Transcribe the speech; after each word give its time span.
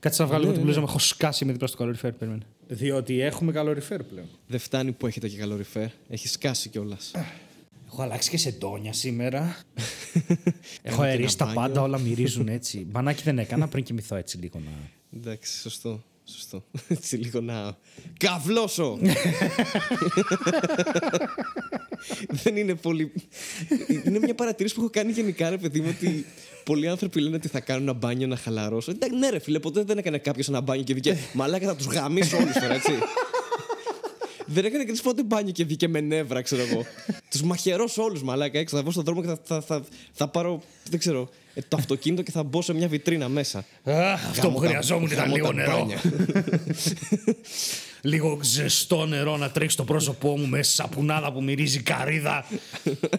Κάτσε 0.00 0.22
να 0.22 0.28
βγάλω 0.28 0.44
Ναι, 0.44 0.50
την 0.50 0.58
ναι. 0.58 0.64
μπλούζα 0.64 0.80
μου. 0.80 0.86
Έχω 0.88 0.98
σκάσει 0.98 1.44
με 1.44 1.52
δίπλα 1.52 1.66
στο 1.66 1.76
καλοριφέρ. 1.76 2.12
Περίμενε. 2.12 2.42
Διότι 2.68 3.20
έχουμε 3.20 3.52
καλοριφέρ 3.52 4.02
πλέον. 4.02 4.26
Δεν 4.46 4.58
φτάνει 4.58 4.92
που 4.92 5.06
έχετε 5.06 5.28
και 5.28 5.36
καλοριφέρ. 5.36 5.88
Έχει 6.08 6.28
σκάσει 6.28 6.68
κιόλας. 6.68 7.10
Έχω 7.86 8.02
αλλάξει 8.02 8.30
και 8.30 8.36
σε 8.38 8.50
ντόνια 8.50 8.92
σήμερα. 8.92 9.56
Έχω 10.82 11.02
και 11.02 11.08
αερίσει 11.08 11.36
τα 11.38 11.44
ένα 11.44 11.54
πάντα, 11.54 11.68
μπάνιο. 11.68 11.82
όλα 11.82 11.98
μυρίζουν 11.98 12.48
έτσι. 12.58 12.86
Μπανάκι 12.90 13.22
δεν 13.22 13.38
έκανα 13.38 13.68
πριν 13.68 13.84
κοιμηθώ 13.84 14.16
έτσι 14.16 14.36
λίγο 14.38 14.58
να. 14.64 14.70
Εντάξει, 15.20 15.58
σωστό. 15.60 16.02
Σωστό. 16.32 16.64
Έτσι 16.88 17.16
λίγο 17.16 17.40
να. 17.40 17.76
Καβλώσω! 18.18 18.98
Δεν 22.28 22.56
είναι 22.56 22.74
πολύ. 22.74 23.12
Είναι 24.04 24.18
μια 24.18 24.34
παρατήρηση 24.34 24.74
που 24.74 24.80
έχω 24.80 24.90
κάνει 24.90 25.12
γενικά, 25.12 25.50
ρε 25.50 25.58
παιδί 25.58 25.80
μου, 25.80 25.94
ότι 25.96 26.26
πολλοί 26.64 26.88
άνθρωποι 26.88 27.20
λένε 27.20 27.36
ότι 27.36 27.48
θα 27.48 27.60
κάνουν 27.60 27.82
ένα 27.82 27.92
μπάνιο 27.92 28.26
να 28.26 28.36
χαλαρώσω. 28.36 28.90
Εντάξει, 28.90 29.16
ναι, 29.16 29.30
ρε 29.30 29.38
φίλε, 29.38 29.58
ποτέ 29.58 29.82
δεν 29.82 29.98
έκανε 29.98 30.18
κάποιος 30.18 30.48
ένα 30.48 30.60
μπάνιο 30.60 30.84
και 30.84 30.92
βγήκε. 30.92 31.18
Μαλάκα 31.32 31.66
θα 31.66 31.76
τους 31.76 31.86
γαμίσω 31.86 32.36
όλους 32.36 32.52
τώρα, 32.52 32.74
έτσι. 32.74 32.92
Δεν 34.46 34.64
έκανε 34.64 34.84
κανεί 34.84 34.98
ποτέ 34.98 35.22
μπάνιο 35.22 35.52
και 35.52 35.64
βγήκε 35.64 35.88
με 35.88 36.00
νεύρα, 36.00 36.42
ξέρω 36.42 36.62
εγώ. 36.62 36.84
τους 37.30 37.42
μαχαιρώσω 37.42 38.02
όλους, 38.02 38.22
μαλάκα 38.22 38.58
έξω. 38.58 38.76
Θα 38.76 38.82
βγω 38.82 38.90
στον 38.90 39.04
δρόμο 39.04 39.20
και 39.20 39.26
θα, 39.26 39.38
θα, 39.44 39.60
θα, 39.60 39.82
θα 40.12 40.28
πάρω, 40.28 40.62
δεν 40.90 40.98
ξέρω, 40.98 41.20
ε, 41.20 41.39
το 41.68 41.76
αυτοκίνητο 41.76 42.22
και 42.22 42.30
θα 42.30 42.42
μπω 42.42 42.62
σε 42.62 42.74
μια 42.74 42.88
βιτρίνα 42.88 43.28
μέσα. 43.28 43.64
αυτό 44.14 44.40
Γαμώ 44.42 44.54
που 44.54 44.60
τα- 44.60 44.66
χρειαζόμουν 44.66 45.10
ήταν 45.10 45.18
γαμώ 45.18 45.34
λίγο 45.34 45.46
τα 45.46 45.52
νερό. 45.54 45.86
μπάνια. 48.02 48.18
λίγο 48.18 48.38
ζεστό 48.42 49.06
νερό 49.06 49.36
να 49.36 49.50
τρέξει 49.50 49.74
στο 49.74 49.84
πρόσωπό 49.84 50.38
μου 50.38 50.46
με 50.46 50.62
σαπουνάδα 50.62 51.32
που 51.32 51.42
μυρίζει 51.42 51.80
καρύδα 51.80 52.44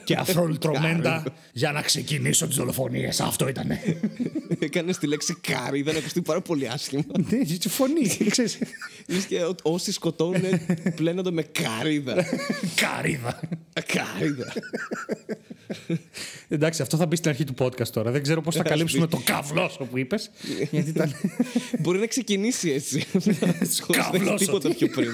και 0.03 0.15
αφρολτρωμέντα 0.15 1.23
για 1.53 1.71
να 1.71 1.81
ξεκινήσω 1.81 2.47
τις 2.47 2.55
δολοφονίες. 2.55 3.19
Αυτό 3.19 3.47
ήταν. 3.47 3.67
Έκανες 4.59 4.97
τη 4.97 5.07
λέξη 5.07 5.37
κάρι, 5.41 5.81
δεν 5.81 5.97
ακουστεί 5.97 6.21
πάρα 6.21 6.41
πολύ 6.41 6.67
άσχημα. 6.69 7.03
Ναι, 7.29 7.37
έτσι 7.53 7.69
φωνή. 7.69 8.17
ξέρεις. 8.29 8.57
Λες 9.07 9.25
και 9.25 9.43
ό- 9.43 9.55
όσοι 9.61 9.91
σκοτώνουν 9.91 10.41
πλένονται 10.95 11.31
με 11.31 11.41
κάριδα. 11.41 12.25
Καρύδα. 12.75 13.39
κάριδα. 13.85 14.53
Εντάξει, 16.47 16.81
αυτό 16.81 16.97
θα 16.97 17.05
μπει 17.05 17.15
στην 17.15 17.29
αρχή 17.29 17.43
του 17.43 17.53
podcast 17.59 17.87
τώρα. 17.87 18.11
Δεν 18.11 18.21
ξέρω 18.21 18.41
πώς 18.41 18.55
θα 18.55 18.63
καλύψουμε 18.63 19.07
το 19.07 19.21
καβλόσο 19.25 19.83
που 19.83 19.97
είπες. 19.97 20.31
γιατί 20.71 20.89
ήταν. 20.89 21.15
Μπορεί 21.79 21.99
να 21.99 22.05
ξεκινήσει 22.05 22.69
έτσι. 22.69 23.03
Χωρίς 23.81 24.47
να 24.71 24.77
έχει 24.77 24.87
Καβλώσω. 24.87 25.11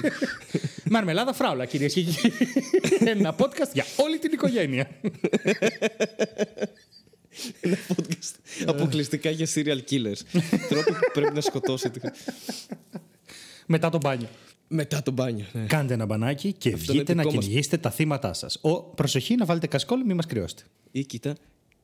Μαρμελάδα 0.94 1.32
φράουλα, 1.32 1.66
κυρίες 1.66 1.92
και 1.92 2.02
κύριοι. 2.02 2.32
Ένα 3.04 3.34
podcast 3.38 3.70
για 3.72 3.84
όλη 3.96 4.18
την 4.18 4.32
οικογένεια. 4.32 4.88
Ένα 7.60 7.76
podcast 7.88 8.34
αποκλειστικά 8.66 9.30
για 9.30 9.46
serial 9.54 9.78
killers. 9.90 10.40
Τρόποι 10.68 10.92
που 10.92 11.10
πρέπει 11.12 11.34
να 11.34 11.40
σκοτώσετε. 11.40 12.12
Μετά 13.66 13.90
το 13.90 13.98
μπάνιο. 13.98 14.28
Μετά 14.68 15.02
το 15.02 15.10
μπάνιο. 15.10 15.46
ναι. 15.52 15.66
Κάντε 15.66 15.94
ένα 15.94 16.06
μπανάκι 16.06 16.52
και 16.52 16.72
Αυτό 16.72 16.92
είναι 16.92 16.92
βγείτε 17.02 17.14
να 17.14 17.22
δικό 17.22 17.34
μας. 17.34 17.44
κυνηγήσετε 17.44 17.76
τα 17.76 17.90
θύματά 17.90 18.32
σας. 18.32 18.58
Ο, 18.62 18.82
προσοχή 18.82 19.34
να 19.34 19.44
βάλετε 19.44 19.66
κασκόλ, 19.66 20.02
μην 20.04 20.16
μας 20.16 20.26
κρυώσετε. 20.26 20.62
Ή 20.90 21.04
κοίτα, 21.04 21.34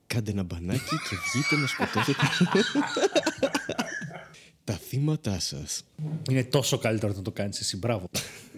κάντε 0.06 0.30
ένα 0.30 0.42
μπανάκι 0.42 0.80
και 1.08 1.16
βγείτε 1.32 1.56
να 1.56 1.66
σκοτώσετε. 1.66 2.22
Τα 4.64 4.74
θύματά 4.74 5.38
σας. 5.40 5.84
Είναι 6.30 6.44
τόσο 6.44 6.78
καλύτερο 6.78 7.12
να 7.12 7.22
το 7.22 7.30
κάνεις 7.32 7.60
εσύ. 7.60 7.76
Μπράβο. 7.76 8.10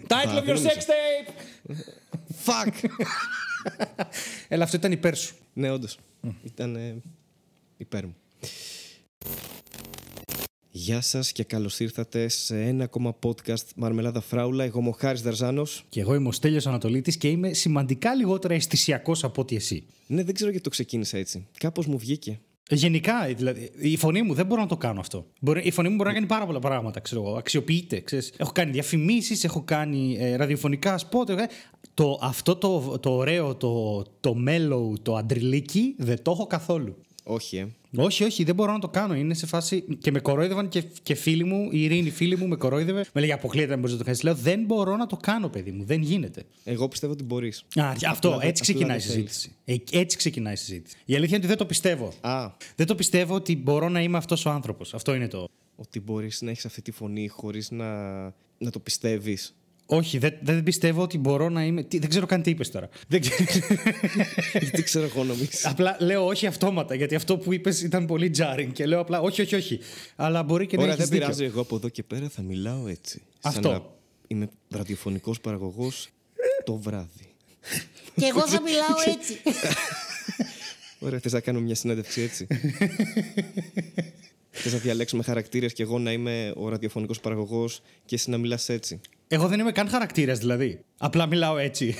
Title 0.07 0.37
of 0.37 0.47
your 0.47 0.57
δεν 0.57 0.57
sex 0.57 0.77
tape! 0.77 1.31
Fuck! 2.45 2.89
Έλα, 4.47 4.63
αυτό 4.63 4.77
ήταν 4.77 4.91
υπέρ 4.91 5.15
σου. 5.15 5.35
Ναι, 5.53 5.71
όντως. 5.71 5.97
Ήταν 6.43 6.75
ε, 6.75 7.01
υπέρ 7.77 8.05
μου. 8.05 8.15
Γεια 10.69 11.01
σας 11.01 11.31
και 11.31 11.43
καλώς 11.43 11.79
ήρθατε 11.79 12.27
σε 12.27 12.61
ένα 12.61 12.83
ακόμα 12.83 13.15
podcast 13.23 13.65
Μαρμελάδα 13.75 14.21
Φράουλα. 14.21 14.63
Εγώ 14.63 14.79
είμαι 14.79 14.89
ο 14.89 14.91
Χάρης 14.91 15.21
Δαρζάνος. 15.21 15.85
Και 15.89 15.99
εγώ 15.99 16.13
είμαι 16.13 16.27
ο 16.27 16.31
Στέλιος 16.31 16.67
Ανατολίτης 16.67 17.17
και 17.17 17.29
είμαι 17.29 17.53
σημαντικά 17.53 18.15
λιγότερα 18.15 18.53
αισθησιακός 18.53 19.23
από 19.23 19.41
ότι 19.41 19.55
εσύ. 19.55 19.83
Ναι, 20.07 20.23
δεν 20.23 20.33
ξέρω 20.33 20.49
γιατί 20.49 20.65
το 20.65 20.71
ξεκίνησα 20.71 21.17
έτσι. 21.17 21.47
Κάπως 21.57 21.85
μου 21.85 21.97
βγήκε. 21.97 22.39
Γενικά, 22.69 23.25
δηλαδή, 23.35 23.71
η 23.77 23.97
φωνή 23.97 24.21
μου 24.21 24.33
δεν 24.33 24.45
μπορώ 24.45 24.61
να 24.61 24.67
το 24.67 24.77
κάνω 24.77 24.99
αυτό. 24.99 25.25
Μπορεί, 25.39 25.61
η 25.61 25.71
φωνή 25.71 25.89
μου 25.89 25.95
μπορεί 25.95 26.07
να 26.07 26.15
κάνει 26.15 26.25
πάρα 26.25 26.45
πολλά 26.45 26.59
πράγματα, 26.59 26.99
ξέρω 26.99 27.21
εγώ. 27.21 27.35
Αξιοποιείται, 27.37 27.99
ξέρεις. 27.99 28.33
Έχω 28.37 28.51
κάνει 28.51 28.71
διαφημίσεις, 28.71 29.43
έχω 29.43 29.61
κάνει 29.61 30.17
ε, 30.19 30.35
ραδιοφωνικά 30.35 30.97
σπότ. 30.97 31.29
ε, 31.29 31.35
το, 31.93 32.19
αυτό 32.21 32.55
το, 32.55 32.99
το 32.99 33.15
ωραίο, 33.15 33.55
το, 33.55 34.01
το 34.19 34.35
mellow, 34.47 34.99
το 35.01 35.15
αντριλίκι, 35.15 35.95
δεν 35.97 36.21
το 36.21 36.31
έχω 36.31 36.47
καθόλου. 36.47 36.95
Όχι, 37.23 37.57
ε. 37.57 37.67
Όχι, 37.97 38.23
όχι, 38.23 38.43
δεν 38.43 38.55
μπορώ 38.55 38.71
να 38.71 38.79
το 38.79 38.87
κάνω. 38.89 39.15
Είναι 39.15 39.33
σε 39.33 39.45
φάση. 39.45 39.81
και 39.99 40.11
με 40.11 40.19
κορόιδευαν 40.19 40.69
και, 40.69 40.83
και 41.03 41.15
φίλοι 41.15 41.43
μου, 41.43 41.69
η 41.71 41.83
Ειρήνη 41.83 42.09
φίλη 42.09 42.37
μου 42.37 42.47
με 42.47 42.55
κορόιδευε. 42.55 43.05
Με 43.13 43.21
λέει 43.21 43.31
αποκλείεται 43.31 43.69
να 43.71 43.75
μπορείς 43.75 43.91
να 43.91 43.97
το 43.97 44.03
κάνεις. 44.03 44.23
Λέω 44.23 44.35
δεν 44.35 44.63
μπορώ 44.65 44.95
να 44.95 45.05
το 45.07 45.17
κάνω, 45.17 45.49
παιδί 45.49 45.71
μου. 45.71 45.83
Δεν 45.83 46.01
γίνεται. 46.01 46.43
Εγώ 46.63 46.87
πιστεύω 46.87 47.13
ότι 47.13 47.23
μπορείς. 47.23 47.65
Α, 47.75 47.89
αυτό, 47.89 48.27
Απλά 48.27 48.39
δεν- 48.39 48.49
έτσι 48.49 48.61
ξεκινάει 48.61 48.97
η 48.97 48.99
απλά 49.01 49.13
δεν 49.13 49.27
συζήτηση. 49.27 49.51
Ε, 49.65 49.99
έτσι 49.99 50.17
ξεκινάει 50.17 50.53
η 50.53 50.57
συζήτηση. 50.57 50.95
Η 51.05 51.15
αλήθεια 51.15 51.27
είναι 51.35 51.45
ότι 51.45 51.47
δεν 51.47 51.57
το 51.57 51.65
πιστεύω. 51.65 52.13
Α, 52.21 52.49
Δεν 52.75 52.85
το 52.87 52.95
πιστεύω 52.95 53.35
ότι 53.35 53.55
μπορώ 53.57 53.89
να 53.89 54.01
είμαι 54.01 54.17
αυτός 54.17 54.45
ο 54.45 54.49
άνθρωπος. 54.49 54.93
Αυτό 54.93 55.13
είναι 55.15 55.27
το. 55.27 55.47
ότι 55.75 55.99
μπορείς 55.99 56.41
να 56.41 56.49
έχεις 56.49 56.65
αυτή 56.65 56.81
τη 56.81 56.91
φωνή 56.91 57.27
χωρίς 57.27 57.71
να, 57.71 58.21
να 58.57 58.71
το 58.71 58.79
πιστεύεις. 58.79 59.55
Όχι, 59.89 60.17
δεν, 60.17 60.33
δεν 60.41 60.63
πιστεύω 60.63 61.01
ότι 61.01 61.17
μπορώ 61.17 61.49
να 61.49 61.63
είμαι. 61.63 61.83
Τι, 61.83 61.99
δεν 61.99 62.09
ξέρω 62.09 62.25
καν 62.25 62.41
τι 62.41 62.49
είπες 62.49 62.71
τώρα. 62.71 62.89
Δεν 63.07 63.21
ξέρω. 63.21 63.35
Γιατί 64.61 64.83
ξέρω 64.83 65.05
εγώ 65.05 65.23
νομίζω. 65.23 65.49
απλά 65.63 65.97
λέω 65.99 66.25
όχι 66.25 66.45
αυτόματα, 66.45 66.95
γιατί 66.95 67.15
αυτό 67.15 67.37
που 67.37 67.53
είπες 67.53 67.81
ήταν 67.81 68.05
πολύ 68.05 68.31
jarring. 68.37 68.69
Και 68.73 68.85
λέω 68.85 68.99
απλά 68.99 69.21
όχι, 69.21 69.41
όχι, 69.41 69.55
όχι. 69.55 69.79
Αλλά 70.15 70.43
μπορεί 70.43 70.67
και 70.67 70.75
να 70.75 70.81
Ωραία, 70.81 70.93
έχεις 70.93 71.09
δεν 71.09 71.17
δίκιο. 71.19 71.33
πειράζει. 71.33 71.51
Εγώ 71.51 71.61
από 71.61 71.75
εδώ 71.75 71.89
και 71.89 72.03
πέρα 72.03 72.29
θα 72.29 72.41
μιλάω 72.41 72.87
έτσι. 72.87 73.21
Αυτό. 73.41 73.69
Σαν 73.69 73.71
να 73.71 73.83
είμαι 74.27 74.49
ραδιοφωνικός 74.69 75.41
παραγωγός 75.41 76.09
το 76.63 76.75
βράδυ. 76.75 77.33
Και 78.15 78.25
εγώ 78.25 78.47
θα 78.47 78.61
μιλάω 78.61 79.15
έτσι. 79.17 79.41
Ωραία, 81.05 81.19
θες 81.19 81.33
να 81.33 81.39
κάνω 81.39 81.59
μια 81.59 81.75
συνέντευξη 81.75 82.21
έτσι; 82.21 82.47
θες 84.51 84.73
να 84.73 84.79
διαλέξουμε 84.79 85.23
χαρακτήρες 85.23 85.73
και 85.73 85.83
εγώ 85.83 85.99
να 85.99 86.11
είμαι 86.11 86.53
ο 86.55 86.69
ραδιοφωνικός 86.69 87.19
παραγωγός 87.19 87.81
και 88.05 88.15
εσύ 88.15 88.29
να 88.29 88.37
μιλάς 88.37 88.69
έτσι; 88.69 88.99
Εγώ 89.27 89.47
δεν 89.47 89.59
είμαι 89.59 89.71
καν 89.71 89.89
χαρακτήρας 89.89 90.39
δηλαδή. 90.39 90.85
Απλά 90.97 91.25
μιλάω 91.25 91.57
έτσι. 91.57 91.95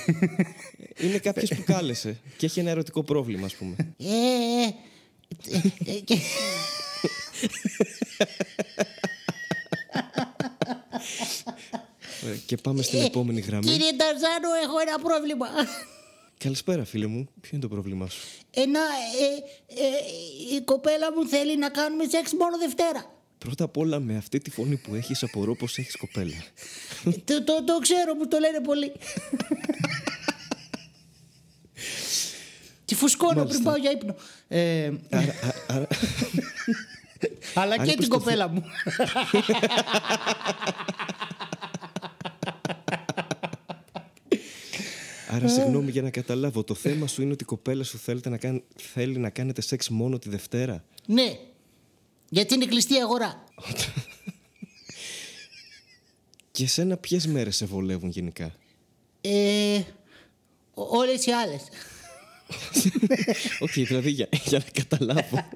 Είναι 1.00 1.18
κάποιος 1.18 1.48
που 1.54 1.62
κάλεσε 1.66 2.20
και 2.36 2.46
έχει 2.46 2.60
ένα 2.60 2.70
ερωτικό 2.70 3.02
πρόβλημα, 3.02 3.46
ας 3.46 3.54
πούμε. 3.54 3.76
Ε, 3.98 4.06
ε, 4.06 5.58
ε, 5.84 5.92
ε, 5.92 6.00
και- 6.00 6.18
Ωραία, 12.24 12.36
και 12.46 12.56
πάμε 12.56 12.82
στην 12.82 13.00
επόμενη 13.02 13.40
γραμμή. 13.40 13.64
Κύριε 13.66 13.92
Νταρζάνο, 13.92 14.48
έχω 14.64 14.78
ένα 14.78 14.98
πρόβλημα. 14.98 15.46
Καλησπέρα, 16.38 16.84
φίλε 16.84 17.06
μου. 17.06 17.28
Ποιο 17.40 17.50
είναι 17.52 17.60
το 17.62 17.68
πρόβλημά 17.68 18.08
σου; 18.08 18.20
Ένα, 18.50 18.80
ε, 19.20 19.24
ε, 19.82 20.56
η 20.56 20.60
κοπέλα 20.60 21.12
μου 21.12 21.26
θέλει 21.28 21.58
να 21.58 21.68
κάνουμε 21.68 22.04
σεξ 22.08 22.32
μόνο 22.32 22.58
Δευτέρα. 22.58 23.17
Πρώτα 23.38 23.64
απ' 23.64 23.76
όλα, 23.76 24.00
με 24.00 24.16
αυτή 24.16 24.38
τη 24.38 24.50
φωνή 24.50 24.76
που 24.76 24.94
έχεις, 24.94 25.22
απορώ 25.22 25.54
πως 25.56 25.78
έχεις 25.78 25.96
κοπέλα. 25.96 26.34
το, 27.04 27.44
το, 27.44 27.64
το 27.64 27.78
ξέρω, 27.80 28.14
μου 28.14 28.28
το 28.28 28.38
λένε 28.38 28.60
πολύ. 28.60 28.92
Τη 32.84 32.94
φουσκώνω 32.94 33.44
πριν 33.44 33.62
πάω 33.62 33.76
για 33.76 33.90
ύπνο. 33.90 34.16
Ε, 34.48 34.90
Άρα, 35.10 35.32
α- 35.32 35.74
άρα, 35.74 35.86
αλλά 37.54 37.74
Αν 37.74 37.84
και 37.86 37.90
είπες 37.92 37.94
την 38.04 38.08
το 38.08 38.18
κοπέλα 38.18 38.48
μου. 38.48 38.64
άρα, 45.28 45.48
συγγνώμη 45.48 45.90
για 45.90 46.02
να 46.02 46.10
καταλάβω. 46.10 46.64
Το 46.64 46.74
θέμα 46.74 47.06
σου 47.06 47.22
είναι 47.22 47.32
ότι 47.32 47.42
η 47.42 47.46
κοπέλα 47.46 47.84
σου 47.84 47.98
θέλετε 47.98 48.28
να 48.28 48.36
κάν- 48.36 48.62
θέλει 48.76 49.18
να 49.18 49.30
κάνετε 49.30 49.60
σεξ 49.60 49.88
μόνο 49.88 50.18
τη 50.18 50.28
Δευτέρα; 50.28 50.84
ναι, 51.06 51.38
γιατί 52.28 52.54
είναι 52.54 52.66
κλειστή 52.66 52.94
η 52.94 53.00
αγορά. 53.02 53.44
Και 56.50 56.64
εσένα 56.64 56.96
ποιες 56.96 57.26
μέρες 57.26 57.56
σε 57.56 57.64
βολεύουν 57.66 58.10
γενικά; 58.10 58.54
Ε, 59.20 59.76
ο- 60.74 60.96
όλες 60.96 61.26
οι 61.26 61.30
άλλες. 61.30 61.62
Οκ, 63.60 63.70
δηλαδή 63.72 64.10
για, 64.10 64.28
για 64.44 64.58
να 64.58 64.82
καταλάβω. 64.82 65.48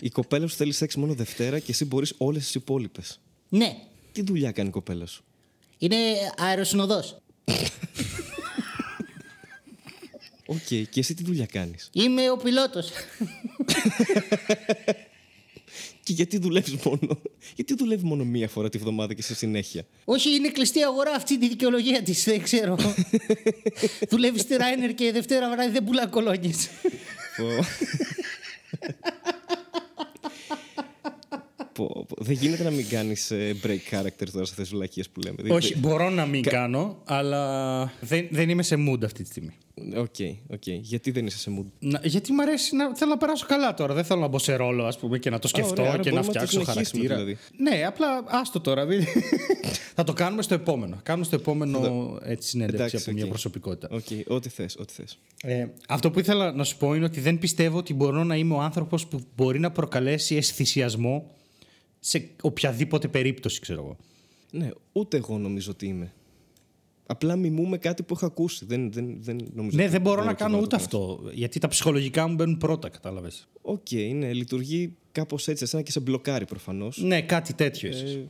Η 0.00 0.08
κοπέλα 0.10 0.46
σου 0.48 0.56
θέλει 0.56 0.72
σεξ 0.72 0.96
μόνο 0.96 1.14
Δευτέρα 1.14 1.58
και 1.58 1.70
εσύ 1.70 1.84
μπορείς 1.84 2.14
όλες 2.18 2.44
τις 2.44 2.54
υπόλοιπες. 2.54 3.20
Ναι, 3.48 3.76
Τι 4.12 4.22
δουλειά 4.22 4.52
κάνει 4.52 4.68
η 4.68 4.72
κοπέλα 4.72 5.06
σου; 5.06 5.24
είναι 5.78 5.96
αεροσυνοδός. 6.36 7.16
Οκ, 10.46 10.66
και 10.66 11.00
εσύ 11.00 11.14
τι 11.14 11.22
δουλειά 11.24 11.46
κάνεις; 11.46 11.88
Είμαι 11.92 12.30
ο 12.30 12.36
πιλότος. 12.36 12.90
Και 16.02 16.12
γιατί 16.12 16.38
δουλεύεις 16.38 16.74
μόνο; 16.84 17.20
Γιατί 17.54 17.74
δουλεύει 17.74 18.04
μόνο 18.04 18.24
μία 18.24 18.48
φορά 18.48 18.68
τη 18.68 18.78
βδομάδα 18.78 19.14
και 19.14 19.22
σε 19.22 19.34
συνέχεια; 19.34 19.84
Όχι, 20.04 20.34
είναι 20.34 20.48
κλειστή 20.48 20.82
αγορά 20.82 21.12
αυτή 21.12 21.38
τη 21.38 21.48
δικαιολογία 21.48 22.02
της. 22.02 22.24
Δεν 22.24 22.42
ξέρω. 22.42 22.76
Δουλεύεις 24.10 24.40
στη 24.40 24.56
Ryanair 24.56 24.94
και 24.94 25.12
Δευτέρα 25.12 25.50
βράδυ 25.50 25.70
δεν 25.70 25.84
πουλάς 25.84 26.06
κολόνιες. 26.06 26.68
Πω. 27.36 27.46
Πω, 31.72 32.06
πω. 32.08 32.24
Δεν 32.24 32.34
γίνεται 32.34 32.62
να 32.62 32.70
μην 32.70 32.88
κάνεις 32.88 33.32
break 33.62 33.78
character 33.90 34.28
τώρα 34.32 34.44
σε 34.44 34.54
αυτές 34.58 34.62
τις 34.62 35.02
που 35.12 35.20
λέμε. 35.20 35.36
Δηλαδή, 35.36 35.54
Όχι, 35.54 35.78
μπορώ 35.78 36.10
να 36.10 36.26
μην 36.26 36.42
κάνω, 36.42 37.02
αλλά 37.04 37.92
δεν, 38.00 38.26
δεν 38.30 38.48
είμαι 38.48 38.62
σε 38.62 38.76
mood 38.88 39.04
αυτή 39.04 39.22
τη 39.22 39.28
στιγμή. 39.28 39.52
Οκ, 39.96 40.14
οκ. 40.52 40.66
Γιατί 40.66 41.10
δεν 41.10 41.26
είσαι 41.26 41.38
σε 41.38 41.50
mood; 41.58 41.64
Να, 41.78 42.00
γιατί 42.04 42.32
μου 42.32 42.42
αρέσει 42.42 42.76
να 42.76 42.96
θέλω 42.96 43.10
να 43.10 43.16
περάσω 43.16 43.46
καλά 43.48 43.74
τώρα. 43.74 43.94
Δεν 43.94 44.04
θέλω 44.04 44.20
να 44.20 44.26
μπω 44.26 44.38
σε 44.38 44.54
ρόλο, 44.54 44.84
ας 44.84 44.98
πούμε, 44.98 45.18
και 45.18 45.30
να 45.30 45.38
το 45.38 45.48
σκεφτώ 45.48 45.72
ωραία, 45.82 45.92
άρα 45.92 46.02
και 46.02 46.10
να 46.10 46.14
μπορούμε 46.20 46.32
να 46.34 46.40
το 46.40 46.46
φτιάξω 46.46 46.70
συνεχίσουμε, 46.72 47.06
χαρακτήρα. 47.08 47.14
δηλαδή. 47.16 47.36
Ναι, 47.78 47.84
απλά 47.86 48.24
άστο 48.26 48.60
τώρα. 48.60 48.84
μην- 48.84 49.04
θα 49.96 50.04
το 50.04 50.12
κάνουμε 50.12 50.42
στο 50.42 50.54
επόμενο. 50.54 51.00
Κάνουμε 51.02 51.24
στο 51.24 51.36
επόμενο 51.36 52.18
έτσι, 52.24 52.48
συνέντευξη 52.48 52.82
Εντάξει, 52.84 52.96
από 53.08 53.12
μια 53.12 53.24
οκ. 53.24 53.30
προσωπικότητα. 53.30 53.88
Οκ, 53.96 54.04
ό,τι 54.36 54.48
θες, 54.48 54.76
ό,τι 54.80 54.92
θες. 54.92 55.18
Ε, 55.42 55.66
αυτό 55.88 56.10
που 56.10 56.18
ήθελα 56.18 56.52
να 56.52 56.64
σου 56.64 56.76
πω 56.76 56.94
είναι 56.94 57.04
ότι 57.04 57.20
δεν 57.20 57.38
πιστεύω 57.38 57.78
ότι 57.78 57.94
μπορώ 57.94 58.24
να 58.24 58.36
είμαι 58.36 58.54
ο 58.54 58.60
άνθρωπος 58.60 59.06
που 59.06 59.20
μπορεί 59.36 59.58
να 59.58 59.70
προκαλέσει 59.70 60.36
αισθησιασμό 60.36 61.30
σε 62.00 62.28
οποιαδήποτε 62.42 63.08
περίπτωση, 63.08 63.60
ξέρω 63.60 63.82
εγώ. 63.82 63.96
Ναι, 64.50 64.70
ούτε 64.92 65.16
εγώ 65.16 65.38
νομίζω 65.38 65.70
ότι 65.70 65.86
είμαι. 65.86 66.12
Απλά 67.10 67.36
μιμούμε 67.36 67.78
κάτι 67.78 68.02
που 68.02 68.14
έχω 68.14 68.26
ακούσει. 68.26 68.64
Δεν, 68.64 68.92
δεν, 68.92 69.16
δεν 69.20 69.36
νομίζω 69.54 69.76
Ναι, 69.76 69.82
ότι 69.82 69.92
δεν 69.92 70.00
μπορώ 70.00 70.24
να 70.24 70.30
και 70.30 70.36
κάνω 70.42 70.54
εγώ 70.56 70.62
ούτε 70.64 70.76
το 70.76 70.82
κάνω. 70.90 71.02
αυτό. 71.12 71.30
Γιατί 71.32 71.58
τα 71.58 71.68
ψυχολογικά 71.68 72.28
μου 72.28 72.34
μπαίνουν 72.34 72.58
πρώτα, 72.58 72.88
κατάλαβες. 72.88 73.48
Οκ, 73.62 73.90
ναι, 74.14 74.32
λειτουργεί 74.32 74.96
κάπως 75.12 75.48
έτσι. 75.48 75.64
Εσένα 75.64 75.82
και 75.82 75.90
σε 75.90 76.00
μπλοκάρει 76.00 76.44
προφανώς. 76.44 76.98
Ναι, 77.02 77.22
κάτι 77.22 77.54
τέτοιο 77.54 77.88
ίσως. 77.88 78.14
Ε, 78.14 78.28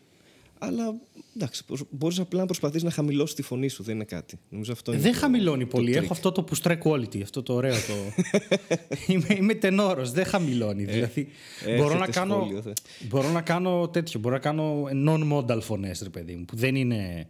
αλλά 0.58 0.94
εντάξει, 1.36 1.64
μπορείς 1.90 2.18
απλά 2.18 2.40
να 2.40 2.46
προσπαθείς 2.46 2.82
να 2.82 2.90
χαμηλώσεις 2.90 3.34
τη 3.34 3.42
φωνή 3.42 3.68
σου, 3.68 3.82
δεν 3.82 3.94
είναι 3.94 4.04
κάτι. 4.04 4.38
Νομίζω 4.48 4.72
αυτό 4.72 4.92
είναι 4.92 5.00
Δεν 5.00 5.12
το- 5.12 5.18
χαμηλώνει 5.18 5.64
το 5.64 5.70
πολύ. 5.76 5.92
trick. 5.92 6.02
Έχω 6.02 6.12
αυτό 6.12 6.32
το 6.32 6.42
που 6.42 6.56
strike 6.62 6.82
quality, 6.82 7.20
αυτό 7.22 7.42
το 7.42 7.54
ωραίο. 7.54 7.74
Το... 7.74 8.22
είμαι, 9.12 9.26
είμαι 9.36 9.54
τενόρος, 9.54 10.12
δεν 10.12 10.24
χαμηλώνει. 10.24 10.84
δηλαδή, 10.84 11.28
μπορώ, 11.76 11.88
να 11.88 11.94
έχετε 11.94 12.10
κάνω, 12.10 12.34
σχόλιο, 12.34 12.62
θε. 12.62 12.72
μπορώ 13.08 13.28
να 13.30 13.40
κάνω 13.42 13.88
τέτοιο. 13.88 14.20
Μπορώ 14.20 14.34
να 14.34 14.40
κάνω 14.40 14.84
non-modal 15.06 15.58
φωνές, 15.60 16.02
ρε 16.02 16.08
παιδί 16.08 16.34
μου, 16.34 16.44
που 16.44 16.56
δεν 16.56 16.74
είναι... 16.74 17.28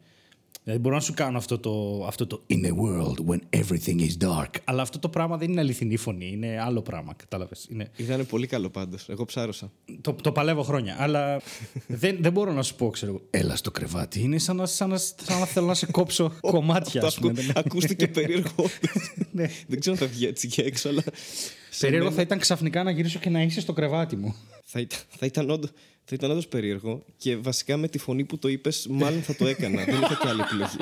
Δηλαδή 0.65 0.81
μπορώ 0.83 0.95
να 0.95 1.01
σου 1.01 1.15
κάνω 1.15 1.39
αυτό 1.39 1.59
το, 1.59 2.05
αυτό 2.07 2.27
το 2.27 2.43
In 2.51 2.65
a 2.67 2.71
world 2.71 3.15
when 3.29 3.61
everything 3.61 4.01
is 4.01 4.27
dark. 4.29 4.49
Αλλά 4.65 4.83
αυτό 4.83 4.99
το 4.99 5.09
πράγμα 5.09 5.37
δεν 5.37 5.51
είναι 5.51 5.61
αληθινή 5.61 5.97
φωνή, 5.97 6.31
είναι 6.33 6.61
άλλο 6.61 6.83
πράγμα, 6.83 7.15
κατάλαβες. 7.17 7.67
Είναι, 7.71 7.91
Ήταν 7.97 8.27
πολύ 8.27 8.47
καλό 8.47 8.71
πάντως. 8.71 9.09
Εγώ 9.09 9.25
ψάρωσα. 9.25 9.71
το, 10.01 10.13
το 10.13 10.33
παλεύω 10.33 10.63
χρόνια, 10.63 10.97
αλλά 10.99 11.41
δεν, 11.87 12.17
δεν 12.21 12.33
μπορώ 12.33 12.53
να 12.53 12.63
σου 12.63 12.75
πω, 12.75 12.89
ξέρω 12.91 13.13
εγώ. 13.13 13.23
Έλα 13.31 13.57
στο 13.57 13.71
κρεβάτι. 13.71 14.21
Είναι 14.21 14.39
σαν 14.39 14.57
να, 14.57 14.67
σαν 14.67 14.89
να, 14.89 14.97
σαν 14.97 15.39
να 15.39 15.47
θέλω 15.47 15.67
να 15.67 15.75
σε 15.75 15.87
κόψω 15.87 16.33
κομμάτια, 16.41 17.03
Αυτό 17.03 17.07
ας 17.07 17.19
πούμε. 17.35 17.41
ακού- 17.51 17.67
ακούστηκε 17.67 18.09
περίεργος. 18.19 18.79
Ναι. 19.33 19.49
Δεν 19.67 19.81
ξέρω 19.81 19.97
αν 20.01 20.03
θα 20.03 20.13
βγει 20.15 20.27
έτσι 20.27 20.49
και 20.49 20.63
έξω, 20.63 20.89
αλλά. 20.89 21.03
σε 21.71 21.81
Περίεργο 21.81 22.05
μένα 22.05 22.17
θα 22.17 22.23
ήταν 22.23 22.39
ξαφνικά 22.39 22.83
να 22.83 22.91
γυρίσω 22.91 23.19
και 23.19 23.31
να 23.31 23.43
είσαι 23.43 23.61
στο 23.61 23.73
κρεβάτι 23.73 24.17
μου. 24.17 24.35
θα 24.65 24.81
ήταν, 24.81 24.99
θα 25.09 25.27
ήταν 25.27 25.51
όντω. 25.51 25.69
Θα 26.13 26.17
ήταν 26.19 26.31
όντως 26.31 26.47
περίεργο 26.49 27.05
και 27.17 27.37
βασικά 27.37 27.77
με 27.77 27.89
τη 27.89 27.99
φωνή 27.99 28.25
που 28.25 28.39
το 28.39 28.49
είπες, 28.49 28.87
μάλλον 28.91 29.23
θα 29.23 29.35
το 29.37 29.47
έκανα. 29.47 29.85
Δεν 29.85 29.95
είχα 29.95 30.19
και 30.23 30.29
άλλη 30.29 30.41
επιλογή. 30.41 30.77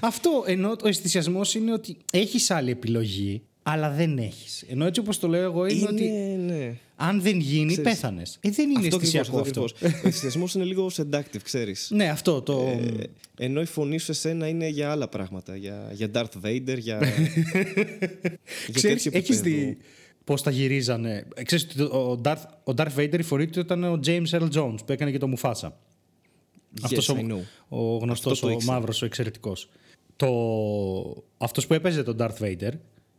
Αυτό 0.00 0.44
ενώ 0.46 0.76
ο 0.84 0.88
αισθησιασμός 0.88 1.54
είναι 1.54 1.72
ότι 1.72 1.96
έχεις 2.12 2.50
άλλη 2.50 2.70
επιλογή, 2.70 3.42
αλλά 3.62 3.90
δεν 3.90 4.18
έχεις. 4.18 4.64
Ενώ 4.68 4.86
έτσι 4.86 5.00
όπως 5.00 5.18
το 5.18 5.28
λέω 5.28 5.42
εγώ 5.42 5.66
είναι, 5.66 5.86
ότι 5.90 6.04
Είναι, 6.04 6.54
ναι. 6.54 6.74
αν 6.96 7.20
δεν 7.20 7.38
γίνει, 7.38 7.72
Ξέρεις, 7.72 7.90
πέθανες. 7.90 8.38
Ε, 8.40 8.50
δεν 8.50 8.70
είναι 8.70 8.78
Αυτό 8.78 8.96
αισθησιακό 8.96 9.38
ακριβώς, 9.38 9.48
αυτό. 9.48 9.64
αυτό. 9.64 9.86
ακριβώς. 9.86 10.04
Ο 10.04 10.08
αισθησιασμός 10.08 10.54
είναι 10.54 10.64
λίγο 10.64 10.90
seductive, 10.96 11.40
ξέρεις. 11.42 11.90
ναι, 11.94 12.08
αυτό 12.08 12.42
το. 12.42 12.78
Ε, 12.98 13.44
ενώ 13.44 13.60
η 13.60 13.64
φωνή 13.64 13.98
σου 13.98 14.10
εσένα 14.10 14.48
είναι 14.48 14.68
για 14.68 14.90
άλλα 14.90 15.08
πράγματα. 15.08 15.56
Για, 15.56 15.90
για 15.92 16.10
Darth 16.14 16.46
Vader, 16.46 16.78
για. 16.78 16.98
για 18.66 18.72
Ξέρεις, 18.72 19.02
τέτοιο 19.02 19.18
έχεις 19.18 19.38
επίπεδο. 19.38 19.66
δει 19.66 19.76
πώς 20.26 20.42
τα 20.42 20.50
γυρίζανε. 20.50 21.26
Ε, 21.34 21.42
Ξέρεις 21.42 21.64
ότι 21.70 21.82
ο 21.82 22.20
Darth, 22.24 22.42
ο 22.64 22.72
Darth 22.76 22.94
Vader 22.96 23.18
η 23.18 23.22
φωνή 23.22 23.46
του 23.46 23.60
ήταν 23.60 23.84
ο 23.84 24.00
James 24.06 24.28
Earl 24.30 24.48
Jones 24.52 24.76
που 24.86 24.92
έκανε 24.92 25.10
και 25.10 25.18
το 25.18 25.32
Mufasa. 25.36 25.68
Αυτός 26.82 27.10
I 27.12 27.18
know. 27.32 27.38
ο, 27.68 27.94
ο 27.94 27.96
γνωστός, 27.96 28.32
Αυτό 28.32 28.46
το 28.46 28.52
ο 28.52 28.54
ήξερα. 28.56 28.72
μαύρος, 28.72 29.02
ο 29.02 29.04
εξαιρετικός. 29.04 29.68
Το... 30.16 30.28
Αυτός 31.38 31.66
που 31.66 31.74
έπαιζε 31.74 32.02
τον 32.02 32.16
Darth 32.20 32.38
Vader 32.40 32.72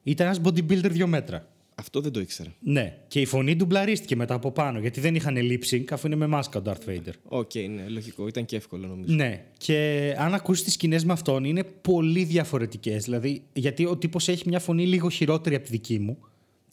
ήταν 0.03 0.27
ένας 0.27 0.41
bodybuilder 0.43 0.89
δύο 0.89 1.07
μέτρα. 1.07 1.47
Αυτό 1.75 2.01
δεν 2.01 2.11
το 2.11 2.19
ήξερα. 2.19 2.53
Ναι, 2.59 2.97
και 3.07 3.21
η 3.21 3.25
φωνή 3.25 3.55
ντουμπλαρίστηκε 3.55 4.15
μετά 4.15 4.33
από 4.33 4.51
πάνω 4.51 4.79
γιατί 4.79 4.99
δεν 4.99 5.15
είχαν 5.15 5.35
lip 5.37 5.73
sync 5.73 5.83
αφού 5.91 6.07
είναι 6.07 6.15
με 6.15 6.27
μάσκα 6.27 6.59
ο 6.59 6.61
Darth 6.65 6.89
Vader. 6.89 7.13
Οκ, 7.27 7.51
ναι, 7.55 7.87
λογικό. 7.87 8.27
Ήταν 8.27 8.45
και 8.45 8.55
εύκολο 8.55 8.87
νομίζω. 8.87 9.13
Ναι, 9.13 9.43
και 9.57 10.15
αν 10.17 10.33
ακούσει 10.33 10.63
τις 10.63 10.73
σκηνές 10.73 11.05
με 11.05 11.13
αυτόν 11.13 11.43
είναι 11.43 11.63
πολύ 11.63 12.23
διαφορετικές. 12.23 13.03
Δηλαδή, 13.03 13.41
γιατί 13.53 13.85
ο 13.85 13.97
τύπος 13.97 14.27
έχει 14.27 14.43
μια 14.49 14.59
φωνή 14.59 14.85
λίγο 14.87 15.09
χειρότερη 15.09 15.55
από 15.55 15.65
τη 15.65 15.71
δική 15.71 15.99
μου 15.99 16.17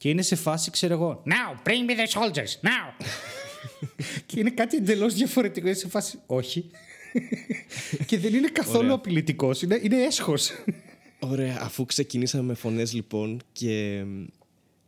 και 0.04 0.10
είναι 0.10 0.22
σε 0.22 0.36
φάση, 0.36 0.70
ξέρω 0.70 0.94
εγώ. 0.94 1.22
Now, 1.26 1.68
bring 1.68 1.90
me 1.90 1.94
the 1.96 2.20
soldiers, 2.20 2.68
now! 2.68 3.04
και 4.26 4.40
είναι 4.40 4.50
κάτι 4.50 4.76
εντελώς 4.76 5.14
διαφορετικό. 5.14 5.66
Είναι 5.66 5.76
σε 5.76 5.88
φάση, 5.88 6.18
όχι. 6.26 6.70
και 8.06 8.18
δεν 8.18 8.34
είναι 8.34 8.48
καθόλου 8.48 8.84
Ωραία. 8.84 8.94
απειλητικός, 8.94 9.62
είναι, 9.62 9.80
είναι 9.82 9.96
έσχος. 9.96 10.50
Ωραία, 11.18 11.58
αφού 11.60 11.84
ξεκινήσαμε 11.84 12.42
με 12.42 12.54
φωνές 12.54 12.92
λοιπόν 12.92 13.40
και 13.52 14.04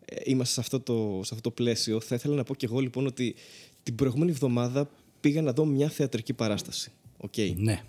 ε, 0.05 0.17
είμαστε 0.25 0.55
σε 0.55 0.61
αυτό, 0.61 0.81
το, 0.81 1.21
σε 1.25 1.35
αυτό 1.35 1.41
το 1.41 1.51
πλαίσιο, 1.51 2.01
θα 2.01 2.15
ήθελα 2.15 2.35
να 2.35 2.45
πω 2.45 2.55
και 2.55 2.67
εγώ 2.67 2.81
λοιπόν 2.81 3.07
ότι 3.07 3.35
την 3.83 3.95
προηγούμενη 3.95 4.31
εβδομάδα 4.31 4.91
πήγα 5.21 5.43
να 5.43 5.53
δω 5.53 5.65
μια 5.65 5.89
θεατρική 5.89 6.33
παράσταση. 6.33 6.93
Οκ. 7.17 7.35
ναι. 7.57 7.83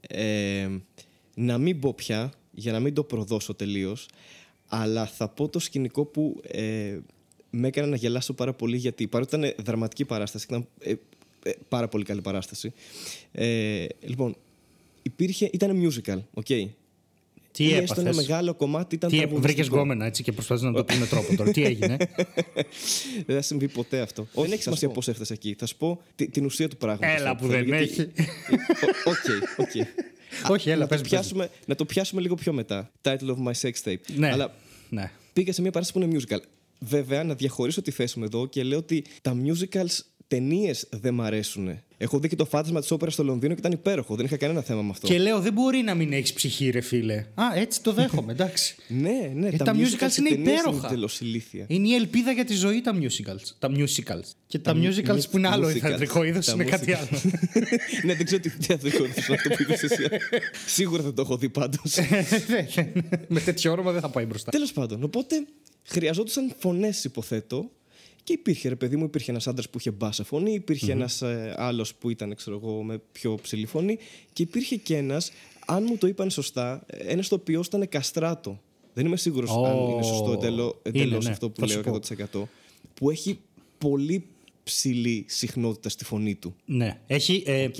Ε, 0.00 0.68
να 1.34 1.58
μην 1.58 1.80
πω 1.80 1.94
πια, 1.94 2.32
για 2.50 2.72
να 2.72 2.80
μην 2.80 2.94
το 2.94 3.02
προδώσω 3.02 3.54
τελείως, 3.54 4.08
αλλά 4.68 5.06
θα 5.06 5.28
πω 5.28 5.48
το 5.48 5.58
σκηνικό 5.58 6.04
που 6.04 6.40
ε, 6.46 6.98
με 7.50 7.66
έκανε 7.68 7.86
να 7.86 7.96
γελάσω 7.96 8.32
πάρα 8.32 8.52
πολύ 8.52 8.76
γιατί 8.76 9.06
παρότι 9.06 9.36
ήταν 9.36 9.54
δραματική 9.64 10.04
παράσταση, 10.04 10.46
ήταν 10.48 10.66
ε, 10.78 10.90
ε, 11.42 11.50
πάρα 11.68 11.88
πολύ 11.88 12.04
καλή 12.04 12.20
παράσταση. 12.20 12.72
Ε, 13.32 13.86
λοιπόν, 14.00 14.36
υπήρχε, 15.02 15.50
ήταν 15.52 15.82
musical, 15.88 16.18
οκ. 16.34 16.46
Τι 17.50 17.64
Ή 17.64 17.74
έστω 17.74 18.00
ένα 18.00 18.08
έπαθες; 18.10 18.26
μεγάλο 18.28 18.54
κομμάτι 18.54 18.94
ήταν 18.94 19.10
Τι 19.10 19.16
βρήκε 19.16 19.30
τραγουδιστικό. 19.34 19.76
γκόμενα 19.76 20.06
έτσι 20.06 20.22
και 20.22 20.32
προσπαθεί 20.32 20.64
να 20.64 20.72
το 20.72 20.84
πει 20.84 20.94
με 20.96 21.06
τρόπο 21.06 21.36
τώρα. 21.36 21.50
Τι 21.50 21.64
έγινε; 21.64 21.96
Δεν 23.26 23.36
θα 23.36 23.42
συμβεί 23.42 23.68
ποτέ 23.68 24.00
αυτό. 24.00 24.26
δεν 24.34 24.52
έχει 24.52 24.62
σημασία 24.62 24.88
πώς 24.88 25.08
έφτασες 25.08 25.36
εκεί. 25.36 25.54
Θα 25.58 25.66
σου 25.66 25.76
πω 25.76 26.00
τη- 26.14 26.28
την 26.28 26.44
ουσία 26.44 26.68
του 26.68 26.76
πράγματος. 26.76 27.20
Έλα 27.20 27.36
που 27.36 27.46
δεν 27.46 27.72
έχει. 27.72 28.00
Οκ, 29.12 29.24
οκ. 29.56 29.86
Όχι, 30.48 30.70
έλα, 30.70 30.80
να, 30.80 30.86
πες, 30.86 30.96
το 30.96 31.02
πες. 31.02 31.12
πιάσουμε, 31.12 31.50
να 31.66 31.74
το 31.74 31.84
πιάσουμε 31.84 32.20
λίγο 32.20 32.34
πιο 32.34 32.52
μετά. 32.52 32.90
Title 33.02 33.28
of 33.28 33.36
my 33.46 33.52
sex 33.60 33.72
tape. 33.84 34.00
Ναι. 34.16 34.30
Αλλά 34.30 34.54
ναι. 34.88 35.10
πήγα 35.32 35.52
σε 35.52 35.60
μια 35.60 35.70
παράσταση 35.70 36.06
που 36.06 36.12
είναι 36.12 36.20
musical. 36.20 36.40
Βέβαια, 36.78 37.24
να 37.24 37.34
διαχωρίσω 37.34 37.82
τη 37.82 37.90
θέση 37.90 38.18
μου 38.18 38.24
εδώ 38.24 38.46
και 38.46 38.62
λέω 38.62 38.78
ότι 38.78 39.04
τα 39.22 39.36
musicals 39.44 39.98
ταινίες 40.28 40.86
δεν 40.90 41.14
μ' 41.14 41.22
αρέσουν. 41.22 41.80
Έχω 42.00 42.18
δει 42.18 42.28
και 42.28 42.36
το 42.36 42.44
φάντασμα 42.44 42.80
της 42.80 42.90
όπερας 42.90 43.14
στο 43.14 43.22
Λονδίνο 43.24 43.52
και 43.54 43.60
ήταν 43.60 43.72
υπέροχο. 43.72 44.14
Δεν 44.14 44.24
είχα 44.24 44.36
κανένα 44.36 44.62
θέμα 44.62 44.82
με 44.82 44.88
αυτό. 44.90 45.06
Και 45.06 45.18
λέω, 45.18 45.40
δεν 45.40 45.52
μπορεί 45.52 45.78
να 45.82 45.94
μην 45.94 46.12
έχεις 46.12 46.32
ψυχή, 46.32 46.70
ρε 46.70 46.80
φίλε. 46.80 47.14
Α, 47.34 47.42
έτσι 47.54 47.82
το 47.82 47.92
δέχομαι, 47.92 48.32
εντάξει. 48.32 48.74
Ναι, 48.88 49.30
ναι, 49.34 49.48
Ε, 49.48 49.56
τα 49.56 49.74
musicals 49.74 50.06
σε 50.08 50.20
είναι 50.20 50.28
ταινίες 50.28 50.60
υπέροχα. 50.60 50.86
εντελώ 50.86 51.08
ηλίθια. 51.20 51.64
Είναι 51.68 51.88
η 51.88 51.94
ελπίδα 51.94 52.32
για 52.32 52.44
τη 52.44 52.54
ζωή 52.54 52.80
τα 52.80 52.94
musicals. 52.98 53.42
Τα 53.58 53.70
musicals. 53.70 54.24
Και 54.46 54.58
τα, 54.58 54.74
musicals 54.74 55.16
mu- 55.16 55.28
που 55.30 55.38
είναι 55.38 55.48
άλλο 55.48 55.68
musicals. 55.68 55.78
θεατρικό 55.78 56.22
είδος 56.24 56.46
Τα 56.46 56.52
είναι 56.52 56.64
κάτι 56.64 56.86
musicals. 56.92 57.06
άλλο. 57.10 57.20
ναι, 58.04 58.14
δεν 58.14 58.24
ξέρω 58.24 58.40
τι 58.42 58.48
θεατρικό 58.48 59.04
είναι 59.04 59.14
αυτό 59.16 59.48
που 59.48 59.62
είπες 59.62 59.82
εσύ. 59.82 60.02
Σίγουρα 60.76 61.02
δεν 61.02 61.14
το 61.14 61.22
έχω 61.22 61.36
δει 61.36 61.48
πάντως. 61.48 61.94
Με 63.28 63.40
τέτοιο 63.40 63.72
όνομα 63.72 63.92
δεν 63.92 64.00
θα 64.00 64.08
πάει 64.08 64.24
μπροστά. 64.24 64.50
Τέλος 64.50 64.72
πάντων, 64.72 65.02
οπότε 65.02 65.46
χρειαζόντουσαν 65.84 66.52
φωνές, 66.58 67.04
υποθέτω. 67.04 67.70
Και 68.28 68.34
υπήρχε, 68.34 68.68
ρε 68.68 68.76
παιδί 68.76 68.96
μου, 68.96 69.04
υπήρχε 69.04 69.30
ένας 69.30 69.46
άντρας 69.46 69.68
που 69.70 69.78
είχε 69.78 69.90
μπάσα 69.90 70.24
φωνή, 70.24 70.52
υπήρχε 70.52 70.92
ένας 70.92 71.22
ένας 71.22 71.54
άλλος 71.56 71.94
που 71.94 72.10
ήταν, 72.10 72.34
ξέρω 72.34 72.60
εγώ, 72.62 72.82
με 72.82 73.00
πιο 73.12 73.34
ψηλή 73.42 73.66
φωνή. 73.66 73.98
Και 74.32 74.42
υπήρχε 74.42 74.76
και 74.76 74.96
ένας, 74.96 75.32
αν 75.66 75.84
μου 75.88 75.96
το 75.96 76.06
είπαν 76.06 76.30
σωστά, 76.30 76.86
ένας 76.86 77.28
το 77.28 77.34
οποίος 77.34 77.66
ήταν 77.66 77.88
καστράτο. 77.88 78.60
Δεν 78.94 79.06
είμαι 79.06 79.16
σίγουρος 79.16 79.50
αν 79.50 79.76
είναι 79.76 80.02
σωστό 80.02 80.32
εντελώ 80.32 80.80
Είναι, 80.86 80.98
εντελώς 80.98 81.24
ναι, 81.24 81.30
αυτό 81.30 81.50
που 81.50 81.60
θα 81.60 81.66
σου 81.66 81.80
λέω 81.80 81.92
πω. 81.92 81.98
100%. 82.40 82.48
Που 82.94 83.10
έχει 83.10 83.38
πολύ 83.78 84.24
ψηλή 84.62 85.24
συχνότητα 85.28 85.88
στη 85.88 86.04
φωνή 86.04 86.34
του. 86.34 86.54
Ναι. 86.64 87.00
Έχει. 87.06 87.42
Ε, 87.46 87.64
Οκ. 87.64 87.74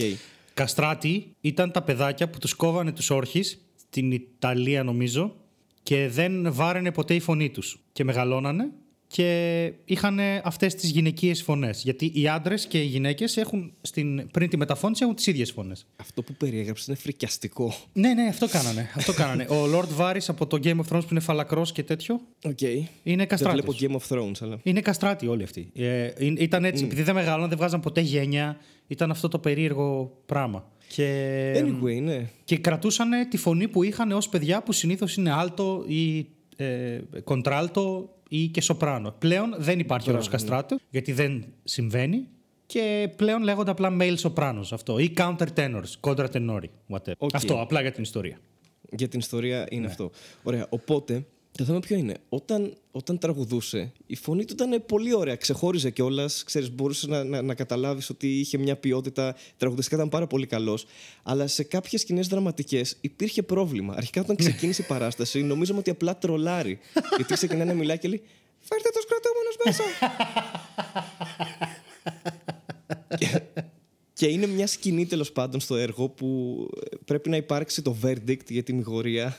Καστράτι 0.55 1.35
ήταν 1.41 1.71
τα 1.71 1.83
παιδάκια 1.83 2.29
που 2.29 2.39
τους 2.39 2.55
κόβανε 2.55 2.93
τους 2.93 3.11
όρχεις 3.11 3.43
στην 3.77 4.13
Ιταλία, 4.13 4.83
νομίζω, 4.83 5.37
και 5.83 6.09
δεν 6.09 6.53
βάραινε 6.53 6.93
ποτέ 6.93 7.15
η 7.15 7.21
φωνή 7.21 7.51
τους. 7.51 7.81
Και 7.93 8.05
μεγαλώνανε 8.05 8.71
και 9.11 9.73
είχαν 9.85 10.19
αυτές 10.43 10.75
τις 10.75 10.91
γυναικείες 10.91 11.43
φωνές. 11.43 11.83
Γιατί 11.83 12.11
οι 12.15 12.29
άντρες 12.29 12.67
και 12.67 12.81
οι 12.83 12.85
γυναίκες 12.87 13.37
έχουν 13.37 13.73
στην, 13.81 14.31
πριν 14.31 14.49
τη 14.49 14.57
μεταφώνηση 14.57 15.03
έχουν 15.03 15.15
τις 15.15 15.27
ίδιες 15.27 15.51
φωνές. 15.51 15.87
Αυτό 15.97 16.23
που 16.23 16.35
περιέγραψες 16.35 16.87
είναι 16.87 16.97
φρικιαστικό. 16.97 17.75
Ναι, 17.93 18.15
ναι, 18.15 18.27
αυτό 18.29 18.49
κάνανε. 18.49 18.91
αυτό 18.95 19.13
κάνανε. 19.13 19.43
Ο 19.49 19.57
Lord 19.75 20.01
Varys 20.01 20.25
από 20.29 20.47
το 20.47 20.59
Game 20.65 20.77
of 20.77 20.93
Thrones 20.93 21.01
που 21.03 21.09
είναι 21.11 21.21
φαλακρός 21.21 21.73
και 21.73 21.83
τέτοιο. 21.83 22.21
Οκ. 22.45 22.61
Είναι 22.61 22.87
Δεν 23.03 23.27
καστράτης. 23.27 23.65
βλέπω 23.65 23.75
Game 23.81 24.01
of 24.01 24.17
Thrones, 24.17 24.37
αλλά. 24.41 24.59
Είναι 24.63 24.81
καστράτι 24.81 25.27
όλοι 25.27 25.43
αυτοί. 25.43 25.71
Ε, 25.75 26.05
εί- 26.19 26.41
ήταν 26.41 26.65
έτσι. 26.65 26.85
Επειδή 26.85 27.03
δεν 27.03 27.15
μεγάλωναν, 27.15 27.49
δεν 27.49 27.59
βγάζαν 27.59 27.81
ποτέ 27.81 28.01
γένια. 28.01 28.57
Ήταν 28.87 29.11
αυτό 29.11 29.29
το 29.29 29.39
περίεργο 29.39 30.19
πράγμα. 30.27 30.71
Και, 30.89 31.53
Anyway, 31.65 32.03
ναι. 32.03 32.31
και 32.45 32.59
κρατούσαν 32.59 33.11
τη 33.31 33.37
φωνή 33.37 33.69
που 33.69 33.83
είχαν 33.83 34.13
ως 34.13 34.29
παιδιά 34.29 34.63
που 34.63 34.73
συνήθως 34.73 35.17
είναι 35.17 35.31
άλτο 35.33 35.85
ή 35.87 36.27
ε, 36.57 37.01
κοντράλτο 37.25 38.13
ή 38.29 38.47
και 38.49 38.61
σοπράνο. 38.61 39.15
Πλέον 39.19 39.55
δεν 39.59 39.79
υπάρχει 39.79 40.11
όρος 40.11 40.25
καστράτο 40.31 40.79
γιατί 40.91 41.13
δεν 41.13 41.45
συμβαίνει. 41.65 42.27
Και 42.67 43.11
πλέον 43.17 43.43
λέγονται 43.43 43.71
απλά 43.71 43.97
male 44.01 44.17
sopranos 44.17 44.69
αυτό. 44.73 44.99
Ή 44.99 45.13
counter 45.17 45.47
tenors, 45.57 45.91
contratenori, 46.01 46.69
whatever. 46.89 47.13
Οκ. 47.19 47.35
Αυτό, 47.35 47.61
απλά 47.61 47.81
για 47.81 47.93
την 47.93 48.03
ιστορία. 48.03 48.39
Για 48.91 49.09
την 49.09 49.19
ιστορία 49.19 49.67
είναι 49.71 49.81
Ναι. 49.81 49.87
αυτό. 49.87 50.11
Ωραία. 50.43 50.67
Οπότε, 50.69 51.27
το 51.59 51.65
θέμα 51.65 51.81
ποιο 51.81 51.97
είναι; 51.97 52.17
Όταν, 52.29 52.77
όταν 52.91 53.19
τραγουδούσε, 53.19 53.93
η 54.07 54.17
φωνή 54.17 54.45
του 54.45 54.53
ήταν 54.53 54.85
πολύ 54.87 55.15
ωραία. 55.15 55.37
Ξεχώριζε 55.37 55.91
κιόλας. 55.91 56.45
Ξέρεις, 56.45 56.71
μπορούσε 56.71 57.07
να, 57.07 57.25
να, 57.25 57.43
να 57.43 57.55
καταλάβεις 57.55 58.11
ότι 58.11 58.39
είχε 58.39 58.59
μια 58.59 58.77
ποιότητα. 58.77 59.37
Τραγουδιστικά 59.57 59.97
ήταν 59.97 60.09
πάρα 60.09 60.27
πολύ 60.27 60.47
καλός. 60.47 60.87
Αλλά 61.23 61.47
σε 61.47 61.63
κάποιες 61.63 62.01
σκηνές 62.01 62.27
δραματικές 62.27 62.97
υπήρχε 63.01 63.43
πρόβλημα. 63.43 63.95
Αρχικά, 63.97 64.21
όταν 64.21 64.37
ξεκίνησε 64.37 64.83
η 64.83 64.85
παράσταση, 64.85 65.43
νομίζαμε 65.43 65.79
ότι 65.79 65.91
απλά 65.91 66.19
τρολάρει. 66.19 66.79
γιατί 67.17 67.35
ξεκινάει 67.35 67.67
να 67.67 67.75
μιλάει 67.75 67.99
και 67.99 68.09
λέει 68.09 68.23
Φέρτε 68.61 68.89
του 68.93 69.07
κρατούμενου 69.09 69.53
μέσα. 69.65 69.83
Και- 73.19 73.43
Και 74.13 74.27
είναι 74.27 74.47
μια 74.47 74.67
σκηνή 74.67 75.07
τέλος 75.07 75.33
πάντων 75.33 75.61
στο 75.61 75.77
έργο 75.77 76.09
που 76.09 76.59
ε, 76.93 76.97
πρέπει 77.05 77.31
να 77.31 77.37
υπάρξει 77.37 77.83
το 77.83 77.97
verdict 78.03 78.49
για 78.51 78.63
τη 78.63 78.73
μηγορία. 78.73 79.37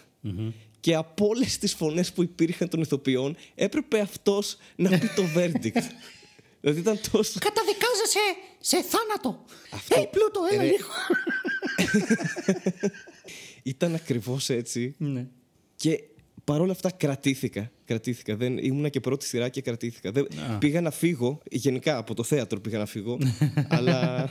Και 0.80 0.96
από 0.96 1.28
όλες 1.28 1.58
τις 1.58 1.74
φωνές 1.74 2.12
που 2.14 2.24
υπήρχαν 2.24 2.70
των 2.70 2.82
ηθοποιών, 2.82 3.36
έπρεπε 3.56 4.00
αυτός 4.00 4.58
να 4.76 4.90
πει 4.90 5.08
το 5.16 5.24
verdict. 5.36 5.82
δηλαδή 6.62 6.80
ήταν 6.80 7.00
τόσο. 7.12 7.40
Καταδικάζεσαι 7.40 8.20
σε 8.60 8.82
θάνατο. 8.84 9.46
Αυτό- 9.72 10.00
Ε, 10.02 10.10
Πλούτο, 10.12 10.40
έλα 10.52 10.62
Ρε. 10.62 10.68
λίγο. 10.70 10.88
ήταν 13.64 13.96
ακριβώς 13.96 14.50
έτσι. 14.50 14.96
Ναι. 14.98 15.28
Και 15.76 16.04
παρόλα 16.44 16.72
αυτά 16.72 16.92
κρατήθηκα. 16.92 17.72
Κρατήθηκα. 17.86 18.36
Δεν, 18.36 18.58
ήμουνα 18.58 18.90
και 18.90 19.00
πρώτη 19.00 19.26
σειρά 19.26 19.50
και 19.50 19.62
κρατήθηκα. 19.62 20.12
Δεν, 20.12 20.28
πήγα 20.60 20.82
να 20.82 20.92
φύγω. 20.92 21.42
Γενικά 21.52 21.98
από 21.98 22.14
το 22.14 22.24
θέατρο 22.24 22.60
πήγα 22.60 22.78
να 22.78 22.86
φύγω. 22.86 23.18
αλλά 23.68 24.30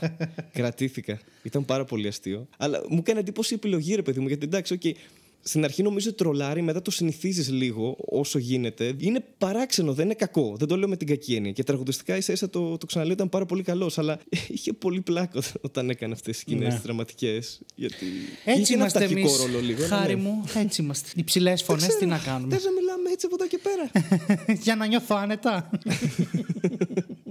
κρατήθηκα. 0.53 1.21
Ήταν 1.43 1.65
πάρα 1.65 1.85
πολύ 1.85 2.09
αστείο. 2.09 2.49
Αλλά 2.57 2.83
μου 2.89 2.99
έκανε 2.99 3.21
εντύπωση 3.21 3.53
η 3.53 3.57
επιλογή, 3.57 3.95
ρε 3.95 4.03
παιδί 4.03 4.21
μου. 4.21 4.29
Γιατί 4.29 4.45
εντάξει, 4.45 4.73
οκ, 4.73 4.83
στην 5.43 5.65
αρχή 5.65 5.83
νομίζω 5.83 6.13
τρολάρει, 6.15 6.63
μετά 6.63 6.83
το 6.83 6.91
συνηθίζεις 6.91 7.51
λίγο 7.51 7.97
όσο 7.99 8.39
γίνεται. 8.39 8.95
Είναι 8.99 9.25
παράξενο, 9.39 9.93
δεν 9.93 10.05
είναι 10.05 10.15
κακό. 10.15 10.55
Δεν 10.59 10.69
το 10.69 10.77
λέω 10.77 10.89
με 10.89 10.97
την 10.97 11.07
κακή 11.07 11.35
έννοια. 11.35 11.53
Και 11.53 11.63
τραγουδιστικά 11.63 12.17
ίσα 12.17 12.33
ίσα 12.33 12.51
το, 12.51 12.77
το 12.79 12.87
ξαναλέω 12.87 13.13
ήταν 13.15 13.29
πάρα 13.29 13.47
πολύ 13.47 13.63
καλός. 13.63 13.99
Αλλά 13.99 14.19
είχε 14.49 14.73
πολύ 14.73 15.01
πλάκα 15.01 15.41
όταν 15.61 15.91
έκανε 15.91 16.13
αυτές 16.13 16.33
τις 16.33 16.41
σκηνές 16.41 16.73
Ναι. 16.75 16.81
δραματικές. 16.81 17.61
Γιατί. 17.75 18.07
Έτσι 18.45 18.61
είχε 18.61 18.73
ένα 18.75 18.83
είμαστε 18.83 19.05
εμείς. 19.05 19.25
αυταρχικό 19.25 19.47
ρόλο 19.47 19.61
λίγο. 19.67 19.85
αλλά 19.85 19.97
Χάρη 19.97 20.15
ναι. 20.15 20.21
μου, 20.23 20.45
έτσι 20.57 20.83
είμαστε. 20.83 21.09
Υψηλέ 21.17 21.57
φωνές, 21.57 21.97
τι 21.97 22.07
να 22.07 22.19
κάνουμε. 22.19 22.55
Θες 22.55 22.65
να 22.65 22.71
μιλάμε 22.73 23.11
έτσι 23.11 23.27
από 23.27 23.37
εδώ 23.39 23.47
και 23.49 23.59
πέρα. 23.63 23.91
Για 24.65 24.77
να 24.77 24.87
νιώθω 24.87 25.15
άνετα. 25.17 25.71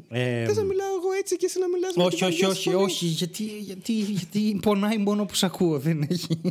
Ε, 0.10 0.46
Θες 0.46 0.56
να 0.56 0.64
μιλάω 0.64 0.88
εγώ 0.88 1.12
έτσι 1.20 1.36
και 1.38 1.46
εσύ 1.46 1.60
να 1.60 1.68
μιλάς 1.68 1.96
με 1.96 2.04
όχι, 2.04 2.16
την 2.18 2.26
όχι, 2.28 2.34
βαριά 2.42 2.48
όχι, 2.48 2.62
σου 2.62 2.72
φωνή. 2.72 2.84
όχι. 2.84 3.06
Γιατί, 3.06 3.44
γιατί, 3.44 3.94
γιατί 3.94 4.60
πονάει 4.62 4.98
μόνο 4.98 5.26
που 5.26 5.36
σ' 5.36 5.44
ακούω. 5.44 5.80
Δεν 5.80 6.06
έχει. 6.10 6.42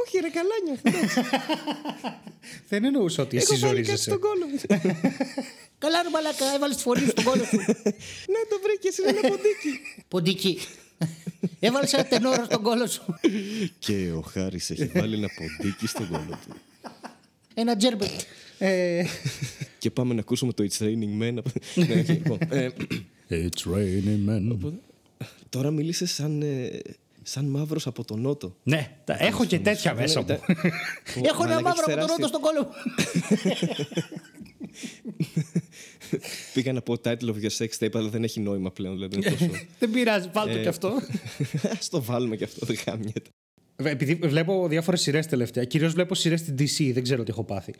Όχι 0.00 0.18
ρε 0.20 0.28
καλά 0.28 0.54
νιώθω. 0.64 0.90
Δεν 2.68 2.84
εννοούσα 2.84 3.22
ότι 3.22 3.36
εσύ 3.36 3.46
Έχω 3.54 3.66
βάλει 3.66 3.82
κάτι 3.82 3.86
ζορίζεσαι. 3.86 4.10
στον 4.10 4.20
κόλο 4.20 4.46
μου. 4.46 4.58
Καλά, 5.82 6.02
ρε 6.02 6.08
Μαλάκα, 6.10 6.54
έβαλες 6.54 6.76
τη 6.76 6.82
φωνή 6.82 7.06
στον 7.06 7.24
κόλλο 7.24 7.44
σου. 7.44 7.56
Ναι 8.32 8.40
το 8.50 8.58
βρήκες 8.62 8.98
είναι 8.98 9.08
ένα 9.08 9.20
ποντίκι. 9.28 9.80
Ποντίκι. 10.08 10.58
Έβαλες 11.60 11.92
ένα 11.92 12.04
τενόρο 12.04 12.44
στον 12.44 12.62
κώλο 12.62 12.86
σου. 12.86 13.02
Και 13.78 14.10
ο 14.16 14.20
Χάρης 14.20 14.70
έχει 14.70 14.84
βάλει 14.86 15.14
ένα 15.16 15.28
ποντίκι 15.36 15.86
στον 15.86 16.08
κώλο 16.08 16.38
του. 16.46 16.54
Ένα 17.54 17.76
gerbil. 17.76 18.08
Ε, 18.58 19.04
Και 19.78 19.90
πάμε 19.90 20.14
να 20.14 20.20
ακούσουμε 20.20 20.52
το 20.52 20.66
It's 20.70 20.82
Raining 20.84 21.22
Men. 21.22 21.42
Ναι, 21.74 22.00
οκ, 22.00 22.08
λοιπόν. 22.08 22.38
Ε, 22.50 22.68
It's 23.30 23.72
raining 23.74 24.28
men. 24.28 24.72
Τώρα 25.48 25.70
μίλησες 25.70 26.12
σαν, 26.12 26.42
ε, 26.42 26.80
σαν 27.28 27.44
μαύρος 27.44 27.86
από 27.86 28.04
τον 28.04 28.20
Νότο. 28.20 28.56
Ναι, 28.62 28.96
τα 29.04 29.16
έχω 29.24 29.44
και 29.44 29.58
τέτοια 29.58 29.94
μέσα 29.94 30.20
μου. 30.20 30.26
Ήταν- 30.26 30.40
Έχω 31.28 31.44
ένα 31.44 31.60
Μαλάκα, 31.60 31.62
μαύρο 31.62 31.68
έχεις 31.68 31.80
από 31.80 31.82
τον 31.82 31.94
τεράστια- 31.94 32.16
νότο 32.16 32.26
στον 32.28 32.40
κώλο 32.40 32.62
μου. 32.62 32.70
Πήγα 36.54 36.72
να 36.72 36.82
πω 36.82 36.94
title 37.04 37.34
of 37.34 37.42
your 37.42 37.50
sex 37.58 37.68
tape, 37.78 37.90
αλλά 37.94 38.08
δεν 38.08 38.24
έχει 38.24 38.40
νόημα 38.40 38.70
πλέον. 38.70 38.94
Δηλαδή 38.94 39.16
είναι 39.16 39.30
τόσο... 39.30 39.46
Δεν 39.78 39.90
πειράζει, 39.90 40.28
βάλτε 40.32 40.52
το 40.54 40.60
κι 40.60 40.68
αυτό. 40.68 40.92
Ας 41.78 41.88
το 41.88 42.02
βάλουμε 42.02 42.36
και 42.36 42.44
αυτό, 42.44 42.66
δεν 42.66 42.76
χάμιεται. 42.76 43.22
Επειδή 43.76 44.14
βλέπω 44.14 44.68
διάφορες 44.68 45.00
σειρές 45.00 45.26
τελευταία, 45.26 45.64
κυρίως 45.64 45.92
βλέπω 45.92 46.14
σειρές 46.14 46.40
στην 46.40 46.54
DC, 46.58 46.90
δεν 46.92 47.02
ξέρω 47.02 47.22
τι 47.22 47.30
έχω 47.30 47.44
πάθει. 47.44 47.74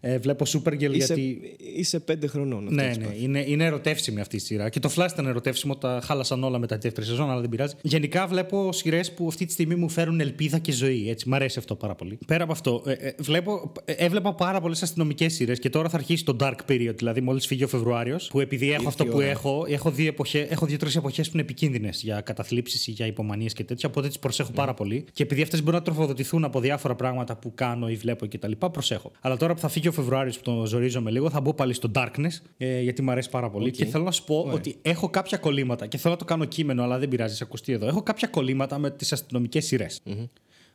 Ε, 0.00 0.18
βλέπω 0.18 0.44
Supergirl 0.48 0.94
Είσαι, 0.94 1.14
γιατί. 1.14 1.40
είσαι 1.76 2.00
πέντε 2.00 2.26
χρονών. 2.26 2.62
αυτό 2.62 2.74
Ναι, 2.74 2.82
έχεις 2.82 2.96
ναι, 2.98 3.04
πάθει. 3.04 3.22
είναι, 3.24 3.44
είναι 3.46 3.64
ερωτεύσιμη 3.64 4.20
αυτή 4.20 4.36
η 4.36 4.38
σειρά. 4.38 4.68
Και 4.68 4.80
το 4.80 4.90
Flash 4.96 5.08
ήταν 5.12 5.26
ερωτεύσιμο, 5.26 5.76
τα 5.76 6.00
χάλασαν 6.04 6.44
όλα 6.44 6.58
μετά 6.58 6.74
τη 6.74 6.80
δεύτερη 6.80 7.06
σεζόν, 7.06 7.30
αλλά 7.30 7.40
δεν 7.40 7.48
πειράζει. 7.48 7.74
Γενικά 7.82 8.26
βλέπω 8.26 8.72
σειρές 8.72 9.12
που 9.12 9.26
αυτή 9.28 9.44
τη 9.44 9.52
στιγμή 9.52 9.74
μου 9.74 9.88
φέρουν 9.88 10.20
ελπίδα 10.20 10.58
και 10.58 10.72
ζωή. 10.72 11.10
Έτσι, 11.10 11.28
μ' 11.28 11.34
αρέσει 11.34 11.58
αυτό 11.58 11.74
πάρα 11.74 11.94
πολύ. 11.94 12.18
Πέρα 12.26 12.42
από 12.42 12.52
αυτό, 12.52 12.82
ε, 12.86 12.92
ε, 12.92 13.14
βλέπω, 13.18 13.72
ε, 13.84 13.92
έβλεπα 13.92 14.34
πάρα 14.34 14.60
πολλές 14.60 14.82
αστυνομικές 14.82 15.34
σειρές 15.34 15.58
και 15.58 15.70
τώρα 15.70 15.88
θα 15.88 15.96
αρχίσει 15.96 16.24
το 16.24 16.36
Dark 16.40 16.54
Period, 16.68 16.94
δηλαδή 16.96 17.20
μόλις 17.20 17.46
φύγει 17.46 17.64
ο 17.64 17.68
Φεβρουάριος. 17.68 18.28
Που 18.28 18.40
επειδή 18.40 18.66
έχω 18.66 18.74
Ήρθε 18.74 18.88
αυτό 18.88 19.04
η 19.04 19.08
που 19.08 19.16
ώρα. 19.16 19.26
έχω, 19.26 19.64
έχω, 19.68 19.90
δύο 19.90 20.06
εποχέ, 20.06 20.46
έχω 20.50 20.66
δύο-τρεις 20.66 20.96
εποχές 20.96 21.26
που 21.26 21.32
είναι 21.34 21.42
επικίνδυνες 21.42 22.02
για 22.02 22.20
καταθλίψεις 22.20 22.86
ή 22.86 22.90
για 22.90 23.06
υπομονίες 23.06 23.52
και 23.52 23.64
τέτοια. 23.64 23.88
Οπότε 23.88 24.08
τις 24.08 24.18
προσέχω 24.18 24.50
πάρα 24.52 24.74
πολύ. 24.74 25.04
Και 25.12 25.22
επειδή 25.22 25.42
αυτές 25.42 25.60
μπορούν 25.62 25.78
να 25.78 25.82
τροφοδοτηθούν 25.84 26.44
από 26.44 26.60
διάφορα 26.60 26.94
πράγματα 26.94 27.36
που 27.36 27.54
κάνω 27.54 27.88
ή 27.88 27.94
βλέπω 27.94 28.26
κτλ., 28.28 28.52
προσέχω. 28.72 29.12
Αλλά 29.20 29.36
τώρα 29.36 29.54
που 29.54 29.60
θα 29.60 29.68
φύγει 29.68 29.88
ο 29.90 29.92
Φεβρουάριος 29.92 30.36
που 30.36 30.42
τον 30.42 30.66
ζορίζομαι 30.66 31.10
λίγο, 31.10 31.30
θα 31.30 31.40
μπω 31.40 31.54
πάλι 31.54 31.72
στο 31.72 31.90
Darkness, 31.94 32.40
ε, 32.56 32.80
γιατί 32.80 33.02
μου 33.02 33.10
αρέσει 33.10 33.30
πάρα 33.30 33.50
πολύ. 33.50 33.70
Και 33.70 33.84
θέλω 33.84 34.04
να 34.04 34.10
σου 34.10 34.24
πω 34.24 34.50
ότι 34.52 34.78
έχω 34.82 35.10
κάποια 35.10 35.38
κολλήματα 35.38 35.86
και 35.86 35.98
θέλω 35.98 36.12
να 36.12 36.18
το 36.18 36.24
κάνω 36.24 36.44
κείμενο, 36.44 36.82
αλλά 36.82 36.98
δεν 36.98 37.08
πειράζει, 37.08 37.36
σε 37.36 37.44
ακουστεί 37.44 37.72
εδώ. 37.72 37.86
Έχω 37.86 38.02
κάποια 38.02 38.28
κολλήματα 38.28 38.78
με 38.78 38.90
τις 38.90 39.12
αστυνομικές 39.12 39.72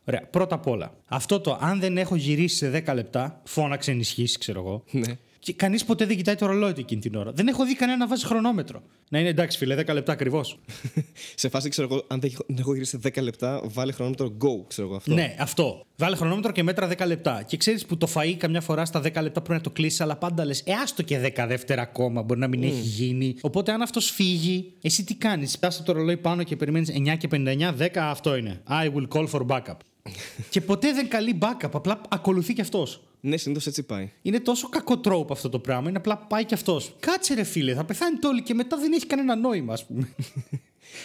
Ωραία. 0.08 0.28
Πρώτα 0.30 0.56
απ' 0.56 0.68
όλα, 0.68 0.94
αυτό 1.08 1.40
το 1.40 1.58
αν 1.62 1.80
δεν 1.80 1.98
έχω 1.98 2.16
γυρίσει 2.16 2.56
σε 2.56 2.84
10 2.86 2.94
λεπτά, 2.94 3.42
φώναξε 3.44 3.92
ενισχύσεις, 3.92 4.38
ξέρω 4.38 4.60
εγώ. 4.60 4.84
Ναι. 4.92 5.18
Και 5.40 5.54
κανείς 5.54 5.86
ποτέ 5.86 6.06
δεν 6.06 6.16
κοιτάει 6.18 6.36
το 6.36 6.46
ρολόι 6.46 6.74
του 6.74 6.80
εκείνη 6.80 7.02
την 7.02 7.16
ώρα. 7.16 7.32
Δεν 7.32 7.48
έχω 7.48 7.66
δει 7.66 7.76
κανένα 7.76 7.98
να 7.98 8.08
βάζει 8.08 8.26
χρονόμετρο. 8.26 8.82
Να 9.10 9.20
είναι 9.20 9.30
εντάξει, 9.30 9.58
φίλε, 9.58 9.76
10 9.76 9.94
λεπτά 9.94 10.12
ακριβώς. 10.12 10.60
Σε 11.36 11.50
φάση, 11.50 11.70
ξέρω 11.70 11.88
εγώ, 11.92 12.04
αν 12.08 12.20
δεν 12.20 12.30
έχω- 12.34 12.44
δεν 12.48 12.58
έχω 12.60 12.74
γυρίσει 12.74 13.00
10 13.04 13.22
λεπτά, 13.22 13.62
βάλε 13.64 13.92
χρονόμετρο 13.92 14.28
go, 14.42 14.68
ξέρω 14.68 14.88
εγώ 14.88 14.96
αυτό. 14.98 15.14
Ναι, 15.14 15.36
αυτό. 15.40 15.86
Βάλε 15.98 16.16
χρονόμετρο 16.16 16.52
και 16.52 16.64
μέτρα 16.64 16.88
10 16.88 17.06
λεπτά. 17.08 17.44
Και 17.48 17.58
ξέρεις 17.58 17.86
που 17.86 17.98
το 17.98 18.08
φαΐ 18.14 18.34
καμιά 18.38 18.62
φορά 18.62 18.86
στα 18.86 19.00
10 19.00 19.04
λεπτά 19.04 19.30
πρέπει 19.42 19.52
να 19.52 19.62
το 19.62 19.70
κλείσει, 19.70 20.04
αλλά 20.04 20.16
πάντα 20.16 20.46
λες, 20.46 20.60
Ε, 20.66 20.72
άστο 20.84 21.02
και 21.04 21.20
10 21.20 21.46
δεύτερα 21.48 21.82
ακόμα, 21.82 22.22
μπορεί 22.22 22.40
να 22.40 22.48
μην 22.48 22.64
έχει 22.64 22.80
γίνει. 22.82 23.36
Οπότε 23.42 23.72
αν 23.72 23.82
αυτός 23.82 24.12
φύγει, 24.12 24.74
εσύ 24.82 25.04
τι 25.04 25.16
κάνεις; 25.16 25.60
Πα 25.60 25.72
το 25.86 25.92
ρολόι 25.94 26.18
πάνω 26.18 26.44
και 26.44 26.56
περιμένεις 26.56 26.90
9 26.90 27.16
και 27.18 27.28
59, 27.28 27.74
10 27.78 27.88
αυτό 28.10 28.36
είναι. 28.36 28.62
I 28.70 28.90
will 28.94 29.08
call 29.18 29.28
for 29.30 29.46
backup. 29.48 29.78
και 30.50 30.62
ποτέ 30.62 30.94
δεν 30.94 31.08
καλεί 31.10 31.38
backup, 31.42 31.70
απλά 31.74 32.02
ακολουθεί 32.10 32.54
κι 32.54 32.62
αυτός. 32.62 33.02
Ναι, 33.28 33.38
συνήθως 33.38 33.68
έτσι 33.68 33.84
πάει. 33.84 34.12
Είναι 34.22 34.40
τόσο 34.40 34.70
κακό 34.70 34.98
τρόπο 34.98 35.34
αυτό 35.34 35.50
το 35.50 35.60
πράγμα. 35.60 35.90
Είναι 35.90 35.98
απλά 35.98 36.18
πάει 36.18 36.46
κι 36.46 36.54
αυτός. 36.54 36.96
Κάτσε 37.00 37.34
ρε 37.34 37.44
φίλε, 37.44 37.74
θα 37.74 37.86
πεθάνει 37.86 38.18
όλοι 38.24 38.42
και 38.42 38.54
μετά 38.54 38.78
δεν 38.78 38.94
έχει 38.94 39.06
κανένα 39.06 39.36
νόημα, 39.36 39.74
ας 39.74 39.86
πούμε. 39.86 40.10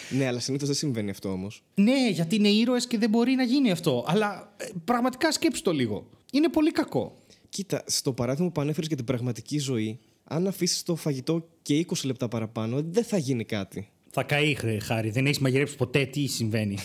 Ναι, 0.09 0.27
αλλά 0.27 0.39
συνήθως 0.39 0.67
δεν 0.67 0.77
συμβαίνει 0.77 1.09
αυτό 1.09 1.29
όμως. 1.31 1.63
ναι, 1.75 2.09
γιατί 2.09 2.35
είναι 2.35 2.47
ήρωες 2.47 2.87
και 2.87 2.97
δεν 2.97 3.09
μπορεί 3.09 3.33
να 3.33 3.43
γίνει 3.43 3.71
αυτό. 3.71 4.05
Αλλά 4.07 4.53
ε, 4.57 4.65
πραγματικά 4.85 5.31
σκέψου 5.31 5.61
το 5.61 5.71
λίγο. 5.71 6.09
Είναι 6.31 6.49
πολύ 6.49 6.71
κακό. 6.71 7.15
Κοίτα, 7.49 7.83
στο 7.87 8.13
παράδειγμα 8.13 8.51
που 8.51 8.61
ανέφερες 8.61 8.87
για 8.87 8.95
την 8.95 9.05
πραγματική 9.05 9.59
ζωή, 9.59 9.99
αν 10.23 10.47
αφήσεις 10.47 10.83
το 10.83 10.95
φαγητό 10.95 11.47
και 11.61 11.85
20 11.89 11.93
λεπτά 12.03 12.27
παραπάνω, 12.27 12.81
δεν 12.81 13.03
θα 13.03 13.17
γίνει 13.17 13.45
κάτι. 13.45 13.89
Θα 14.13 14.23
καεί, 14.23 14.53
χρε, 14.53 14.79
χάρη. 14.79 15.09
Δεν 15.09 15.25
έχεις 15.25 15.39
μαγειρέψει 15.39 15.75
ποτέ 15.75 16.05
τι 16.05 16.27
συμβαίνει. 16.27 16.77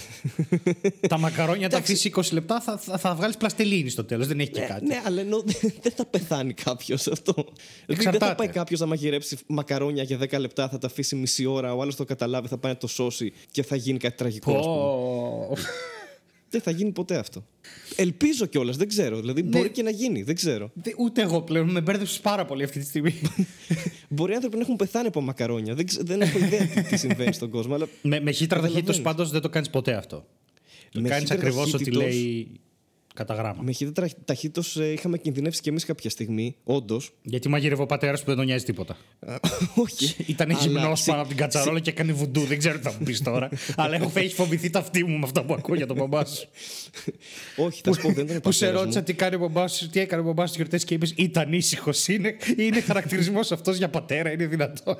τα 1.09 1.18
μακαρόνια 1.18 1.68
τα 1.68 1.78
αφήσεις 1.78 2.12
20 2.14 2.23
λεπτά, 2.33 2.61
θα, 2.61 2.76
θα, 2.78 2.99
θα 2.99 3.14
βγάλεις 3.14 3.37
πλαστελίνη 3.37 3.88
στο 3.88 4.04
τέλος. 4.04 4.26
Δεν 4.26 4.40
έχει 4.40 4.50
και 4.50 4.61
κάτι. 4.61 4.87
Ναι, 4.87 5.00
αλλά 5.04 5.21
ενώ 5.21 5.42
δεν 5.83 5.92
θα 5.97 6.06
πεθάνει 6.06 6.52
κάποιος 6.52 7.06
αυτό. 7.06 7.33
Δηλαδή 7.33 7.52
δεν 7.87 7.97
θα 7.97 8.09
Εξαρτάται. 8.09 8.35
πάει 8.35 8.49
κάποιος 8.49 8.80
να 8.80 8.87
μαγειρέψει 8.87 9.38
μακαρόνια 9.47 10.02
για 10.02 10.18
10 10.18 10.38
λεπτά, 10.38 10.68
θα 10.68 10.78
τα 10.78 10.87
αφήσει 10.87 11.16
μισή 11.16 11.47
ώρα, 11.47 11.75
ο 11.75 11.80
άλλος 11.83 11.97
το 11.97 12.04
καταλάβει, 12.04 12.49
θα 12.49 12.59
πάει 12.59 12.73
να 12.73 12.78
το 12.78 12.87
σώσει 12.87 13.33
και 13.50 13.62
θα 13.62 13.76
γίνει 13.76 13.99
κάτι 13.99 14.16
τραγικό. 14.16 14.52
Ας 16.47 16.50
πούμε. 16.50 16.50
Πω. 16.50 16.50
Δεν 16.50 16.61
θα 16.61 16.71
γίνει 16.71 16.91
ποτέ 16.93 17.17
αυτό. 17.17 17.47
Ελπίζω 17.97 18.47
κιόλας, 18.47 18.76
δεν 18.76 18.88
ξέρω. 18.88 19.21
Δηλαδή 19.21 19.43
Ναι. 19.43 19.49
μπορεί 19.49 19.69
και 19.71 19.83
να 19.83 19.91
γίνει, 19.91 20.23
δεν 20.23 20.35
ξέρω. 20.35 20.71
Δε- 20.75 20.93
Ούτε 20.99 21.23
εγώ 21.23 21.43
πλέον. 21.43 21.71
Με 21.71 21.81
μπέρδεψες 21.81 22.21
πάρα 22.21 22.45
πολύ 22.45 22.62
αυτή 22.65 22.79
τη 22.79 22.85
στιγμή. 22.85 23.15
Μπορεί 24.09 24.33
οι 24.33 24.35
άνθρωποι 24.35 24.57
να 24.57 24.62
έχουν 24.62 24.76
πεθάνει 24.76 25.07
από 25.07 25.21
μακαρόνια. 25.21 25.75
Δεν, 25.75 25.87
ξε- 25.87 26.07
δεν 26.07 26.21
έχω 26.21 26.38
ιδέα 26.38 26.67
τι, 26.67 26.83
τι 26.83 26.97
συμβαίνει 26.97 27.33
στον 27.33 27.50
κόσμο. 27.50 27.75
Αλλά 27.75 27.88
με, 28.03 28.21
με 28.21 28.31
χύτρα 28.31 28.61
ταχύτητο 28.61 28.87
Καταλαβαίνεις. 28.87 29.00
πάντως 29.17 29.31
δεν 29.31 29.41
το 29.41 29.49
κάνεις 29.49 29.71
ποτέ 29.71 29.95
αυτό. 29.95 30.26
Το 30.91 31.00
Με 31.00 31.09
κάνεις 31.09 31.23
χύτρα 31.31 31.37
ακριβώς 31.38 31.62
ό,τι 31.62 31.73
ταχύτητος- 31.73 32.03
λέει 32.03 32.50
Κατά 33.17 33.35
γράμμα. 33.35 33.63
Με 33.63 33.73
χειρότερη 33.73 34.11
ταχύτητος 34.25 34.77
είχαμε 34.77 35.19
κινδυνεύσει 35.19 35.61
κι 35.61 35.69
εμείς 35.69 35.85
κάποια 35.85 36.11
στιγμή, 36.11 36.57
όντως. 36.65 37.11
Γιατί 37.23 37.49
μαγειρεύει 37.49 37.83
ο 37.83 37.87
πατέρας 37.87 38.21
που 38.21 38.27
δεν 38.27 38.37
τον 38.37 38.45
νοιάζει 38.45 38.65
τίποτα. 38.65 38.97
Όχι. 39.85 40.15
Ήταν 40.27 40.51
Αλλά 40.51 40.59
γυμνός 40.61 41.01
σε- 41.01 41.07
πάνω 41.11 41.21
από 41.21 41.29
την 41.29 41.39
κατσαρόλα 41.39 41.81
και 41.81 41.91
έκανε 41.91 42.13
βουντού. 42.13 42.41
Δεν 42.41 42.59
ξέρω 42.59 42.77
τι 42.79 42.83
θα 42.83 42.93
μου 42.99 43.05
πεις 43.05 43.23
τώρα. 43.23 43.49
Αλλά 43.77 43.95
έχω 43.95 44.11
έχει 44.15 44.35
φοβηθεί 44.35 44.71
τα 44.71 44.79
αυτή 44.79 45.05
μου 45.05 45.19
με 45.19 45.25
αυτά 45.25 45.45
που 45.45 45.55
ακούω 45.55 45.75
για 45.77 45.87
τον 45.87 45.97
μπαμπάς 45.97 46.31
σου. 46.39 46.49
Όχι, 47.67 47.81
θα 47.85 47.93
σου 47.93 48.01
πω, 48.01 48.13
δεν 48.13 48.25
ήταν 48.25 48.37
ο 48.37 48.41
Που 48.41 48.53
σε 48.53 48.59
πατέρας 48.65 48.81
ρώτησα 48.83 48.99
μου. 48.99 49.05
τι 49.05 49.15
κάνει 49.15 49.35
ο 49.35 49.39
μπαμπάς 49.39 49.77
σου, 49.77 49.89
τι 49.89 50.01
έκανε 50.01 50.23
ο 50.23 50.25
μπαμπάς 50.25 50.49
σου 50.51 50.55
στις 50.55 50.57
γιορτές 50.57 50.85
και 50.85 50.95
είπες 50.95 51.13
Ήταν 51.17 51.53
ήσυχος. 51.53 52.09
Είναι, 52.09 52.37
είναι 52.57 52.81
χαρακτηρισμός 52.81 53.53
αυτός 53.53 53.77
για 53.77 53.89
πατέρα, 53.89 54.33
είναι 54.33 54.47
δυνατόν. 54.47 54.97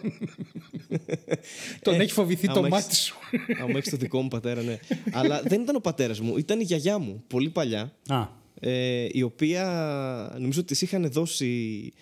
Τον 1.83 2.01
έχει 2.01 2.13
φοβηθεί 2.13 2.47
το 2.47 2.53
Ε, 2.55 2.59
άμα 2.59 2.69
μάτι 2.69 2.85
έχεις- 2.87 2.99
σου. 2.99 3.17
Άμα 3.63 3.79
έχεις 3.79 3.91
το 3.91 3.97
δικό 3.97 4.21
μου 4.23 4.29
πατέρα, 4.29 4.63
ναι. 4.63 4.79
Αλλά 5.13 5.43
δεν 5.45 5.61
ήταν 5.61 5.77
ο 5.77 5.81
πατέρας 5.81 6.21
μου, 6.21 6.37
ήταν 6.37 6.61
η 6.61 6.63
γιαγιά 6.63 6.99
μου, 6.99 7.25
πολύ 7.27 7.49
παλιά. 7.51 7.93
Α, 8.09 8.29
ε, 8.61 9.09
η 9.11 9.23
οποία 9.23 10.37
νομίζω 10.39 10.61
ότι 10.61 10.69
της 10.69 10.83
είχαν 10.83 11.11
δώσει 11.11 11.93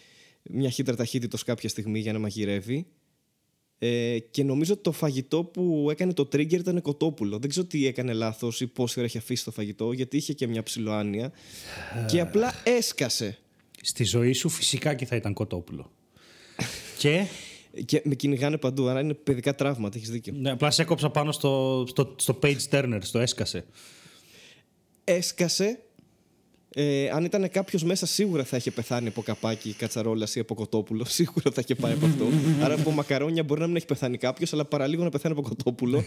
μια 0.42 0.70
χύτρα 0.70 0.96
ταχύτητος 0.96 1.42
κάποια 1.42 1.68
στιγμή 1.68 1.98
για 1.98 2.12
να 2.12 2.18
μαγειρεύει 2.18 2.86
ε, 3.78 4.18
και 4.18 4.42
νομίζω 4.44 4.72
ότι 4.72 4.82
το 4.82 4.92
φαγητό 4.92 5.44
που 5.44 5.88
έκανε 5.90 6.12
το 6.12 6.28
trigger 6.32 6.52
ήταν 6.52 6.82
κοτόπουλο. 6.82 7.38
Δεν 7.38 7.50
ξέρω 7.50 7.66
τι 7.66 7.86
έκανε 7.86 8.12
λάθος 8.12 8.60
ή 8.60 8.66
πόση 8.66 8.98
ώρα 8.98 9.08
είχε 9.08 9.18
αφήσει 9.18 9.44
το 9.44 9.50
φαγητό 9.50 9.92
γιατί 9.92 10.16
είχε 10.16 10.32
και 10.32 10.46
μια 10.46 10.62
ψηλοάνοια 10.62 11.32
και 12.08 12.20
απλά 12.20 12.54
έσκασε. 12.64 13.38
στη 13.80 14.04
ζωή 14.04 14.32
σου 14.32 14.48
φυσικά 14.48 14.94
και 14.94 15.06
θα 15.06 15.16
ήταν 15.16 15.32
κοτόπουλο. 15.32 15.92
και; 16.98 17.26
Και 17.84 18.02
με 18.04 18.14
κυνηγάνε 18.14 18.56
παντού, 18.56 18.88
άρα 18.88 19.00
είναι 19.00 19.14
παιδικά 19.14 19.54
τραύματα, 19.54 19.96
έχεις 19.96 20.10
δίκιο. 20.10 20.34
ναι, 20.36 20.50
απλά 20.50 20.70
σε 20.70 20.82
έκοψα 20.82 21.10
πάνω 21.10 21.32
στο, 21.32 21.84
στο, 21.88 22.14
στο 22.18 22.38
page 22.42 22.68
turner, 22.70 22.98
στο 23.00 23.18
έσκασε. 23.18 23.64
Έσκασε. 25.04 25.78
Ε, 26.76 27.08
αν 27.10 27.24
ήταν 27.24 27.50
κάποιος 27.50 27.82
μέσα, 27.84 28.06
σίγουρα 28.06 28.44
θα 28.44 28.56
είχε 28.56 28.70
πεθάνει 28.70 29.08
από 29.08 29.22
καπάκι 29.22 29.72
κατσαρόλας 29.72 30.34
ή 30.34 30.40
από 30.40 30.54
κοτόπουλο. 30.54 31.04
Σίγουρα 31.18 31.50
θα 31.52 31.60
είχε 31.64 31.74
πάει 31.74 31.92
από 31.92 32.06
αυτό. 32.06 32.26
Άρα 32.64 32.74
από 32.74 32.90
μακαρόνια 32.90 33.42
μπορεί 33.42 33.60
να 33.60 33.66
μην 33.66 33.76
έχει 33.76 33.86
πεθάνει 33.86 34.16
κάποιος, 34.18 34.52
αλλά 34.52 34.64
παραλίγο 34.64 35.02
να 35.04 35.10
πεθάνει 35.10 35.34
από 35.38 35.48
κοτόπουλο. 35.48 36.04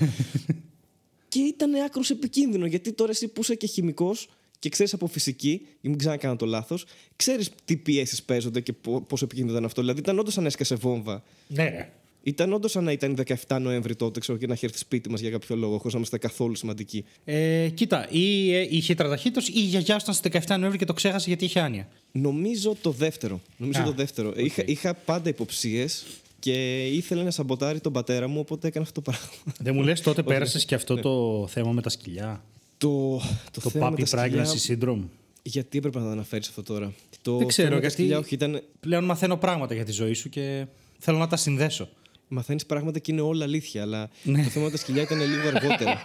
και 1.30 1.40
ήταν 1.40 1.74
άκρος 1.86 2.10
επικίνδυνο, 2.10 2.66
γιατί 2.66 2.92
τώρα 2.94 3.12
εσύ 3.12 3.28
που 3.28 3.42
είσαι 3.42 3.56
και 3.56 3.68
χημικός 3.68 4.30
και 4.60 4.70
ξέρεις 4.70 4.94
από 4.94 5.08
φυσική, 5.08 5.62
ή 5.82 5.88
μην 5.90 5.98
ξανακάνω 5.98 6.36
το 6.36 6.46
λάθος, 6.46 6.86
ξέρεις 7.16 7.50
τι 7.66 7.78
πιέσεις 7.78 8.24
παίζονται 8.24 8.62
και 8.62 8.74
πο- 8.74 9.02
πόσο 9.02 9.26
επικίνδυνο 9.26 9.54
ήταν 9.56 9.66
αυτό. 9.68 9.82
Δηλαδή 9.82 10.00
ήταν 10.00 10.20
όντως 10.20 10.38
αν 10.38 10.46
έσκασε 10.46 10.76
βόμβα. 10.76 11.24
Ναι, 11.48 11.64
ρε. 11.64 11.90
Ήταν 12.28 12.54
όντως 12.54 12.72
σαν 12.72 12.84
να 12.84 12.92
ήταν 12.92 13.18
17 13.48 13.58
Νοέμβρη 13.62 13.96
τότε, 13.96 14.20
ξέρω, 14.20 14.38
και 14.38 14.48
να 14.48 14.54
έχει 14.54 14.66
έρθει 14.66 14.78
σπίτι 14.78 15.10
μας 15.10 15.20
για 15.20 15.30
κάποιο 15.30 15.56
λόγο, 15.56 15.76
χωρίς 15.78 15.92
να 15.94 15.98
είμαστε 15.98 16.18
καθόλου 16.18 16.56
σημαντικοί. 16.56 17.06
Ε, 17.26 17.70
κοίτα, 17.74 18.08
ή 18.12 18.54
ε, 18.54 18.68
είχε 18.70 18.96
τραταχύτος 18.96 19.48
ή 19.48 19.52
η 19.56 19.60
γιαγιά 19.60 20.00
σου 20.00 20.12
ήταν 20.12 20.14
στις 20.14 20.48
17 20.48 20.58
Νοέμβρη 20.60 20.78
και 20.78 20.86
το 20.86 20.94
ξέχασε 20.94 21.26
γιατί 21.28 21.46
είχε 21.46 21.60
άνοια. 21.60 21.88
Νομίζω 22.12 22.76
το 22.82 22.92
δεύτερο. 22.92 23.42
Νομίζω 23.58 23.82
Α, 23.82 23.84
το 23.84 23.92
δεύτερο. 23.92 24.34
Είχα, 24.38 24.64
είχα 24.66 24.94
πάντα 24.94 25.30
υποψίες 25.30 26.06
και 26.40 26.86
ήθελε 26.88 27.24
να 27.24 27.32
σαμποτάρει 27.32 27.80
τον 27.80 27.92
πατέρα 27.94 28.28
μου, 28.28 28.40
οπότε 28.40 28.68
έκανε 28.68 28.86
αυτό 28.88 29.02
το 29.02 29.12
πράγμα. 29.12 29.30
Δεν 29.60 29.76
μου 29.76 29.84
λες 29.84 30.02
τότε 30.02 30.24
πέρασες 30.34 30.66
και 30.66 30.76
αυτό 30.76 30.96
το 30.96 31.46
θέμα 31.50 31.72
με 31.72 31.82
τα 31.82 31.90
σκυλιά. 31.90 32.44
το 32.78 33.18
το, 33.52 33.62
Το 33.62 33.70
θέμα 33.70 33.90
με 33.90 33.96
puppy 33.96 34.00
τα 34.10 34.18
σκυλιά- 34.28 34.46
pregnancy 34.46 34.78
syndrome. 34.90 35.04
Γιατί 35.42 35.78
έπρεπε 35.78 36.00
να 36.00 36.06
το 36.06 36.12
αναφέρεις 36.12 36.48
αυτό 36.48 36.64
τώρα; 36.64 36.94
Το 37.22 37.38
Δεν 37.38 37.48
ξέρω, 37.48 37.68
θέμα 37.68 37.80
με 37.82 37.88
τα 37.88 37.88
γιατί- 37.88 38.02
σκυλιά, 38.04 38.18
όχι, 38.20 38.34
ήταν. 38.34 38.62
Πλέον 38.80 39.04
μαθαίνω 39.04 39.38
πράγματα 39.38 39.74
για 39.74 39.86
τη 39.86 39.92
ζωή 39.92 40.14
σου 40.14 40.30
και 40.30 40.66
θέλω 41.00 41.18
να 41.18 41.28
τα 41.28 41.36
συνδέσω. 41.36 41.90
Μαθαίνεις 42.28 42.66
πράγματα 42.66 43.00
και 43.00 43.12
είναι 43.12 43.22
όλα 43.22 43.44
αλήθεια, 43.44 43.82
αλλά 43.82 44.10
Ναι. 44.24 44.44
το 44.44 44.50
θέμα 44.50 44.66
με 44.66 44.72
τα 44.72 44.78
σκυλιά 44.78 45.02
ήταν 45.02 45.20
λίγο 45.20 45.48
αργότερα. 45.56 46.02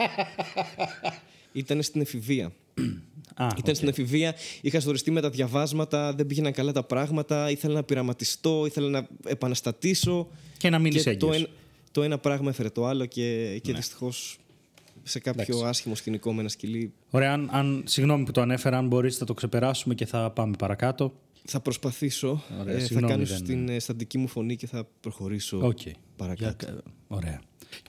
ήταν 1.52 1.82
στην 1.82 2.00
εφηβεία. 2.00 2.52
Α, 3.34 3.46
Ήταν 3.58 3.74
στην 3.74 3.88
εφηβεία, 3.88 4.34
είχα 4.60 4.78
ζοριστεί 4.80 5.10
με 5.10 5.20
τα 5.20 5.30
διαβάσματα, 5.30 6.12
δεν 6.14 6.26
πήγαιναν 6.26 6.52
καλά 6.52 6.72
τα 6.72 6.82
πράγματα, 6.82 7.50
ήθελα 7.50 7.74
να 7.74 7.82
πειραματιστώ, 7.82 8.66
ήθελα 8.66 8.88
να 8.88 9.06
επαναστατήσω. 9.26 10.28
Και 10.58 10.70
να 10.70 10.78
μείνεις 10.78 11.02
το, 11.02 11.10
έγκυος. 11.10 11.36
ένα, 11.36 11.46
το 11.92 12.02
ένα 12.02 12.18
πράγμα 12.18 12.50
έφερε 12.50 12.68
το 12.68 12.86
άλλο 12.86 13.06
και, 13.06 13.58
και 13.62 13.72
δυστυχώς 13.74 14.38
σε 15.02 15.18
κάποιο 15.18 15.42
Εντάξει. 15.42 15.64
άσχημο 15.68 15.94
σκηνικό 15.94 16.32
με 16.32 16.40
ένα 16.40 16.48
σκυλί. 16.48 16.92
Ωραία, 17.10 17.32
αν, 17.32 17.48
αν, 17.52 17.82
συγγνώμη 17.86 18.24
που 18.24 18.32
το 18.32 18.40
ανέφερα, 18.40 18.78
αν 18.78 18.86
μπορείς 18.86 19.16
θα 19.16 19.24
το 19.24 19.34
ξεπεράσουμε 19.34 19.94
και 19.94 20.06
θα 20.06 20.30
πάμε 20.30 20.56
παρακάτω. 20.58 21.12
Θα 21.44 21.60
προσπαθήσω. 21.60 22.42
Ωραία, 22.60 22.74
ε, 22.74 22.78
θα 22.78 22.84
συγγνώμη, 22.86 23.12
κάνω 23.12 23.24
δεν- 23.26 23.36
στην 23.36 23.68
ε, 23.68 23.78
στατική 23.78 24.18
μου 24.18 24.28
φωνή 24.28 24.56
και 24.56 24.66
θα 24.66 24.86
προχωρήσω 25.00 25.58
Οκ. 25.62 25.78
παρακάτω. 26.16 26.64
Για- 26.66 26.82
Ωραία. 27.08 27.40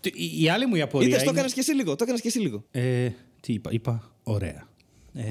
Τι- 0.01 0.11
Η, 0.13 0.43
η 0.43 0.49
άλλη 0.49 0.65
μου 0.65 0.75
η 0.75 0.81
απορία 0.81 1.07
Είδες, 1.07 1.17
το 1.19 1.23
είναι... 1.23 1.33
έκανες 1.33 1.53
και 1.53 1.59
εσύ 1.59 1.71
λίγο. 1.73 1.95
Το 1.95 2.03
έκανες 2.03 2.21
και 2.21 2.27
εσύ 2.27 2.39
λίγο. 2.39 2.63
Ε, 2.71 3.09
τι 3.39 3.53
είπα, 3.53 3.71
είπα 3.71 4.11
ωραία. 4.23 4.67
Ε, 5.13 5.23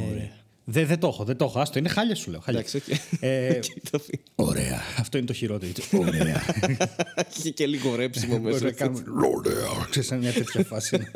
Δεν 0.64 0.86
δεν 0.86 0.98
το 0.98 1.06
έχω, 1.06 1.24
δεν 1.24 1.36
το 1.36 1.44
έχω. 1.44 1.60
Άστο, 1.60 1.78
είναι 1.78 1.88
χάλια 1.88 2.14
σου 2.14 2.30
λέω. 2.30 2.40
Χάλια. 2.40 2.60
Εντάξει, 2.60 2.76
οκ. 2.76 2.98
Ε, 3.20 3.58
Και 3.62 3.80
το 3.90 3.98
αφήνω. 4.00 4.22
ωραία. 4.34 4.80
Αυτό 4.98 5.16
είναι 5.18 5.26
το 5.26 5.32
χειρότερο. 5.32 5.72
Ωραία. 5.98 6.42
Είχε 7.38 7.50
και 7.50 7.66
λίγο 7.66 7.94
ρέψιμο 7.94 8.38
Μπορεί 8.38 8.52
μέσα. 8.52 8.64
να 8.64 8.70
κάνουμε 8.72 9.02
ωραία. 9.36 9.86
Ξέρεις, 9.90 10.08
σε 10.08 10.16
μια 10.16 10.32
τέτοια 10.32 10.64
φάση. 10.64 10.98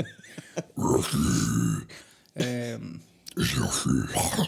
ε, 2.33 2.77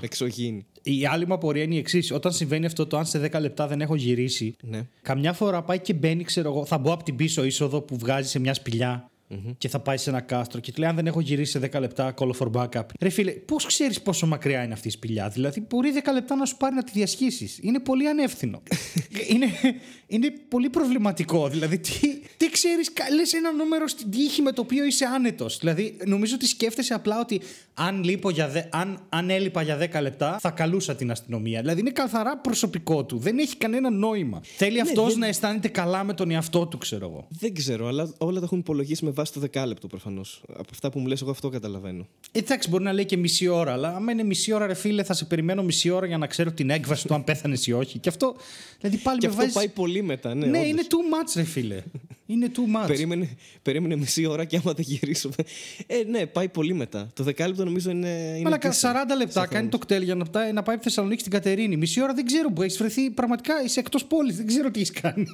Εξωγήινη. 0.00 0.66
η 0.82 1.06
άλλη 1.06 1.26
μου 1.26 1.34
απορία 1.34 1.62
είναι 1.62 1.74
η 1.74 1.78
εξής. 1.78 2.12
Όταν 2.12 2.32
συμβαίνει 2.32 2.66
αυτό 2.66 2.86
το 2.86 2.96
αν 2.98 3.06
σε 3.06 3.30
10 3.32 3.40
λεπτά 3.40 3.66
δεν 3.66 3.80
έχω 3.80 3.94
γυρίσει, 3.94 4.56
Ναι. 4.62 4.86
καμιά 5.02 5.32
φορά 5.32 5.62
πάει 5.62 5.78
και 5.78 5.94
μπαίνει, 5.94 6.24
ξέρω 6.24 6.50
εγώ, 6.50 6.64
θα 6.64 6.78
μπω 6.78 6.92
από 6.92 7.02
την 7.04 7.16
πίσω 7.16 7.44
είσοδο 7.44 7.80
που 7.80 7.96
βγάζει 7.98 8.28
σε 8.28 8.38
μια 8.38 8.54
σπηλια 9.28 9.54
και 9.58 9.68
θα 9.68 9.80
πάει 9.80 9.96
σε 9.96 10.10
ένα 10.10 10.20
κάστρο 10.20 10.60
και 10.60 10.72
του 10.72 10.80
λέει: 10.80 10.88
Αν 10.88 10.96
δεν 10.96 11.06
έχω 11.06 11.20
γυρίσει 11.20 11.50
σε 11.50 11.70
10 11.72 11.80
λεπτά, 11.80 12.14
call 12.18 12.30
for 12.38 12.50
backup. 12.52 12.82
Ρε 13.00 13.08
φίλε, 13.08 13.30
πώς 13.30 13.66
ξέρεις 13.66 14.00
πόσο 14.02 14.26
μακριά 14.26 14.62
είναι 14.64 14.72
αυτή 14.72 14.88
η 14.88 14.90
σπηλιά; 14.90 15.28
Δηλαδή, 15.28 15.64
μπορεί 15.68 15.92
10 16.04 16.12
λεπτά 16.12 16.36
να 16.36 16.44
σου 16.44 16.56
πάρει 16.56 16.74
να 16.74 16.84
τη 16.84 16.90
διασχίσεις. 16.94 17.58
Είναι 17.62 17.78
πολύ 17.80 18.08
ανεύθυνο. 18.08 18.62
είναι, 19.32 19.46
είναι 20.06 20.30
πολύ 20.48 20.70
προβληματικό. 20.70 21.48
Δηλαδή, 21.48 21.78
τι, 21.78 21.90
τι 22.36 22.50
ξέρεις, 22.50 22.92
λες 23.14 23.32
ένα 23.32 23.52
νούμερο 23.52 23.88
στην 23.88 24.10
τύχη 24.10 24.42
με 24.42 24.52
το 24.52 24.60
οποίο 24.60 24.84
είσαι 24.84 25.04
άνετος. 25.04 25.58
Δηλαδή, 25.58 25.96
νομίζω 26.06 26.34
ότι 26.34 26.46
σκέφτεσαι 26.46 26.94
απλά 26.94 27.20
ότι 27.20 27.40
αν, 27.74 28.04
λείπω 28.04 28.30
για 28.30 28.48
δε, 28.48 28.62
αν, 28.70 29.06
αν 29.08 29.30
έλειπα 29.30 29.62
για 29.62 29.78
10 29.98 30.00
λεπτά, 30.02 30.36
θα 30.40 30.50
καλούσα 30.50 30.94
την 30.94 31.10
αστυνομία. 31.10 31.60
Δηλαδή, 31.60 31.80
είναι 31.80 31.90
καθαρά 31.90 32.38
προσωπικό 32.38 33.04
του. 33.04 33.18
Δεν 33.18 33.38
έχει 33.38 33.56
κανένα 33.56 33.90
νόημα. 33.90 34.40
Θέλει 34.56 34.80
αυτός 34.80 35.08
δεν- 35.10 35.18
να 35.18 35.26
αισθάνεται 35.26 35.68
καλά 35.68 36.04
με 36.04 36.14
τον 36.14 36.30
εαυτό 36.30 36.66
του, 36.66 36.78
ξέρω 36.78 37.06
εγώ. 37.08 37.26
Δεν 37.30 37.54
ξέρω, 37.54 37.86
αλλά 37.86 38.12
όλα 38.18 38.38
τα 38.38 38.44
έχουν 38.44 38.58
υπολογίσει 38.58 39.04
με 39.04 39.12
βάση 39.18 39.32
το 39.32 39.40
δεκάλεπτο 39.40 39.86
προφανώς. 39.86 40.42
Από 40.48 40.68
αυτά 40.70 40.90
που 40.90 40.98
μου 40.98 41.06
λες 41.06 41.20
εγώ 41.20 41.30
αυτό 41.30 41.48
καταλαβαίνω. 41.48 42.06
Εντάξει, 42.32 42.68
μπορεί 42.68 42.84
να 42.84 42.92
λέει 42.92 43.04
και 43.04 43.16
μισή 43.16 43.48
ώρα, 43.48 43.72
αλλά 43.72 43.94
άμα 43.96 44.12
είναι 44.12 44.22
μισή 44.22 44.52
ώρα, 44.52 44.66
ρε 44.66 44.74
φίλε, 44.74 45.02
θα 45.02 45.14
σε 45.14 45.24
περιμένω 45.24 45.62
μισή 45.62 45.90
ώρα 45.90 46.06
για 46.06 46.18
να 46.18 46.26
ξέρω 46.26 46.52
την 46.52 46.70
έκβαση 46.70 47.06
του 47.06 47.14
αν 47.14 47.24
πέθανες 47.24 47.66
ή 47.66 47.72
όχι. 47.72 47.98
Και 47.98 48.08
αυτό. 48.08 48.36
Δηλαδή 48.80 48.96
πάλι 48.96 49.18
Και 49.18 49.26
με 49.26 49.32
αυτό 49.32 49.38
βάζεις- 49.44 49.56
πάει 49.56 49.68
πολύ 49.68 50.02
μετά, 50.02 50.34
ναι. 50.34 50.46
Ναι, 50.46 50.58
όντως. 50.58 50.70
είναι 50.70 50.82
too 50.88 50.94
much, 51.14 51.32
ρε 51.36 51.42
φίλε. 51.42 51.82
είναι 52.26 52.50
too 52.54 52.82
much. 52.82 52.86
Περίμενε, 52.86 53.36
περίμενε 53.62 53.96
μισή 53.96 54.26
ώρα 54.26 54.44
και 54.44 54.56
άμα 54.56 54.72
δεν 54.72 54.84
γυρίσουμε. 54.88 55.34
Ε, 55.86 56.02
ναι, 56.10 56.26
πάει 56.26 56.48
πολύ 56.48 56.74
μετά. 56.74 57.10
Το 57.14 57.22
δεκάλεπτο 57.22 57.64
νομίζω 57.64 57.90
είναι. 57.90 58.08
είναι 58.08 58.42
Αλλά 58.46 58.58
κα- 58.58 58.68
πίσω 58.68 58.88
40 58.88 59.16
λεπτά 59.16 59.32
σε 59.32 59.38
κάνει 59.38 59.48
χρόνους. 59.50 59.70
το 59.70 59.78
κτέλ 59.78 60.02
για 60.02 60.14
να, 60.14 60.24
πάει- 60.24 60.52
να 60.52 60.62
πάει 60.62 60.74
από 60.74 60.84
Θεσσαλονίκη 60.84 61.20
στην 61.20 61.32
Κατερίνη. 61.32 61.76
Μισή 61.76 62.02
ώρα 62.02 62.14
δεν 62.14 62.26
ξέρω 62.26 62.52
που 62.52 62.62
έχεις 62.62 62.76
βρεθεί. 62.78 63.10
Πραγματικά 63.10 63.62
είσαι 63.64 63.80
εκτός 63.80 64.04
πόλης. 64.04 64.36
Δεν 64.36 64.46
ξέρω 64.46 64.70
τι 64.70 64.80
έχεις 64.80 65.00
κάνει. 65.00 65.26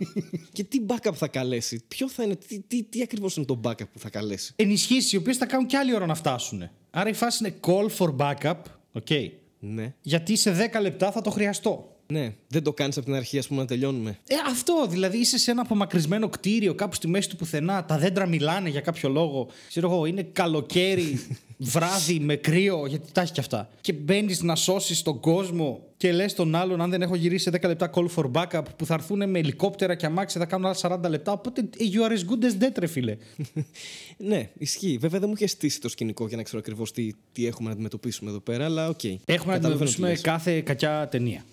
Και 0.53 0.65
τι 0.65 0.79
backup 0.87 1.15
θα 1.15 1.29
καλέσει; 1.29 1.83
Ποιο 1.89 2.09
θα 2.09 2.23
είναι, 2.23 2.37
τι, 2.37 2.61
τι, 2.61 2.83
τι 2.83 3.03
ακριβώς 3.03 3.37
είναι 3.37 3.47
το 3.47 3.61
backup; 3.65 3.74
Που 3.75 3.99
θα 3.99 4.11
καλέσει. 4.11 4.53
Ενισχύσεις 4.57 5.13
οι 5.13 5.17
οποίες 5.17 5.37
θα 5.37 5.47
κάνουν 5.47 5.67
κι 5.67 5.77
άλλη 5.77 5.95
ώρα 5.95 6.07
να 6.07 6.15
φτάσουν. 6.15 6.71
Άρα 6.91 7.09
η 7.09 7.13
φάση 7.13 7.45
είναι 7.45 7.55
call 7.67 7.89
for 7.99 8.17
backup. 8.17 8.61
Okay. 8.93 9.31
Ναι. 9.59 9.95
Γιατί 10.01 10.37
σε 10.37 10.71
10 10.75 10.81
λεπτά 10.81 11.13
θα 11.13 11.21
το 11.21 11.31
χρειαστώ. 11.31 11.94
Ναι, 12.15 12.35
δεν 12.49 12.63
το 12.63 12.73
κάνεις 12.73 12.97
από 12.97 13.07
την 13.07 13.15
αρχή, 13.15 13.39
ας 13.39 13.47
πούμε, 13.47 13.61
να 13.61 13.67
τελειώνουμε. 13.67 14.19
Ε, 14.27 14.35
αυτό. 14.51 14.87
Δηλαδή 14.89 15.19
είσαι 15.19 15.39
σε 15.39 15.51
ένα 15.51 15.61
απομακρυσμένο 15.61 16.29
κτίριο, 16.29 16.75
κάπου 16.75 16.95
στη 16.95 17.09
μέση 17.09 17.29
του 17.29 17.37
πουθενά. 17.37 17.85
Τα 17.85 17.99
δέντρα 17.99 18.27
μιλάνε 18.27 18.69
για 18.69 18.81
κάποιο 18.81 19.09
λόγο. 19.09 19.49
Ξέρω 19.69 19.91
εγώ, 19.91 20.07
είναι 20.07 20.23
καλοκαίρι, 20.23 21.27
βράδυ 21.73 22.19
με 22.19 22.37
κρύο, 22.37 22.87
γιατί 22.87 23.13
τα 23.13 23.21
έχει 23.21 23.33
κι 23.33 23.41
αυτά. 23.41 23.69
Και 23.81 23.93
μπαίνεις 23.93 24.43
να 24.43 24.55
σώσεις 24.55 25.03
τον 25.03 25.21
κόσμο 25.21 25.81
και 25.97 26.13
λες 26.13 26.35
τον 26.35 26.55
άλλον, 26.55 26.81
αν 26.81 26.91
δεν 26.91 27.03
έχω 27.03 27.15
γυρίσει 27.15 27.45
σε 27.45 27.51
10 27.51 27.67
λεπτά 27.67 27.91
call 27.95 28.07
for 28.17 28.31
backup, 28.33 28.63
που 28.77 28.87
θα 28.87 28.95
έρθουν 28.95 29.31
με 29.31 29.39
ελικόπτερα 29.39 29.95
και 29.95 30.07
αμάξι 30.07 30.39
θα 30.39 30.47
κάνουν 30.47 30.67
άλλα 30.67 31.01
40 31.05 31.09
λεπτά. 31.09 31.33
Οπότε 31.33 31.61
ε, 31.61 31.85
you 31.93 32.09
are 32.09 32.13
as 32.13 32.21
good 32.21 32.45
as 32.45 32.65
dead, 32.65 32.73
ρε 32.79 32.87
φίλε. 32.87 33.17
ναι, 34.31 34.49
ισχύει. 34.59 34.99
Βέβαια 35.01 35.21
δεν 35.21 35.29
μου 35.29 35.35
είχε 35.37 35.47
στήσει 35.47 35.81
το 35.81 35.89
σκηνικό 35.89 36.27
για 36.27 36.37
να 36.37 36.43
ξέρω 36.43 36.59
ακριβώς 36.59 36.93
τι, 36.93 37.11
τι 37.33 37.47
έχουμε 37.47 37.69
να 37.69 37.75
αντιμετωπίσουμε 37.75 38.31
εδώ 38.31 38.41
πέρα, 38.41 38.65
αλλά 38.65 38.89
οκ. 38.89 39.05
Έχουμε 39.05 39.19
να 39.27 39.35
Καταλαβαίνω 39.35 39.61
τι 39.61 39.65
αντιμετωπίσουμε 39.65 40.09
λες. 40.09 40.21
κάθε 40.21 40.61
κακιά 40.61 41.09
ταινία. 41.11 41.45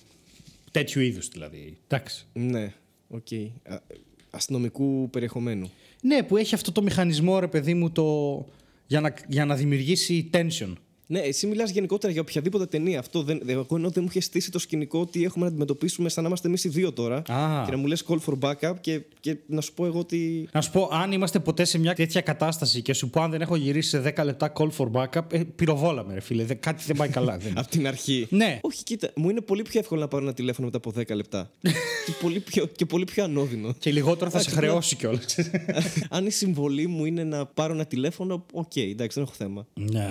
Τέτοιου 0.71 1.01
είδους 1.01 1.27
δηλαδή. 1.27 1.77
Εντάξει. 1.87 2.25
Ναι, 2.33 2.73
οκ. 3.07 3.27
Α- 3.67 3.81
Αστυνομικού 4.29 5.09
περιεχομένου. 5.09 5.71
Ναι, 6.01 6.23
που 6.23 6.37
έχει 6.37 6.55
αυτό 6.55 6.71
το 6.71 6.81
μηχανισμό, 6.81 7.39
ρε 7.39 7.47
παιδί 7.47 7.73
μου, 7.73 7.91
το... 7.91 8.45
για, 8.87 9.01
να, 9.01 9.13
για 9.27 9.45
να 9.45 9.55
δημιουργήσει 9.55 10.29
tension. 10.33 10.73
Ναι, 11.11 11.19
εσύ 11.19 11.47
μιλάς 11.47 11.71
γενικότερα 11.71 12.11
για 12.13 12.21
οποιαδήποτε 12.21 12.65
ταινία. 12.65 12.99
Αυτό 12.99 13.23
δεν, 13.23 13.41
εγώ 13.45 13.65
ενώ 13.75 13.89
δεν 13.89 14.03
μου 14.03 14.09
είχε 14.09 14.21
στήσει 14.21 14.51
το 14.51 14.59
σκηνικό 14.59 14.99
ότι 14.99 15.23
έχουμε 15.23 15.43
να 15.43 15.49
αντιμετωπίσουμε 15.49 16.09
σαν 16.09 16.23
να 16.23 16.27
είμαστε 16.29 16.47
εμείς 16.47 16.63
οι 16.63 16.69
δύο 16.69 16.91
τώρα. 16.91 17.15
Α. 17.15 17.63
Και 17.65 17.71
να 17.71 17.77
μου 17.77 17.85
λες 17.85 18.03
call 18.07 18.17
for 18.25 18.33
backup 18.39 18.73
και, 18.81 19.01
και 19.19 19.37
να 19.45 19.61
σου 19.61 19.73
πω 19.73 19.85
εγώ 19.85 19.99
ότι. 19.99 20.49
Να 20.51 20.61
σου 20.61 20.71
πω, 20.71 20.89
αν 20.91 21.11
είμαστε 21.11 21.39
ποτέ 21.39 21.63
σε 21.63 21.77
μια 21.77 21.93
τέτοια 21.95 22.21
κατάσταση 22.21 22.81
και 22.81 22.93
σου 22.93 23.09
πω 23.09 23.21
αν 23.21 23.31
δεν 23.31 23.41
έχω 23.41 23.55
γυρίσει 23.55 23.89
σε 23.89 24.13
10 24.17 24.23
λεπτά 24.23 24.53
call 24.55 24.69
for 24.77 24.91
backup, 24.91 25.33
ε, 25.33 25.43
πυροβόλα 25.55 25.97
με, 25.97 26.13
ρε 26.13 26.19
φίλε. 26.19 26.43
Δε- 26.43 26.53
κάτι 26.53 26.83
δεν 26.87 26.95
πάει 26.95 27.09
καλά. 27.09 27.37
δεν... 27.37 27.53
Από 27.59 27.69
την 27.69 27.87
αρχή. 27.87 28.27
Ναι. 28.29 28.59
Όχι, 28.61 28.83
κοίτα, 28.83 29.09
μου 29.15 29.29
είναι 29.29 29.41
πολύ 29.41 29.61
πιο 29.61 29.79
εύκολο 29.79 30.01
να 30.01 30.07
πάρω 30.07 30.23
ένα 30.23 30.33
τηλέφωνο 30.33 30.69
μετά 30.73 30.89
από 30.89 31.13
10 31.13 31.15
λεπτά. 31.15 31.51
και, 32.05 32.11
πολύ 32.21 32.39
πιο, 32.39 32.65
και 32.65 32.85
πολύ 32.85 33.03
πιο 33.03 33.23
ανώδυνο. 33.23 33.73
Και 33.79 33.91
λιγότερο 33.91 34.29
θα 34.29 34.39
σε 34.39 34.49
Εντάξει, 34.49 34.67
χρεώσει 34.67 34.95
κιόλας. 34.95 35.35
Αν 36.09 36.25
η 36.25 36.31
συμβολή 36.31 36.87
μου 36.87 37.05
είναι 37.05 37.23
να 37.23 37.45
πάρω 37.45 37.73
ένα 37.73 37.85
τηλέφωνο, 37.85 38.45
οκ, 38.53 38.75
εντάξει, 38.75 39.19
δεν 39.19 39.23
έχω 39.23 39.33
θέμα. 39.37 39.67
Ναι. 39.73 40.07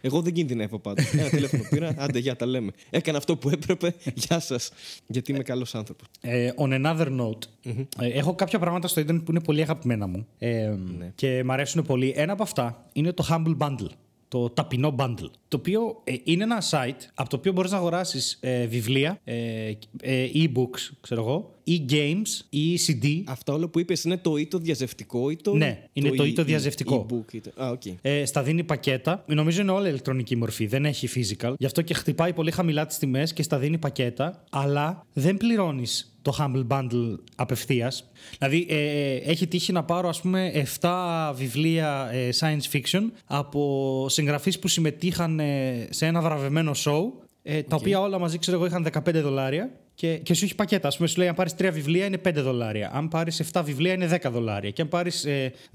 Εγώ 0.00 0.22
δεν 0.22 0.32
κινδυνεύω 0.32 0.78
πάντα. 0.78 1.02
Ένα 1.12 1.28
τηλέφωνο 1.28 1.62
πήρα, 1.70 1.94
άντε, 1.98 2.18
γεια, 2.18 2.36
τα 2.36 2.46
λέμε. 2.46 2.72
Έκανα 2.90 3.18
αυτό 3.18 3.36
που 3.36 3.48
έπρεπε, 3.48 3.94
γεια 4.14 4.40
σας. 4.40 4.70
Γιατί 5.06 5.32
είμαι 5.32 5.42
καλός 5.42 5.74
άνθρωπος. 5.74 6.06
Ε, 6.20 6.50
on 6.56 6.84
another 6.84 7.20
note, 7.20 7.72
ε, 8.00 8.06
έχω 8.06 8.34
κάποια 8.34 8.58
πράγματα 8.58 8.88
στο 8.88 9.00
Ιντερνετ 9.00 9.24
που 9.24 9.30
είναι 9.30 9.40
πολύ 9.40 9.62
αγαπημένα 9.62 10.06
μου 10.06 10.26
ε, 10.38 10.74
και 11.14 11.42
μ' 11.44 11.50
αρέσουν 11.50 11.82
πολύ. 11.82 12.12
Ένα 12.16 12.32
από 12.32 12.42
αυτά 12.42 12.88
είναι 12.92 13.12
το 13.12 13.26
Humble 13.30 13.56
Bundle. 13.58 13.90
Το 14.28 14.50
ταπεινό 14.50 14.94
bundle. 14.98 15.30
Το 15.48 15.56
οποίο 15.56 16.00
ε, 16.04 16.14
είναι 16.24 16.42
ένα 16.42 16.62
site 16.70 17.00
από 17.14 17.28
το 17.28 17.36
οποίο 17.36 17.52
μπορείς 17.52 17.70
να 17.70 17.76
αγοράσεις 17.76 18.38
ε, 18.40 18.66
βιβλία, 18.66 19.20
ε, 19.24 19.72
ε, 20.00 20.28
e-books, 20.34 20.90
ξέρω 21.00 21.20
εγώ, 21.20 21.54
e-games, 21.68 22.46
ή 22.50 22.78
CD. 22.86 23.22
Αυτά 23.24 23.52
όλα 23.52 23.68
που 23.68 23.78
είπες 23.78 24.04
είναι 24.04 24.16
το 24.16 24.36
ή 24.36 24.46
το 24.46 24.58
διαζευκτικό 24.58 25.30
ή 25.30 25.36
το. 25.36 25.54
Ναι, 25.54 25.82
είναι 25.92 26.10
το 26.10 26.24
ή 26.24 26.32
το 26.32 26.42
e- 26.42 26.44
διαζευκτικό. 26.44 27.06
e-book 27.10 27.32
ή 27.34 27.40
το- 27.40 27.62
Α, 27.64 27.70
οκ. 27.70 27.82
Ε, 28.02 28.24
στα 28.24 28.42
δίνει 28.42 28.64
πακέτα. 28.64 29.24
Νομίζω 29.26 29.60
είναι 29.60 29.70
όλα 29.70 29.88
ηλεκτρονική 29.88 30.36
μορφή, 30.36 30.66
δεν 30.66 30.84
έχει 30.84 31.08
physical. 31.14 31.52
Γι' 31.58 31.66
αυτό 31.66 31.82
και 31.82 31.94
χτυπάει 31.94 32.32
πολύ 32.32 32.50
χαμηλά 32.50 32.86
τις 32.86 32.98
τιμές 32.98 33.32
και 33.32 33.42
στα 33.42 33.58
δίνει 33.58 33.78
πακέτα, 33.78 34.44
αλλά 34.50 35.06
δεν 35.12 35.36
πληρώνεις 35.36 36.12
το 36.22 36.36
Humble 36.38 36.66
Bundle 36.68 37.14
απευθείας. 37.36 38.10
Δηλαδή, 38.38 38.66
ε, 38.68 39.14
έχει 39.14 39.46
τύχει 39.46 39.72
να 39.72 39.84
πάρω, 39.84 40.08
ας 40.08 40.20
πούμε, 40.20 40.50
7 40.80 41.32
βιβλία 41.36 42.08
ε, 42.12 42.28
science 42.38 42.76
fiction 42.76 43.02
από 43.24 44.06
συγγραφείς 44.08 44.58
που 44.58 44.68
συμμετείχαν 44.68 45.40
ε, 45.40 45.86
σε 45.90 46.06
ένα 46.06 46.20
βραβευμένο 46.20 46.72
show, 46.84 47.02
ε, 47.42 47.62
τα 47.62 47.76
οποία 47.76 48.00
όλα 48.00 48.18
μαζί, 48.18 48.38
ξέρω 48.38 48.56
εγώ, 48.56 48.66
είχαν 48.66 48.82
15 49.08 49.20
δολάρια. 49.22 49.70
Και, 49.98 50.18
και 50.18 50.34
σου 50.34 50.44
έχει 50.44 50.54
πακέτα. 50.54 50.88
Α 50.88 50.90
πούμε, 50.96 51.08
σου 51.08 51.18
λέει: 51.18 51.28
Αν 51.28 51.34
πάρεις 51.34 51.54
3 51.58 51.70
βιβλία 51.72 52.04
είναι 52.04 52.20
5 52.24 52.32
δολάρια. 52.34 52.90
Αν 52.92 53.08
πάρεις 53.08 53.42
7 53.52 53.62
βιβλία 53.64 53.92
είναι 53.92 54.18
10 54.22 54.30
δολάρια. 54.30 54.70
Και 54.70 54.82
αν 54.82 54.88
πάρεις 54.88 55.26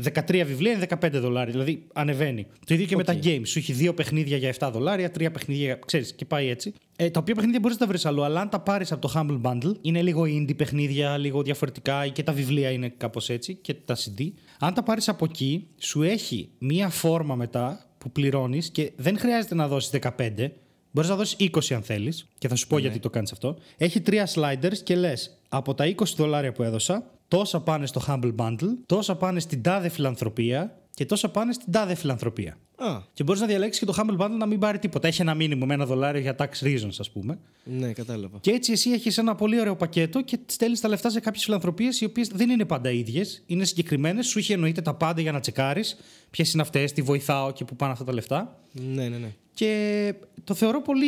13 0.03 0.43
βιβλία 0.45 0.71
είναι 0.71 0.85
15 1.01 1.09
δολάρια. 1.11 1.51
Δηλαδή 1.51 1.83
ανεβαίνει. 1.93 2.45
Το 2.65 2.73
ίδιο 2.73 2.85
και 2.85 2.95
με 2.95 3.03
τα 3.03 3.19
games. 3.23 3.41
Σου 3.43 3.59
έχει 3.59 3.75
2 3.79 3.95
παιχνίδια 3.95 4.37
για 4.37 4.53
7 4.59 4.69
δολάρια, 4.73 5.11
3 5.11 5.31
παιχνίδια 5.33 5.65
για. 5.65 5.79
ξέρεις, 5.85 6.13
και 6.13 6.25
πάει 6.25 6.49
έτσι. 6.49 6.73
Ε, 6.95 7.09
τα 7.09 7.19
οποία 7.19 7.35
παιχνίδια 7.35 7.59
μπορείς 7.59 7.77
να 7.77 7.85
τα 7.85 7.91
βρεις 7.91 8.05
αλλού. 8.05 8.23
Αλλά 8.23 8.41
αν 8.41 8.49
τα 8.49 8.59
πάρεις 8.59 8.91
από 8.91 9.01
το 9.07 9.13
Humble 9.15 9.41
Bundle, 9.41 9.73
είναι 9.81 10.01
λίγο 10.01 10.21
indie 10.21 10.55
παιχνίδια, 10.55 11.17
λίγο 11.17 11.41
διαφορετικά 11.41 12.07
και 12.07 12.23
τα 12.23 12.33
βιβλία 12.33 12.69
είναι 12.71 12.93
κάπως 12.97 13.29
έτσι 13.29 13.55
και 13.55 13.73
τα 13.73 13.95
CD. 13.95 14.27
Αν 14.59 14.73
τα 14.73 14.83
πάρεις 14.83 15.09
από 15.09 15.25
εκεί, 15.25 15.67
σου 15.77 16.01
έχει 16.01 16.49
μία 16.57 16.89
φόρμα 16.89 17.35
μετά 17.35 17.85
που 17.97 18.11
πληρώνεις 18.11 18.69
και 18.69 18.91
δεν 18.95 19.17
χρειάζεται 19.19 19.55
να 19.55 19.67
δώσεις 19.67 19.91
15. 20.17 20.51
Μπορείς 20.95 21.09
να 21.09 21.15
δώσεις 21.15 21.35
20 21.39 21.73
αν 21.73 21.81
θέλεις, 21.83 22.27
και 22.37 22.47
θα 22.47 22.55
σου 22.55 22.67
πω 22.67 22.77
γιατί 22.77 22.99
το 22.99 23.09
κάνεις 23.09 23.31
αυτό. 23.31 23.55
Έχει 23.77 24.01
τρία 24.01 24.27
sliders 24.33 24.77
και 24.83 24.95
λες 24.95 25.37
από 25.49 25.73
τα 25.73 25.85
20 25.85 25.93
δολάρια 26.15 26.51
που 26.51 26.63
έδωσα, 26.63 27.05
τόσα 27.27 27.59
πάνε 27.61 27.85
στο 27.85 28.01
Humble 28.07 28.35
Bundle, 28.35 28.69
τόσα 28.85 29.15
πάνε 29.15 29.39
στην 29.39 29.61
τάδε 29.61 29.89
φιλανθρωπία 29.89 30.77
και 30.93 31.05
τόσα 31.05 31.29
πάνε 31.29 31.53
στην 31.53 31.71
τάδε 31.71 31.95
φιλανθρωπία. 31.95 32.57
Α, 32.75 32.99
Και 33.13 33.23
μπορείς 33.23 33.41
να 33.41 33.47
διαλέξεις 33.47 33.79
και 33.79 33.85
το 33.85 33.93
Humble 33.97 34.25
Bundle 34.25 34.35
να 34.37 34.45
μην 34.45 34.59
πάρει 34.59 34.79
τίποτα. 34.79 35.07
Έχει 35.07 35.21
ένα 35.21 35.33
μήνυμο 35.33 35.65
με 35.65 35.73
ένα 35.73 35.85
δολάριο 35.85 36.21
για 36.21 36.35
tax 36.39 36.65
reasons, 36.65 36.95
ας 36.99 37.11
πούμε. 37.11 37.39
ναι, 37.63 37.93
κατάλαβα. 37.93 38.37
Και 38.41 38.51
έτσι 38.51 38.71
εσύ 38.71 38.89
έχεις 38.89 39.17
ένα 39.17 39.35
πολύ 39.35 39.59
ωραίο 39.59 39.75
πακέτο 39.75 40.21
και 40.21 40.39
στέλνεις 40.45 40.79
τα 40.79 40.87
λεφτά 40.87 41.09
σε 41.09 41.19
κάποιες 41.19 41.43
φιλανθρωπίες 41.43 42.01
οι 42.01 42.05
οποίες 42.05 42.27
δεν 42.27 42.49
είναι 42.49 42.65
πάντα 42.65 42.91
ίδιες. 42.91 43.43
Είναι 43.45 43.65
συγκεκριμένες. 43.65 44.27
Σου 44.27 44.39
είχε 44.39 44.53
εννοείται 44.53 44.81
τα 44.81 44.93
πάντα 44.93 45.21
για 45.21 45.31
να 45.31 45.39
τσεκάρεις 45.39 45.97
ποιες 46.29 46.53
είναι 46.53 46.61
αυτές, 46.61 46.91
τι 46.93 47.01
βοηθάω 47.01 47.51
και 47.51 47.65
πού 47.65 47.75
πάνε 47.75 47.91
αυτά 47.91 48.03
τα 48.03 48.13
λεφτά. 48.13 48.59
Ναι, 48.71 49.07
ναι, 49.07 49.17
ναι. 49.17 49.33
Και 49.53 50.13
το 50.43 50.53
θεωρώ 50.53 50.81
πολύ, 50.81 51.07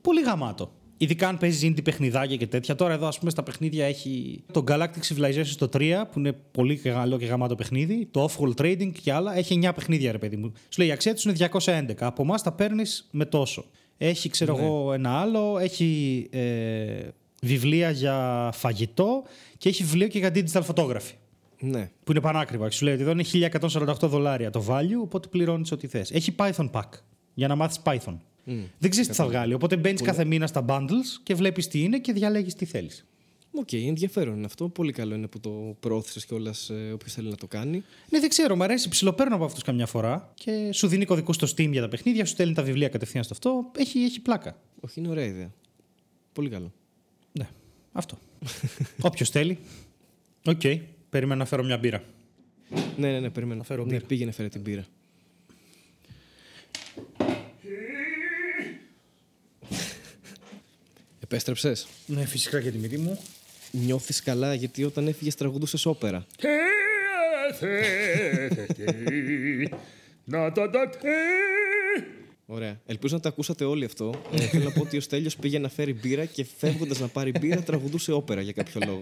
πολύ 0.00 0.22
γαμάτο. 0.22 0.72
Ειδικά 0.98 1.28
αν 1.28 1.38
παίζεις 1.38 1.70
indie 1.70 1.84
παιχνιδάκια 1.84 2.36
και 2.36 2.46
τέτοια. 2.46 2.74
Τώρα 2.74 2.92
εδώ, 2.92 3.06
ας 3.06 3.18
πούμε, 3.18 3.30
στα 3.30 3.42
παιχνίδια 3.42 3.86
έχει 3.86 4.42
το 4.52 4.64
Galactic 4.68 5.00
Civilization 5.08 5.44
στο 5.44 5.68
3, 5.72 6.04
που 6.12 6.18
είναι 6.18 6.32
πολύ 6.32 6.76
καλό 6.76 7.18
και 7.18 7.26
γαμάτο 7.26 7.54
παιχνίδι. 7.54 8.08
Το 8.10 8.28
Off-World 8.30 8.60
Trading 8.60 8.90
και 9.02 9.12
άλλα. 9.12 9.36
Έχει 9.36 9.60
9 9.64 9.74
παιχνίδια, 9.74 10.12
ρε 10.12 10.18
παιδί 10.18 10.36
μου. 10.36 10.52
Σου 10.68 10.80
λέει 10.80 10.88
η 10.88 10.92
αξία 10.92 11.14
τους 11.14 11.24
είναι 11.24 11.34
211. 11.52 11.92
Από 11.98 12.22
εμάς 12.22 12.42
τα 12.42 12.52
παίρνεις 12.52 13.08
με 13.10 13.24
τόσο. 13.24 13.64
Έχει, 13.98 14.28
ξέρω 14.28 14.56
εγώ, 14.58 14.92
ένα 14.92 15.20
άλλο. 15.20 15.58
Έχει 15.58 16.26
ε, 16.30 17.08
βιβλία 17.42 17.90
για 17.90 18.50
φαγητό 18.54 19.22
και 19.58 19.68
έχει 19.68 19.82
βιβλίο 19.82 20.08
και 20.08 20.18
για 20.18 20.32
digital 20.34 20.62
photography. 20.62 21.14
Ναι. 21.60 21.90
Που 22.04 22.12
είναι 22.12 22.20
πανάκριβα. 22.20 22.70
Σου 22.70 22.84
λέει 22.84 22.94
ότι 22.94 23.02
εδώ 23.02 23.10
είναι 23.10 23.50
1148 23.60 23.94
δολάρια 24.00 24.50
το 24.50 24.64
value, 24.68 25.02
οπότε 25.02 25.28
πληρώνεις 25.28 25.72
ό,τι 25.72 25.86
θες. 25.86 26.10
Έχει 26.10 26.34
Python 26.38 26.70
Pack 26.70 26.88
για 27.36 27.48
να 27.48 27.54
μάθεις 27.54 27.80
Python. 27.84 28.16
Δεν 28.78 28.90
ξέρεις 28.90 29.08
τι 29.08 29.14
θα 29.14 29.24
βγάλει. 29.24 29.54
Οπότε 29.54 29.76
μπαίνεις 29.76 30.02
κάθε 30.02 30.24
μήνα 30.24 30.46
στα 30.46 30.64
bundles 30.68 31.20
και 31.22 31.34
βλέπεις 31.34 31.68
τι 31.68 31.82
είναι 31.82 31.98
και 31.98 32.12
διαλέγεις 32.12 32.54
τι 32.54 32.64
θέλεις. 32.64 33.06
Οκ, 33.50 33.72
ενδιαφέρον 33.72 34.36
είναι 34.36 34.46
αυτό. 34.46 34.68
Πολύ 34.68 34.92
καλό 34.92 35.14
είναι 35.14 35.26
που 35.26 35.40
το 35.40 35.76
προώθησες 35.80 36.26
κιόλας 36.26 36.70
όποιος 36.92 37.12
θέλει 37.12 37.28
να 37.28 37.36
το 37.36 37.46
κάνει. 37.46 37.82
Ναι, 38.10 38.20
δεν 38.20 38.28
ξέρω, 38.28 38.56
μου 38.56 38.62
αρέσει. 38.62 38.88
Ψιλοπαίρνω 38.88 39.34
από 39.34 39.44
αυτούς 39.44 39.62
καμιά 39.62 39.86
φορά 39.86 40.32
και 40.34 40.72
σου 40.72 40.86
δίνει 40.86 41.04
κωδικούς 41.04 41.36
στο 41.36 41.46
Steam 41.46 41.70
για 41.70 41.80
τα 41.80 41.88
παιχνίδια, 41.88 42.24
σου 42.24 42.32
στέλνει 42.32 42.54
τα 42.54 42.62
βιβλία 42.62 42.88
κατευθείαν 42.88 43.24
στο 43.24 43.34
αυτό. 43.34 43.70
Έχει, 43.76 43.98
έχει 43.98 44.20
πλάκα. 44.20 44.56
Όχι, 44.80 45.00
είναι 45.00 45.08
ωραία 45.08 45.24
ιδέα. 45.24 45.52
Πολύ 46.32 46.48
καλό. 46.48 46.72
Ναι, 47.32 47.48
αυτό. 47.92 48.18
Όποιος 49.00 49.30
θέλει. 49.30 49.58
Οκ, 50.44 50.60
περιμένω 51.10 51.40
να 51.40 51.46
φέρω 51.46 51.64
μια 51.64 51.78
μπύρα. 51.78 52.02
Ναι, 52.96 53.10
ναι, 53.10 53.20
ναι, 53.20 53.30
περιμένω. 53.30 53.62
φέρω 53.62 53.84
ναι, 53.84 53.92
μπύρα. 53.92 54.06
πήγαινε 54.06 54.30
φέρε 54.30 54.48
την 54.48 54.62
μπύρα. 54.62 54.84
Επέστρεψες; 61.30 61.86
Ναι, 62.06 62.24
φυσικά 62.24 62.60
και 62.60 62.70
τη 62.70 62.78
μύτη 62.78 62.98
μου. 62.98 63.18
Νιώθεις 63.70 64.22
καλά 64.22 64.54
γιατί 64.54 64.84
όταν 64.84 65.08
έφυγες 65.08 65.34
τραγουδούσες 65.34 65.86
όπερα. 65.86 66.26
Ωραία. 72.46 72.80
Ελπίζω 72.86 73.14
να 73.14 73.20
το 73.20 73.28
ακούσατε 73.28 73.64
όλοι 73.64 73.84
αυτό. 73.84 74.22
Ε, 74.32 74.40
θέλω 74.40 74.64
να 74.64 74.72
πω 74.72 74.80
ότι 74.80 74.96
ο 74.96 75.00
Στέλιος 75.00 75.36
πήγε 75.36 75.58
να 75.58 75.68
φέρει 75.68 75.94
μπύρα 75.94 76.24
και 76.24 76.46
φεύγοντας 76.56 76.98
να 76.98 77.08
πάρει 77.08 77.32
μπύρα 77.40 77.62
τραγουδούσε 77.62 78.12
όπερα 78.12 78.40
για 78.40 78.52
κάποιο 78.52 78.80
λόγο. 78.86 79.00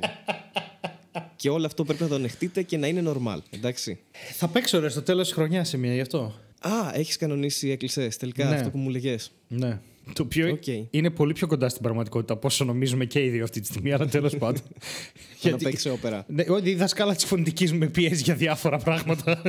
και 1.37 1.51
όλο 1.51 1.67
αυτό 1.67 1.85
πρέπει 1.85 2.03
να 2.03 2.09
το 2.09 2.15
ανεχτείτε 2.15 2.63
και 2.63 2.77
να 2.77 2.87
είναι 2.87 3.03
normal. 3.15 3.39
Εντάξει. 3.51 3.99
Θα 4.33 4.49
παίξω 4.49 4.81
ρε 4.81 4.89
στο 4.89 5.03
τέλος 5.03 5.25
της 5.27 5.35
χρονιάς 5.35 5.69
σε 5.69 5.77
μία 5.77 5.95
γι' 5.95 6.01
αυτό. 6.01 6.35
Α, 6.61 6.71
έχεις 6.95 7.17
κανονίσει 7.17 7.71
εκκλησίες. 7.71 8.17
Τελικά 8.17 8.49
Ναι. 8.49 8.55
αυτό 8.55 8.71
που 8.71 8.79
μου 8.79 8.89
λέγες. 8.89 9.33
Ναι. 9.49 9.81
Το 10.13 10.23
οποίο 10.23 10.51
Οκ. 10.51 10.67
είναι 10.91 11.11
πολύ 11.11 11.33
πιο 11.33 11.47
κοντά 11.47 11.69
στην 11.69 11.83
πραγματικότητα 11.83 12.33
από 12.33 12.47
όσο 12.47 12.65
νομίζουμε 12.65 13.05
και 13.05 13.25
οι 13.25 13.29
δύο 13.29 13.45
αυτή 13.45 13.61
τη 13.61 13.67
στιγμή, 13.67 13.93
αλλά 13.93 14.07
τέλος 14.07 14.37
πάντων. 14.37 14.63
Για 15.41 15.51
να 15.51 15.57
παίξει 15.57 15.89
όπερα. 15.89 16.25
Ναι, 16.29 16.45
ότι 16.49 16.71
η 16.71 16.75
δασκάλα 16.75 17.15
της 17.15 17.25
φωνητικής 17.25 17.73
μου 17.73 17.79
με 17.79 17.87
πιέζει 17.87 18.23
για 18.23 18.35
διάφορα 18.35 18.79
πράγματα. 18.79 19.43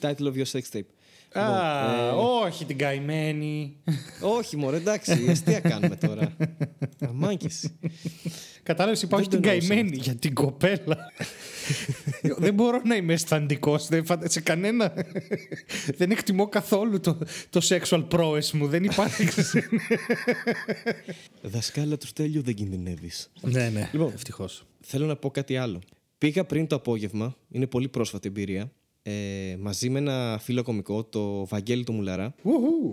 Title 0.00 0.26
of 0.26 0.34
your 0.34 0.50
sex 0.52 0.62
tape. 0.72 0.80
Α, 1.32 1.42
ε, 1.94 2.10
όχι 2.44 2.64
την 2.64 2.78
καημένη. 2.78 3.76
Όχι, 4.20 4.56
μωρέ, 4.56 4.76
εντάξει. 4.76 5.26
Αστεία 5.30 5.60
κάνουμε 5.60 5.96
τώρα. 5.96 6.36
Αμάκες. 7.08 7.70
Κατάλαβες, 8.62 9.02
είπα 9.02 9.16
όχι 9.16 9.28
Δεν 9.28 9.40
την 9.40 9.48
το 9.50 9.54
εννοούσα 9.54 9.74
καημένη 9.74 9.96
για 9.96 10.14
την 10.14 10.34
κοπέλα. 10.34 11.12
δεν 12.22 12.54
μπορώ 12.54 12.80
να 12.84 12.96
είμαι 12.96 13.12
αισθαντικός 13.12 13.88
σε 14.22 14.40
κανένα. 14.40 14.94
δεν 15.96 16.10
εκτιμώ 16.10 16.48
καθόλου 16.48 17.00
το, 17.00 17.18
το 17.50 17.60
sexual 17.68 18.08
prowess 18.08 18.50
μου. 18.50 18.66
Δεν 18.68 18.84
υπάρχει. 18.84 19.28
Δασκάλα 21.42 21.96
του 21.96 22.06
Στέλιου 22.06 22.42
δεν 22.42 22.54
κινδυνεύεις. 22.54 23.30
ναι, 23.40 23.68
ναι. 23.68 23.88
Λοιπόν. 23.92 24.12
ευτυχώς. 24.14 24.64
Θέλω 24.80 25.06
να 25.06 25.16
πω 25.16 25.30
κάτι 25.30 25.56
άλλο. 25.56 25.80
Πήγα 26.18 26.44
πριν 26.44 26.66
το 26.66 26.76
απόγευμα, 26.76 27.36
είναι 27.50 27.66
πολύ 27.66 27.88
πρόσφατη 27.88 28.28
εμπειρία, 28.28 28.72
ε, 29.02 29.56
μαζί 29.58 29.90
με 29.90 29.98
ένα 29.98 30.38
φίλο 30.42 30.62
κομικό, 30.62 31.04
το 31.04 31.46
Βαγγέλη 31.46 31.84
το 31.84 31.92
Μουλαρά. 31.92 32.34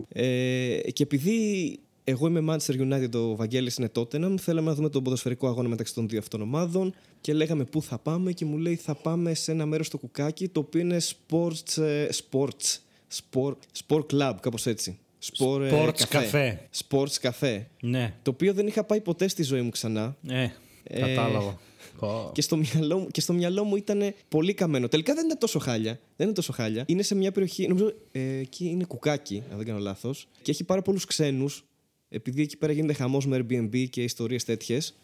Ε, 0.09 0.91
και 0.93 1.03
επειδή 1.03 1.79
εγώ 2.03 2.27
είμαι 2.27 2.43
Manchester 2.49 2.73
United, 2.73 3.13
ο 3.13 3.35
Βαγγέλης 3.35 3.75
είναι 3.75 3.91
Tottenham, 3.95 4.35
θέλαμε 4.39 4.69
να 4.69 4.75
δούμε 4.75 4.89
τον 4.89 5.03
ποδοσφαιρικό 5.03 5.47
αγώνα 5.47 5.69
μεταξύ 5.69 5.93
των 5.93 6.07
δύο 6.07 6.19
αυτών 6.19 6.41
ομάδων 6.41 6.93
και 7.21 7.33
λέγαμε 7.33 7.63
πού 7.63 7.81
θα 7.81 7.97
πάμε 7.97 8.31
και 8.31 8.45
μου 8.45 8.57
λέει 8.57 8.75
θα 8.75 8.95
πάμε 8.95 9.33
σε 9.33 9.51
ένα 9.51 9.65
μέρος 9.65 9.87
στο 9.87 9.97
κουκάκι 9.97 10.47
το 10.47 10.59
οποίο 10.59 10.81
είναι 10.81 10.97
sports, 10.99 11.81
ε, 11.81 12.07
sports, 12.13 12.77
sport, 13.13 13.55
sport 13.87 14.05
club, 14.13 14.33
κάπως 14.41 14.65
έτσι. 14.65 14.97
Sport, 15.33 15.61
ε, 15.61 15.69
Sports 15.71 16.01
καφέ. 16.09 16.69
Sports 16.87 17.13
καφέ. 17.21 17.67
Ναι. 17.81 18.13
Το 18.21 18.31
οποίο 18.31 18.53
δεν 18.53 18.67
είχα 18.67 18.83
πάει 18.83 19.01
ποτέ 19.01 19.27
στη 19.27 19.43
ζωή 19.43 19.61
μου 19.61 19.69
ξανά. 19.69 20.15
Ε, 20.83 20.99
κατάλαβα. 20.99 21.59
Πω. 21.99 22.29
Και 22.33 22.41
στο, 22.41 22.57
μυαλό, 22.57 22.97
μου- 22.97 23.07
και 23.11 23.21
στο 23.21 23.33
μυαλό 23.33 23.63
μου 23.63 23.75
ήταν 23.75 24.13
πολύ 24.29 24.53
καμένο. 24.53 24.87
Τελικά 24.87 25.13
δεν 25.13 25.23
είναι 25.23 25.35
τόσο 25.35 25.59
χάλια. 25.59 25.99
Δεν 26.15 26.25
είναι 26.27 26.35
τόσο 26.35 26.53
χάλια. 26.53 26.83
Είναι 26.87 27.01
σε 27.03 27.15
μια 27.15 27.31
περιοχή, 27.31 27.67
νομίζω 27.67 27.93
ε, 28.11 28.37
εκεί 28.37 28.65
είναι 28.65 28.83
κουκάκι, 28.83 29.43
αν 29.51 29.57
δεν 29.57 29.65
κάνω 29.65 29.79
λάθος. 29.79 30.27
Και 30.41 30.51
έχει 30.51 30.63
πάρα 30.63 30.81
πολλούς 30.81 31.05
ξένους. 31.05 31.65
Επειδή 32.09 32.41
εκεί 32.41 32.57
πέρα 32.57 32.71
γίνεται 32.71 32.93
χαμός 32.93 33.25
με 33.27 33.37
Airbnb 33.49 33.85
και 33.89 34.03
ιστορίες 34.03 34.43
τέτοιες. 34.43 34.95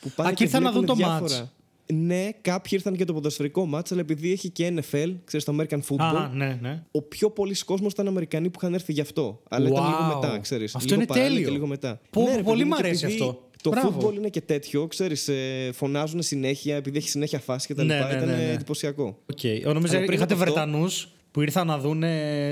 Που 0.00 0.10
πάνε 0.16 0.28
Α, 0.30 0.32
και 0.32 0.42
ήρθαν 0.44 0.62
να 0.62 0.70
βλέπουν 0.70 0.86
δουν 0.86 0.96
το 0.96 1.04
διάφορα. 1.04 1.50
Ναι, 1.92 2.28
κάποιοι 2.40 2.70
ήρθαν 2.74 2.96
και 2.96 3.04
το 3.04 3.12
ποδοσφαιρικό 3.12 3.66
μάτς, 3.66 3.92
αλλά 3.92 4.00
επειδή 4.00 4.32
έχει 4.32 4.48
και 4.50 4.72
NFL, 4.76 5.14
ξέρεις 5.24 5.44
το 5.46 5.56
American 5.58 5.78
Football, 5.88 6.14
Α, 6.16 6.28
ναι, 6.34 6.58
ναι. 6.60 6.82
ο 6.90 7.02
πιο 7.02 7.30
πολλοί 7.30 7.54
κόσμος 7.64 7.92
ήταν 7.92 8.06
Αμερικανοί 8.08 8.50
που 8.50 8.58
είχαν 8.62 8.74
έρθει 8.74 8.92
γι' 8.92 9.00
αυτό. 9.00 9.42
Αλλά 9.48 9.68
ήταν 9.68 9.82
Wow. 9.84 9.86
λίγο 9.88 10.14
μετά, 10.20 10.38
ξέρεις. 10.38 10.74
Αυτό 10.74 10.88
λίγο 10.88 10.96
είναι 11.00 11.06
παράλληλα 11.06 11.30
τέλειο. 11.34 11.48
Και 11.48 11.54
λίγο 11.54 11.66
μετά. 11.66 12.00
Πω, 12.10 12.22
Ναι, 12.22 12.36
ρε 12.36 12.42
πολύ 12.42 12.56
παιδί 12.58 12.62
μου, 12.68 12.68
μ' 12.68 12.80
και 12.80 12.86
αρέσει 12.86 13.04
επειδή 13.04 13.20
αυτό. 13.22 13.45
Το 13.70 13.72
Μπράβο. 13.80 14.08
football 14.08 14.14
είναι 14.14 14.28
και 14.28 14.40
τέτοιο, 14.40 14.86
ξέρεις, 14.86 15.28
ε, 15.28 15.70
φωνάζουν 15.74 16.22
συνέχεια, 16.22 16.76
επειδή 16.76 16.98
έχει 16.98 17.08
συνέχεια 17.08 17.38
φάση 17.40 17.66
και 17.66 17.74
τα 17.74 17.84
Ναι, 17.84 17.94
λοιπά. 17.94 18.06
ναι, 18.08 18.14
ήταν 18.16 18.28
ναι, 18.28 18.34
ναι. 18.36 18.52
εντυπωσιακό. 18.52 19.04
Οκ. 19.30 19.38
Okay. 19.42 19.60
Νομίζω 19.64 19.96
Αλλά 19.96 20.06
πριν 20.06 20.16
είχατε 20.16 20.34
από 20.34 20.42
αυτό- 20.42 20.54
Βρετανούς 20.54 21.08
που 21.30 21.42
ήρθαν 21.42 21.66
να 21.66 21.78
δουν 21.78 22.02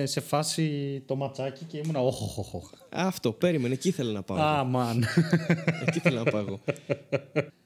σε 0.04 0.20
φάση 0.20 1.02
το 1.06 1.16
ματσάκι 1.16 1.64
και 1.64 1.76
ήμουνα 1.84 2.00
όχ, 2.00 2.22
όχ, 2.22 2.38
όχ, 2.38 2.54
όχ. 2.54 2.70
Αυτό, 2.90 3.32
περίμενε, 3.32 3.74
εκεί 3.74 3.88
ήθελα 3.88 4.12
να 4.12 4.22
πάω. 4.22 4.36
εγώ. 4.36 4.46
Α, 4.46 4.64
man. 4.64 5.04
Εκεί 5.86 5.98
ήθελα 5.98 6.22
να 6.22 6.30
πάω 6.30 6.40
εγώ. 6.40 6.60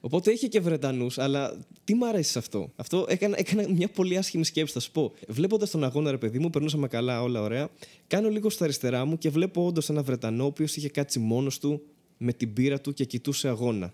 Οπότε 0.01 0.31
είχε 0.31 0.47
και 0.47 0.59
Βρετανούς, 0.59 1.17
αλλά 1.17 1.57
τι 1.83 1.93
μ' 1.95 2.03
αρέσει 2.03 2.31
σε 2.31 2.39
αυτό; 2.39 2.71
Αυτό 2.75 3.05
έκανα, 3.09 3.35
έκανα 3.39 3.65
μια 3.69 3.87
πολύ 3.87 4.17
άσχημη 4.17 4.45
σκέψη, 4.45 4.73
θα 4.73 4.79
σου 4.79 4.91
πω. 4.91 5.11
Βλέποντας 5.27 5.69
τον 5.71 5.83
αγώνα, 5.83 6.11
ρε 6.11 6.17
παιδί 6.17 6.39
μου, 6.39 6.49
περνούσαμε 6.49 6.87
καλά, 6.87 7.21
όλα 7.21 7.41
ωραία. 7.41 7.69
Κάνω 8.07 8.29
λίγο 8.29 8.49
στα 8.49 8.63
αριστερά 8.63 9.05
μου 9.05 9.17
και 9.17 9.29
βλέπω 9.29 9.65
όντως 9.65 9.89
ένα 9.89 10.01
Βρετανό, 10.03 10.43
ο 10.43 10.47
οποίος 10.47 10.75
είχε 10.75 10.89
κάτσει 10.89 11.19
μόνος 11.19 11.59
του 11.59 11.81
με 12.21 12.33
την 12.33 12.53
μπύρα 12.53 12.81
του 12.81 12.93
και 12.93 13.05
κοιτούσε 13.05 13.47
αγώνα. 13.47 13.93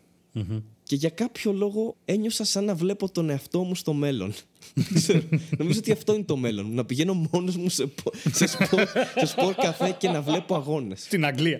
Και 0.83 0.95
για 0.95 1.09
κάποιο 1.09 1.51
λόγο 1.53 1.95
ένιωσα 2.05 2.43
σαν 2.43 2.63
να 2.65 2.75
βλέπω 2.75 3.11
τον 3.11 3.29
εαυτό 3.29 3.63
μου 3.63 3.75
στο 3.75 3.93
μέλλον. 3.93 4.33
Δεν 4.73 4.85
ξέρω. 5.01 5.21
Νομίζω 5.57 5.79
ότι 5.79 5.91
αυτό 5.91 6.13
είναι 6.13 6.23
το 6.23 6.37
μέλλον. 6.37 6.73
Να 6.73 6.85
πηγαίνω 6.85 7.27
μόνος 7.31 7.55
μου 7.57 7.69
σε, 7.69 7.85
πο- 7.85 8.11
σε, 8.31 8.47
σπορ, 8.47 8.87
σε 9.17 9.25
σπορ 9.25 9.53
καφέ 9.53 9.95
και 9.99 10.09
να 10.09 10.21
βλέπω 10.21 10.55
αγώνες. 10.55 11.01
Στην 11.03 11.25
Αγγλία. 11.25 11.59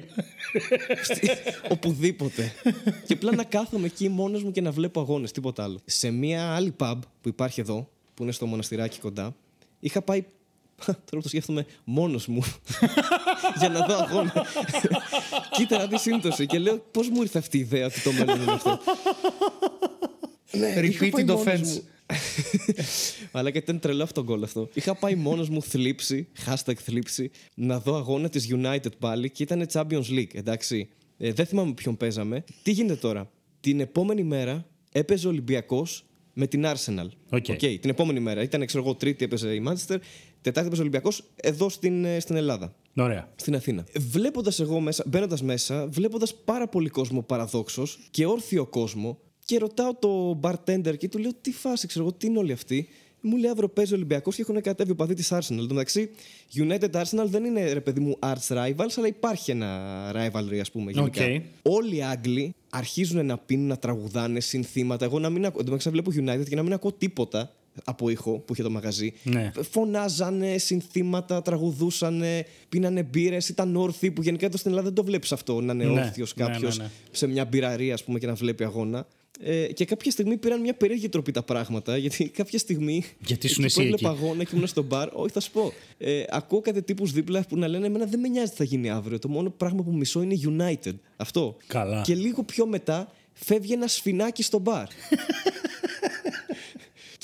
Οπουδήποτε. 1.70 2.52
και 3.08 3.14
απλά 3.14 3.36
να 3.36 3.44
κάθομαι 3.44 3.86
εκεί 3.86 4.10
μόνος 4.10 4.44
μου 4.44 4.52
και 4.52 4.62
να 4.62 4.72
βλέπω 4.72 5.00
αγώνες, 5.00 5.32
τίποτα 5.32 5.64
άλλο. 5.64 5.80
Σε 5.86 6.10
μια 6.12 6.56
άλλη 6.56 6.76
pub 6.80 7.00
που 7.22 7.28
υπάρχει 7.30 7.60
εδώ, 7.62 7.90
που 8.14 8.24
είναι 8.24 8.32
στο 8.32 8.46
μοναστηράκι 8.46 9.00
κοντά, 9.00 9.36
είχα 9.80 10.02
πάει. 10.02 10.24
Τώρα 10.86 10.98
που 11.10 11.22
το 11.22 11.28
σκέφτομαι 11.28 11.66
μόνος 11.84 12.28
μου. 12.28 12.44
για 13.60 13.70
να 13.70 13.86
δω 13.86 13.96
αγώνα. 13.96 14.46
Κοίτα 15.52 15.78
να 15.78 15.86
δεις 15.86 16.02
σύμπτωση. 16.02 16.46
Και 16.46 16.60
λέω, 16.60 16.78
πώς 16.92 17.10
μου 17.10 17.22
ήρθε 17.22 17.40
αυτή 17.40 17.58
η 17.58 17.60
ιδέα 17.60 17.86
ότι 17.86 18.02
το 18.02 18.12
μέλλον 18.12 18.42
είναι 18.42 18.52
αυτό. 18.52 18.80
Ναι, 20.52 20.68
είχα 20.68 21.10
πάει 21.10 21.10
Repeating 21.12 21.26
μόνος 21.26 21.44
offense. 21.46 21.68
μου. 21.68 21.84
Αλλά 23.32 23.52
και 23.52 23.58
ήταν 23.58 23.80
τρελό 23.80 24.04
αυτό 24.04 24.24
το 24.24 24.32
γκολ 24.32 24.44
αυτό. 24.44 24.70
Είχα 24.74 24.96
πάει 24.96 25.16
μόνος 25.16 25.50
μου 25.50 25.62
θλίψη, 25.62 26.28
hashtag 26.46 26.74
θλίψη, 26.76 27.32
να 27.56 27.80
δω 27.80 27.96
αγώνα 27.96 28.30
της 28.30 28.48
United 28.52 28.98
πάλι 29.00 29.30
και 29.30 29.44
ήταν 29.44 29.68
Champions 29.74 30.10
League, 30.10 30.34
εντάξει. 30.34 30.90
Ε, 31.18 31.32
δεν 31.34 31.46
θυμάμαι 31.46 31.74
ποιον 31.74 31.98
παίζαμε. 31.98 32.44
Τι 32.64 32.72
γίνεται 32.72 32.96
τώρα; 33.00 33.32
Την 33.60 33.80
επόμενη 33.80 34.24
μέρα 34.24 34.66
έπαιζε 34.92 35.28
ο 35.28 35.30
Ολυμπιακός 35.30 36.06
με 36.34 36.48
την 36.48 36.66
Arsenal. 36.66 37.08
Οκ. 37.30 37.46
την 37.56 37.90
επόμενη 37.90 38.20
μέρα. 38.20 38.42
Ήταν, 38.42 38.66
ξέρω 38.66 38.84
εγώ, 38.84 38.96
Τρίτη 38.96 39.24
έπαιζε 39.26 39.54
η 39.54 39.64
Manchester, 39.68 39.98
Τετάρτη 40.46 40.68
έπαιζε 40.68 40.82
ο 40.82 40.86
Ολυμπιακός 40.86 41.24
εδώ 41.36 41.70
στην, 41.70 42.06
ε, 42.06 42.20
στην 42.20 42.36
Ελλάδα. 42.36 42.76
Ωραία. 42.96 43.30
Στην 43.36 43.56
Αθήνα. 43.56 43.86
Βλέποντας 43.98 44.60
εγώ 44.60 44.80
μέσα, 44.80 45.04
μπαίνοντας 45.08 45.44
μέσα, 45.44 45.88
βλέποντας 45.88 46.36
πάρα 46.36 46.68
πολύ 46.68 46.90
κόσμο 46.90 47.22
παραδόξως 47.22 48.00
και 48.12 48.26
όρθιο 48.26 48.66
κόσμο, 48.66 49.20
και 49.46 49.58
ρωτάω 49.58 49.96
το 49.96 50.40
bartender 50.44 50.98
και 50.98 51.08
του 51.08 51.18
λέω 51.18 51.32
τι 51.42 51.52
φάση, 51.52 51.88
ξέρω 51.88 52.06
εγώ, 52.06 52.14
τι 52.14 52.28
είναι 52.28 52.38
όλοι 52.38 52.52
αυτοί; 52.52 52.88
Μου 53.22 53.38
λέει 53.38 53.52
αύριο 53.52 53.70
παίζει 53.70 53.94
ο 53.94 53.96
Ολυμπιακός 53.96 54.36
και 54.36 54.42
έχουν 54.42 54.62
κατέβει 54.62 54.92
οπαδοί 54.92 55.14
της 55.14 55.34
Arsenal. 55.34 55.50
Εν 55.50 55.68
τω 55.68 55.74
μεταξύ, 55.74 56.10
United 56.56 56.90
Arsenal 56.92 57.26
δεν 57.26 57.46
είναι 57.46 57.74
ρε 57.74 57.82
παιδί 57.82 58.00
μου 58.00 58.18
arch 58.20 58.56
rivals, 58.58 58.94
αλλά 58.96 59.08
υπάρχει 59.08 59.52
ένα 59.52 60.12
rivalry, 60.16 60.58
ας 60.60 60.72
πούμε. 60.72 60.92
Γενικά. 60.92 61.26
Οκ. 61.26 61.42
Όλοι 61.62 61.96
οι 61.96 62.04
Άγγλοι 62.04 62.56
αρχίζουν 62.70 63.26
να 63.26 63.38
πίνουν, 63.38 63.68
να 63.68 63.78
τραγουδάνε 63.78 64.40
συνθήματα. 64.40 65.06
Εγώ 65.06 65.20
να 65.20 65.30
μην 65.30 65.46
ακούω. 65.46 65.60
Εν 65.60 65.66
τω 65.66 65.72
μεταξύ, 65.72 65.90
βλέπω 65.90 66.12
United 66.16 66.50
και 66.50 66.56
να 66.56 66.64
μην 66.64 66.74
ακούω 66.74 66.92
τίποτα 66.92 67.52
από 67.84 68.10
ήχο 68.10 68.40
που 68.40 68.54
είχε 68.54 68.64
το 68.64 68.70
μαγαζί. 68.70 69.14
Ναι. 69.24 69.52
Φωνάζανε 69.72 70.58
συνθήματα, 70.58 71.42
τραγουδούσανε, 71.42 72.46
πίνανε 72.70 73.04
μπύρες, 73.04 73.50
ήταν 73.50 73.76
όρθιοι 73.76 74.12
που 74.12 74.22
γενικά 74.22 74.46
εδώ 74.46 74.58
στην 74.58 74.70
Ελλάδα 74.70 74.88
δεν 74.88 74.96
το 74.96 75.04
βλέπεις 75.04 75.32
αυτό. 75.32 75.62
Να 75.62 75.74
είναι 75.74 75.86
Ναι, 75.86 76.00
όρθιος 76.02 76.36
ναι, 76.36 76.46
κάποιος 76.46 76.78
ναι, 76.78 76.84
ναι. 76.84 76.90
σε 77.12 77.28
μια 77.28 77.46
μπιραρία, 77.46 77.94
ας 77.94 78.04
πούμε, 78.04 78.20
και 78.20 78.28
να 78.28 78.34
βλέπει 78.34 78.64
αγώνα. 78.64 79.08
Ε, 79.40 79.66
και 79.66 79.86
κάποια 79.86 80.12
στιγμή 80.12 80.38
πήραν 80.38 80.62
μια 80.62 80.74
περίεργη 80.74 81.10
τροπή 81.10 81.32
τα 81.32 81.44
πράγματα, 81.44 81.98
γιατί 81.98 82.30
κάποια 82.30 82.60
στιγμή. 82.60 83.04
Γιατί 83.26 83.46
ήσουν 83.48 83.64
εκεί 83.64 83.80
εσύ 83.80 83.88
που 83.90 83.94
έβλεπα 83.94 84.14
εκεί. 84.14 84.24
αγώνα 84.24 84.44
και 84.44 84.52
ήμουν 84.56 84.68
στο 84.68 84.84
μπαρ, 84.84 85.10
όχι 85.14 85.32
θα 85.32 85.40
σου 85.40 85.52
πω. 85.52 85.74
Ε, 85.98 86.24
ακούω 86.30 86.62
κάτι 86.62 86.82
τύπους 86.82 87.12
δίπλα 87.12 87.46
που 87.50 87.58
να 87.58 87.68
λένε: 87.68 87.86
Εμένα 87.86 88.06
δεν 88.06 88.20
με 88.20 88.28
νοιάζει 88.28 88.50
τι 88.52 88.56
θα 88.56 88.64
γίνει 88.64 88.90
αύριο. 88.90 89.20
Το 89.20 89.28
μόνο 89.28 89.50
πράγμα 89.50 89.84
που 89.84 89.94
μισώ 89.94 90.22
είναι 90.22 90.36
United. 90.44 90.94
Αυτό. 91.16 91.58
Καλά. 91.68 92.02
Και 92.02 92.16
λίγο 92.16 92.44
πιο 92.44 92.66
μετά 92.68 93.12
φεύγει 93.34 93.74
ένα 93.74 93.94
σφηνάκι 93.94 94.44
στο 94.44 94.60
μπαρ. 94.60 94.88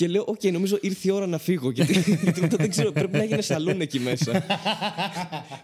Και 0.02 0.08
λέω, 0.08 0.24
οκ, 0.28 0.44
νομίζω 0.44 0.78
ήρθε 0.82 1.08
η 1.08 1.12
ώρα 1.12 1.28
να 1.28 1.38
φύγω. 1.38 1.72
Γιατί, 1.72 1.94
γιατί 2.24 2.42
μετά 2.46 2.58
δεν 2.58 2.70
ξέρω, 2.70 2.92
πρέπει 2.92 3.18
να 3.18 3.24
γίνει 3.24 3.42
σαλούν 3.42 3.82
εκεί 3.82 4.00
μέσα. 4.00 4.46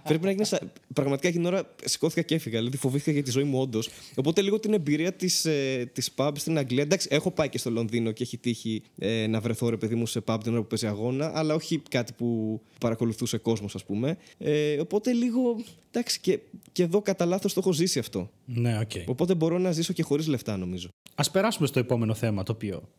πρέπει 0.03 0.25
να 0.25 0.31
γίνει. 0.31 0.45
Σα... 0.45 0.57
Πραγματικά 0.93 1.27
εκείνη 1.27 1.43
την 1.43 1.53
ώρα 1.53 1.73
σηκώθηκα 1.83 2.21
και 2.21 2.35
έφυγα. 2.35 2.57
Δηλαδή 2.57 2.77
φοβήθηκα 2.77 3.11
για 3.11 3.23
τη 3.23 3.31
ζωή 3.31 3.43
μου, 3.43 3.59
όντως. 3.59 3.89
Οπότε 4.15 4.41
λίγο 4.41 4.59
την 4.59 4.73
εμπειρία 4.73 5.13
της 5.13 5.45
ε, 5.45 5.89
της 5.93 6.09
pub 6.15 6.31
στην 6.35 6.57
Αγγλία. 6.57 6.83
Εντάξει, 6.83 7.07
έχω 7.11 7.31
πάει 7.31 7.49
και 7.49 7.57
στο 7.57 7.69
Λονδίνο 7.69 8.11
και 8.11 8.23
έχει 8.23 8.37
τύχει 8.37 8.81
ε, 8.97 9.27
να 9.27 9.39
βρεθώ 9.39 9.69
ρε 9.69 9.77
παιδί 9.77 9.95
μου 9.95 10.05
σε 10.05 10.23
pub 10.25 10.37
την 10.43 10.51
ώρα 10.51 10.61
που 10.61 10.67
παίζει 10.67 10.87
αγώνα, 10.87 11.31
αλλά 11.35 11.53
όχι 11.53 11.81
κάτι 11.89 12.13
που 12.13 12.61
παρακολουθούσε 12.79 13.37
κόσμος, 13.37 13.75
ας 13.75 13.85
πούμε. 13.85 14.17
Ε, 14.37 14.79
οπότε 14.79 15.11
λίγο. 15.11 15.63
Εντάξει, 15.89 16.19
και, 16.19 16.39
και 16.71 16.83
εδώ 16.83 17.01
κατά 17.01 17.25
λάθος 17.25 17.53
το 17.53 17.59
έχω 17.59 17.71
ζήσει 17.73 17.99
αυτό. 17.99 18.29
Ναι, 18.45 18.79
οκ. 18.79 18.91
Οπότε 19.05 19.35
μπορώ 19.35 19.57
να 19.57 19.71
ζήσω 19.71 19.93
και 19.93 20.03
χωρίς 20.03 20.27
λεφτά, 20.27 20.57
νομίζω. 20.57 20.89
Α 21.15 21.31
περάσουμε 21.31 21.67
στο 21.67 21.79
επόμενο 21.79 22.13
θέμα, 22.13 22.43
το 22.43 22.51
οποίο 22.51 22.89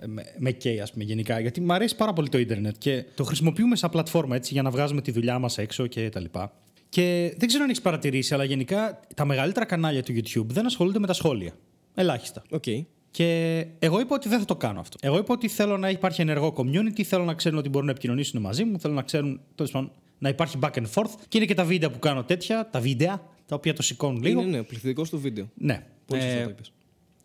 ε, 0.00 0.06
με, 0.06 0.22
με 0.38 0.50
καίει, 0.68 0.80
ας 0.80 0.92
πούμε, 0.92 1.04
γενικά. 1.04 1.40
Γιατί 1.40 1.60
μου 1.60 1.72
αρέσει 1.72 1.96
πάρα 1.96 2.12
πολύ 2.12 2.28
το 2.28 2.38
Ιντερνετ 2.38 2.74
και 2.78 3.04
το 3.14 3.24
χρησιμοποιούμε 3.24 3.76
σαν 3.76 3.90
πλατφόρμα 3.90 4.36
έτσι, 4.36 4.52
για 4.52 4.62
να 4.62 4.70
βγάζουμε 4.70 5.00
τη 5.02 5.10
δουλειά 5.10 5.38
μας 5.38 5.58
έξω 5.58 5.86
και 5.86 6.08
τα 6.08 6.20
λοιπά. 6.20 6.52
Και 6.88 7.34
δεν 7.38 7.48
ξέρω 7.48 7.62
αν 7.62 7.68
έχεις 7.70 7.82
παρατηρήσει, 7.82 8.34
αλλά 8.34 8.44
γενικά 8.44 9.00
τα 9.14 9.24
μεγαλύτερα 9.24 9.64
κανάλια 9.64 10.02
του 10.02 10.12
YouTube 10.12 10.46
δεν 10.46 10.66
ασχολούνται 10.66 10.98
με 10.98 11.06
τα 11.06 11.12
σχόλια. 11.12 11.52
Ελάχιστα. 11.94 12.42
Οκ. 12.50 12.64
Και 13.10 13.66
εγώ 13.78 14.00
είπα 14.00 14.14
ότι 14.14 14.28
δεν 14.28 14.38
θα 14.38 14.44
το 14.44 14.56
κάνω 14.56 14.80
αυτό. 14.80 14.96
Εγώ 15.00 15.18
είπα 15.18 15.34
ότι 15.34 15.48
θέλω 15.48 15.76
να 15.78 15.90
υπάρχει 15.90 16.20
ενεργό 16.20 16.54
community, 16.56 17.02
θέλω 17.02 17.24
να 17.24 17.34
ξέρουν 17.34 17.58
ότι 17.58 17.68
μπορούν 17.68 17.86
να 17.86 17.92
επικοινωνήσουν 17.92 18.40
μαζί 18.40 18.64
μου, 18.64 18.78
θέλω 18.80 18.94
να 18.94 19.02
ξέρουν 19.02 19.40
τέλος 19.54 19.70
πάντων, 19.70 19.90
να 20.18 20.28
υπάρχει 20.28 20.58
back 20.62 20.70
and 20.72 20.86
forth. 20.94 21.10
Και 21.28 21.36
είναι 21.36 21.46
και 21.46 21.54
τα 21.54 21.64
βίντεο 21.64 21.90
που 21.90 21.98
κάνω 21.98 22.24
τέτοια, 22.24 22.68
τα 22.70 22.80
βίντεο, 22.80 23.30
τα 23.46 23.54
οποία 23.54 23.72
το 23.74 23.82
σηκώνουν 23.82 24.22
λίγο. 24.22 24.40
Είναι, 24.40 24.56
ναι, 24.56 24.62
πληθυντικός 24.62 25.10
του 25.10 25.18
βίντεο. 25.20 25.50
Ναι. 25.54 25.84
Πολύ 26.06 26.20
σωστά 26.22 26.36
Ε, 26.38 26.44
το 26.44 26.50
είπες. 26.50 26.72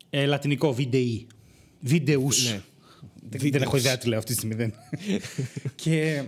ε, 0.09 0.25
λατινικό, 0.25 0.73
βίντεοι. 0.73 1.27
Βίντεους. 1.79 2.51
Ναι. 2.51 2.61
Δεν, 3.21 3.51
δεν 3.51 3.61
έχω 3.61 3.77
ιδέα 3.77 3.97
τι 3.97 4.07
λέω 4.07 4.17
αυτή 4.17 4.31
τη 4.31 4.37
στιγμή. 4.37 4.55
Δεν. 4.55 4.73
και, 5.83 6.23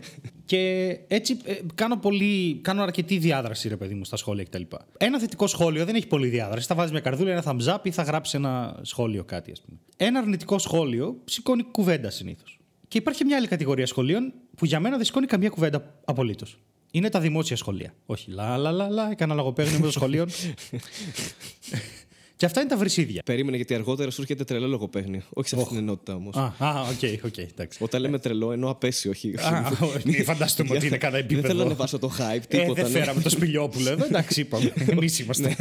και 0.46 0.90
έτσι 1.08 1.38
ε, 1.44 1.54
κάνω, 1.76 1.98
πολύ, 1.98 2.60
κάνω 2.62 2.84
αρκετή 2.84 3.18
διάδραση, 3.18 3.68
ρε 3.68 3.78
παιδί 3.78 3.94
μου, 3.94 4.06
στα 4.06 4.18
σχόλια 4.18 4.44
κτλ. 4.44 4.62
Ένα 4.98 5.20
θετικό 5.20 5.48
σχόλιο 5.48 5.86
δεν 5.86 5.96
έχει 5.96 6.08
πολύ 6.08 6.28
διάδραση. 6.28 6.68
Θα 6.68 6.76
βάζεις 6.76 6.92
μια 6.92 7.02
καρδούλα, 7.02 7.32
ένα 7.32 7.44
thumbs 7.46 7.76
up 7.76 7.80
ή 7.84 7.92
θα 7.92 8.04
γράψεις 8.04 8.34
ένα 8.34 8.80
σχόλιο 8.82 9.24
κάτι, 9.24 9.52
ας 9.52 9.62
πούμε. 9.62 9.80
Ένα 9.98 10.20
αρνητικό 10.20 10.60
σχόλιο 10.60 11.22
σηκώνει 11.26 11.64
κουβέντα 11.64 12.10
συνήθως. 12.10 12.60
Και 12.88 12.98
υπάρχει 12.98 13.26
μια 13.26 13.38
άλλη 13.38 13.48
κατηγορία 13.48 13.86
σχολίων 13.86 14.34
που 14.56 14.66
για 14.66 14.80
μένα 14.80 14.96
δεν 14.96 15.06
σηκώνει 15.06 15.26
καμία 15.26 15.50
κουβέντα 15.50 15.94
απολύτως. 16.06 16.58
Είναι 16.92 17.10
τα 17.10 17.20
δημόσια 17.20 17.56
σχολεία. 17.56 17.94
Όχι, 18.06 18.32
λα, 18.32 18.58
λα, 18.58 18.72
λα, 18.72 18.90
λα, 18.90 19.12
έκανα 19.12 19.34
λογοπαίγνιο 19.34 19.80
με 19.80 19.86
το 19.86 19.92
σχολείο. 19.92 20.26
Και 22.42 22.48
αυτά 22.48 22.60
είναι 22.62 22.70
τα 22.70 22.78
βρισίδια. 22.78 23.22
Περίμενε 23.26 23.56
γιατί 23.56 23.74
αργότερα 23.74 24.12
σου 24.12 24.22
έρχεται 24.22 24.44
τρελό 24.44 24.68
λογοπαίγνιο. 24.68 25.22
Όχι 25.30 25.50
σε 25.50 25.56
αυτή 25.56 25.68
την 25.68 25.78
ενότητα 25.78 26.16
όμως. 26.16 26.36
Α, 26.36 26.54
α, 26.58 26.82
οκ, 26.82 27.26
οκ, 27.26 27.38
εντάξει. 27.38 27.84
Όταν 27.84 28.02
λέμε 28.02 28.20
τρελό, 28.20 28.52
εννοώ 28.52 28.70
απαίσιο, 28.70 29.12
όχι. 29.12 29.34
Α, 29.38 29.72
μην 30.06 30.24
φανταστούμε 30.24 30.76
ότι 30.76 30.88
είναι 30.88 30.98
κατά 30.98 31.18
επίπεδο. 31.18 31.48
Δεν 31.48 31.52
θέλω 31.58 31.70
να 31.70 31.76
βάσω 31.76 32.00
το 32.00 32.12
hype, 32.18 32.36
Ε, 32.36 32.40
τίποτα. 32.40 32.74
δεν 32.74 32.92
ναι. 32.92 33.00
φέραμε 33.00 33.22
το 33.22 33.30
σπηλιόπουλο 33.30 33.90
εδώ. 33.90 34.06
Εντάξει, 34.06 34.42
είπαμε. 34.42 34.74
Εμείς 34.92 35.20
είμαστε. 35.20 35.56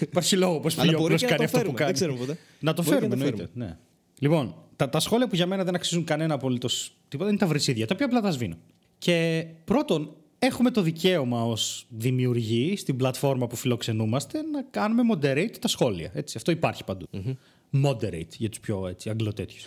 Υπάρχει 0.00 0.36
λόγο 0.36 0.60
που 0.60 0.68
ο 0.78 0.80
Αλλά 0.80 0.92
μπορεί 0.98 1.18
σπηλιόπουλος 1.18 1.20
και 1.20 1.26
να 1.26 1.36
κάνει 1.36 1.50
το 1.50 1.58
αυτό 1.58 1.70
που 1.70 1.76
φέρουμε. 1.76 1.78
κάνει. 1.78 1.92
Δεν 1.92 1.94
ξέρουμε 1.94 2.18
ποτέ. 2.18 2.38
Να 2.60 2.72
το 2.74 2.82
Μπορεί 2.82 2.96
και 2.96 3.00
φέρουμε, 3.02 3.16
να 3.16 3.22
το 3.22 3.28
εννοείται. 3.28 3.50
Ναι. 3.54 3.76
Λοιπόν, 4.18 4.54
τα, 4.76 4.88
τα 4.88 5.00
σχόλια 5.00 5.28
που 5.28 5.34
για 5.34 5.46
μένα 5.46 5.64
δεν 5.64 5.74
αξίζουν 5.74 6.04
κανένα 6.04 6.34
απολύτως 6.34 6.96
τίποτα 7.08 7.30
είναι 7.30 7.38
τα 7.38 7.46
βρυσίδια, 7.46 7.86
τα 7.86 7.94
οποία 7.94 8.06
απλά 8.06 8.20
τα 8.20 8.30
σβήνω. 8.30 8.56
Και 8.98 9.46
πρώτον, 9.64 10.16
έχουμε 10.46 10.70
το 10.70 10.82
δικαίωμα 10.82 11.44
ως 11.44 11.86
δημιουργοί 11.88 12.76
στην 12.76 12.96
πλατφόρμα 12.96 13.46
που 13.46 13.56
φιλοξενούμαστε 13.56 14.42
να 14.42 14.62
κάνουμε 14.62 15.14
moderate 15.14 15.56
τα 15.60 15.68
σχόλια. 15.68 16.10
Έτσι, 16.14 16.36
αυτό 16.36 16.50
υπάρχει 16.50 16.84
παντού. 16.84 17.08
Moderate 17.84 18.36
για 18.38 18.48
τους 18.48 18.60
πιο 18.60 18.86
έτσι, 18.88 19.10
αγγλοτέτοιου. 19.10 19.60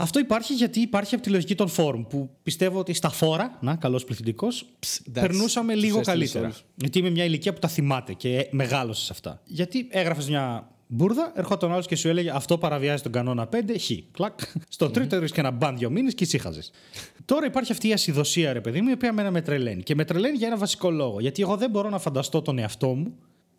Αυτό 0.00 0.18
υπάρχει 0.18 0.54
γιατί 0.54 0.80
υπάρχει 0.80 1.14
από 1.14 1.24
τη 1.24 1.30
λογική 1.30 1.54
των 1.54 1.68
φόρουμ 1.68 2.06
που 2.06 2.30
πιστεύω 2.42 2.78
ότι 2.78 2.92
στα 2.92 3.10
φόρα, 3.10 3.58
να, 3.60 3.76
καλός 3.76 4.04
πληθυντικός, 4.04 4.66
εντάξει, 5.08 5.28
περνούσαμε 5.28 5.72
τους 5.72 5.82
λίγο 5.82 5.98
έστειλες 5.98 6.32
καλύτερα. 6.32 6.44
όλους. 6.44 6.64
Γιατί 6.74 6.98
είμαι 6.98 7.10
μια 7.10 7.24
ηλικία 7.24 7.52
που 7.52 7.58
τα 7.58 7.68
θυμάται 7.68 8.12
και 8.12 8.48
μεγάλωσε 8.50 9.04
σε 9.04 9.12
αυτά. 9.12 9.42
Γιατί 9.44 9.86
έγραφες 9.90 10.28
μια 10.28 10.70
Μπούρδα, 10.90 11.32
ερχόταν 11.34 11.72
άλλος 11.72 11.86
και 11.86 11.96
σου 11.96 12.08
έλεγε 12.08 12.30
Αυτό 12.30 12.58
παραβιάζει 12.58 13.02
τον 13.02 13.12
κανόνα 13.12 13.48
5, 13.52 13.56
χ. 13.80 13.90
Κλακ. 14.10 14.38
Στο 14.68 14.90
τρίτο 14.90 15.16
έδωσε 15.16 15.34
και 15.34 15.40
ένα 15.40 15.50
μπαν 15.50 15.76
δύο 15.78 15.90
μήνε 15.90 16.10
και 16.10 16.24
ησύχαζε. 16.24 16.62
Τώρα 17.24 17.46
υπάρχει 17.46 17.72
αυτή 17.72 17.88
η 17.88 17.92
ασυδοσία, 17.92 18.52
ρε 18.52 18.60
παιδί 18.60 18.80
μου, 18.80 18.88
η 18.88 18.92
οποία 18.92 19.12
μένα 19.12 19.30
με 19.30 19.42
τρελαίνει. 19.42 19.82
Και 19.82 19.94
με 19.94 20.04
τρελαίνει 20.04 20.36
για 20.36 20.46
ένα 20.46 20.56
βασικό 20.56 20.90
λόγο. 20.90 21.20
Γιατί 21.20 21.42
εγώ 21.42 21.56
δεν 21.56 21.70
μπορώ 21.70 21.88
να 21.88 21.98
φανταστώ 21.98 22.42
τον 22.42 22.58
εαυτό 22.58 22.88
μου 22.88 23.14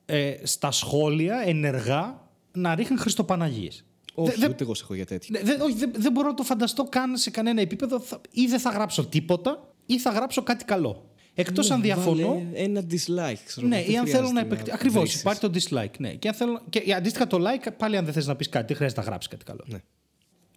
ε, 0.05 0.33
στα 0.43 0.71
σχόλια 0.71 1.41
ενεργά 1.45 2.21
να 2.51 2.75
ρίχνει 2.75 2.97
Χριστοπαναγίες. 2.97 3.83
Όχι, 4.13 4.39
Δε- 4.39 4.47
ούτε 4.49 4.63
εγώ 4.63 4.73
σε 4.73 4.83
έχω 4.83 4.93
για 4.93 5.05
τέτοιο. 5.05 5.39
Ναι, 5.39 5.45
δεν- 5.51 5.61
όχι, 5.61 5.73
δεν, 5.75 5.91
δεν 5.97 6.11
μπορώ 6.11 6.27
να 6.27 6.33
το 6.33 6.43
φανταστώ 6.43 6.83
καν 6.83 7.17
σε 7.17 7.29
κανένα 7.29 7.61
επίπεδο. 7.61 7.99
Θα- 7.99 8.21
Ή 8.31 8.45
δεν 8.45 8.59
θα 8.59 8.69
γράψω 8.69 9.05
τίποτα, 9.05 9.73
ή 9.85 9.99
θα 9.99 10.09
γράψω 10.11 10.43
κάτι 10.43 10.65
καλό. 10.65 11.08
Εκτός 11.39 11.71
αν 11.71 11.81
διαφωνώ. 11.81 12.27
Βάλε 12.27 12.49
Ένα 12.53 12.81
dislike, 12.89 13.39
ξέρω. 13.45 13.67
Ναι, 13.67 13.81
δεν 13.81 13.91
ή 13.91 13.97
αν 13.97 14.07
θέλω 14.07 14.31
να 14.31 14.39
χρειάζεται 14.39 14.39
επεκτείνω. 14.39 14.75
Ακριβώς, 14.75 15.01
βρίσεις. 15.01 15.19
υπάρχει 15.19 15.39
το 15.39 15.51
dislike. 15.53 15.97
Ναι. 15.97 16.13
Και, 16.13 16.27
αν 16.27 16.33
θέλω... 16.33 16.61
και 16.69 16.93
αντίστοιχα 16.93 17.27
το 17.27 17.37
like, 17.37 17.67
πάλι 17.77 17.97
αν 17.97 18.05
δεν 18.05 18.13
θες 18.13 18.27
να 18.27 18.35
πεις 18.35 18.49
κάτι, 18.49 18.65
δεν 18.67 18.75
χρειάζεται 18.75 19.01
να 19.01 19.07
γράψεις 19.07 19.31
κάτι 19.31 19.45
καλό. 19.45 19.63
Ναι. 19.65 19.79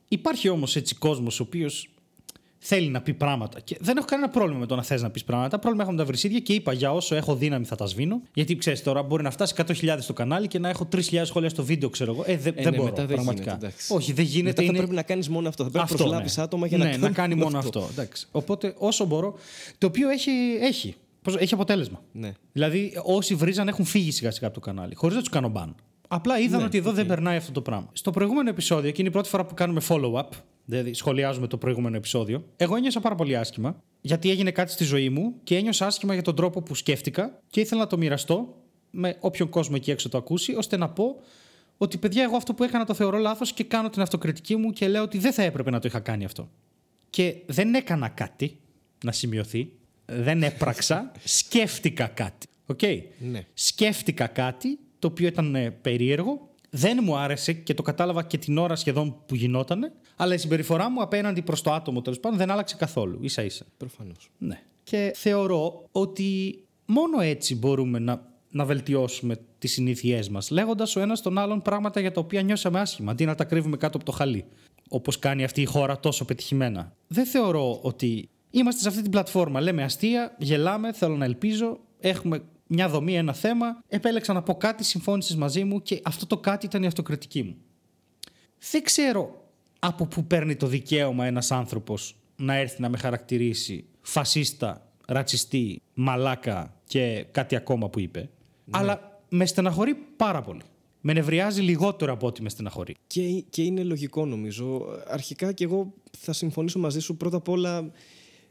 Υπάρχει 0.09 0.49
όμως 0.49 0.77
έτσι 0.77 0.95
κόσμος 0.95 1.41
ο 1.41 1.43
οποίος 1.43 1.89
θέλει 2.65 2.89
να 2.89 3.01
πει 3.03 3.15
πράγματα. 3.15 3.61
Και 3.61 3.77
δεν 3.81 3.97
έχω 3.97 4.07
κανένα 4.07 4.29
πρόβλημα 4.29 4.59
με 4.59 4.67
το 4.67 4.77
να 4.77 4.83
θες 4.83 5.03
να 5.03 5.11
πεις 5.11 5.25
πράγματα. 5.25 5.59
Πρόβλημα 5.59 5.83
έχω 5.85 5.93
με 5.93 5.99
τα 5.99 6.05
βρυσίδια 6.05 6.39
και 6.39 6.53
είπα 6.53 6.73
για 6.73 6.93
όσο 6.93 7.15
έχω 7.15 7.37
δύναμη 7.37 7.65
θα 7.65 7.77
τα 7.77 7.87
σβήνω. 7.87 8.23
Γιατί 8.35 8.57
ξέρεις 8.57 8.83
τώρα 8.83 9.03
μπορεί 9.03 9.23
να 9.23 9.31
φτάσει 9.31 9.55
100.000 9.67 9.97
στο 10.01 10.13
κανάλι 10.13 10.47
και 10.47 10.59
να 10.59 10.69
έχω 10.69 10.89
3.000 10.93 11.21
σχόλια 11.25 11.49
στο 11.49 11.65
βίντεο, 11.65 11.89
ξέρω 11.89 12.13
εγώ. 12.13 12.23
Ε, 12.27 12.37
δεν, 12.37 12.53
Ε, 12.57 12.63
δεν 12.63 12.71
ναι, 12.73 12.77
μπορώ. 12.79 12.89
μετά 12.91 13.07
δεν 13.07 13.15
πραγματικά. 13.15 13.45
γίνεται, 13.51 13.67
εντάξει. 13.67 13.95
Όχι, 13.95 14.13
δεν 14.13 14.25
γίνεται. 14.25 14.47
Μετά 14.49 14.57
θα 14.63 14.69
είναι... 14.69 14.77
πρέπει 14.77 14.95
να 14.95 15.03
κάνεις 15.03 15.29
μόνο 15.29 15.49
αυτό. 15.49 15.65
Θα 15.65 15.71
πρέπει 15.71 15.85
να 15.87 15.93
Αυτό, 15.93 16.05
προσλάβεις 16.05 16.37
ναι. 16.37 16.43
άτομα 16.43 16.67
για 16.67 16.79
ναι, 16.79 16.85
να 16.85 16.91
κάνουν 16.91 17.13
κάνει 17.13 17.35
μόνο 17.35 17.59
αυτό. 17.59 17.89
Εντάξει. 17.91 18.27
Οπότε 18.31 18.75
όσο 18.79 19.05
μπορώ. 19.05 19.35
Το 19.79 19.87
οποίο 19.87 20.09
έχει, 20.09 20.31
έχει, 20.61 20.95
πώς- 21.23 21.37
έχει 21.37 21.55
αποτέλεσμα. 21.55 22.01
Ναι. 22.13 22.33
Δηλαδή, 22.53 22.93
όσοι 23.03 23.35
βρίζαν 23.35 23.69
έχουν 23.69 23.85
φύγει 23.85 24.11
σιγά 24.11 24.31
σιγά 24.31 24.47
από 24.47 24.55
το 24.61 24.61
κανάλι, 24.67 24.95
χωρίς 24.95 25.15
να 25.15 25.21
τους 25.21 25.31
κάνω 25.31 25.49
μπαν. 25.49 25.75
Απλά 26.15 26.39
είδαν 26.39 26.61
Ναι, 26.61 26.67
ότι 26.67 26.79
εδώ 26.79 26.93
δεν 26.93 27.07
περνάει 27.07 27.37
αυτό 27.37 27.53
το 27.53 27.63
πράγμα. 27.63 27.89
Στο 27.93 28.11
προηγούμενο 28.11 28.49
επεισόδιο, 28.49 28.91
και 28.91 28.97
είναι 29.01 29.09
η 29.09 29.13
πρώτη 29.13 29.29
φορά 29.29 29.45
που 29.45 29.55
κάνουμε 29.55 29.81
follow-up, 29.89 30.29
δηλαδή 30.65 30.95
σχολιάζουμε 30.95 31.47
το 31.47 31.57
προηγούμενο 31.57 31.97
επεισόδιο, 31.97 32.45
εγώ 32.57 32.77
ένιωσα 32.77 33.01
πάρα 33.01 33.15
πολύ 33.15 33.37
άσχημα, 33.37 33.83
γιατί 34.01 34.31
έγινε 34.31 34.51
κάτι 34.51 34.73
στη 34.73 34.85
ζωή 34.85 35.09
μου 35.09 35.35
και 35.43 35.57
ένιωσα 35.57 35.87
άσχημα 35.87 36.15
για 36.15 36.23
τον 36.23 36.37
τρόπο 36.37 36.63
που 36.63 36.75
σκέφτηκα 36.75 37.41
και 37.51 37.61
ήθελα 37.61 37.81
να 37.81 37.87
το 37.87 37.99
μοιραστώ 37.99 38.57
με 38.91 39.17
όποιον 39.21 39.49
κόσμο 39.49 39.75
εκεί 39.79 39.91
έξω 39.91 40.09
το 40.09 40.19
ακούσει, 40.19 40.55
ώστε 40.55 40.77
να 40.77 40.89
πω 40.89 41.21
ότι 41.77 41.99
παιδιά, 41.99 42.23
εγώ 42.23 42.37
αυτό 42.37 42.55
που 42.55 42.65
έκανα 42.65 42.85
το 42.85 42.95
θεωρώ 42.95 43.19
λάθος 43.19 43.53
και 43.53 43.65
κάνω 43.65 43.91
την 43.91 44.03
αυτοκριτική 44.03 44.57
μου 44.57 44.71
και 44.71 44.89
λέω 44.89 45.03
ότι 45.03 45.19
δεν 45.19 45.33
θα 45.33 45.43
έπρεπε 45.43 45.71
να 45.71 45.79
το 45.79 45.89
είχα 45.89 46.01
κάνει 46.01 46.25
αυτό. 46.25 46.51
Και 47.11 47.35
δεν 47.47 47.75
έκανα 47.75 48.09
κάτι, 48.09 48.59
να 49.05 49.13
σημειωθεί. 49.13 49.73
Δεν 50.05 50.43
έπραξα. 50.43 51.13
σκέφτηκα 51.39 52.07
κάτι. 52.07 52.47
Οκ. 52.67 52.81
Ναι. 53.19 53.47
Σκέφτηκα 53.55 54.27
κάτι 54.27 54.79
το 55.03 55.09
οποίο 55.09 55.27
ήταν 55.27 55.55
ε, 55.55 55.71
περίεργο. 55.71 56.49
Δεν 56.71 56.99
μου 57.03 57.17
άρεσε 57.17 57.53
και 57.53 57.75
το 57.75 57.83
κατάλαβα 57.83 58.23
και 58.23 58.39
την 58.39 58.59
ώρα 58.59 58.77
σχεδόν 58.77 59.17
που 59.27 59.35
γινότανε. 59.35 59.93
Αλλά 60.17 60.35
η 60.35 60.39
συμπεριφορά 60.39 60.91
μου 60.91 61.03
απέναντι 61.03 61.43
προς 61.43 61.63
το 61.63 61.73
άτομο 61.73 62.03
τέλος 62.03 62.21
πάντων 62.21 62.39
δεν 62.39 62.51
άλλαξε 62.51 62.77
καθόλου. 62.77 63.29
ίσα 63.29 63.43
ίσα. 63.43 63.65
Προφανώς. 63.77 64.31
Ναι. 64.39 64.63
Και 64.83 65.13
θεωρώ 65.15 65.89
ότι 65.93 66.59
μόνο 66.87 67.21
έτσι 67.21 67.57
μπορούμε 67.57 67.99
να, 67.99 68.29
να 68.51 68.65
βελτιώσουμε 68.65 69.37
τις 69.59 69.73
συνήθειές 69.73 70.29
μας, 70.29 70.51
λέγοντας 70.51 70.97
ο 70.97 71.01
ένας 71.01 71.23
τον 71.23 71.39
άλλον 71.39 71.63
πράγματα 71.63 72.01
για 72.01 72.13
τα 72.13 72.21
οποία 72.21 72.43
νιώσαμε 72.43 72.81
άσχημα, 72.81 73.11
αντί 73.11 73.25
να 73.25 73.35
τα 73.35 73.45
κρύβουμε 73.45 73.77
κάτω 73.77 73.97
από 73.97 74.07
το 74.07 74.13
χαλί. 74.13 74.45
Όπως 74.89 75.19
κάνει 75.19 75.45
αυτή 75.45 75.61
η 75.61 75.65
χώρα 75.65 76.01
τόσο 76.01 76.25
πετυχημένα. 76.25 76.93
Δεν 77.07 77.27
θεωρώ 77.27 77.79
ότι 77.83 78.29
είμαστε 78.51 78.81
σε 78.81 78.89
αυτή 78.89 79.03
την 79.03 79.11
πλατφόρμα. 79.11 79.61
Λέμε 79.61 79.83
αστεία, 79.83 80.37
γελάμε, 80.39 80.93
θέλω 80.93 81.17
να 81.17 81.25
ελπίζω, 81.25 81.81
έχουμε 82.01 82.43
μια 82.75 82.89
δομή, 82.89 83.17
ένα 83.17 83.33
θέμα. 83.33 83.83
Επέλεξα 83.89 84.33
να 84.33 84.43
πω 84.43 84.55
κάτι, 84.55 84.85
συμφώνησες 84.85 85.37
μαζί 85.37 85.65
μου 85.65 85.83
και 85.83 86.01
αυτό 86.05 86.27
το 86.27 86.39
κάτι 86.39 86.67
ήταν 86.67 86.83
η 86.83 86.87
αυτοκριτική 86.87 87.43
μου. 87.43 87.57
Δεν 88.71 88.83
ξέρω 88.83 89.45
από 89.79 90.07
πού 90.07 90.25
παίρνει 90.25 90.57
το 90.57 90.67
δικαίωμα 90.67 91.27
ένας 91.27 91.51
άνθρωπος 91.51 92.17
να 92.37 92.55
έρθει 92.55 92.81
να 92.81 92.89
με 92.89 92.97
χαρακτηρίσει 92.97 93.85
φασίστα, 94.01 94.89
ρατσιστή, 95.07 95.83
μαλάκα 95.95 96.77
και 96.85 97.27
κάτι 97.31 97.57
ακόμα 97.57 97.89
που 97.89 98.01
είπε. 98.01 98.31
Αλλά 98.71 99.21
με 99.29 99.47
στεναχωρεί 99.47 99.95
πάρα 100.17 100.43
πολύ. 100.43 100.63
Με 101.01 101.13
νευριάζει 101.13 101.61
λιγότερο 101.61 102.13
από 102.13 102.27
ό,τι 102.27 102.43
με 102.43 102.49
στεναχωρεί. 102.49 102.95
Και, 103.07 103.45
και 103.51 103.63
είναι 103.63 103.83
λογικό 103.83 104.27
νομίζω. 104.27 104.87
Αρχικά 105.09 105.53
και 105.53 105.65
εγώ 105.65 105.93
θα 106.19 106.33
συμφωνήσω 106.33 106.79
μαζί 106.79 107.01
σου. 107.01 107.17
Πρώτα 107.17 107.37
απ' 107.37 107.49
όλα 107.49 107.91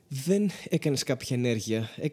δεν 0.07 0.49
έκανες 0.69 1.03
κάποια 1.03 1.35
ενέργεια. 1.35 1.89
Ε, 1.97 2.07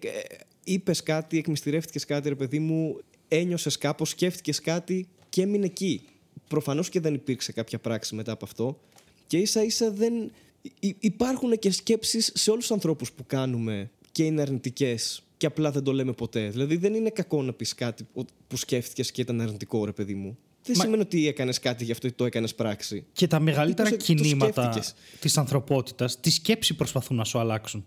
είπες 0.72 1.02
κάτι, 1.02 1.38
εκμυστηρεύτηκες 1.38 2.04
κάτι 2.04 2.28
ρε 2.28 2.34
παιδί 2.34 2.58
μου, 2.58 2.98
ένιωσες 3.28 3.78
κάπως, 3.78 4.08
σκέφτηκες 4.08 4.60
κάτι 4.60 5.08
και 5.28 5.42
έμεινε 5.42 5.64
εκεί. 5.66 6.02
Προφανώς 6.48 6.88
και 6.88 7.00
δεν 7.00 7.14
υπήρξε 7.14 7.52
κάποια 7.52 7.78
πράξη 7.78 8.14
μετά 8.14 8.32
από 8.32 8.44
αυτό. 8.44 8.80
Και 9.26 9.36
ίσα 9.38 9.62
ίσα 9.64 9.90
δεν... 9.90 10.12
υ- 10.80 10.96
Υπάρχουν 11.04 11.58
και 11.58 11.70
σκέψεις 11.70 12.32
σε 12.34 12.50
όλους 12.50 12.62
τους 12.66 12.72
ανθρώπους 12.74 13.12
που 13.12 13.24
κάνουμε 13.26 13.90
και 14.12 14.24
είναι 14.24 14.40
αρνητικές 14.42 15.22
και 15.36 15.46
απλά 15.46 15.70
δεν 15.70 15.82
το 15.82 15.92
λέμε 15.92 16.12
ποτέ. 16.12 16.48
Δηλαδή 16.48 16.76
δεν 16.76 16.94
είναι 16.94 17.10
κακό 17.10 17.42
να 17.42 17.52
πεις 17.52 17.74
κάτι 17.74 18.06
που 18.48 18.56
σκέφτηκες 18.56 19.10
και 19.10 19.20
ήταν 19.20 19.40
αρνητικό 19.40 19.84
ρε 19.84 19.92
παιδί 19.92 20.14
μου. 20.14 20.38
Δεν 20.62 20.74
Μα- 20.78 20.84
σημαίνει 20.84 21.02
ότι 21.02 21.26
έκανες 21.28 21.58
κάτι 21.58 21.84
γι' 21.84 21.92
αυτό 21.92 22.06
ή 22.06 22.12
το 22.12 22.24
έκανες 22.24 22.54
πράξη. 22.54 23.04
Και 23.12 23.26
τα 23.26 23.40
μεγαλύτερα 23.40 23.90
Μήπως, 23.90 24.08
ε, 24.08 24.14
το 24.14 24.22
κινήματα 24.22 24.62
σκέφτηκες. 24.62 24.94
της 25.20 25.38
ανθρωπότητας, 25.38 26.20
τη 26.20 26.30
σκέψη 26.30 26.74
προσπαθούν 26.74 27.16
να 27.16 27.24
σου 27.24 27.38
αλλάξουν. 27.38 27.84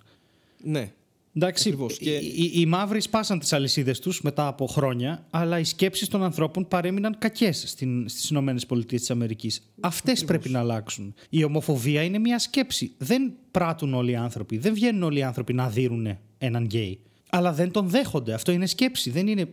Ναι. 0.64 0.92
Εντάξει, 1.34 1.70
Ακριβώς. 1.70 1.98
οι, 1.98 2.04
Και- 2.04 2.10
οι, 2.16 2.52
οι 2.56 2.66
μαύροι 2.66 3.02
σπάσαν 3.02 3.40
τις 3.40 3.54
αλυσίδες 3.54 4.00
τους 4.00 4.22
μετά 4.22 4.48
από 4.48 4.66
χρόνια, 4.68 5.26
αλλά 5.30 5.60
οι 5.60 5.64
σκέψεις 5.64 6.08
των 6.08 6.24
ανθρώπων 6.24 6.68
παρέμειναν 6.68 7.16
κακές 7.20 7.64
στην, 7.68 8.10
στις 8.10 8.30
Ηνωμένες 8.30 8.66
Πολιτείες 8.66 9.02
της 9.02 9.10
Αμερικής. 9.12 9.72
Αυτές 9.80 10.26
πρέπει 10.26 10.50
να 10.50 10.60
αλλάξουν. 10.60 11.14
Η 11.30 11.44
ομοφοβία 11.44 12.04
είναι 12.04 12.18
μια 12.20 12.40
σκέψη. 12.40 12.92
Δεν 12.98 13.34
πράττουν 13.52 13.94
όλοι 13.94 14.12
οι 14.12 14.16
άνθρωποι. 14.16 14.58
Δεν 14.58 14.74
βγαίνουν 14.74 15.04
όλοι 15.04 15.20
οι 15.20 15.24
άνθρωποι 15.24 15.54
να 15.54 15.70
δίνουν 15.70 16.18
έναν 16.38 16.64
γκέι. 16.64 17.00
Αλλά 17.34 17.54
δεν 17.54 17.72
τον 17.72 17.90
δέχονται. 17.90 18.34
Αυτό 18.34 18.52
είναι 18.52 18.66
σκέψη. 18.66 19.10
Δεν 19.10 19.28
είναι... 19.28 19.48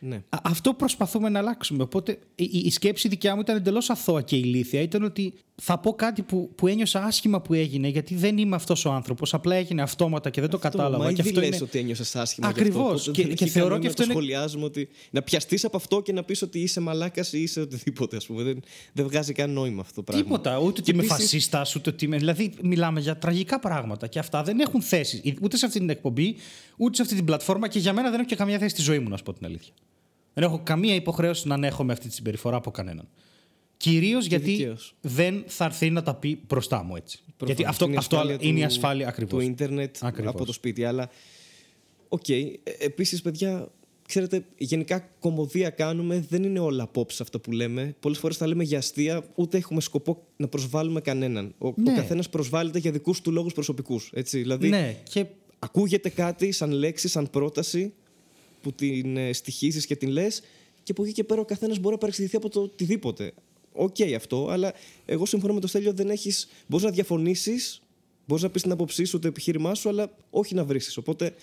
Ναι. 0.00 0.16
Α- 0.28 0.38
Αυτό 0.42 0.74
προσπαθούμε 0.74 1.28
να 1.28 1.38
αλλάξουμε. 1.38 1.82
Οπότε 1.82 2.18
η, 2.34 2.44
η- 2.44 2.58
η 2.64 2.70
σκέψη 2.70 3.08
δικιά 3.08 3.34
μου 3.34 3.40
ήταν 3.40 3.56
εντελώς 3.56 3.90
αθώα 3.90 4.22
και 4.22 4.36
ηλίθια. 4.36 4.80
Ήταν 4.80 5.02
ότι 5.02 5.32
θα 5.62 5.78
πω 5.78 5.92
κάτι 5.94 6.22
που, 6.22 6.50
που 6.54 6.66
ένιωσα 6.66 7.04
άσχημα 7.04 7.40
που 7.40 7.54
έγινε, 7.54 7.88
γιατί 7.88 8.14
δεν 8.14 8.38
είμαι 8.38 8.56
αυτός 8.56 8.84
ο 8.84 8.90
άνθρωπος. 8.92 9.34
Απλά 9.34 9.54
έγινε 9.56 9.82
αυτόματα 9.82 10.30
και 10.30 10.40
δεν 10.40 10.50
το 10.50 10.58
κατάλαβα. 10.58 10.98
Μα 11.04 11.12
και 11.12 11.20
ήδη 11.20 11.28
αυτό 11.28 11.40
λες 11.40 11.48
είναι... 11.48 11.58
ότι 11.62 11.78
ένιωσες 11.78 12.16
άσχημα. 12.16 12.48
Ακριβώς. 12.48 12.88
Γι' 12.90 12.94
αυτό, 12.98 13.10
Και- 13.10 13.20
οπότε 13.20 13.34
και 13.34 13.44
δεν 13.44 13.52
θεωρώ 13.52 13.74
έχει 13.74 13.82
και 13.82 13.88
κανόνα 13.88 13.88
αυτό 13.88 14.02
να 14.02 14.04
είναι- 14.04 14.14
το 14.14 14.20
σχολιάζουμε 14.20 14.64
ότι. 14.64 14.88
Να 15.10 15.22
πιαστείς 15.22 15.64
από 15.64 15.76
αυτό 15.76 16.00
και 16.00 16.12
να 16.12 16.22
πεις 16.24 16.42
ότι 16.42 16.58
είσαι 16.58 16.80
μαλάκας 16.80 17.32
ή 17.32 17.42
είσαι 17.42 17.60
οτιδήποτε, 17.60 18.16
ας 18.16 18.26
πούμε. 18.26 18.42
Δεν, 18.42 18.62
δεν 18.92 19.06
βγάζει 19.06 19.32
καν 19.32 19.50
νόημα 19.50 19.80
αυτό 19.80 19.94
το 19.94 20.02
πράγμα. 20.02 20.24
Τίποτα. 20.24 20.58
Ούτε 20.58 20.66
ότι 20.68 20.82
Και 20.82 20.90
είμαι 20.90 21.02
επίσης- 21.02 21.20
φασίστας, 21.20 21.74
ούτε 21.74 21.90
ότι 21.90 22.04
είμαι. 22.04 22.16
Δηλαδή, 22.16 22.52
μιλάμε 22.62 23.00
για 23.00 23.16
τραγικά 23.18 23.58
πράγματα 23.58 24.06
και 24.06 24.18
αυτά 24.18 24.42
δεν 24.42 24.60
έχουν 24.60 24.82
θέση. 24.82 25.34
Ούτε 25.42 25.56
σε 25.56 25.66
αυτή 25.66 25.78
την 25.78 25.90
εκπομπή, 25.90 26.36
ούτε 26.76 26.96
σε 26.96 27.02
αυτή 27.02 27.14
την 27.14 27.24
πλατφόρμα 27.24 27.68
και 27.68 27.78
για 27.78 27.92
μένα 27.92 28.10
δεν 28.10 28.18
έχω 28.18 28.28
και 28.28 28.36
καμία 28.36 28.58
θέση 28.58 28.70
στη 28.74 28.82
ζωή 28.82 28.98
μου, 28.98 29.08
να 29.08 29.16
σου 29.16 29.22
πω 29.22 29.32
την 29.32 29.46
αλήθεια. 29.46 29.72
Δεν 30.34 30.44
έχω 30.44 30.60
καμία 30.64 30.94
υποχρέωση 30.94 31.48
να 31.48 31.54
ανέχομαι 31.54 31.92
αυτή 31.92 32.08
τη 32.08 32.14
συμπεριφορά 32.14 32.56
από 32.56 32.70
κανέναν. 32.70 33.08
Κυρίως 33.82 34.26
γιατί 34.26 34.50
δικαίως. 34.50 34.94
δεν 35.00 35.44
θα 35.46 35.64
έρθει 35.64 35.90
να 35.90 36.02
τα 36.02 36.14
πει 36.14 36.40
μπροστά 36.48 36.82
μου 36.82 36.96
έτσι. 36.96 37.18
Προφανώς. 37.36 37.46
γιατί 37.56 37.64
αυτό, 37.64 37.84
Είναι 37.84 37.94
η 37.94 37.96
αυτό 37.96 38.16
ασφάλεια 38.16 38.38
είναι 38.40 38.58
η 38.58 38.60
του- 38.62 38.66
ασφάλεια 38.66 39.08
ακριβώς. 39.08 39.44
Του 39.44 39.50
Ίντερνετ 39.50 39.96
Ακριβώς. 40.00 40.32
από 40.34 40.44
το 40.44 40.52
σπίτι. 40.52 40.84
Αλλά. 40.84 41.10
Οκ. 42.08 42.24
Επίσης, 42.78 43.22
παιδιά, 43.22 43.68
ξέρετε, 44.06 44.44
γενικά 44.58 45.08
κωμωδία 45.20 45.70
κάνουμε. 45.70 46.24
Δεν 46.28 46.42
είναι 46.42 46.58
όλα 46.58 46.82
απόψεις 46.82 47.22
αυτά 47.22 47.38
που 47.40 47.52
λέμε. 47.52 47.94
Πολλές 48.00 48.18
φορές 48.18 48.36
τα 48.36 48.46
λέμε 48.46 48.64
για 48.64 48.78
αστεία, 48.78 49.24
ούτε 49.34 49.56
έχουμε 49.56 49.80
σκοπό 49.80 50.26
να 50.36 50.48
προσβάλλουμε 50.48 51.00
κανέναν. 51.00 51.54
Ο, 51.58 51.72
Ναι. 51.76 51.92
ο 51.92 51.94
καθένας 51.94 52.28
προσβάλλεται 52.28 52.78
για 52.78 52.90
δικούς 52.90 53.20
του 53.20 53.32
λόγους 53.32 53.52
προσωπικούς. 53.52 54.12
Δηλαδή, 54.30 54.68
Ναι, 54.68 54.96
και 55.10 55.26
ακούγεται 55.58 56.08
κάτι 56.08 56.52
σαν 56.52 56.70
λέξη, 56.70 57.08
σαν 57.08 57.30
πρόταση 57.30 57.92
που 58.62 58.72
την 58.72 59.16
ε, 59.16 59.32
στοιχίζεις 59.32 59.86
και 59.86 59.96
την 59.96 60.08
λες 60.08 60.42
και 60.82 60.92
από 60.92 61.04
εκεί 61.04 61.12
και 61.12 61.24
πέρα 61.24 61.40
ο 61.40 61.44
καθένας 61.44 61.78
μπορεί 61.78 61.92
να 61.94 61.98
παρεξηγηθεί 62.00 62.36
από 62.36 62.48
το 62.48 62.60
οτιδήποτε. 62.60 63.32
Οκ 63.72 63.96
αυτό, 64.16 64.48
αλλά 64.50 64.72
εγώ 65.04 65.26
συμφωνώ 65.26 65.54
με 65.54 65.60
το 65.60 65.66
Στέλιο 65.66 65.92
δεν 65.92 66.10
έχεις... 66.10 66.48
Μπορείς 66.66 66.84
να 66.86 66.92
διαφωνήσεις, 66.92 67.82
μπορείς 68.26 68.44
να 68.44 68.50
πεις 68.50 68.62
την 68.62 68.72
άποψή 68.72 69.04
σου, 69.04 69.18
το 69.18 69.28
επιχείρημά 69.28 69.74
σου, 69.74 69.88
αλλά 69.88 70.10
όχι 70.30 70.54
να 70.54 70.64
βρίσεις. 70.64 70.96
Οπότε 70.96 71.34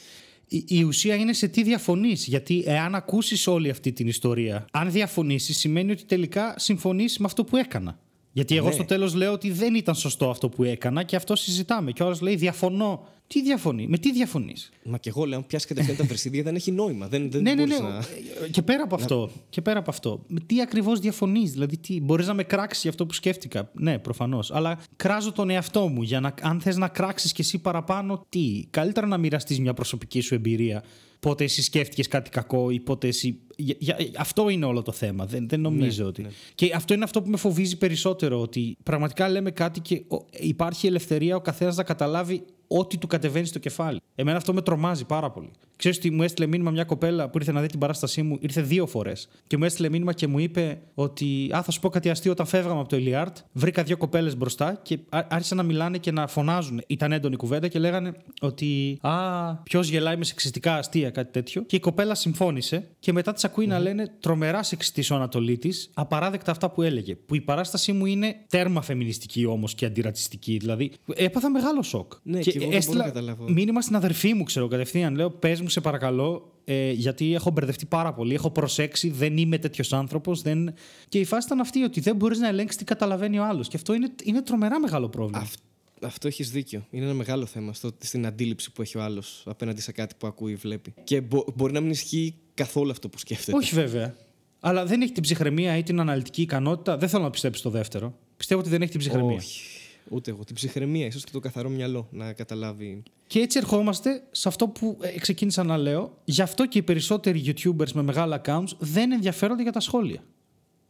η, 0.47 0.63
η 0.67 0.83
ουσία 0.83 1.15
είναι 1.15 1.33
σε 1.33 1.47
τι 1.47 1.63
διαφωνείς. 1.63 2.27
Γιατί 2.27 2.63
εάν 2.65 2.95
ακούσεις 2.95 3.47
όλη 3.47 3.69
αυτή 3.69 3.91
την 3.91 4.07
ιστορία, 4.07 4.65
αν 4.71 4.91
διαφωνήσεις, 4.91 5.57
σημαίνει 5.57 5.91
ότι 5.91 6.03
τελικά 6.05 6.55
συμφωνείς 6.57 7.17
με 7.17 7.25
αυτό 7.25 7.43
που 7.43 7.57
έκανα. 7.57 7.99
Γιατί 8.31 8.55
εγώ 8.55 8.67
Ναι. 8.67 8.73
στο 8.73 8.85
τέλος 8.85 9.13
λέω 9.13 9.31
ότι 9.31 9.51
δεν 9.51 9.75
ήταν 9.75 9.95
σωστό 9.95 10.29
αυτό 10.29 10.49
που 10.49 10.63
έκανα 10.63 11.03
και 11.03 11.15
αυτό 11.15 11.35
συζητάμε. 11.35 11.91
Και 11.91 12.03
ο 12.03 12.05
άλλος 12.05 12.21
λέει 12.21 12.35
διαφωνώ 12.35 13.07
Τι 13.27 13.41
διαφωνεί, 13.41 13.87
με 13.87 13.97
τι 13.97 14.11
διαφωνείς; 14.11 14.69
Μα 14.83 14.97
και 14.97 15.09
εγώ 15.09 15.25
λέω, 15.25 15.37
αν 15.37 15.45
πιάσει 15.45 15.67
κατευθείαν 15.67 15.97
τα 15.97 16.03
βρισίδια 16.03 16.43
δεν 16.43 16.55
έχει 16.55 16.71
νόημα. 16.71 17.07
Δεν, 17.07 17.31
δεν 17.31 17.41
Ναι, 17.41 17.53
ναι, 17.53 17.65
ναι. 17.65 17.79
μπορείς 17.79 17.79
να- 17.79 17.97
Ε, 18.45 18.49
Και 18.49 18.61
πέρα 18.61 18.83
από 18.83 18.95
αυτό. 18.95 19.29
Και 19.49 19.61
πέρα 19.61 19.79
από 19.79 19.89
αυτό. 19.89 20.23
Με 20.27 20.39
τι 20.39 20.61
ακριβώς 20.61 20.99
διαφωνείς, 20.99 21.51
Δηλαδή, 21.51 21.77
τι, 21.77 22.01
μπορείς 22.01 22.27
να 22.27 22.33
με 22.33 22.43
κράξεις 22.43 22.81
για 22.81 22.89
αυτό 22.91 23.05
που 23.05 23.13
σκέφτηκα; 23.13 23.71
Ναι, 23.73 23.99
προφανώς. 23.99 24.51
Αλλά 24.51 24.79
κράζω 24.95 25.31
τον 25.31 25.49
εαυτό 25.49 25.87
μου 25.87 26.01
για 26.01 26.19
να, 26.19 26.33
αν 26.41 26.59
θες 26.61 26.77
να 26.77 26.87
κράξεις 26.87 27.31
κι 27.31 27.41
εσύ 27.41 27.57
παραπάνω, 27.59 28.25
τι; 28.29 28.65
Καλύτερα 28.69 29.07
να 29.07 29.17
μοιραστείς 29.17 29.59
μια 29.59 29.73
προσωπική 29.73 30.19
σου 30.21 30.33
εμπειρία. 30.35 30.83
Πότε 31.19 31.43
εσύ 31.43 31.61
σκέφτηκες 31.63 32.07
κάτι 32.07 32.29
κακό 32.29 32.69
ή 32.69 32.79
πότε 32.79 33.07
εσύ. 33.07 33.39
Για, 33.59 33.75
για- 33.79 33.97
αυτό 34.17 34.49
είναι 34.49 34.65
όλο 34.65 34.81
το 34.81 34.91
θέμα. 34.91 35.25
Δεν, 35.25 35.47
δεν 35.49 35.59
νομίζω 35.61 36.01
Ναι, 36.03 36.07
ότι. 36.09 36.25
Και 36.55 36.71
αυτό 36.75 36.93
είναι 36.93 37.03
αυτό 37.03 37.21
που 37.21 37.29
με 37.29 37.37
φοβίζει 37.37 37.77
περισσότερο. 37.77 38.41
Ότι 38.41 38.77
πραγματικά 38.83 39.29
λέμε 39.29 39.51
κάτι 39.51 39.79
και 39.79 40.03
ο- 40.07 40.25
υπάρχει 40.31 40.87
ελευθερία 40.87 41.35
ο 41.35 41.41
καθένας 41.41 41.75
να 41.75 41.83
καταλάβει 41.83 42.43
ό,τι 42.69 42.97
του 42.97 43.07
κατεβαίνει 43.07 43.45
στο 43.45 43.59
κεφάλι. 43.59 43.99
Εμένα 44.15 44.37
αυτό 44.37 44.53
με 44.53 44.61
τρομάζει 44.61 45.05
πάρα 45.05 45.31
πολύ. 45.31 45.51
Ξέρεις 45.75 45.97
ότι 45.97 46.11
μου 46.11 46.23
έστειλε 46.23 46.47
μήνυμα 46.47 46.71
μια 46.71 46.83
κοπέλα 46.83 47.29
που 47.29 47.37
ήρθε 47.37 47.51
να 47.51 47.61
δει 47.61 47.67
την 47.67 47.79
παράστασή 47.79 48.21
μου, 48.21 48.37
ήρθε 48.39 48.61
δύο 48.61 48.85
φορές. 48.85 49.27
Και 49.47 49.57
μου 49.57 49.63
έστειλε 49.63 49.89
μήνυμα 49.89 50.13
και 50.13 50.27
μου 50.27 50.39
είπε 50.39 50.79
ότι 50.93 51.49
Α, 51.55 51.61
θα 51.63 51.71
σου 51.71 51.79
πω 51.79 51.89
κάτι 51.89 52.09
αστείο. 52.09 52.31
Όταν 52.31 52.45
φεύγαμε 52.45 52.79
από 52.79 52.89
το 52.89 52.95
Ελιάρτ, 52.95 53.37
βρήκα 53.51 53.83
δύο 53.83 53.97
κοπέλες 53.97 54.37
μπροστά 54.37 54.79
και 54.83 54.97
ά- 55.09 55.33
άρχισαν 55.33 55.57
να 55.57 55.63
μιλάνε 55.63 55.97
και 55.97 56.11
να 56.11 56.27
φωνάζουν. 56.27 56.81
Ήταν 56.87 57.11
έντονη 57.11 57.35
κουβέντα 57.35 57.67
και 57.67 57.79
λέγανε 57.79 58.13
ότι 58.41 58.97
Α, 59.01 59.53
ποιος 59.55 59.89
γελάει 59.89 60.17
με 60.17 60.23
σεξιστικά 60.23 60.75
αστεία, 60.75 61.09
κάτι 61.09 61.31
τέτοιο. 61.31 61.61
Και 61.63 61.75
η 61.75 61.79
κοπέλα 61.79 62.15
συμφώνησε 62.15 62.87
και 62.99 63.11
μετά 63.13 63.33
τη 63.33 63.39
ακούει 63.47 63.67
να 63.67 63.79
λένε 63.79 64.15
τρομερά 64.19 64.63
σεξιστής 64.63 65.11
ο 65.11 65.15
Ανατολή 65.15 65.57
τη, 65.57 65.69
απαράδεκτα 65.93 66.51
αυτά 66.51 66.69
που 66.69 66.81
έλεγε. 66.81 67.15
Που 67.15 67.35
η 67.35 67.41
παράστασή 67.41 67.91
μου 67.91 68.05
είναι 68.05 68.35
τέρμα 68.49 68.81
φεμινιστική 68.81 69.45
όμως 69.45 69.75
και 69.75 69.85
αντιρατσιστική. 69.85 70.57
Δηλαδή, 70.57 70.91
έπαθα 71.15 71.49
μεγάλο 71.49 71.83
σοκ. 71.83 72.13
Ναι, 72.23 72.39
και 72.39 72.59
εγώ 72.61 72.69
δεν 72.69 72.83
μπορώ 72.85 72.97
να 72.97 73.03
καταλάβω. 73.03 73.49
μήνυμα 73.49 73.81
στην 73.81 73.95
αδερφή 73.95 74.33
μου, 74.33 74.43
ξέρω 74.43 74.67
κατευθείαν. 74.67 75.15
Λέω, 75.15 75.29
πες 75.29 75.61
μου, 75.61 75.69
σε 75.69 75.81
παρακαλώ, 75.81 76.53
ε, 76.63 76.91
γιατί 76.91 77.33
έχω 77.33 77.51
μπερδευτεί 77.51 77.85
πάρα 77.85 78.13
πολύ. 78.13 78.33
Έχω 78.33 78.51
προσέξει, 78.51 79.09
δεν 79.09 79.37
είμαι 79.37 79.57
τέτοιος 79.57 79.93
άνθρωπος. 79.93 80.41
Δεν... 80.41 80.73
Και 81.09 81.19
η 81.19 81.25
φάση 81.25 81.45
ήταν 81.45 81.59
αυτή, 81.59 81.83
ότι 81.83 81.99
δεν 81.99 82.15
μπορείς 82.15 82.39
να 82.39 82.47
ελέγξεις 82.47 82.77
τι 82.77 82.83
καταλαβαίνει 82.83 83.39
ο 83.39 83.43
άλλος. 83.45 83.67
Και 83.67 83.75
αυτό 83.75 83.93
είναι, 83.93 84.09
είναι 84.23 84.41
τρομερά 84.41 84.79
μεγάλο 84.79 85.09
πρόβλημα. 85.09 85.39
Αυ- 85.39 85.53
αυτό 86.01 86.27
έχεις 86.27 86.51
δίκιο. 86.51 86.85
Είναι 86.89 87.05
ένα 87.05 87.13
μεγάλο 87.13 87.45
θέμα 87.45 87.73
στο, 87.73 87.91
στην 87.99 88.25
αντίληψη 88.25 88.71
που 88.71 88.81
έχει 88.81 88.97
ο 88.97 89.01
άλλος 89.01 89.43
απέναντι 89.45 89.81
σε 89.81 89.91
κάτι 89.91 90.15
που 90.17 90.27
ακούει 90.27 90.51
ή 90.51 90.55
βλέπει. 90.55 90.93
Και 91.03 91.21
μπο- 91.21 91.45
μπορεί 91.55 91.73
να 91.73 91.79
μην 91.79 91.89
ισχύει 91.91 92.35
καθόλου 92.53 92.91
αυτό 92.91 93.09
που 93.09 93.17
σκέφτεται. 93.19 93.57
Όχι 93.57 93.75
βέβαια. 93.75 94.15
Αλλά 94.59 94.85
δεν 94.85 95.01
έχει 95.01 95.11
την 95.11 95.23
ψυχραιμία 95.23 95.77
ή 95.77 95.83
την 95.83 95.99
αναλυτική 95.99 96.41
ικανότητα. 96.41 96.97
Δεν 96.97 97.09
θέλω 97.09 97.23
να 97.23 97.29
πιστέψεις 97.29 97.63
το 97.63 97.69
δεύτερο. 97.69 98.17
Πιστεύω 98.37 98.59
ότι 98.61 98.69
δεν 98.69 98.81
έχει 98.81 98.91
την 98.91 98.99
ψυχραιμία. 98.99 99.35
Όχι. 99.35 99.61
Ούτε 100.09 100.31
εγώ. 100.31 100.43
Την 100.43 100.55
ψυχραιμία, 100.55 101.05
ίσως 101.05 101.23
και 101.23 101.31
το 101.31 101.39
καθαρό 101.39 101.69
μυαλό 101.69 102.07
να 102.11 102.33
καταλάβει. 102.33 103.03
Και 103.27 103.39
έτσι 103.39 103.57
ερχόμαστε 103.57 104.23
σε 104.31 104.47
αυτό 104.47 104.67
που 104.67 104.97
ε, 105.01 105.19
ξεκίνησα 105.19 105.63
να 105.63 105.77
λέω. 105.77 106.17
Γι' 106.23 106.41
αυτό 106.41 106.67
και 106.67 106.77
οι 106.77 106.81
περισσότεροι 106.81 107.43
YouTubers 107.45 107.91
με 107.91 108.01
μεγάλα 108.01 108.41
accounts 108.45 108.69
δεν 108.79 109.11
ενδιαφέρονται 109.11 109.61
για 109.63 109.71
τα 109.71 109.79
σχόλια. 109.79 110.23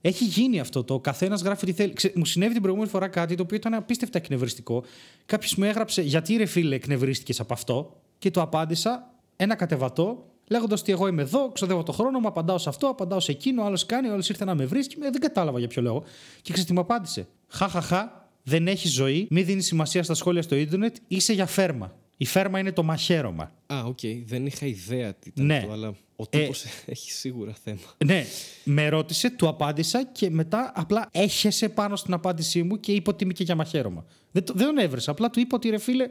Έχει 0.02 0.24
γίνει 0.26 0.60
αυτό 0.60 0.84
το. 0.84 0.94
Ο 0.94 1.00
καθένας 1.00 1.42
γράφει 1.42 1.66
τι 1.66 1.72
θέλει. 1.74 1.94
Ξε- 1.94 2.16
μου 2.16 2.26
συνέβη 2.26 2.52
την 2.54 2.62
προηγούμενη 2.62 2.92
φορά 2.92 3.08
κάτι 3.08 3.36
το 3.36 3.44
οποίο 3.44 3.56
ήταν 3.58 3.74
απίστευτα 3.74 4.18
εκνευριστικό. 4.18 4.84
Κάποιος 5.26 5.56
μου 5.56 5.64
έγραψε 5.64 6.02
Γιατί 6.02 6.36
ρε 6.36 6.46
φίλε 6.46 6.76
εκνευρίστηκες 6.76 7.40
από 7.40 7.54
αυτό. 7.54 8.02
Και 8.20 8.32
το 8.32 8.42
απάντησα 8.42 9.14
ένα 9.36 9.56
κατεβατό, 9.56 10.26
λέγοντας 10.50 10.82
ότι 10.82 10.92
εγώ 10.92 11.08
είμαι 11.08 11.22
εδώ, 11.22 11.52
ξοδεύω 11.52 11.84
το 11.84 11.92
χρόνο 11.92 12.20
μου, 12.20 12.28
απαντάω 12.28 12.58
σε 12.58 12.70
αυτό, 12.70 12.88
απαντάω 12.88 13.20
σε 13.20 13.32
εκείνο. 13.32 13.62
Ο 13.62 13.66
άλλος 13.66 13.86
κάνει, 13.86 14.08
ο 14.10 14.14
άλλος 14.14 14.30
ήρθε 14.30 14.46
να 14.46 14.56
με 14.56 14.66
βρει 14.66 14.88
και 14.88 14.96
ε, 15.02 15.10
δεν 15.10 15.22
κατάλαβα 15.22 15.60
για 15.60 15.68
ποιο 15.68 15.82
λόγο. 15.82 16.04
Και 16.36 16.52
ξέρεις 16.52 16.66
τι 16.66 16.74
μου 16.74 16.80
απάντησε. 16.80 17.28
Χαχαχά, 17.48 18.30
δεν 18.44 18.68
έχει 18.68 18.88
ζωή, 18.88 19.28
μην 19.30 19.46
δίνεις 19.46 19.66
σημασία 19.66 20.04
στα 20.04 20.14
σχόλια 20.14 20.42
στο 20.42 20.56
ίντερνετ, 20.56 20.96
είσαι 21.08 21.34
για 21.34 21.46
φέρμα. 21.46 21.96
Η 22.18 22.26
φέρμα 22.26 22.60
είναι 22.60 22.72
το 22.72 22.84
μαχαίρωμα. 22.84 23.52
Α, 23.74 23.84
οκ. 23.86 24.00
Δεν 24.26 24.46
είχα 24.46 24.66
ιδέα 24.66 25.14
τι 25.14 25.30
ήταν 25.30 25.46
Ναι. 25.46 25.58
αυτό, 25.58 25.72
αλλά 25.72 25.94
ο 26.20 26.24
Ε, 26.30 26.38
τύπο 26.40 26.52
έχει 26.86 27.12
σίγουρα 27.12 27.56
θέμα. 27.64 27.80
Ναι, 28.06 28.26
με 28.64 28.90
ρώτησε, 28.90 29.30
του 29.30 29.48
απάντησα 29.48 30.04
και 30.12 30.30
μετά 30.30 30.72
απλά 30.76 31.10
έχεσε 31.12 31.70
πάνω 31.70 31.96
στην 31.96 32.14
απάντησή 32.14 32.64
μου 32.64 32.80
και 32.80 32.92
είπε 32.92 33.10
ότι 33.10 33.24
είμαι 33.24 33.34
και 33.34 33.44
για 33.44 33.56
μαχαίρωμα. 33.56 34.06
Δεν, 34.32 34.44
το- 34.44 34.54
δεν 34.56 34.66
τον 34.66 34.78
έβρεσα. 34.78 35.12
Απλά 35.12 35.30
του 35.30 35.40
είπα 35.40 35.56
ότι 35.56 35.70
ρε 35.70 35.78
φίλε. 35.78 36.10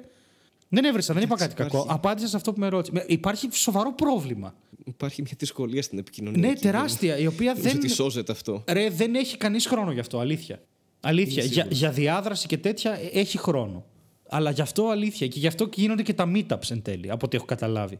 Δεν 0.68 0.84
έβρεσα, 0.84 1.14
δεν 1.14 1.22
είπα 1.22 1.36
κάτι 1.36 1.52
υπάρχει. 1.52 1.72
κακό. 1.76 1.86
Απάντησα 1.92 2.28
σε 2.28 2.36
αυτό 2.36 2.52
που 2.52 2.61
με 2.61 2.68
ρώτησε. 2.68 2.92
Με- 2.92 3.04
Υπάρχει 3.09 3.48
σοβαρό 3.52 3.92
πρόβλημα. 3.92 4.54
Υπάρχει 4.84 5.22
μια 5.22 5.32
δυσκολία 5.38 5.82
στην 5.82 5.98
επικοινωνία. 5.98 6.40
Ναι, 6.40 6.48
εκεί. 6.48 6.61
τεράστια, 6.61 7.18
η 7.18 7.26
οποία 7.26 7.52
Νομίζω 7.52 7.68
δεν. 7.68 7.78
ότι 7.78 7.88
σώζεται 7.88 8.32
αυτό. 8.32 8.64
Ρε, 8.68 8.90
δεν 8.90 9.14
έχει 9.14 9.36
κανείς 9.36 9.66
χρόνο 9.66 9.92
γι' 9.92 10.00
αυτό, 10.00 10.18
αλήθεια. 10.18 10.61
Αλήθεια. 11.00 11.32
Είμαι 11.42 11.52
Για, 11.52 11.62
σίγουρος. 11.62 11.78
για 11.78 11.90
διάδραση 11.90 12.46
και 12.46 12.59
τέτοια 12.59 12.92
ε, 12.92 13.07
έχει 13.20 13.38
χρόνο. 13.38 13.84
Αλλά 14.28 14.50
γι' 14.50 14.61
αυτό 14.61 14.88
αλήθεια. 14.88 15.26
Και 15.26 15.38
γι' 15.38 15.46
αυτό 15.46 15.68
και 15.68 15.80
γίνονται 15.80 16.02
και 16.02 16.14
τα 16.14 16.30
meetups 16.34 16.70
εν 16.70 16.82
τέλει, 16.82 17.11
από 17.11 17.26
ό,τι 17.26 17.36
έχω 17.36 17.46
καταλάβει. 17.46 17.98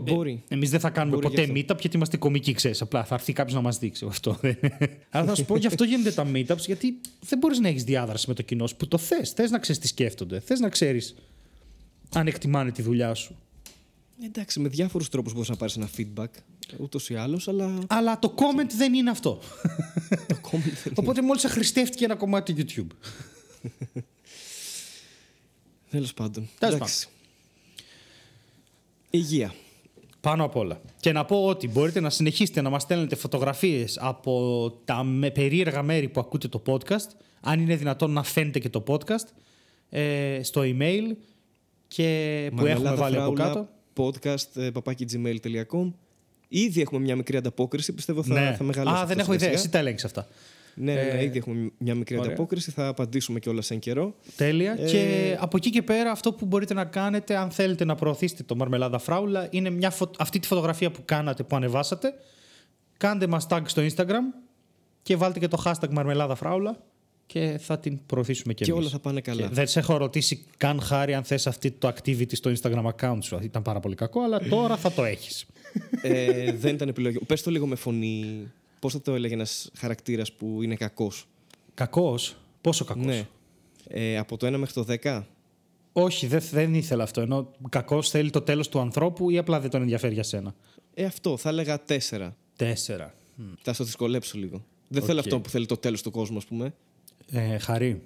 Μπορεί. 0.00 0.42
Εμείς 0.48 0.70
δεν 0.70 0.80
θα 0.80 0.90
κάνουμε 0.90 1.16
Μπορεί 1.16 1.28
ποτέ 1.28 1.42
γι' 1.42 1.52
meetup 1.54 1.78
γιατί 1.80 1.96
είμαστε 1.96 2.16
κομικοί, 2.16 2.52
ξέρεις. 2.52 2.82
Απλά 2.82 3.04
θα 3.04 3.14
έρθει 3.14 3.32
κάποιος 3.32 3.54
να 3.54 3.60
μας 3.60 3.78
δείξει 3.78 4.06
αυτό. 4.08 4.38
Αλλά 5.10 5.26
θα 5.26 5.34
σου 5.34 5.44
πω, 5.44 5.56
γι' 5.56 5.66
αυτό 5.66 5.84
γίνονται 5.84 6.12
τα 6.12 6.26
meetups, 6.34 6.66
γιατί 6.66 7.00
δεν 7.20 7.38
μπορείς 7.38 7.58
να 7.58 7.68
έχεις 7.68 7.84
διάδραση 7.84 8.24
με 8.28 8.34
το 8.34 8.42
κοινό 8.42 8.66
σου 8.66 8.76
που 8.76 8.88
το 8.88 8.98
θες. 8.98 9.30
Θες 9.30 9.50
να 9.50 9.58
ξέρεις 9.58 9.80
τι 9.80 9.86
σκέφτονται. 9.86 10.40
Θες 10.40 10.60
να 10.60 10.68
ξέρεις 10.68 11.14
αν 12.14 12.26
εκτιμάνε 12.26 12.70
τη 12.70 12.82
δουλειά 12.82 13.14
σου. 13.14 13.36
Εντάξει, 14.24 14.60
με 14.60 14.68
διάφορους 14.68 15.08
τρόπους 15.08 15.32
μπορείς 15.32 15.48
να 15.48 15.56
πάρεις 15.56 15.76
ένα 15.76 15.88
feedback. 15.96 16.30
Ούτως 16.78 17.10
ή 17.10 17.14
άλλως, 17.14 17.48
αλλά. 17.48 17.78
Αλλά 17.86 18.18
το 18.18 18.34
comment 18.36 18.70
δεν 18.76 18.94
είναι 18.94 19.10
αυτό. 19.10 19.40
το 20.26 20.40
comment 20.50 20.72
δεν 20.84 20.92
Οπότε 21.00 21.22
μόλις 21.22 21.44
αχρηστεύτηκε 21.44 22.04
ένα 22.04 22.14
κομμάτι 22.14 22.52
του 22.52 22.64
YouTube. 22.66 22.96
Τέλος 25.90 26.14
πάντων. 26.14 26.48
Τέλος 26.58 26.74
Εντάξει. 26.74 27.08
Υγεία. 29.10 29.54
Πάνω 30.20 30.44
απ' 30.44 30.56
όλα. 30.56 30.80
Και 31.00 31.12
να 31.12 31.24
πω 31.24 31.44
ότι 31.44 31.68
μπορείτε 31.68 32.00
να 32.00 32.10
συνεχίσετε 32.10 32.60
να 32.60 32.70
μας 32.70 32.82
στέλνετε 32.82 33.16
φωτογραφίες 33.16 33.98
από 34.00 34.70
τα 34.84 35.02
με 35.02 35.30
περίεργα 35.30 35.82
μέρη 35.82 36.08
που 36.08 36.20
ακούτε 36.20 36.48
το 36.48 36.62
podcast, 36.66 37.08
αν 37.40 37.60
είναι 37.60 37.76
δυνατόν 37.76 38.10
να 38.10 38.22
φαίνεται 38.22 38.58
και 38.58 38.68
το 38.68 38.84
podcast, 38.86 39.26
ε, 39.90 40.40
στο 40.42 40.60
email 40.64 41.16
και 41.88 42.50
που 42.56 42.66
έχουμε 42.66 42.94
βάλει 42.94 43.16
από 43.16 43.32
κάτω. 43.32 43.68
podcast 43.96 44.56
ε, 44.56 44.70
papakigmail.com. 44.74 45.92
Ήδη 46.48 46.80
έχουμε 46.80 47.00
μια 47.00 47.16
μικρή 47.16 47.36
ανταπόκριση. 47.36 47.92
Πιστεύω 47.92 48.22
θα, 48.22 48.40
ναι. 48.40 48.54
θα 48.58 48.64
μεγαλώσει. 48.64 48.94
Α, 48.94 48.98
αυτό 48.98 49.08
δεν 49.08 49.18
έχω 49.18 49.32
ιδέα. 49.32 49.48
σιγά-σιγά. 49.48 49.62
Εσύ 49.62 49.68
τα 49.70 49.78
ελέγξεις 49.78 50.04
αυτά. 50.04 50.26
Ναι, 50.80 50.94
ναι, 50.94 51.02
ναι, 51.02 51.08
Ε, 51.08 51.24
ήδη 51.24 51.38
έχουμε 51.38 51.70
μια 51.78 51.94
μικρή 51.94 52.18
ωραία. 52.18 52.30
ανταπόκριση. 52.30 52.70
Θα 52.70 52.86
απαντήσουμε 52.86 53.38
κιόλας 53.38 53.66
σε 53.66 53.76
καιρό. 53.76 54.14
Τέλεια. 54.36 54.76
Ε, 54.78 54.84
Και 54.90 55.36
από 55.40 55.56
εκεί 55.56 55.70
και 55.70 55.82
πέρα 55.82 56.10
αυτό 56.10 56.32
που 56.32 56.46
μπορείτε 56.46 56.74
να 56.74 56.84
κάνετε, 56.84 57.36
αν 57.36 57.50
θέλετε 57.50 57.84
να 57.84 57.94
προωθήσετε 57.94 58.42
το 58.42 58.56
Μαρμελάδα 58.56 58.98
Φράουλα, 58.98 59.46
είναι 59.50 59.70
μια 59.70 59.90
φω- 59.90 60.14
αυτή 60.18 60.38
τη 60.38 60.46
φωτογραφία 60.46 60.90
που 60.90 61.00
κάνατε, 61.04 61.42
που 61.42 61.56
ανεβάσατε. 61.56 62.14
Κάντε 62.96 63.26
μας 63.26 63.46
tag 63.50 63.60
στο 63.64 63.82
Instagram 63.82 64.40
και 65.02 65.16
βάλτε 65.16 65.38
και 65.38 65.48
το 65.48 65.62
hashtag 65.64 65.88
Μαρμελάδα 65.90 66.34
Φράουλα 66.34 66.76
και 67.26 67.56
θα 67.60 67.78
την 67.78 67.98
προωθήσουμε 68.06 68.52
και, 68.54 68.64
Και 68.64 68.70
εμείς. 68.70 68.82
όλα 68.82 68.92
θα 68.92 68.98
πάνε 68.98 69.20
καλά. 69.20 69.40
Και 69.42 69.48
δεν 69.52 69.66
σε 69.66 69.78
έχω 69.78 69.96
ρωτήσει 69.96 70.44
καν 70.56 70.80
χάρη 70.80 71.14
αν 71.14 71.24
θες 71.24 71.46
αυτή 71.46 71.70
το 71.70 71.88
activity 71.96 72.32
στο 72.36 72.52
Instagram 72.60 72.84
account 72.96 73.18
σου. 73.22 73.38
Ήταν 73.42 73.62
πάρα 73.62 73.80
πολύ 73.80 73.94
κακό, 73.94 74.20
αλλά 74.22 74.40
τώρα 74.40 74.76
θα 74.76 74.92
το 74.92 75.04
έχεις. 75.04 75.46
ε, 76.02 76.52
δεν 76.52 76.74
ήταν 76.74 76.88
επιλογή. 76.88 77.18
Πες 77.26 77.42
το 77.42 77.50
λίγο 77.50 77.66
με 77.66 77.74
φωνή. 77.74 78.48
Πώς 78.78 78.92
θα 78.92 79.00
το 79.00 79.14
έλεγε 79.14 79.34
ένας 79.34 79.70
χαρακτήρας 79.76 80.32
που 80.32 80.62
είναι 80.62 80.74
κακός; 80.74 81.26
Κακός; 81.74 82.36
Πόσο 82.60 82.84
κακός; 82.84 83.04
Ναι. 83.04 83.26
Ε, 83.88 84.18
από 84.18 84.36
το 84.36 84.46
1 84.46 84.56
μέχρι 84.58 84.74
το 84.74 84.84
10. 85.02 85.22
Όχι, 85.92 86.26
δεν, 86.26 86.40
δεν 86.50 86.74
ήθελα 86.74 87.02
αυτό. 87.02 87.20
Ενώ 87.20 87.50
κακός 87.68 88.10
θέλει 88.10 88.30
το 88.30 88.40
τέλος 88.40 88.68
του 88.68 88.80
ανθρώπου 88.80 89.30
ή 89.30 89.38
απλά 89.38 89.60
δεν 89.60 89.70
τον 89.70 89.82
ενδιαφέρει 89.82 90.14
για 90.14 90.22
σένα; 90.22 90.54
Ε, 90.94 91.04
αυτό 91.04 91.36
θα 91.36 91.48
έλεγα 91.48 91.84
4. 91.88 92.30
Τέσσερα. 92.56 93.14
Θα 93.62 93.72
στο 93.72 93.84
δυσκολέψω 93.84 94.38
λίγο. 94.38 94.64
Δεν 94.88 95.02
θέλω 95.02 95.18
Οκ. 95.18 95.24
αυτό 95.24 95.40
που 95.40 95.48
θέλει 95.48 95.66
το 95.66 95.76
τέλος 95.76 96.02
του 96.02 96.10
κόσμου, 96.10 96.36
ας 96.36 96.44
πούμε. 96.44 96.74
Ε, 97.30 97.58
χαρή. 97.58 98.02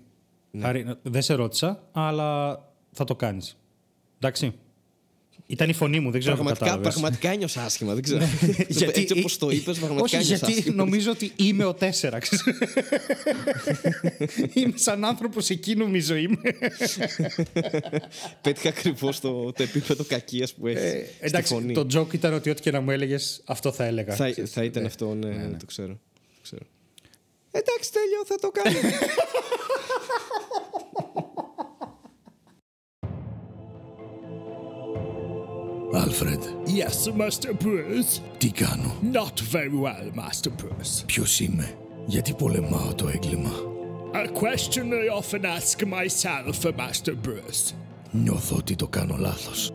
Ναι. 0.50 0.62
χαρή. 0.62 0.86
Δεν 1.02 1.22
σε 1.22 1.34
ρώτησα, 1.34 1.88
αλλά 1.92 2.60
θα 2.92 3.04
το 3.04 3.16
κάνεις. 3.16 3.56
Εντάξει. 4.18 4.54
Ήταν 5.52 5.68
η 5.68 5.72
φωνή 5.72 6.00
μου, 6.00 6.10
δεν 6.10 6.20
ξέρω 6.20 6.34
αν 6.36 6.40
Πραγματικά, 6.42 6.64
κατάλαβες. 6.66 6.92
πραγματικά 6.92 7.30
ένιωσα 7.30 7.62
άσχημα. 7.62 7.94
Δεν 7.94 8.02
ξέρω. 8.02 8.24
Έτσι 8.94 9.18
όπως 9.18 9.38
το 9.38 9.50
είπες, 9.50 9.78
πραγματικά 9.78 10.02
Όχι, 10.02 10.14
ένιωσα 10.14 10.34
γιατί 10.46 10.58
άσχημα. 10.58 10.74
νομίζω 10.76 11.10
ότι 11.10 11.32
είμαι 11.36 11.64
ο 11.64 11.74
τέσσερας. 11.74 12.28
ξέρεις. 12.28 12.58
είμαι 14.54 14.72
σαν 14.76 15.04
άνθρωπος 15.04 15.50
εκείνου 15.50 15.94
η 15.94 16.00
ζωή 16.00 16.26
μου. 16.26 16.38
Πέτυχα 18.42 18.68
ακριβώς 18.68 19.20
το, 19.20 19.52
το 19.52 19.62
επίπεδο 19.62 20.04
κακίας 20.04 20.52
που 20.54 20.66
έχει. 20.66 20.78
Ε, 20.78 21.04
στη 21.04 21.14
εντάξει, 21.20 21.54
φωνή. 21.54 21.72
το 21.74 21.86
joke 21.94 22.14
ήταν 22.14 22.32
ότι 22.34 22.50
ό,τι 22.50 22.60
και 22.62 22.70
να 22.70 22.80
μου 22.80 22.90
έλεγες, 22.90 23.42
αυτό 23.44 23.72
θα 23.72 23.84
έλεγα. 23.84 24.14
Θα, 24.14 24.30
ξέρεις. 24.30 24.50
θα 24.50 24.64
ήταν 24.64 24.82
Ναι. 24.82 24.88
αυτό, 24.88 25.14
ναι, 25.14 25.28
ναι, 25.28 25.56
το 25.56 25.66
ξέρω. 25.66 25.92
Το 26.34 26.40
ξέρω. 26.42 26.62
Εντάξει, 27.50 27.92
τέλειο, 27.92 28.22
θα 28.26 28.36
το 28.40 28.50
κάνω. 28.50 28.78
Alfred, 35.94 36.40
Yes, 36.66 37.08
Master 37.20 37.52
Bruce. 37.64 38.20
τι 38.38 38.50
κάνω, 38.50 38.94
Not 39.12 39.40
very 39.52 39.70
well, 39.84 40.18
Master 40.18 40.48
Bruce. 40.62 41.02
ποιος 41.06 41.40
είμαι, 41.40 41.74
γιατί 42.06 42.34
πολεμάω 42.34 42.94
το 42.94 43.08
έγκλημα; 43.08 43.50
A 44.14 44.26
question 44.26 44.84
I 44.84 45.20
often 45.22 45.40
ask 45.44 45.84
myself, 45.84 46.70
Master 46.76 47.14
Bruce. 47.26 47.72
Νιώθω 48.10 48.56
ότι 48.56 48.74
το 48.76 48.88
κάνω 48.88 49.16
λάθος. 49.18 49.72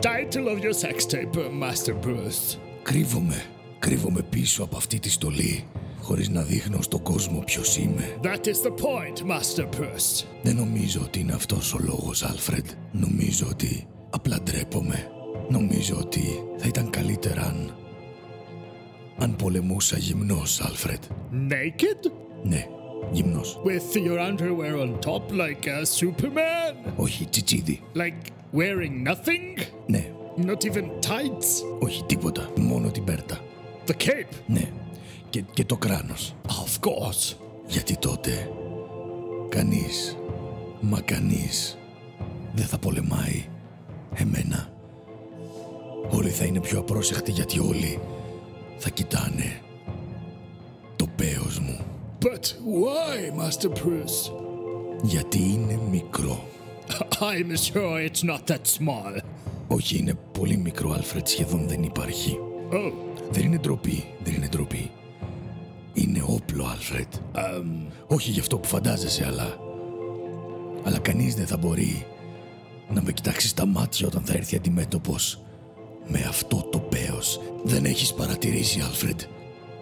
Title 0.00 0.46
of 0.56 0.58
your 0.62 0.74
sex 0.86 0.96
tape, 1.14 1.36
uh, 1.38 1.62
Master 1.62 2.06
Bruce. 2.06 2.58
Κρύβομαι. 2.82 3.42
Κρύβομαι 3.78 4.22
πίσω 4.22 4.62
από 4.62 4.76
αυτή 4.76 4.98
τη 4.98 5.10
στολή, 5.10 5.64
χωρίς 6.00 6.28
να 6.28 6.42
δείχνω 6.42 6.82
στον 6.82 7.02
κόσμο 7.02 7.38
ποιος 7.46 7.76
είμαι. 7.76 8.16
That 8.22 8.46
is 8.46 8.66
the 8.66 8.70
point, 8.74 9.18
Master 9.30 9.64
Bruce. 9.64 10.24
Δεν 10.42 10.56
νομίζω 10.56 11.00
ότι 11.04 11.20
είναι 11.20 11.32
αυτός 11.32 11.74
ο 11.74 11.78
λόγος, 11.80 12.22
Άλφρεντ. 12.22 12.66
Νομίζω 12.92 13.46
ότι 13.50 13.86
απλά 14.10 14.38
ντρέπομαι. 14.42 15.10
Νομίζω 15.52 15.96
ότι 15.98 16.22
θα 16.56 16.66
ήταν 16.66 16.90
καλύτερα 16.90 17.42
αν... 17.42 17.74
αν 19.18 19.36
πολεμούσα 19.36 19.98
γυμνός, 19.98 20.60
Άλφρεντ. 20.60 21.02
Naked? 21.50 22.10
Ναι, 22.42 22.66
γυμνός. 23.12 23.60
With 23.64 23.96
your 23.96 24.18
underwear 24.18 24.74
on 24.82 24.98
top 24.98 25.30
like 25.30 25.66
a 25.66 25.82
Superman? 26.00 26.92
Όχι, 26.96 27.26
τσιτσίδι. 27.26 27.80
Like 27.94 28.26
wearing 28.56 29.08
nothing? 29.08 29.62
Ναι, 29.86 30.12
Not 30.36 30.64
even 30.64 30.84
tights? 30.84 31.78
όχι 31.80 32.04
τίποτα. 32.04 32.50
Μόνο 32.60 32.90
την 32.90 33.04
πέρτα. 33.04 33.40
The 33.86 33.92
cape? 33.92 34.34
Ναι, 34.46 34.70
και, 35.30 35.44
και 35.52 35.64
το 35.64 35.76
κράνος. 35.76 36.34
Of 36.46 36.86
course. 36.88 37.36
Γιατί 37.66 37.96
τότε 37.96 38.50
κανείς, 39.48 40.16
μα 40.80 41.00
κανείς 41.00 41.78
δεν 42.54 42.66
θα 42.66 42.78
πολεμάει 42.78 43.44
εμένα. 44.14 44.71
Όλοι 46.12 46.30
θα 46.30 46.44
είναι 46.44 46.60
πιο 46.60 46.78
απρόσεχτοι 46.78 47.30
γιατί 47.30 47.58
όλοι 47.58 48.00
θα 48.78 48.90
κοιτάνε 48.90 49.60
το 50.96 51.06
πέος 51.16 51.58
μου. 51.58 51.78
But 52.20 52.44
why, 52.82 53.40
Master 53.40 53.70
Bruce? 53.70 54.32
Γιατί 55.02 55.38
είναι 55.38 55.78
μικρό. 55.90 56.44
I'm 57.20 57.56
sure 57.56 58.08
it's 58.08 58.22
not 58.24 58.50
that 58.50 58.64
small. 58.78 59.22
Όχι, 59.68 59.98
είναι 59.98 60.14
πολύ 60.32 60.56
μικρό, 60.56 60.92
Άλφρετ, 60.92 61.26
σχεδόν 61.26 61.68
δεν 61.68 61.82
υπάρχει. 61.82 62.38
Oh, 62.70 62.92
Δεν 63.30 63.44
είναι 63.44 63.58
ντροπή, 63.58 64.04
δεν 64.24 64.34
είναι 64.34 64.48
ντροπή. 64.48 64.90
Είναι 65.92 66.24
όπλο, 66.26 66.64
Άλφρετ. 66.64 67.14
Όχι 68.06 68.30
γι' 68.30 68.40
αυτό 68.40 68.58
που 68.58 68.68
φαντάζεσαι, 68.68 69.26
αλλά... 69.26 69.58
Αλλά 70.84 70.98
κανείς 70.98 71.34
δεν 71.34 71.46
θα 71.46 71.56
μπορεί 71.56 72.06
να 72.94 73.02
με 73.02 73.12
κοιτάξει 73.12 73.48
στα 73.48 73.66
μάτια 73.66 74.06
όταν 74.06 74.22
θα 74.24 74.32
έρθει 74.32 74.56
αντιμέτωπος 74.56 75.42
με 76.06 76.24
αυτό 76.28 76.68
το 76.72 76.78
πέος. 76.78 77.40
Δεν 77.64 77.84
έχεις 77.84 78.12
παρατηρήσει, 78.12 78.80
Άλφρεντ. 78.80 79.20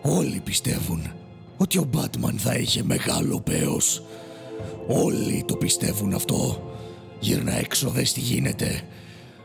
Όλοι 0.02 0.40
πιστεύουν 0.44 1.12
ότι 1.56 1.78
ο 1.78 1.84
Μπάτμαν 1.84 2.38
θα 2.38 2.54
είχε 2.54 2.82
μεγάλο 2.82 3.40
πέος. 3.40 4.02
Όλοι 4.88 5.44
το 5.46 5.56
πιστεύουν 5.56 6.14
αυτό. 6.14 6.70
Γύρνα 7.20 7.58
έξω, 7.58 7.88
δες 7.88 8.12
τι 8.12 8.20
γίνεται. 8.20 8.82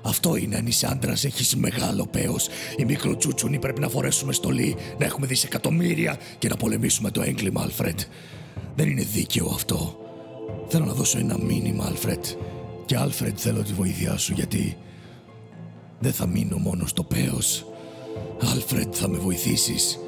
Αυτό 0.02 0.36
είναι 0.36 0.56
αν 0.56 0.68
είσαι 0.68 0.88
άντρα, 0.88 1.12
έχεις 1.12 1.56
μεγάλο 1.56 2.06
πέος. 2.06 2.48
Οι 2.78 2.86
μικροτσούτσουνοι 2.86 3.60
πρέπει 3.60 3.80
να 3.80 3.90
φορέσουμε 3.90 4.34
στολή, 4.34 4.76
να 4.98 5.06
έχουμε 5.06 5.28
δισεκατομμύρια 5.28 6.20
και 6.38 6.48
να 6.48 6.56
πολεμήσουμε 6.56 7.12
το 7.12 7.22
έγκλημα, 7.22 7.62
Αλφρέντ. 7.62 8.00
Δεν 8.76 8.90
είναι 8.90 9.04
δίκαιο 9.04 9.52
αυτό. 9.54 10.00
Θέλω 10.68 10.86
να 10.86 10.94
δώσω 10.94 11.18
ένα 11.18 11.38
μήνυμα, 11.38 11.86
Αλφρέντ. 11.86 12.26
Και 12.86 12.98
Αλφρέντ 12.98 13.36
θέλω 13.38 13.64
τη 13.64 13.74
βοήθειά 13.74 14.18
σου 14.18 14.34
γιατί 14.34 14.78
δεν 16.00 16.14
θα 16.14 16.28
μείνω 16.28 16.58
μόνο 16.58 16.86
στο 16.86 17.04
πέος. 17.04 17.66
Αλφρέντ 18.52 18.94
θα 18.96 19.08
με 19.08 19.18
βοηθήσεις. 19.18 20.00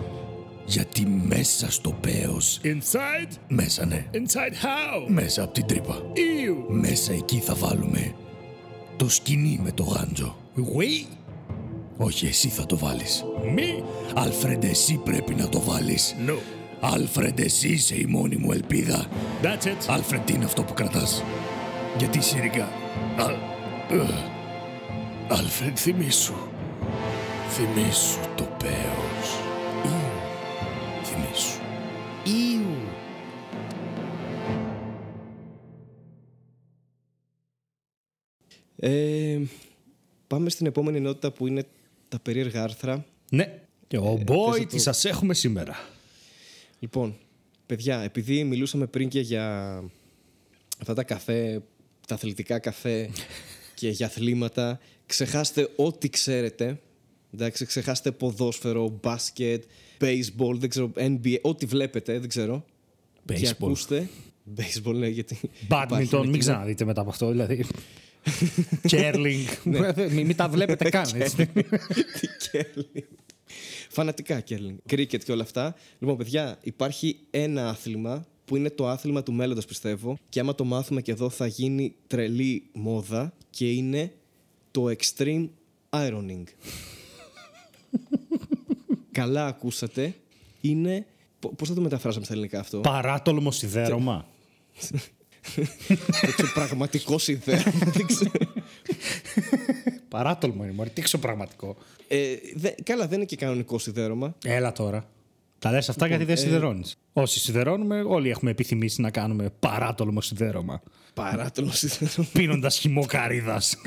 Γιατί 0.66 1.06
μέσα 1.06 1.72
στο 1.72 1.92
πέος, 1.92 2.60
inside? 2.64 3.32
μέσα 3.48 3.86
ναι, 3.86 4.06
Inside 4.14 4.54
how? 4.54 5.06
μέσα 5.08 5.44
από 5.44 5.54
την 5.54 5.66
τρύπα. 5.66 6.02
Ew. 6.14 6.66
Μέσα 6.70 7.14
εκεί 7.14 7.40
θα 7.40 7.54
βάλουμε 7.56 8.14
το 8.98 9.10
σκηνή 9.10 9.60
με 9.64 9.72
το 9.72 9.84
γάντζο. 9.84 10.36
We? 10.58 11.06
Όχι, 11.98 12.26
εσύ 12.26 12.48
θα 12.48 12.66
το 12.66 12.78
βάλεις. 12.78 13.24
Me? 13.56 13.84
Άλφρεντ, 14.16 14.64
εσύ 14.64 15.02
πρέπει 15.04 15.36
να 15.36 15.50
το 15.50 15.62
βάλεις. 15.62 16.16
No. 16.28 16.38
Άλφρεντ, 16.80 17.40
εσύ 17.40 17.68
είσαι 17.68 17.96
η 17.96 18.06
μόνη 18.06 18.36
μου 18.36 18.52
ελπίδα. 18.52 19.06
That's 19.42 19.66
it. 19.66 19.86
Άλφρεντ, 19.88 20.22
τι 20.26 20.34
είναι 20.34 20.46
αυτό 20.46 20.64
που 20.64 20.74
κρατάς. 20.74 21.24
Γιατί 21.98 22.22
σιρικά. 22.22 22.68
Αλ... 25.30 25.38
Ugh. 25.38 25.39
Άλφρεντ, 25.39 25.78
θυμήσου. 25.78 26.34
Θυμήσου 27.49 28.19
το 28.36 28.43
πέος. 28.43 29.30
Ιου. 29.86 30.11
Θυμήσου. 31.03 31.61
Ιου. 32.25 32.75
Ε, 38.75 39.41
πάμε 40.28 40.49
στην 40.49 40.65
επόμενη 40.65 40.97
ενότητα 40.97 41.32
που 41.32 41.47
είναι 41.47 41.65
τα 42.07 42.19
περίεργα 42.19 42.63
άρθρα. 42.63 43.05
Ναι. 43.30 43.61
Και 43.88 43.97
ο 43.97 44.23
boy 44.28 44.67
τις 44.67 44.82
σας 44.82 45.05
έχουμε 45.05 45.34
σήμερα. 45.34 45.75
Λοιπόν, 46.80 47.17
παιδιά, 47.65 47.99
επειδή 47.99 48.43
μιλούσαμε 48.43 48.86
πριν 48.86 49.09
και 49.09 49.19
για 49.19 49.84
αυτά 50.82 50.93
τα 50.93 51.03
καφέ, 51.03 51.61
τα 52.07 52.15
αθλητικά 52.15 52.59
καφέ 52.59 53.09
και 53.78 53.89
για 53.89 54.05
αθλήματα, 54.05 54.80
ξεχάστε 55.05 55.69
ό,τι 55.75 56.09
ξέρετε. 56.09 56.80
Εντάξει, 57.34 57.65
ξεχάστε 57.65 58.11
ποδόσφαιρο, 58.11 58.99
μπάσκετ, 59.01 59.63
baseball, 59.99 60.55
δεν 60.55 60.69
ξέρω, 60.69 60.91
NBA, 60.95 61.38
ό,τι 61.41 61.65
βλέπετε, 61.65 62.19
δεν 62.19 62.30
ξέρω. 62.30 62.65
Και 63.25 63.36
Baseball. 63.39 63.47
ακούστε. 63.51 64.09
Baseball, 64.57 64.93
ναι, 64.93 65.07
γιατί. 65.07 65.39
υπάρχει 65.67 65.67
Badminton, 65.69 66.25
μην 66.25 66.39
ένα 66.39 66.39
ξαναδείτε 66.39 66.86
μετά 66.86 67.01
από 67.01 67.09
αυτό. 67.09 67.32
Δηλαδή. 67.32 67.65
Κέρλινγκ. 68.88 69.45
Μην 70.11 70.25
μην 70.25 70.36
τα 70.36 70.49
βλέπετε 70.49 70.89
καν. 70.95 71.09
έτσι. 71.13 71.45
Τι 72.19 72.28
κέρλινγκ. 72.51 73.07
Φανατικά 73.89 74.39
κέρλινγκ. 74.39 74.78
Κρίκετ 74.86 75.23
και 75.23 75.32
όλα 75.32 75.43
αυτά. 75.43 75.75
Λοιπόν, 75.99 76.17
παιδιά, 76.17 76.57
υπάρχει 76.61 77.19
ένα 77.32 77.69
άθλημα 77.69 78.25
που 78.48 78.56
είναι 78.56 78.70
το 78.70 78.88
άθλημα 78.88 79.24
του 79.24 79.34
μέλλοντος 79.34 79.66
πιστεύω 79.66 80.18
και 80.30 80.39
άμα 80.39 80.56
το 80.56 80.64
μάθουμε 80.64 81.02
και 81.02 81.12
εδώ 81.12 81.30
θα 81.30 81.48
γίνει 81.48 81.95
τρελή 82.08 82.64
μόδα 82.74 83.34
και 83.50 83.72
είναι 83.72 84.14
το 84.72 84.86
extreme 84.98 85.48
ironing. 85.89 86.43
Καλά 89.12 89.45
ακούσατε. 89.45 90.14
Είναι... 90.62 91.06
πο- 91.39 91.54
Πώς 91.56 91.68
θα 91.68 91.74
το 91.74 91.82
μεταφράσαμε 91.82 92.26
στα 92.26 92.34
ελληνικά 92.34 92.60
αυτό; 92.60 92.80
Παράτολμο 92.80 93.52
σιδέρωμα. 93.52 94.26
Έτσι, 96.22 96.52
πραγματικό 96.54 97.18
σιδέρωμα. 97.18 97.91
δεν 97.93 98.06
ξέρω. 98.06 98.32
Παράτολμο 100.10 100.64
είναι, 100.64 100.74
μωρέ. 100.74 100.89
Τι 100.89 101.02
εξωπραγματικό. 101.02 101.76
Ε, 102.08 102.36
δε- 102.56 102.74
καλά, 102.84 103.08
δεν 103.08 103.18
είναι 103.18 103.26
και 103.26 103.36
κανονικό 103.36 103.80
σιδέρωμα. 103.80 104.36
Έλα 104.45 104.72
τώρα. 104.72 105.10
Τα 105.60 105.72
λες 105.72 105.89
αυτά 105.89 106.08
γιατί 106.08 106.24
δεν 106.24 106.38
σιδερώνεις. 106.38 106.95
Όσοι 107.14 107.39
σιδερώνουμε, 107.39 108.01
όλοι 108.01 108.30
έχουμε 108.30 108.51
επιθυμήσει 108.51 109.01
να 109.01 109.12
κάνουμε 109.12 109.49
παράτολμο 109.60 110.22
σιδέρωμα. 110.22 110.82
Παράτολο 111.14 111.72
σιδέρωμα. 111.72 112.30
Πίνοντας 112.34 112.78
χυμό 112.78 113.05
καρύδας. 113.05 113.78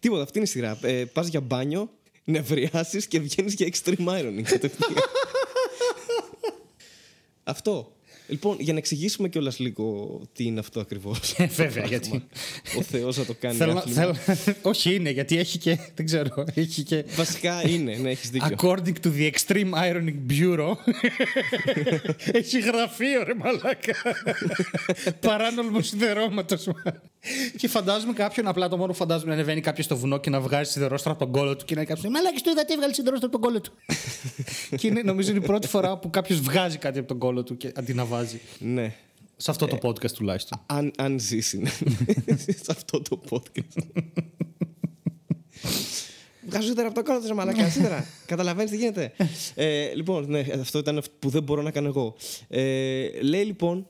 Τίποτα, 0.00 0.22
αυτή 0.22 0.38
είναι 0.38 0.46
η 0.46 0.50
σειρά. 0.50 0.78
Ε, 0.82 1.04
Πας 1.04 1.26
για 1.28 1.40
μπάνιο, 1.40 1.90
νευριάσεις 2.24 3.06
και 3.06 3.20
βγαίνεις 3.20 3.54
για 3.54 3.68
extreme 3.72 4.06
ironing. 4.06 4.42
κατευθείαν. 4.42 4.94
αυτό. 7.44 7.92
Λοιπόν, 8.30 8.56
για 8.60 8.72
να 8.72 8.78
εξηγήσουμε 8.78 9.28
κιόλας 9.28 9.58
λίγο 9.58 10.20
τι 10.32 10.44
είναι 10.44 10.60
αυτό 10.60 10.80
ακριβώς. 10.80 11.34
Ε, 11.36 11.46
Βέβαια, 11.46 11.84
γιατί. 11.84 12.24
Ο 12.78 12.82
Θεός 12.82 13.16
να 13.16 13.24
το 13.24 13.34
κάνει. 13.40 13.56
Θέλω, 13.56 13.72
άθλημα. 13.78 14.14
θέλω, 14.14 14.56
όχι 14.62 14.94
είναι, 14.94 15.10
γιατί 15.10 15.38
έχει 15.38 15.58
και. 15.58 15.78
Δεν 15.94 16.06
ξέρω. 16.06 16.44
Έχει 16.54 16.82
και. 16.82 17.04
Βασικά 17.16 17.68
είναι, 17.68 17.96
ναι, 17.96 18.10
έχεις 18.10 18.30
δίκιο. 18.30 18.56
According 18.58 18.94
to 19.04 19.10
the 19.16 19.30
Extreme 19.30 19.72
Ironing 19.72 20.30
Bureau. 20.30 20.72
έχει 22.32 22.60
γραφείο, 22.60 23.24
ρε 23.24 23.34
μαλάκα. 23.34 23.94
Παράνομο 25.20 25.82
σιδερώματος. 25.82 26.68
και 27.56 27.68
φαντάζομαι 27.68 28.12
κάποιον, 28.12 28.46
απλά 28.46 28.68
το 28.68 28.76
μόνο 28.76 28.92
που 28.92 28.98
φαντάζομαι 28.98 29.28
να 29.28 29.34
ανεβαίνει 29.34 29.60
κάποιος 29.60 29.84
στο 29.84 29.96
βουνό 29.96 30.18
και 30.18 30.30
να 30.30 30.40
βγάζει 30.40 30.70
σιδερόστρα 30.70 31.12
από 31.12 31.20
τον 31.24 31.32
κόλο 31.32 31.56
του 31.56 31.64
και 31.64 31.74
να 31.74 31.84
κάποιο. 31.84 32.10
Μαλάκι 32.10 32.42
του 32.42 32.50
είδα 32.50 32.64
τι 32.64 32.72
έβγαλε 32.72 32.92
σιδερόστρα 32.92 33.28
από 33.28 33.38
τον 33.38 33.50
κόλο 33.50 33.60
του. 33.60 33.72
και 34.78 34.86
είναι, 34.86 35.02
νομίζω 35.02 35.30
είναι 35.30 35.38
η 35.38 35.46
πρώτη 35.46 35.66
φορά 35.66 35.98
που 35.98 36.10
κάποιος 36.10 36.40
βγάζει 36.40 36.78
κάτι 36.78 36.98
από 36.98 37.08
τον 37.08 37.18
κόλο 37.18 37.42
του 37.42 37.56
και 37.56 37.72
αντί 37.74 37.94
να 37.94 38.04
βάζει. 38.20 38.40
Ναι. 38.58 38.94
Σε 39.36 39.50
αυτό 39.50 39.66
το 39.66 39.78
podcast 39.82 40.10
τουλάχιστον. 40.10 40.60
Αν, 40.66 40.92
αν 40.98 41.20
ζήσει 41.20 41.58
ναι. 41.58 41.70
σε 42.64 42.66
αυτό 42.68 43.00
το 43.02 43.20
podcast. 43.30 43.82
Βγάζω 46.48 46.66
σίδερα 46.66 46.86
από 46.88 46.96
το 46.96 47.02
κόλλο 47.02 47.20
του, 47.28 47.34
μαλακά. 47.34 47.68
Σίδερα. 47.70 48.06
Καταλαβαίνεις 48.26 48.70
τι 48.70 48.76
γίνεται. 48.76 49.12
ε, 49.54 49.94
λοιπόν, 49.94 50.30
ναι, 50.30 50.44
αυτό 50.60 50.78
ήταν 50.78 50.98
αυτό 50.98 51.12
που 51.18 51.28
δεν 51.28 51.42
μπορώ 51.42 51.62
να 51.62 51.70
κάνω 51.70 51.88
εγώ. 51.88 52.16
Ε, 52.48 53.20
λέει 53.22 53.44
λοιπόν 53.44 53.86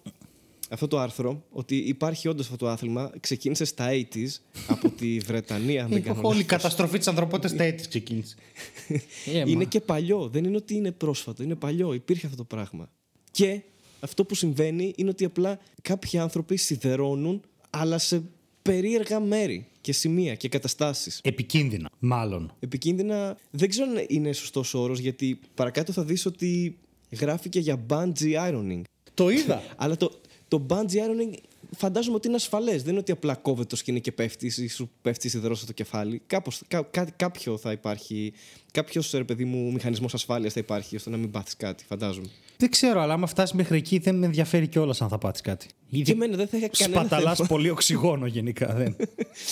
αυτό 0.71 0.87
το 0.89 0.99
άρθρο 0.99 1.45
ότι 1.51 1.77
υπάρχει 1.77 2.29
όντως 2.29 2.45
αυτό 2.47 2.57
το 2.57 2.69
άθλημα. 2.69 3.11
Ξεκίνησε 3.21 3.65
στα 3.65 3.89
80s 3.91 4.29
από 4.69 4.89
τη 4.91 5.19
Βρετανία, 5.19 5.83
αν 5.85 5.91
δεν 5.91 6.03
κάνω 6.03 6.19
Όλη 6.23 6.27
η 6.27 6.29
λάθος. 6.29 6.47
καταστροφή 6.47 6.99
της 6.99 7.07
ανθρωπότητας 7.09 7.51
στα 7.51 7.63
έτη 7.65 7.89
ξεκίνησε. 7.89 8.35
Ε, 9.35 9.39
Είναι 9.41 9.55
μα. 9.55 9.65
και 9.65 9.81
παλιό. 9.81 10.29
Δεν 10.29 10.45
είναι 10.45 10.57
ότι 10.57 10.75
είναι 10.75 10.91
πρόσφατο. 10.93 11.43
Είναι 11.43 11.55
παλιό. 11.55 11.93
Υπήρχε 11.93 12.27
αυτό 12.27 12.39
το 12.39 12.45
πράγμα. 12.45 12.91
Και 13.31 13.61
αυτό 14.01 14.25
που 14.25 14.35
συμβαίνει 14.35 14.93
είναι 14.97 15.11
ότι 15.11 15.25
απλά 15.25 15.59
κάποιοι 15.83 16.19
άνθρωποι 16.19 16.57
σιδερώνουν 16.57 17.43
αλλά 17.71 17.99
σε 17.99 18.23
περίεργα 18.63 19.21
μέρη 19.21 19.67
και 19.81 19.93
σημεία 19.93 20.35
και 20.35 20.49
καταστάσεις. 20.49 21.21
Επικίνδυνα, 21.23 21.91
μάλλον. 21.99 22.53
Επικίνδυνα, 22.61 23.37
δεν 23.51 23.69
ξέρω 23.69 23.91
αν 23.91 24.05
είναι 24.09 24.33
σωστός 24.33 24.75
όρος, 24.75 24.99
γιατί 24.99 25.39
παρακάτω 25.55 25.93
θα 25.93 26.05
δεις 26.05 26.27
ότι 26.27 26.79
γράφει 27.11 27.49
και 27.49 27.61
για 27.61 27.87
bungee 27.89 28.51
ironing. 28.51 28.81
Το 29.15 29.29
είδα. 29.29 29.63
Αλλά 29.77 29.97
το, 29.97 30.21
το 30.49 30.67
bungee 30.69 30.97
ironing 30.97 31.33
φαντάζομαι 31.77 32.17
ότι 32.17 32.27
είναι 32.27 32.37
ασφαλές. 32.37 32.83
Δεν 32.83 32.91
είναι 32.91 33.01
ότι 33.01 33.13
απλά 33.13 33.35
κόβεται 33.35 33.67
το 33.67 33.77
σκηνή 33.77 34.01
και 34.01 34.13
πέφτει 34.13 34.47
ή 34.63 34.69
σου 34.69 34.91
πέφτει 35.03 35.29
σιδερός 35.29 35.61
στο 35.61 35.73
κεφάλι. 35.73 36.23
Κάπως, 36.27 36.63
κά, 36.69 36.83
κάτι- 36.83 37.13
κάποιο 37.17 37.57
θα 37.59 37.73
υπάρχει. 37.73 38.33
Κάποιος 38.73 39.11
ρε 39.11 39.25
παιδί 39.25 39.45
μου 39.45 39.73
μηχανισμός 39.73 40.15
ασφάλειας 40.15 40.53
θα 40.53 40.61
υπάρχει 40.61 40.97
ώστε 40.97 41.11
να 41.11 41.17
μην 41.17 41.31
πάθεις 41.31 41.57
κάτι, 41.57 41.85
φαντάζομαι. 41.85 42.29
Δεν 42.61 42.71
ξέρω, 42.71 43.01
αλλά 43.01 43.13
άμα 43.13 43.27
φτάσεις 43.27 43.55
μέχρι 43.55 43.77
εκεί 43.77 43.99
δεν 43.99 44.15
με 44.15 44.27
ενδιαφέρει 44.27 44.69
κιόλας 44.69 45.03
αν 45.03 45.09
θα 45.09 45.19
πάτσει 45.19 45.43
κάτι. 45.43 45.67
Και 46.03 46.13
εμένα 46.13 46.37
δεν 46.37 46.49
θα 46.49 46.57
είχα 46.57 46.69
κανένα 46.79 47.01
Σπαταλάς 47.01 47.37
θέμα. 47.37 47.49
πολύ 47.49 47.71
οξυγόνο 47.71 48.27
γενικά. 48.27 48.75
Δεν. 48.75 48.97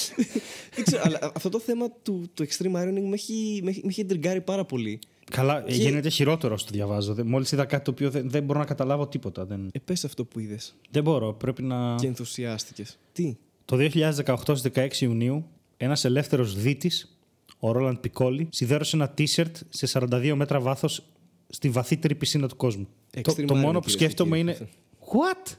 Δεν 0.75 0.85
ξέρω, 0.85 1.03
αλλά 1.05 1.33
αυτό 1.35 1.49
το 1.49 1.61
θέμα 1.61 1.91
του, 2.03 2.31
του 2.35 2.47
extreme 2.47 2.77
ironing 2.83 3.03
με 3.09 3.15
έχει, 3.15 3.61
με 3.65 3.71
έχει, 3.71 3.81
με 3.83 3.89
έχει 3.89 4.01
εντριγκάρει 4.01 4.41
πάρα 4.41 4.65
πολύ. 4.65 4.99
Καλά, 5.31 5.65
γίνεται 5.67 6.09
χειρότερο 6.09 6.55
όσο 6.55 6.65
το 6.65 6.71
διαβάζω. 6.73 7.15
Μόλις 7.25 7.53
είδα 7.53 7.65
κάτι 7.65 7.85
το 7.85 7.91
οποίο 7.91 8.11
δεν, 8.11 8.31
δεν 8.31 8.45
μπορώ 8.45 8.59
να 8.59 8.65
καταλάβω 8.65 9.07
τίποτα. 9.09 9.45
Δεν, 9.45 9.69
Ε, 9.73 9.79
πες 9.79 10.05
αυτό 10.05 10.25
που 10.25 10.39
είδες 10.39 10.75
δεν 10.91 11.03
μπορώ. 11.03 11.33
Πρέπει 11.33 11.63
να. 11.63 11.95
και 11.95 12.07
ενθουσιάστηκες. 12.07 12.99
Τι; 13.13 13.37
Το 13.65 13.77
2018 13.77 14.37
στις 14.57 14.71
16 14.75 15.01
Ιουνίου, 15.01 15.47
ένας 15.77 16.05
ελεύθερος 16.05 16.57
δίτης, 16.57 17.19
ο 17.59 17.73
Ρόλαντ 17.73 17.97
Πικόλι, 17.97 18.49
σιδέρωσε 18.51 18.97
ένα 18.97 19.15
t-shirt 19.19 19.53
σε 19.69 19.87
42 19.87 20.33
μέτρα 20.35 20.61
βάθος 20.61 21.03
στη 21.49 21.69
βαθύτερη 21.69 22.15
πισίνα 22.15 22.49
του 22.49 22.57
κόσμου. 22.57 22.89
Το, 23.11 23.21
Extreme 23.21 23.45
το 23.47 23.55
irony, 23.55 23.61
μόνο 23.61 23.79
που 23.81 23.85
κυρίες 23.89 23.93
σκέφτομαι 23.93 24.37
και 24.37 24.43
είναι. 24.43 24.53
κύριοι. 24.53 24.69
What? 25.01 25.57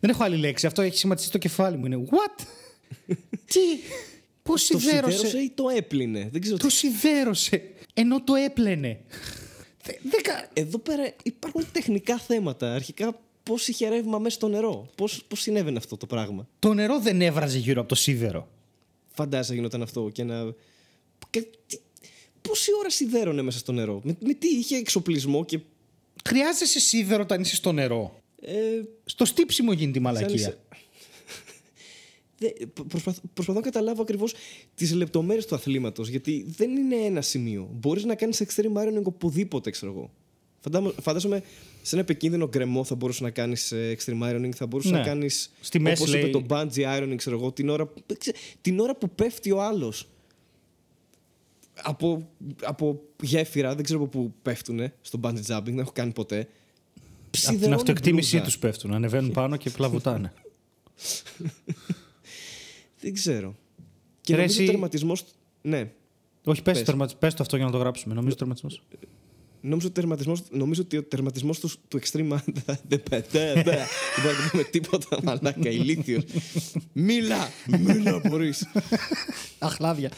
Δεν 0.00 0.10
έχω 0.10 0.24
άλλη 0.24 0.36
λέξη. 0.36 0.66
Αυτό 0.66 0.82
έχει 0.82 0.96
σχηματιστεί 0.96 1.28
στο 1.28 1.38
κεφάλι 1.38 1.76
μου. 1.76 1.86
Είναι 1.86 2.04
What? 2.10 2.44
Τι; 3.52 3.60
Πώς 4.42 4.66
Το 4.66 4.78
σιδέρωσε; 4.78 5.16
σιδέρωσε 5.16 5.38
ή 5.38 5.50
το 5.54 5.68
έπλυνε; 5.68 6.28
Δεν 6.32 6.40
ξέρω. 6.40 6.56
Το 6.56 6.68
σιδέρωσε. 6.68 7.62
Ενώ 7.94 8.22
το 8.24 8.34
έπλαινε. 8.34 9.00
Δε- 9.82 9.92
δεν 10.02 10.22
κα- 10.22 10.48
Εδώ 10.52 10.78
πέρα 10.78 11.12
υπάρχουν 11.22 11.64
τεχνικά 11.72 12.18
θέματα. 12.18 12.74
Αρχικά, 12.74 13.20
πώς 13.42 13.68
είχε 13.68 13.88
ρεύμα 13.88 14.18
μέσα 14.18 14.34
στο 14.36 14.48
νερό; 14.48 14.88
Πώς 14.94 15.24
πώς 15.28 15.40
συνέβαινε 15.40 15.78
αυτό 15.78 15.96
το 15.96 16.06
πράγμα; 16.06 16.48
Το 16.58 16.74
νερό 16.74 17.00
δεν 17.00 17.20
έβραζε 17.22 17.58
γύρω 17.58 17.80
από 17.80 17.88
το 17.88 17.94
σίδερο. 17.94 18.48
Φαντάζεσαι 19.14 19.54
γινόταν 19.54 19.82
αυτό 19.82 20.10
και 20.12 20.24
να. 20.24 20.54
Και... 21.30 21.46
τι- 22.42 22.48
Πόση 22.48 22.70
ώρα 22.78 22.90
σιδέρωνε 22.90 23.42
μέσα 23.42 23.58
στο 23.58 23.72
νερό; 23.72 24.00
Με, 24.04 24.16
με 24.20 24.32
τι 24.34 24.48
είχε 24.48 24.76
εξοπλισμό 24.76 25.44
και. 25.44 25.58
Χρειάζεσαι 26.24 26.80
σίδερο 26.80 27.22
όταν 27.22 27.40
είσαι 27.40 27.54
στο 27.54 27.72
νερό. 27.72 28.20
Ε, 28.40 28.52
Στο 29.04 29.24
στύψιμο 29.24 29.72
γίνεται 29.72 29.98
η 29.98 30.02
μαλακία. 30.02 30.34
είσαι- 30.34 30.58
Δε, 32.38 32.48
προσπαθ, 32.88 33.18
προσπαθώ 33.34 33.58
να 33.58 33.64
καταλάβω 33.64 34.02
ακριβώς 34.02 34.34
τις 34.74 34.92
λεπτομέρειες 34.92 35.46
του 35.46 35.54
αθλήματος. 35.54 36.08
Γιατί 36.08 36.44
δεν 36.56 36.76
είναι 36.76 36.96
ένα 36.96 37.20
σημείο. 37.22 37.68
Μπορείς 37.72 38.04
να 38.04 38.14
κάνεις 38.14 38.42
extreme 38.46 38.76
ironing 38.82 39.02
οπουδήποτε, 39.02 39.70
ξέρω 39.70 39.92
εγώ. 39.92 40.10
Φαντάμο- 40.60 40.94
Φαντάζομαι 41.02 41.42
σε 41.82 41.94
ένα 41.94 42.04
επικίνδυνο 42.04 42.48
γκρεμό 42.48 42.84
θα 42.84 42.94
μπορούσες 42.94 43.20
να 43.20 43.30
κάνεις 43.30 43.72
extreme 43.74 44.22
ironing, 44.22 44.50
θα 44.54 44.66
μπορούσες 44.66 44.90
Ναι. 44.92 44.98
να 44.98 45.04
κάνεις. 45.04 45.52
Στη 45.60 45.78
μέση, 45.78 46.02
Όπως 46.02 46.14
είπε 46.14 46.22
λέει- 46.22 46.30
το 46.32 46.44
bungee 46.48 46.98
ironing, 47.00 47.14
ξέρω 47.16 47.36
εγώ, 47.36 47.52
την 47.52 47.68
ώρα, 47.68 47.86
που- 47.86 48.02
ξέ- 48.18 48.36
την 48.60 48.78
ώρα 48.80 48.96
που 48.96 49.10
πέφτει 49.10 49.50
ο 49.50 49.62
άλλος. 49.62 50.08
Από, 51.82 52.28
από 52.62 53.00
γέφυρα, 53.22 53.74
δεν 53.74 53.84
ξέρω 53.84 54.00
από 54.02 54.08
πού 54.08 54.34
πέφτουν 54.42 54.92
στο 55.00 55.20
bungee 55.22 55.44
jumping, 55.46 55.62
δεν 55.64 55.78
έχω 55.78 55.92
κάνει 55.92 56.12
ποτέ. 56.12 56.38
Από 56.40 57.30
την 57.30 57.40
Σιδερώνει 57.40 57.74
αυτοεκτίμησή 57.74 58.30
μπλούζα. 58.30 58.44
τους 58.44 58.58
πέφτουν. 58.58 58.94
Ανεβαίνουν 58.94 59.30
πάνω 59.30 59.56
και 59.56 59.70
πλαβουτάνε. 59.70 60.32
Δεν 63.00 63.14
ξέρω. 63.14 63.54
Και 64.20 64.32
Ρε, 64.34 64.38
νομίζω 64.40 64.58
εσύ- 64.60 64.68
ο 64.68 64.72
τερματισμός. 64.72 65.24
Ναι. 65.62 65.90
Όχι, 66.44 66.62
πες, 66.62 66.76
Πες. 66.76 66.84
τερματι- 66.86 67.16
πες 67.16 67.34
το 67.34 67.42
αυτό 67.42 67.56
για 67.56 67.64
να 67.64 67.70
το 67.70 67.78
γράψουμε. 67.78 68.14
Νομίζω 68.14 68.36
τερματισμός. 68.36 68.82
Νομίζω 69.60 69.86
ότι, 69.88 69.98
ο 69.98 70.00
τερματισμός, 70.02 70.42
νομίζω 70.50 70.82
ότι 70.82 70.96
ο 70.96 71.02
τερματισμός 71.02 71.60
του, 71.60 71.70
του 71.88 72.00
extreme 72.00 72.38
δεν 72.64 72.78
δεν 72.88 73.02
πετέ, 73.10 73.52
δεν 73.52 73.64
μπορεί 74.22 74.36
να 74.44 74.50
πούμε 74.50 74.62
τίποτα 74.62 75.18
μαλάκα, 75.24 75.70
ηλίθιος. 75.70 76.24
Μίλα, 76.92 77.48
μίλα 77.78 78.20
μπορείς. 78.28 78.66
Αχλάδια. 79.58 80.10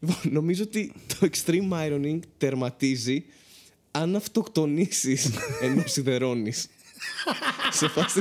Λοιπόν, 0.00 0.16
νομίζω 0.32 0.62
ότι 0.62 0.92
το 1.06 1.28
extreme 1.32 1.72
ironing 1.72 2.18
τερματίζει 2.38 3.24
αν 3.90 4.16
αυτοκτονήσεις 4.16 5.30
ενώ 5.62 5.82
σιδερώνεις. 5.86 6.68
σε 7.70 7.88
φάση... 7.88 8.20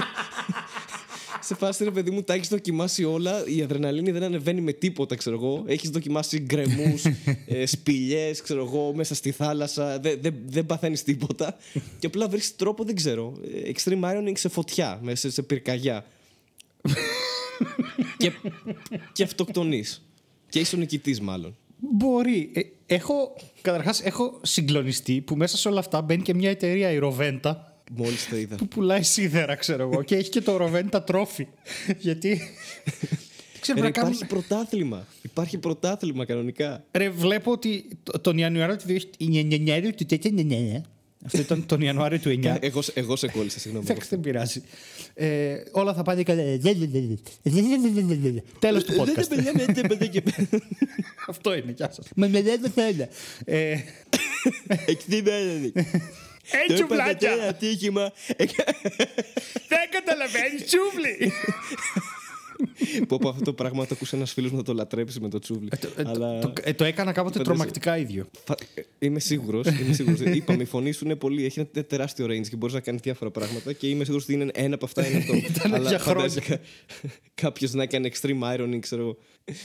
Σε 1.41 1.55
φάση, 1.55 1.83
ρε 1.83 1.91
παιδί 1.91 2.11
μου, 2.11 2.23
τα 2.23 2.33
έχεις 2.33 2.47
δοκιμάσει 2.47 3.03
όλα. 3.03 3.47
Η 3.47 3.61
αδρεναλίνη 3.61 4.11
δεν 4.11 4.23
ανεβαίνει 4.23 4.61
με 4.61 4.73
τίποτα, 4.73 5.15
ξέρω 5.15 5.35
εγώ. 5.35 5.63
Έχεις 5.67 5.89
δοκιμάσει 5.89 6.39
γκρεμούς, 6.39 7.03
ε, 7.47 7.65
σπηλιές, 7.65 8.41
ξέρω 8.41 8.65
εγώ, 8.65 8.93
μέσα 8.95 9.15
στη 9.15 9.31
θάλασσα. 9.31 9.99
Δεν 9.99 10.19
δεν 10.21 10.35
δεν 10.45 10.65
παθαίνεις 10.65 11.03
τίποτα. 11.03 11.57
και 11.99 12.07
απλά 12.07 12.27
βρίσκει 12.27 12.55
τρόπο, 12.57 12.83
δεν 12.83 12.95
ξέρω. 12.95 13.37
ε, 13.65 13.71
Extreme 13.71 14.03
ironing 14.03 14.31
σε 14.33 14.49
φωτιά, 14.49 14.99
μέσα 15.01 15.31
σε 15.31 15.41
πυρκαγιά. 15.41 16.05
και, 18.17 18.31
και 19.13 19.23
αυτοκτονείς. 19.23 20.05
Και 20.49 20.59
είσαι 20.59 20.75
ο 20.75 20.79
νικητής, 20.79 21.21
μάλλον. 21.21 21.57
Μπορεί. 21.79 22.51
Ε, 22.53 22.61
έχω, 22.85 23.35
καταρχάς, 23.61 24.01
έχω 24.01 24.39
συγκλονιστεί 24.43 25.21
που 25.21 25.35
μέσα 25.35 25.57
σε 25.57 25.67
όλα 25.67 25.79
αυτά 25.79 26.01
μπαίνει 26.01 26.21
και 26.21 26.33
μια 26.33 26.49
εταιρεία, 26.49 26.91
η 26.91 26.97
Ροβέντα, 26.97 27.81
Μόλις 27.91 28.27
το 28.29 28.37
είδα. 28.37 28.55
που 28.55 28.67
πουλάει 28.67 29.03
σίδερα, 29.03 29.55
ξέρω 29.55 29.83
εγώ. 29.91 30.03
και 30.03 30.15
έχει 30.15 30.29
και 30.29 30.41
το 30.41 30.57
Ροβέντα 30.57 31.03
τρόφι. 31.03 31.47
Γιατί. 31.97 32.29
Δεν 33.51 33.65
ξέρω, 33.75 33.81
Ρε, 33.81 33.91
πρέπει 33.91 33.97
να 33.97 34.03
κάνουμε- 34.03 34.15
υπάρχει 34.31 34.47
πρωτάθλημα. 34.47 35.05
Υπάρχει 35.21 35.57
πρωτάθλημα 35.57 36.25
κανονικά. 36.25 36.83
Ρε, 36.91 37.09
βλέπω 37.09 37.51
ότι 37.51 37.87
το- 38.03 38.19
τον 38.19 38.37
Ιανουάριο 38.37 38.77
του 38.77 38.85
2000 38.87 39.93
του 39.95 40.05
2009. 40.05 40.81
Αυτό 41.27 41.39
ήταν 41.39 41.65
τον 41.65 41.81
Ιανουάριο 41.81 42.19
του 42.19 42.29
9. 42.29 42.57
εγώ, 42.59 42.81
εγώ 42.93 43.15
σε 43.15 43.27
κόλλησα, 43.27 43.59
συγγνώμη. 43.59 43.85
Εντάξει, 43.89 44.09
δεν 44.09 44.19
πειράζει. 44.19 44.61
Ε, 45.13 45.55
όλα 45.71 45.93
θα 45.93 46.03
πάνε 46.03 46.23
καλά. 46.23 46.41
Τέλος 48.59 48.83
του 48.83 48.93
podcast. 48.93 49.27
Αυτό 51.27 51.55
είναι. 51.55 51.71
Γεια 51.77 51.91
σας. 51.91 52.05
Με 52.15 52.27
μελέτε 52.27 52.69
θέλει. 52.69 53.07
Ε, 53.45 53.77
Ε, 56.69 56.73
τσουβλάκια! 56.73 57.31
Ένα 57.31 57.43
ατύχημα. 57.47 58.11
Δεν 59.67 59.89
καταλαβαίνεις, 59.91 60.65
τσούβλι! 60.65 61.31
Πω 63.07 63.17
πω 63.17 63.29
αυτό 63.29 63.43
το 63.43 63.53
πράγμα 63.53 63.85
το 63.85 63.89
ακούσει 63.95 64.15
ένας 64.15 64.33
φίλος 64.33 64.51
μου 64.51 64.57
θα 64.57 64.63
το 64.63 64.73
λατρέψει 64.73 65.19
με 65.19 65.29
το 65.29 65.39
τσούβλι. 65.39 65.69
ε, 65.95 66.03
Αλλά 66.05 66.39
το, 66.39 66.53
ε, 66.63 66.73
το 66.73 66.83
έκανα 66.83 67.11
κάποτε 67.11 67.37
Φαντάζεσαι. 67.37 67.43
τρομακτικά 67.43 67.97
ίδιο. 67.97 68.27
φα- 68.45 68.55
ε, 68.73 68.81
είμαι 68.99 69.19
σίγουρος. 69.19 69.67
Είμαι 69.67 69.93
σίγουρος. 69.93 70.19
Είπαμε, 70.19 70.61
η 70.61 70.65
φωνή 70.65 70.91
σου 70.91 71.05
είναι 71.05 71.15
πολύ. 71.15 71.45
Έχει 71.45 71.59
ένα 71.59 71.67
τε- 71.71 71.87
τεράστιο 71.87 72.25
range 72.25 72.47
και 72.49 72.55
μπορείς 72.55 72.75
να 72.75 72.79
κάνεις 72.81 73.01
διάφορα 73.01 73.31
πράγματα 73.31 73.73
και 73.73 73.87
είμαι 73.89 74.03
σίγουρος 74.03 74.23
ότι 74.25 74.33
είναι 74.33 74.51
ένα 74.53 74.75
από 74.75 74.85
αυτά 74.85 75.07
είναι 75.07 75.17
αυτό. 75.17 75.33
Ήταν 75.65 75.81
για 75.87 75.99
χρόνια. 75.99 76.59
κάποιος 77.35 77.73
να 77.73 77.83
έκανε 77.83 78.09
extreme 78.13 78.55
ironing, 78.57 78.79
ξέρω 78.79 79.01
εγώ. 79.01 79.17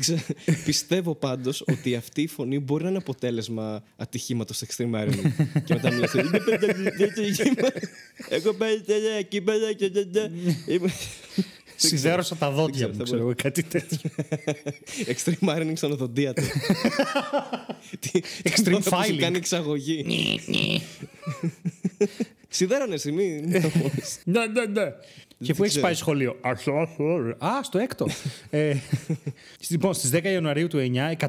Ξέρω- 0.00 0.20
Πιστεύω 0.64 1.14
πάντως 1.14 1.62
ότι 1.66 1.94
αυτή 1.94 2.22
η 2.22 2.26
φωνή 2.26 2.58
μπορεί 2.58 2.82
να 2.82 2.88
είναι 2.88 2.98
αποτέλεσμα 2.98 3.82
ατυχήματος 3.96 4.62
extreme 4.66 4.94
ironing. 4.94 5.30
και 5.64 5.74
μετά 5.74 5.92
μιλάς. 5.92 6.14
«Είναι 6.14 6.40
πέντε 6.44 7.04
ατύχημα. 7.04 7.68
Εγώ 8.28 8.52
πάει 8.54 8.80
τέλεια 8.80 9.12
εκεί 9.12 9.40
πέρα 9.40 9.72
και 9.72 9.88
δεν- 9.90 10.08
δεν». 10.10 10.32
Είμαι- 10.66 10.92
Σιδέρωσα 11.88 12.36
τα 12.36 12.50
δόντια 12.50 12.72
ξέρω, 12.76 12.90
μου, 12.92 12.96
θα 12.96 13.02
ξέρω 13.02 13.20
εγώ, 13.20 13.32
κάτι 13.36 13.62
τέτοιο. 13.62 13.98
Extreme 15.06 15.48
ironing 15.56 15.72
στον 15.74 15.92
οδοντία 15.92 16.32
του. 16.34 16.42
Τι- 18.00 18.20
Extreme 18.42 18.52
την 18.54 18.74
ώρα 18.74 18.82
που 18.82 18.82
σου 19.04 19.12
filing. 19.14 19.16
κάνει 19.18 19.36
εξαγωγή. 19.36 20.04
Σιδέρωνες 22.48 23.04
εσύ, 23.06 23.12
μην 23.12 23.62
το 23.62 23.68
πεις. 23.96 24.18
Ναι, 24.24 24.46
ναι, 24.46 24.64
ναι. 24.64 24.92
Και 25.44 25.54
πού 25.54 25.62
έχεις 25.62 25.68
ξέρω. 25.68 25.86
πάει 25.86 25.94
σχολείο. 25.94 26.36
Α, 27.38 27.62
στο 27.62 27.78
έκτο. 27.78 28.06
ε, 28.50 28.74
λοιπόν, 29.68 29.94
στις 29.94 30.10
10 30.14 30.24
Ιανουαρίου 30.24 30.66
του 30.66 30.90
9, 31.18 31.28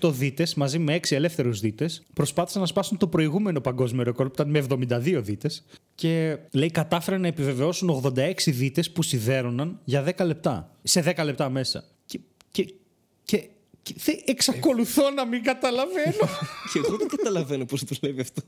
128 0.00 0.12
δίτες 0.12 0.54
μαζί 0.54 0.78
με 0.78 0.96
6 0.96 1.12
ελεύθερους 1.12 1.60
δίτες 1.60 2.02
προσπάθησαν 2.12 2.60
να 2.60 2.66
σπάσουν 2.66 2.98
το 2.98 3.08
προηγούμενο 3.08 3.60
παγκόσμιο 3.60 4.02
ρεκόρ 4.02 4.26
που 4.26 4.32
ήταν 4.34 4.50
με 4.50 4.64
72 4.68 5.20
δίτες. 5.22 5.64
Και 5.94 6.38
λέει 6.52 6.70
κατάφεραν 6.70 7.20
να 7.20 7.26
επιβεβαιώσουν 7.26 8.02
86 8.16 8.32
δίτες 8.46 8.90
που 8.90 9.02
σιδέρωναν 9.02 9.78
για 9.84 10.04
10 10.16 10.24
λεπτά. 10.24 10.76
Σε 10.82 11.14
10 11.16 11.24
λεπτά 11.24 11.50
μέσα. 11.50 11.84
Και, 12.06 12.20
και, 12.50 12.74
και 13.24 13.48
Και 13.82 13.94
θε- 13.98 14.28
εξακολουθώ 14.28 15.10
να 15.10 15.26
μην 15.26 15.42
καταλαβαίνω. 15.42 16.16
Και 16.72 16.78
εγώ 16.86 16.96
δεν 16.96 17.08
καταλαβαίνω 17.08 17.64
πώς 17.64 17.82
δουλεύει 17.84 18.20
αυτό. 18.20 18.42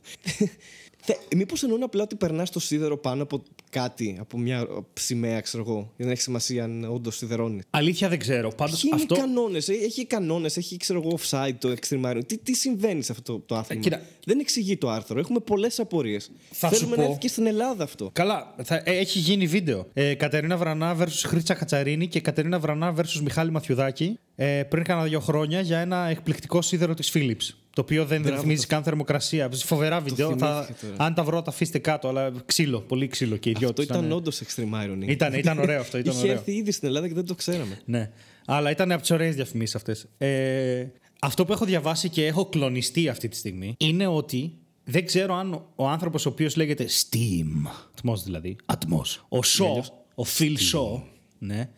Μήπως 1.37 1.63
εννοούν 1.63 1.83
απλά 1.83 2.03
ότι 2.03 2.15
περνάς 2.17 2.51
το 2.51 2.61
σίδερο 2.61 2.97
πάνω 2.97 3.23
από 3.23 3.43
κάτι, 3.71 4.17
από 4.21 4.39
μια 4.39 4.67
σημαία, 4.93 5.41
ξέρω 5.41 5.65
εγώ. 5.67 5.93
Δεν 5.97 6.11
έχει 6.11 6.21
σημασία 6.21 6.65
αν 6.65 6.85
όντως 6.85 7.17
σιδερώνει. 7.17 7.61
Αλήθεια 7.71 8.09
δεν 8.09 8.19
ξέρω. 8.19 8.49
Πάντως 8.57 8.81
Ποιοι 8.81 8.91
είναι 8.95 9.03
αυτό. 9.03 9.15
οι 9.15 9.19
κανόνε, 9.19 9.59
έχει 9.85 10.07
κανόνες, 10.07 10.57
έχει 10.57 10.77
ξέρω 10.77 11.03
εγώ 11.05 11.19
offside 11.21 11.55
το 11.59 11.75
extreme 11.81 12.11
iron. 12.11 12.21
Τι, 12.27 12.39
τι 12.39 12.55
συμβαίνει 12.55 13.03
σε 13.03 13.13
αυτό 13.13 13.33
το, 13.33 13.39
το 13.47 13.55
άθλημα; 13.57 13.83
κοίτα. 13.83 14.01
Δεν 14.27 14.39
εξηγεί 14.39 14.77
το 14.77 14.91
άρθρο. 14.91 15.19
Έχουμε 15.19 15.39
πολλές 15.41 15.79
απορίες. 15.79 16.31
Θα 16.51 16.69
σου 16.69 16.75
Θέλουμε 16.75 16.97
πω- 16.97 17.03
να 17.03 17.09
έρθει 17.09 17.19
και 17.19 17.29
στην 17.29 17.47
Ελλάδα 17.47 17.85
αυτό. 17.85 18.11
Καλά, 18.13 18.55
θα, 18.63 18.75
ε, 18.85 18.97
έχει 18.99 19.19
γίνει 19.19 19.47
βίντεο. 19.47 19.87
Ε, 19.93 20.15
Κατερίνα 20.15 20.57
Βρανά 20.57 20.97
versus 20.99 21.23
Χρήτσα 21.27 21.55
Κατσαρίνη 21.55 22.09
και 22.09 22.21
Κατερίνα 22.21 22.59
Βρανά 22.59 22.95
versus 22.97 23.21
Μιχάλη 23.23 23.51
Μαθιουδάκη 23.51 24.19
ε, 24.37 24.63
πριν 24.69 24.85
κάνα 24.85 25.03
δύο 25.03 25.21
χρόνια 25.25 25.61
για 25.61 25.79
ένα 25.79 26.09
εκπληκτικό 26.09 26.63
σίδερο 26.63 26.95
της 26.95 27.11
Philips. 27.15 27.55
Το 27.75 27.81
οποίο 27.81 28.05
δεν 28.05 28.21
Μπράβο, 28.21 28.37
ρυθμίζει 28.37 28.61
το- 28.63 28.67
καν 28.69 28.83
θερμοκρασία. 28.83 29.51
Φοβερά 29.55 30.01
βίντεο. 30.01 30.37
Θα, 30.39 30.63
θυμήθηκα 30.63 30.87
τώρα. 30.91 31.05
αν 31.05 31.15
τα 31.15 31.25
βρω, 31.25 31.43
τα 31.43 31.51
αφήστε 31.51 31.79
κάτω. 31.79 32.09
Αλλά 32.09 32.33
ξύλο, 32.47 32.81
πολύ 32.81 33.07
ξύλο 33.07 33.37
και 33.37 33.51
οι 33.51 33.55
δυο 33.59 33.69
Αυτό 33.69 33.83
τους 33.87 33.91
ήταν 33.97 34.13
όντως 34.13 34.43
extreme 34.45 34.85
ironing. 34.85 35.07
Ήταν, 35.09 35.35
ήταν 35.35 35.59
ωραίο 35.59 35.81
αυτό. 35.81 35.99
Ήταν 35.99 36.13
Είχε 36.15 36.23
ωραίο. 36.23 36.33
έρθει 36.35 36.53
ήδη 36.53 36.73
στην 36.73 36.89
Ελλάδα 36.89 37.09
και 37.09 37.15
δεν 37.15 37.27
το 37.27 37.35
ξέραμε. 37.35 37.79
Ναι. 37.85 38.11
Αλλά 38.47 38.71
ήταν 38.71 38.93
από 38.93 39.01
τις 39.01 39.11
ωραίες 39.11 39.35
διαφημίσεις 39.35 39.75
αυτές. 39.75 40.07
Ε, 40.19 40.87
αυτό 41.21 41.45
που 41.45 41.53
έχω 41.53 41.65
διαβάσει 41.65 42.09
και 42.09 42.27
έχω 42.27 42.47
κλονιστεί 42.47 43.09
αυτή 43.09 43.29
τη 43.29 43.37
στιγμή 43.37 43.75
είναι 43.79 44.07
ότι 44.07 44.53
δεν 44.85 45.07
ξέρω 45.07 45.35
αν 45.35 45.63
ο 45.77 45.89
άνθρωπος 45.89 46.27
ο 46.27 46.29
οποίος 46.29 46.57
λέγεται 46.57 46.87
Steam. 46.89 47.71
Ατμό 47.97 48.17
δηλαδή. 48.17 48.57
Ατμό. 48.65 49.05
Ο 49.29 49.43
Σο, 49.43 49.85
ο 50.15 50.23
Phil 50.39 50.53
Shaw. 50.73 51.01
Ναι. 51.39 51.69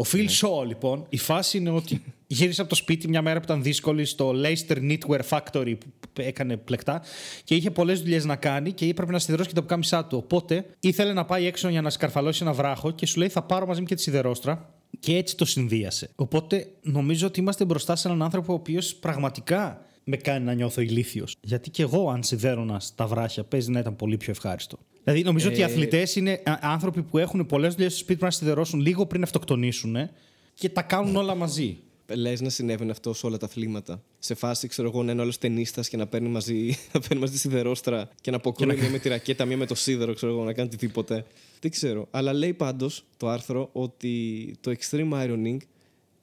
Ο 0.00 0.04
Phil 0.12 0.26
Shaw, 0.28 0.66
λοιπόν, 0.66 1.06
η 1.08 1.18
φάση 1.18 1.58
είναι 1.58 1.70
ότι 1.70 2.02
γύρισε 2.26 2.60
από 2.60 2.70
το 2.70 2.76
σπίτι 2.76 3.08
μια 3.08 3.22
μέρα 3.22 3.38
που 3.38 3.44
ήταν 3.44 3.62
δύσκολη 3.62 4.04
στο 4.04 4.34
Leicester 4.34 4.76
Knitwear 4.76 5.20
Factory 5.28 5.74
που 6.00 6.08
έκανε 6.14 6.56
πλεκτά 6.56 7.02
και 7.44 7.54
είχε 7.54 7.70
πολλές 7.70 8.00
δουλειές 8.00 8.24
να 8.24 8.36
κάνει 8.36 8.72
και 8.72 8.86
έπρεπε 8.86 9.12
να 9.12 9.18
σιδερώσει 9.18 9.48
και 9.48 9.54
τα 9.54 9.60
πουκάμισά 9.60 10.04
του. 10.04 10.16
Οπότε 10.22 10.66
ήθελε 10.80 11.12
να 11.12 11.24
πάει 11.24 11.46
έξω 11.46 11.68
για 11.68 11.80
να 11.80 11.90
σκαρφαλώσει 11.90 12.42
ένα 12.42 12.52
βράχο 12.52 12.90
και 12.90 13.06
σου 13.06 13.18
λέει 13.18 13.28
θα 13.28 13.42
πάρω 13.42 13.66
μαζί 13.66 13.80
μου 13.80 13.86
και 13.86 13.94
τη 13.94 14.00
σιδερόστρα 14.00 14.74
και 15.00 15.16
έτσι 15.16 15.36
το 15.36 15.44
συνδύασε. 15.44 16.10
Οπότε 16.14 16.66
νομίζω 16.82 17.26
ότι 17.26 17.40
είμαστε 17.40 17.64
μπροστά 17.64 17.96
σε 17.96 18.08
έναν 18.08 18.22
άνθρωπο 18.22 18.52
ο 18.52 18.56
οποίος 18.56 18.94
πραγματικά 18.94 19.84
με 20.04 20.16
κάνει 20.16 20.44
να 20.44 20.52
νιώθω 20.52 20.80
ηλίθιος. 20.80 21.36
Γιατί 21.40 21.70
και 21.70 21.82
εγώ, 21.82 22.10
αν 22.10 22.22
σιδέρωνα 22.22 22.80
στα 22.80 23.06
βράχια, 23.06 23.44
παίζει 23.44 23.70
να 23.70 23.78
ήταν 23.78 23.96
πολύ 23.96 24.16
πιο 24.16 24.30
ευχάριστο. 24.30 24.78
Δηλαδή, 25.04 25.22
νομίζω 25.22 25.48
ότι 25.48 25.58
οι 25.58 25.62
αθλητές 25.62 26.16
είναι 26.16 26.42
α- 26.44 26.58
άνθρωποι 26.60 27.02
που 27.02 27.18
έχουν 27.18 27.46
πολλές 27.46 27.74
δουλειές 27.74 27.92
στο 27.92 28.00
σπίτι 28.00 28.18
που 28.18 28.24
να 28.24 28.30
σιδερώσουν 28.30 28.80
λίγο 28.80 29.06
πριν 29.06 29.22
αυτοκτονήσουν 29.22 29.96
ε, 29.96 30.10
και 30.54 30.68
τα 30.68 30.82
κάνουν 30.82 31.16
όλα 31.16 31.34
μαζί. 31.34 31.78
Λες 32.14 32.40
να 32.40 32.48
συνέβαινε 32.48 32.90
αυτό 32.90 33.12
σε 33.12 33.26
όλα 33.26 33.36
τα 33.36 33.46
αθλήματα. 33.46 34.02
Σε 34.18 34.34
φάση, 34.34 34.68
ξέρω 34.68 34.88
εγώ, 34.88 35.02
να 35.02 35.12
είναι 35.12 35.22
όλος 35.22 35.38
ταινίστα 35.38 35.82
και 35.82 35.96
να 35.96 36.06
παίρνει 36.06 36.28
μαζί, 36.28 36.68
να 36.92 37.00
παίρνει 37.00 37.18
μαζί 37.18 37.32
τη 37.32 37.38
σιδερόστρα 37.38 38.08
και 38.20 38.30
να 38.30 38.36
αποκρούει 38.36 38.76
μία 38.76 38.90
με 38.90 38.98
τη 38.98 39.08
ρακέτα, 39.08 39.44
μία 39.44 39.56
με 39.56 39.66
το 39.66 39.74
σίδερο, 39.74 40.14
ξέρω 40.14 40.32
εγώ, 40.32 40.44
να 40.44 40.52
κάνει 40.52 40.68
οτιδήποτε. 40.68 41.24
Δεν 41.60 41.70
ξέρω. 41.70 42.08
Αλλά 42.10 42.32
λέει 42.32 42.52
πάντως 42.52 43.04
το 43.16 43.28
άρθρο 43.28 43.68
ότι 43.72 44.54
το 44.60 44.72
extreme 44.78 45.12
ironing 45.12 45.56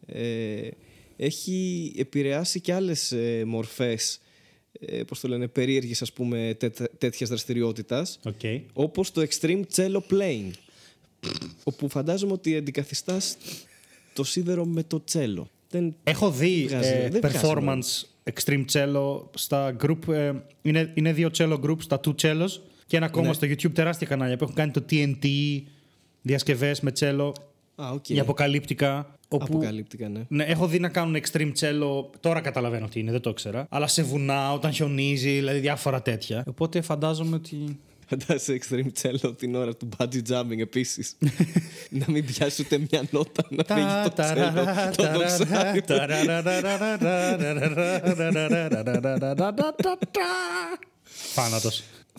ε, 0.06 0.68
έχει 1.18 1.92
επηρεάσει 1.98 2.60
και 2.60 2.74
άλλες 2.74 3.12
ε, 3.12 3.44
μορφές. 3.46 4.20
Ε, 4.80 5.04
πώς 5.04 5.20
το 5.20 5.28
λένε, 5.28 5.48
περίεργης 5.48 6.02
ας 6.02 6.14
πούμε 6.14 6.56
τέ, 6.60 6.70
τέτοιας 6.98 7.30
δραστηριότητας 7.30 8.20
Okay. 8.24 8.62
όπως 8.74 9.12
το 9.12 9.26
extreme 9.30 9.62
cello 9.76 10.00
playing 10.12 10.52
όπου 11.64 11.90
φαντάζομαι 11.90 12.32
ότι 12.34 12.56
αντικαθιστάς 12.58 13.38
το 14.14 14.24
σίδερο 14.24 14.66
με 14.66 14.84
το 14.84 15.04
τσέλο. 15.04 15.50
Δεν... 15.70 15.96
Έχω 16.04 16.32
δει 16.32 16.66
βγάζει, 16.68 16.90
ε, 16.90 17.10
δεν 17.10 17.22
βγάζει 17.22 17.38
performance 17.44 18.04
extreme 18.34 18.66
cello 18.72 19.22
στα 19.34 19.76
group. 19.84 20.08
ε, 20.08 20.32
είναι, 20.62 20.92
είναι 20.94 21.14
δύο 21.14 21.30
cello 21.38 21.60
groups, 21.64 21.84
τα 21.88 22.00
2Cellos 22.06 22.50
και 22.88 22.98
ένα 22.98 23.06
ακόμα 23.06 23.28
Ναι. 23.28 23.34
στο 23.34 23.48
YouTube 23.48 23.74
τεράστια 23.74 24.08
κανάλια 24.08 24.38
που 24.38 24.44
έχουν 24.44 24.56
κάνει 24.56 24.72
το 24.72 24.86
TNT, 24.90 25.28
διασκευές 26.22 26.80
με 26.82 26.92
cello, 27.00 27.32
Α, 27.76 27.90
οκ. 27.92 28.10
οι 28.10 28.20
Apocalyptica. 28.20 29.17
Όπου 29.30 29.46
Apocalyptica, 29.46 30.10
ναι. 30.10 30.26
Ναι, 30.28 30.44
έχω 30.44 30.68
δει 30.68 30.80
να 30.80 30.90
κάνουν 30.90 31.16
extreme 31.22 31.52
cello. 31.60 32.06
Τώρα 32.20 32.42
καταλαβαίνω 32.42 32.88
τι 32.88 33.00
είναι, 33.00 33.12
δεν 33.12 33.22
το 33.22 33.30
ήξερα. 33.30 33.68
Αλλά 33.70 33.88
σε 33.88 34.04
βουνά, 34.04 34.54
όταν 34.54 34.72
χιονίζει, 34.74 35.30
δηλαδή 35.32 35.60
διάφορα 35.60 36.02
τέτοια. 36.02 36.44
Οπότε 36.48 36.82
φαντάζομαι 36.82 37.36
ότι. 37.36 37.80
Φαντάζεσαι 38.10 38.60
extreme 38.62 39.02
cello 39.02 39.38
την 39.38 39.56
ώρα 39.56 39.76
του 39.76 39.90
bungee 39.98 40.22
jumping 40.30 40.60
επίσης. 40.60 41.06
να 41.90 42.06
μην 42.08 42.26
πιάσει 42.26 42.62
ούτε 42.66 42.78
μια 42.92 43.04
νότα 43.12 43.44
να 43.50 43.64
φύγει 43.76 43.88
το 44.04 44.24
cello. 44.24 44.94
Το 44.96 45.12
δοξάρι. 45.12 45.82
Θάνατο. 51.34 51.70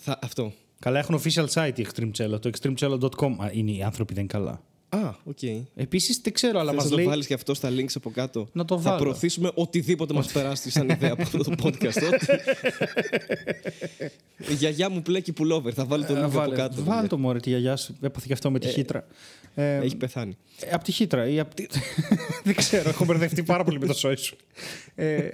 Θα- 0.01 0.19
Αυτό. 0.21 0.53
Καλά, 0.79 0.99
έχουν 0.99 1.21
official 1.23 1.45
site 1.53 1.71
οι 1.79 1.85
Extreme 1.89 2.11
Cello. 2.17 2.41
Το 2.41 2.49
extremecello.com. 2.53 3.35
Α, 3.37 3.49
είναι 3.51 3.71
οι 3.71 3.83
άνθρωποι 3.83 4.13
δεν 4.13 4.23
είναι 4.23 4.31
καλά. 4.33 4.61
Α, 4.89 5.13
οκ. 5.23 5.37
Επίσης 5.75 6.19
δεν 6.23 6.33
ξέρω, 6.33 6.59
αλλά 6.59 6.69
Θες 6.71 6.75
μας 6.75 6.83
να 6.83 6.89
το 6.89 6.95
λέει. 6.97 7.05
βάλεις 7.05 7.27
και 7.27 7.33
αυτό 7.33 7.53
στα 7.53 7.69
links 7.69 7.91
από 7.95 8.09
κάτω. 8.11 8.47
Να 8.51 8.65
το 8.65 8.79
Θα 8.79 8.89
βάλω. 8.89 9.01
προωθήσουμε 9.01 9.51
οτιδήποτε 9.53 10.13
μας 10.13 10.31
περάσει 10.31 10.71
σαν 10.71 10.89
ιδέα 10.95 11.11
από 11.11 11.21
αυτό 11.21 11.37
το 11.37 11.51
podcast. 11.63 12.01
Ό,τι- 12.13 12.25
Η 14.49 14.53
γιαγιά 14.53 14.89
μου 14.89 15.01
πλέκει 15.01 15.33
pullover. 15.39 15.71
Θα 15.73 15.85
βάλω 15.85 16.05
το 16.05 16.13
link 16.13 16.21
από 16.21 16.29
Βάλε, 16.29 16.55
κάτω. 16.55 16.83
βάλε 16.83 17.07
το 17.07 17.17
μωρέ 17.17 17.39
τη 17.39 17.49
γιαγιά 17.49 17.75
σου. 17.75 17.97
Έπαθε 18.01 18.25
και 18.27 18.33
αυτό 18.33 18.51
με 18.51 18.59
τη 18.59 18.67
χύτρα. 18.67 19.05
Ε, 19.55 19.77
Έχει 19.77 19.95
πεθάνει. 19.95 20.37
ε, 20.59 20.71
από 20.73 20.83
τη 20.83 20.91
χύτρα 20.91 21.27
ή 21.27 21.39
από 21.39 21.55
τη... 21.55 21.65
δεν 22.43 22.55
ξέρω, 22.55 22.89
έχω 22.89 23.05
μπερδευτεί 23.05 23.43
πάρα 23.43 23.63
πολύ 23.63 23.79
με 23.79 23.85
το 23.87 23.93
σόι 23.93 24.15
σου. 24.15 24.35
Ε, 24.95 25.27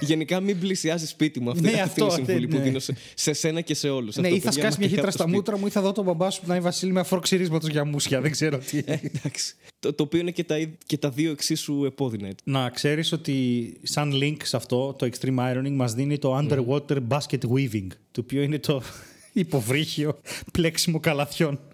Γενικά 0.00 0.40
μην 0.40 0.58
πλησιάζει 0.58 1.06
σπίτι 1.06 1.40
μου. 1.40 1.50
Αυτή, 1.50 1.62
Ναι, 1.62 1.68
αυτή 1.68 1.80
αυτό, 1.82 2.04
είναι 2.04 2.12
η 2.12 2.14
συμβουλή 2.24 2.46
ναι. 2.46 2.56
που 2.56 2.62
δίνω 2.62 2.78
σε, 2.78 2.94
σε 3.14 3.32
σένα 3.32 3.60
και 3.60 3.74
σε 3.74 3.88
όλους. 3.88 4.16
ναι, 4.16 4.28
ή 4.28 4.40
θα 4.40 4.50
σκάσει 4.52 4.78
μια 4.78 4.88
χύτρα 4.88 5.10
στα 5.10 5.28
μούτρα 5.28 5.58
μου 5.58 5.66
ή 5.66 5.70
θα 5.70 5.80
δω 5.80 5.92
τον 5.92 6.04
μπαμπά 6.04 6.30
σου 6.30 6.40
που 6.40 6.46
να 6.48 6.54
είναι 6.54 6.64
Βασίλη 6.64 6.92
με 6.92 7.00
αφοροξυρίσματος 7.00 7.68
για 7.68 7.84
μουσια. 7.84 8.20
Δεν 8.20 8.30
ξέρω 8.30 8.58
τι. 8.58 8.77
Εντάξει. 9.14 9.54
Το, 9.78 9.92
το 9.92 10.02
οποίο 10.02 10.20
είναι 10.20 10.30
και 10.30 10.44
τα, 10.44 10.58
ί- 10.58 10.78
και 10.86 10.98
τα 10.98 11.10
δύο 11.10 11.30
εξίσου 11.30 11.84
επώδυνα. 11.84 12.26
έτσι. 12.26 12.44
Να 12.44 12.70
ξέρεις 12.70 13.12
ότι 13.12 13.72
σαν 13.82 14.12
link 14.14 14.36
σε 14.42 14.56
αυτό 14.56 14.92
το 14.98 15.08
extreme 15.12 15.38
ironing 15.52 15.70
μας 15.72 15.94
δίνει 15.94 16.18
το 16.18 16.38
underwater 16.38 16.98
basket 17.08 17.40
weaving, 17.54 17.86
το 18.10 18.20
οποίο 18.20 18.42
είναι 18.42 18.58
το 18.58 18.82
υποβρύχιο 19.32 20.20
πλέξιμο 20.52 21.00
καλαθιών. 21.00 21.60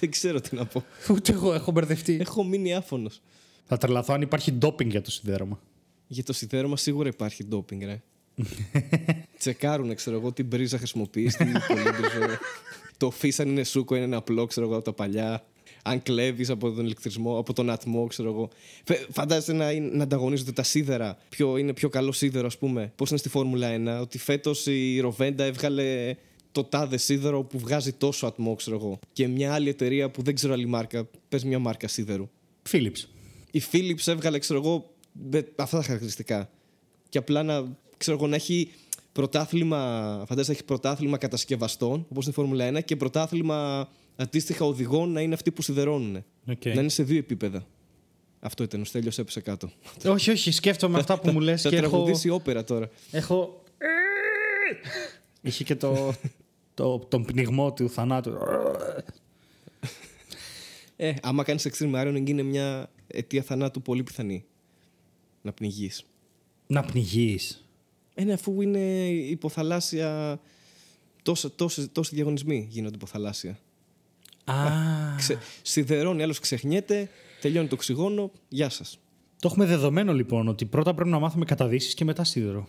Δεν 0.00 0.10
ξέρω 0.10 0.40
τι 0.40 0.56
να 0.56 0.66
πω. 0.66 0.84
Ούτε 1.10 1.32
εγώ 1.32 1.54
έχω 1.54 1.70
μπερδευτεί. 1.70 2.16
Έχω 2.20 2.44
μείνει 2.44 2.74
άφωνος. 2.74 3.20
Θα 3.66 3.76
τρελαθώ 3.76 4.12
αν 4.14 4.22
υπάρχει 4.22 4.52
ντόπινγκ 4.52 4.90
για 4.90 5.02
το 5.02 5.10
σιδέρωμα. 5.10 5.60
Για 6.06 6.24
το 6.24 6.32
σιδέρωμα 6.32 6.76
σίγουρα 6.76 7.08
υπάρχει 7.08 7.44
ντόπινγκ, 7.44 7.82
ρε. 7.82 8.02
Τσεκάρουν, 9.38 9.94
ξέρω 9.94 10.16
εγώ, 10.16 10.32
τι 10.32 10.42
μπρίζα 10.42 10.78
χρησιμοποιείς, 10.78 11.36
τι 11.36 11.44
πολύ 11.68 11.80
μπρίζα. 11.82 12.38
το 12.96 13.10
φύσαν 13.10 13.48
είναι 13.48 13.64
σούκο, 13.64 13.94
είναι 13.94 14.04
ένα 14.04 14.16
απλό, 14.16 14.46
ξέρω 14.46 14.66
εγώ, 14.66 14.74
από 14.76 14.84
τα 14.84 14.92
παλιά. 14.92 15.44
Αν 15.84 16.02
κλέβεις 16.02 16.50
από 16.50 16.70
τον 16.72 16.84
ηλεκτρισμό, 16.84 17.38
από 17.38 17.52
τον 17.52 17.70
ατμό, 17.70 18.06
ξέρω 18.06 18.28
εγώ. 18.30 18.48
Φε- 18.84 19.06
Φαντάζεσαι 19.12 19.52
να, 19.52 19.70
είναι- 19.70 19.90
να 19.94 20.02
ανταγωνίζονται 20.02 20.52
τα 20.52 20.62
σίδερα. 20.62 21.16
Ποιο 21.28 21.56
είναι 21.56 21.72
πιο 21.72 21.88
καλό 21.88 22.12
σίδερο, 22.12 22.46
ας 22.46 22.58
πούμε. 22.58 22.92
Πώς 22.96 23.08
είναι 23.10 23.18
στη 23.18 23.28
Φόρμουλα 23.28 23.96
1. 23.98 24.00
Ότι 24.00 24.18
φέτος 24.18 24.66
η 24.66 25.00
Ροβέντα 25.00 25.44
έβγαλε 25.44 26.14
το 26.52 26.64
τάδε 26.64 26.96
σίδερο 26.96 27.42
που 27.42 27.58
βγάζει 27.58 27.92
τόσο 27.92 28.26
ατμό, 28.26 28.54
ξέρω 28.54 28.76
εγώ. 28.76 28.98
Και 29.12 29.26
μια 29.26 29.52
άλλη 29.54 29.68
εταιρεία 29.68 30.10
που 30.10 30.22
δεν 30.22 30.34
ξέρω 30.34 30.52
άλλη 30.52 30.66
μάρκα. 30.66 31.08
Πες 31.28 31.44
μια 31.44 31.58
μάρκα 31.58 31.88
σίδερου. 31.88 32.28
Philips. 32.70 33.04
Η 33.50 33.62
Philips 33.72 34.06
έβγαλε, 34.06 34.38
ξέρω 34.38 34.60
εγώ, 34.60 34.94
με 35.30 35.46
αυτά 35.56 35.76
τα 35.76 35.82
χαρακτηριστικά. 35.82 36.50
Και 37.08 37.18
απλά 37.18 37.42
να, 37.42 37.76
ξέρω 38.02 38.16
εγώ, 38.16 38.26
να 38.26 38.34
έχει 38.34 38.70
πρωτάθλημα, 39.12 39.78
φαντάζεσαι 40.28 40.50
να 40.50 40.56
έχει 40.56 40.64
πρωτάθλημα 40.64 41.16
κατασκευαστών, 41.18 42.06
όπως 42.10 42.24
είναι 42.24 42.32
η 42.32 42.40
Φόρμουλα 42.40 42.78
1, 42.78 42.84
και 42.84 42.96
πρωτάθλημα 42.96 43.88
αντίστοιχα 44.16 44.64
οδηγών 44.64 45.12
να 45.12 45.20
είναι 45.20 45.34
αυτοί 45.34 45.50
που 45.50 45.62
σιδερώνουν. 45.62 46.24
Οκ. 46.48 46.64
Να 46.64 46.80
είναι 46.80 46.88
σε 46.88 47.02
δύο 47.02 47.18
επίπεδα. 47.18 47.66
Αυτό 48.40 48.62
ήταν, 48.62 48.80
ο 48.80 48.84
Στέλιος 48.84 49.18
έπεσε 49.18 49.40
κάτω. 49.40 49.70
όχι, 50.06 50.30
όχι, 50.30 50.50
σκέφτομαι 50.50 50.98
αυτά 50.98 51.18
που 51.18 51.30
μου 51.30 51.40
λες 51.40 51.62
Θα 51.62 51.68
και 51.68 51.76
έχω. 51.76 51.88
τραγουδήσει 51.88 52.28
όπερα 52.28 52.64
τώρα. 52.64 52.90
Έχω. 53.10 53.62
Είχε 55.40 55.64
και 55.64 55.74
το, 55.76 56.14
το, 56.74 56.98
τον 56.98 57.24
πνιγμό 57.24 57.72
του 57.72 57.90
θανάτου. 57.90 58.32
Ε, 60.96 61.14
άμα 61.22 61.42
κάνεις 61.42 61.68
extreme 61.70 61.94
ironing 62.06 62.28
είναι 62.28 62.42
μια 62.42 62.90
αιτία 63.06 63.42
θανάτου 63.42 63.82
πολύ 63.82 64.02
πιθανή. 64.02 64.44
Να 65.42 65.52
πνιγείς. 65.52 66.04
Να 66.66 66.82
πνιγείς. 66.82 67.61
Ε, 68.14 68.24
ναι, 68.24 68.32
αφού 68.32 68.60
είναι 68.60 69.08
υποθαλάσσια... 69.08 70.40
Τόσα, 71.22 71.52
τόσοι, 71.52 71.88
τόσοι 71.88 72.14
διαγωνισμοί 72.14 72.66
γίνονται 72.70 72.94
υποθαλάσσια. 72.94 73.58
Α. 74.44 74.54
Ξε... 75.16 75.38
Σιδερώνει, 75.62 76.22
άλλος 76.22 76.38
ξεχνιέται, 76.38 77.08
τελειώνει 77.40 77.68
το 77.68 77.74
οξυγόνο, 77.74 78.30
γεια 78.48 78.68
σας. 78.68 78.98
Το 79.38 79.48
έχουμε 79.48 79.66
δεδομένο 79.66 80.12
λοιπόν 80.12 80.48
ότι 80.48 80.64
πρώτα 80.64 80.94
πρέπει 80.94 81.10
να 81.10 81.18
μάθουμε 81.18 81.44
καταδύσεις 81.44 81.94
και 81.94 82.04
μετά 82.04 82.24
σίδερο. 82.24 82.68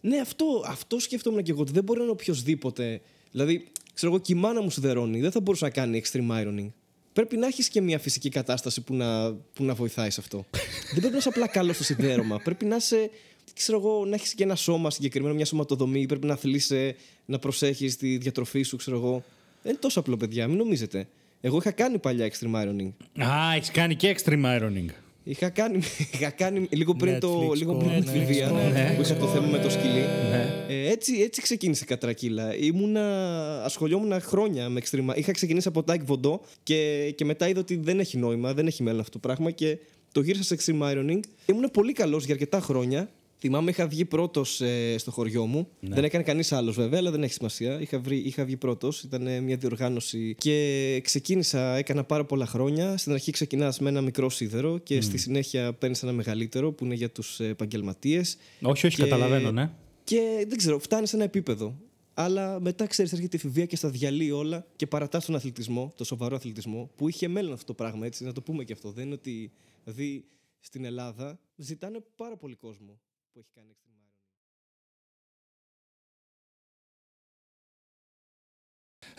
Ναι, 0.00 0.18
αυτό, 0.18 0.64
αυτό 0.66 0.98
σκέφτομαι 0.98 1.42
και 1.42 1.50
εγώ. 1.50 1.60
Ότι 1.60 1.72
δεν 1.72 1.84
μπορεί 1.84 1.98
να 1.98 2.04
είναι 2.04 2.12
οποιοδήποτε. 2.12 3.00
Δηλαδή, 3.30 3.68
ξέρω 3.94 4.12
εγώ, 4.12 4.20
και 4.20 4.32
η 4.32 4.36
μάνα 4.36 4.62
μου 4.62 4.70
σιδερώνει. 4.70 5.20
Δεν 5.20 5.30
θα 5.30 5.40
μπορούσε 5.40 5.64
να 5.64 5.70
κάνει 5.70 6.02
extreme 6.04 6.30
ironing. 6.30 6.70
πρέπει 7.12 7.36
να 7.36 7.46
έχεις 7.46 7.68
και 7.68 7.80
μια 7.80 7.98
φυσική 7.98 8.28
κατάσταση 8.28 8.80
που 8.80 8.94
να, 8.94 9.34
που 9.34 9.64
να 9.64 9.74
βοηθάει 9.74 10.10
σε 10.10 10.20
αυτό. 10.20 10.44
Δεν 10.92 11.00
πρέπει 11.00 11.12
να 11.12 11.18
είσαι 11.18 11.28
απλά 11.28 11.48
καλός 11.48 11.74
στο 11.74 11.84
σιδέρωμα. 11.84 12.38
Πρέπει 12.38 12.64
να 12.64 12.76
είσαι. 12.76 13.10
Ξέρω 13.54 13.78
εγώ, 13.78 14.04
να 14.04 14.14
έχεις 14.14 14.34
και 14.34 14.42
ένα 14.42 14.54
σώμα 14.54 14.90
συγκεκριμένο, 14.90 15.34
μια 15.34 15.44
σωματοδομή. 15.44 16.06
Πρέπει 16.06 16.26
να 16.26 16.32
αθλείσαι, 16.32 16.96
να 17.24 17.38
προσέχεις 17.38 17.96
τη 17.96 18.16
διατροφή 18.16 18.62
σου, 18.62 18.76
ξέρω 18.76 18.96
εγώ. 18.96 19.24
Δεν 19.62 19.72
είναι 19.72 19.80
τόσο 19.80 20.00
απλό, 20.00 20.16
παιδιά, 20.16 20.48
μην 20.48 20.56
νομίζετε. 20.56 21.08
Εγώ 21.40 21.56
είχα 21.56 21.70
κάνει 21.70 21.98
παλιά 21.98 22.30
extreme 22.30 22.54
ironing. 22.54 22.92
Α, 23.24 23.54
έχεις 23.56 23.70
κάνει 23.70 23.94
και 23.94 24.16
extreme 24.16 24.44
ironing. 24.44 24.86
Είχα 25.24 25.48
κάνει, 25.48 25.78
είχα 26.14 26.30
κάνει 26.30 26.68
λίγο 26.70 26.94
πριν 26.94 27.20
το 27.20 27.48
Netflix, 27.48 27.56
λίγο 27.56 27.74
πω, 27.74 27.86
πριν 27.88 28.04
τη 28.04 28.10
ναι, 28.10 28.24
Βιβία 28.24 28.50
ναι, 28.50 28.94
που 28.96 29.02
είχα 29.02 29.16
το 29.16 29.26
θέμα 29.26 29.46
με 29.46 29.58
το 29.58 29.70
σκυλί. 29.70 30.04
Ναι. 30.30 30.64
Ε, 30.68 30.90
έτσι, 30.90 31.20
έτσι 31.20 31.42
ξεκίνησε 31.42 31.82
η 31.84 31.86
κατρακύλα. 31.86 32.56
Ήμουνα, 32.56 33.64
ασχολιόμουν 33.64 34.20
χρόνια 34.20 34.68
με 34.68 34.80
extreme. 34.84 35.16
Είχα 35.16 35.32
ξεκινήσει 35.32 35.68
από 35.68 35.84
Taekwondo 35.86 36.04
Βοντό 36.04 36.40
και, 36.62 37.10
και 37.16 37.24
μετά 37.24 37.48
είδα 37.48 37.60
ότι 37.60 37.76
δεν 37.76 38.00
έχει 38.00 38.18
νόημα, 38.18 38.54
δεν 38.54 38.66
έχει 38.66 38.82
μέλλον 38.82 39.00
αυτό 39.00 39.12
το 39.12 39.18
πράγμα 39.18 39.50
και 39.50 39.78
το 40.12 40.20
γύρισα 40.20 40.42
σε 40.42 40.56
extreme 40.58 40.92
ironing. 40.92 41.20
Ήμουν 41.46 41.70
πολύ 41.72 41.92
καλός 41.92 42.24
για 42.24 42.34
αρκετά 42.34 42.60
χρόνια. 42.60 43.08
Θυμάμαι 43.40 43.70
είχα 43.70 43.86
βγει 43.88 44.04
πρώτος 44.04 44.60
ε, 44.60 44.94
στο 44.98 45.10
χωριό 45.10 45.46
μου. 45.46 45.68
Δεν 45.80 46.04
έκανε 46.04 46.24
κανείς 46.24 46.52
άλλος 46.52 46.76
βέβαια, 46.76 46.98
αλλά 46.98 47.10
δεν 47.10 47.22
έχει 47.22 47.32
σημασία. 47.32 47.80
Είχα, 47.80 47.98
βρει, 48.00 48.16
είχα 48.16 48.44
βγει 48.44 48.56
πρώτος. 48.56 49.02
Ήταν 49.02 49.26
ε, 49.26 49.40
μια 49.40 49.56
διοργάνωση 49.56 50.34
και 50.38 51.00
ξεκίνησα, 51.04 51.76
έκανα 51.76 52.04
πάρα 52.04 52.24
πολλά 52.24 52.46
χρόνια. 52.46 52.96
Στην 52.96 53.12
αρχή 53.12 53.30
ξεκινάς 53.30 53.78
με 53.78 53.88
ένα 53.88 54.00
μικρό 54.00 54.30
σίδερο 54.30 54.78
και 54.78 55.00
στη 55.00 55.18
συνέχεια 55.18 55.72
παίρνεις 55.72 56.02
ένα 56.02 56.12
μεγαλύτερο 56.12 56.72
που 56.72 56.84
είναι 56.84 56.94
για 56.94 57.10
τους 57.10 57.40
επαγγελματίες. 57.40 58.36
Όχι, 58.62 58.86
όχι, 58.86 58.96
Και- 58.96 59.02
καταλαβαίνω, 59.02 59.50
ναι. 59.50 59.70
Και 60.04 60.44
δεν 60.48 60.58
ξέρω, 60.58 60.78
φτάνει 60.78 61.06
σε 61.06 61.16
ένα 61.16 61.24
επίπεδο. 61.24 61.74
Αλλά 62.14 62.60
μετά 62.60 62.86
ξέρεις, 62.86 63.12
έρχεται 63.12 63.36
η 63.36 63.40
εφηβεία 63.44 63.66
και 63.66 63.76
στα 63.76 63.88
διαλύει 63.88 64.30
όλα 64.34 64.66
και 64.76 64.86
παρατάς 64.86 65.24
τον 65.24 65.34
αθλητισμό, 65.34 65.92
το 65.96 66.04
σοβαρό 66.04 66.36
αθλητισμό, 66.36 66.90
που 66.96 67.08
είχε 67.08 67.28
μέλλον 67.28 67.52
αυτό 67.52 67.64
το 67.64 67.74
πράγμα, 67.74 68.06
έτσι, 68.06 68.24
να 68.24 68.32
το 68.32 68.42
πούμε 68.42 68.64
και 68.64 68.72
αυτό. 68.72 68.90
Δεν 68.90 69.04
είναι 69.04 69.14
ότι. 69.14 69.52
Δηλαδή, 69.84 70.24
στην 70.60 70.84
Ελλάδα 70.84 71.38
ζητάνε 71.56 71.98
πάρα 72.16 72.36
πολύ 72.36 72.54
κόσμο 72.54 72.98
που 73.32 73.38
έχει 73.38 73.48
κάνει 73.54 73.68
extreme 73.72 74.00
ironing. 74.04 74.18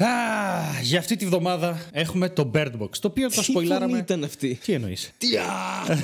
Α, 0.03 0.82
για 0.82 0.99
αυτή 0.99 1.16
τη 1.16 1.26
βδομάδα 1.26 1.89
έχουμε 1.91 2.30
το 2.30 2.51
Bird 2.53 2.72
Box. 2.80 2.97
Το 2.99 3.07
οποίο 3.07 3.30
το 3.30 3.41
Τι 3.41 3.51
φωνή 3.51 3.66
σποιλάραμε. 3.66 3.97
ήταν 3.97 4.24
αυτή; 4.24 4.55
Τι 4.64 4.74
εννοείς; 4.74 5.12
Τι, 5.18 5.38
α, 5.38 5.45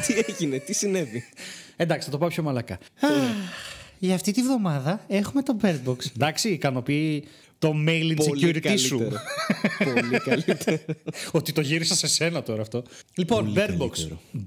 τι 0.08 0.14
έγινε, 0.28 0.58
τι 0.60 0.74
συνέβη; 0.74 1.24
Εντάξει, 1.76 2.06
θα 2.06 2.12
το 2.12 2.18
πάω 2.18 2.30
πιο 2.30 2.44
μαλακά. 2.44 2.80
Για 4.00 4.16
αυτή 4.16 4.32
τη 4.32 4.42
βδομάδα 4.42 5.06
έχουμε 5.08 5.44
το 5.44 5.58
Bird 5.62 5.80
Box. 5.86 5.98
Εντάξει, 6.16 6.50
ικανοποιεί 6.50 7.28
το 7.60 7.70
mail 7.88 8.14
Πολύ 8.16 8.62
insecurity 8.62 8.80
σου. 8.80 8.98
καλύτερο. 8.98 9.22
πολύ 9.84 10.20
καλύτερο. 10.20 10.80
Ό,τι 11.32 11.52
το 11.52 11.62
γύρισα 11.62 11.96
σε 11.96 12.08
σένα 12.08 12.44
τώρα 12.44 12.62
αυτό. 12.62 12.84
Λοιπόν, 13.16 13.54
Bird 13.56 13.78
Box. 13.78 13.92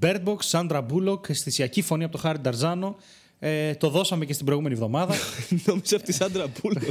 Bird 0.01 0.23
Box, 0.23 0.37
Sandra 0.51 0.85
Bullock, 0.87 1.29
αισθησιακή 1.29 1.81
φωνή 1.81 2.03
από 2.03 2.11
το 2.11 2.17
Χάρη 2.17 2.39
Νταρζάνο. 2.39 2.97
Ε, 3.43 3.73
το 3.75 3.89
δώσαμε 3.89 4.25
και 4.25 4.33
στην 4.33 4.45
προηγούμενη 4.45 4.73
εβδομάδα. 4.75 5.15
Νόμιζα 5.65 5.95
αυτή 5.95 6.11
η 6.11 6.13
Σάντρα 6.13 6.47
Μπούλοκ. 6.47 6.81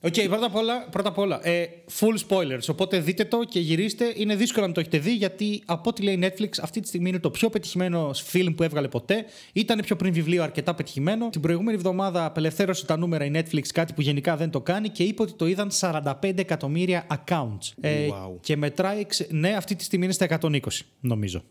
Οκ, 0.00 0.14
πρώτα 0.28 0.46
απ' 0.46 0.54
όλα, 0.56 0.88
πρώτα 0.90 1.08
απ' 1.08 1.18
όλα 1.18 1.46
ε, 1.48 1.64
full 1.98 2.16
spoilers. 2.28 2.68
Οπότε 2.68 2.98
δείτε 3.00 3.24
το 3.24 3.44
και 3.48 3.60
γυρίστε. 3.60 4.12
Είναι 4.16 4.34
δύσκολο 4.36 4.66
να 4.66 4.72
το 4.72 4.80
έχετε 4.80 4.98
δει 4.98 5.14
γιατί 5.14 5.62
από 5.64 5.90
ό,τι 5.90 6.02
λέει 6.02 6.18
Netflix 6.22 6.48
αυτή 6.62 6.80
τη 6.80 6.86
στιγμή 6.88 7.08
είναι 7.08 7.18
το 7.18 7.30
πιο 7.30 7.50
πετυχημένο 7.50 8.10
φιλμ 8.14 8.54
που 8.54 8.62
έβγαλε 8.62 8.88
ποτέ. 8.88 9.24
Ήταν 9.52 9.80
πιο 9.80 9.96
πριν 9.96 10.12
βιβλίο 10.12 10.42
αρκετά 10.42 10.74
πετυχημένο. 10.74 11.30
Την 11.30 11.40
προηγούμενη 11.40 11.76
εβδομάδα 11.76 12.24
απελευθέρωσε 12.24 12.86
τα 12.86 12.96
νούμερα 12.96 13.24
η 13.24 13.30
Netflix, 13.34 13.62
κάτι 13.74 13.92
που 13.92 14.00
γενικά 14.00 14.36
δεν 14.36 14.50
το 14.50 14.60
κάνει 14.60 14.88
και 14.88 15.02
είπε 15.02 15.22
ότι 15.22 15.32
το 15.32 15.46
είδαν 15.46 15.70
45 15.80 16.12
εκατομμύρια 16.38 17.06
accounts. 17.10 17.72
Ε, 17.80 18.08
Wow. 18.10 18.36
Και 18.40 18.56
μετράει, 18.56 19.06
ξε- 19.06 19.32
ναι, 19.32 19.50
αυτή 19.56 19.74
τη 19.76 19.84
στιγμή 19.84 20.04
είναι 20.04 20.14
στα 20.14 20.24
120, 20.24 20.58
νομίζω. 21.00 21.44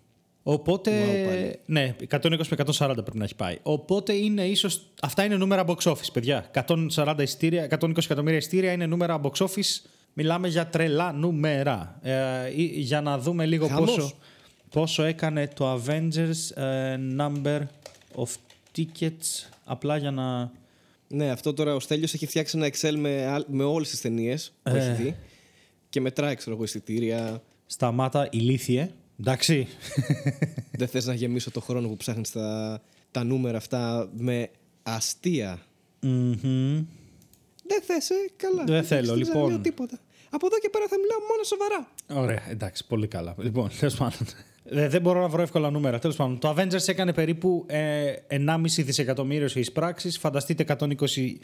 Οπότε. 0.43 0.91
Wow, 0.91 1.27
πάλι. 1.27 1.59
ναι, 1.65 1.95
120 2.09 2.47
με 2.49 2.57
140 2.77 2.93
πρέπει 2.95 3.17
να 3.17 3.23
έχει 3.23 3.35
πάει. 3.35 3.57
Οπότε 3.63 4.13
είναι 4.13 4.45
ίσως. 4.45 4.85
Αυτά 5.01 5.23
είναι 5.25 5.35
νούμερα 5.37 5.65
box 5.67 5.77
office, 5.77 6.11
παιδιά. 6.13 6.51
140 6.95 7.15
ειστήρια, 7.21 7.63
120 7.63 7.97
εκατομμύρια 7.97 8.37
ειστήρια 8.37 8.71
είναι 8.71 8.85
νούμερα 8.85 9.21
box 9.23 9.45
office. 9.45 9.81
Μιλάμε 10.13 10.47
για 10.47 10.67
τρελά 10.67 11.11
νούμερα. 11.11 11.99
Ε, 12.01 12.13
ή- 12.55 12.63
για 12.79 13.01
να 13.01 13.19
δούμε 13.19 13.45
λίγο 13.45 13.67
Χαμός. 13.67 13.95
πόσο, 13.95 14.13
πόσο 14.69 15.03
έκανε 15.03 15.47
το 15.47 15.73
Avengers 15.73 16.61
ε, 16.63 16.97
number 17.19 17.59
of 18.15 18.27
tickets. 18.77 19.49
Απλά 19.65 19.97
για 19.97 20.11
να. 20.11 20.51
Ναι, 21.07 21.29
αυτό 21.29 21.53
τώρα 21.53 21.75
ο 21.75 21.79
Στέλιος 21.79 22.13
έχει 22.13 22.25
φτιάξει 22.25 22.57
ένα 22.57 22.67
Excel 22.67 22.95
με, 22.97 23.25
α- 23.25 23.43
με 23.47 23.63
όλες 23.63 23.89
τις 23.89 24.01
ταινίες 24.01 24.53
που 24.63 24.75
έχει 24.75 24.91
δει 25.03 25.15
και 25.89 26.01
μετράει, 26.01 26.35
ξέρω 26.35 26.55
εγώ, 26.55 26.63
εισιτήρια. 26.63 27.41
Σταμάτα 27.65 28.27
ηλίθιε. 28.31 28.89
Εντάξει. 29.19 29.67
Δεν 30.71 30.87
θες 30.87 31.05
να 31.05 31.13
γεμίσω 31.13 31.51
το 31.51 31.61
χρόνο 31.61 31.87
που 31.87 31.97
ψάχνεις 31.97 32.31
τα, 32.31 32.81
τα 33.11 33.23
νούμερα 33.23 33.57
αυτά 33.57 34.09
με 34.17 34.49
αστεία; 34.83 35.59
Μμμ. 36.01 36.85
Δεν 37.67 37.81
θες, 37.81 38.09
ε, 38.09 38.15
καλά. 38.35 38.63
Δεν 38.63 38.67
Εντάξει, 38.75 38.87
θέλω, 38.87 39.07
δεν 39.07 39.17
λοιπόν. 39.17 39.31
ξαναλέω 39.33 39.59
τίποτα. 39.59 39.99
Από 40.29 40.45
εδώ 40.45 40.57
και 40.59 40.69
πέρα 40.69 40.85
θα 40.89 40.95
μιλάω 40.99 41.19
μόνο 41.29 41.43
σοβαρά. 41.43 41.87
Ωραία, 42.25 42.49
εντάξει, 42.51 42.87
πολύ 42.87 43.07
καλά. 43.07 43.35
Λοιπόν, 43.37 43.69
τέλος 43.79 43.95
πάντων. 43.95 44.27
Ε, 44.65 44.87
δεν 44.89 45.01
μπορώ 45.01 45.21
να 45.21 45.27
βρω 45.27 45.41
εύκολα 45.41 45.69
νούμερα. 45.69 45.99
Τέλος 45.99 46.15
πάντων, 46.15 46.39
το 46.39 46.49
Avengers 46.57 46.87
έκανε 46.87 47.13
περίπου 47.13 47.65
ε, 47.67 48.13
1,5 48.29 48.57
δισεκατομμύριο 48.65 49.47
σε 49.47 49.59
εισπράξεις. 49.59 50.17
Φανταστείτε 50.17 50.65
120 50.79 50.95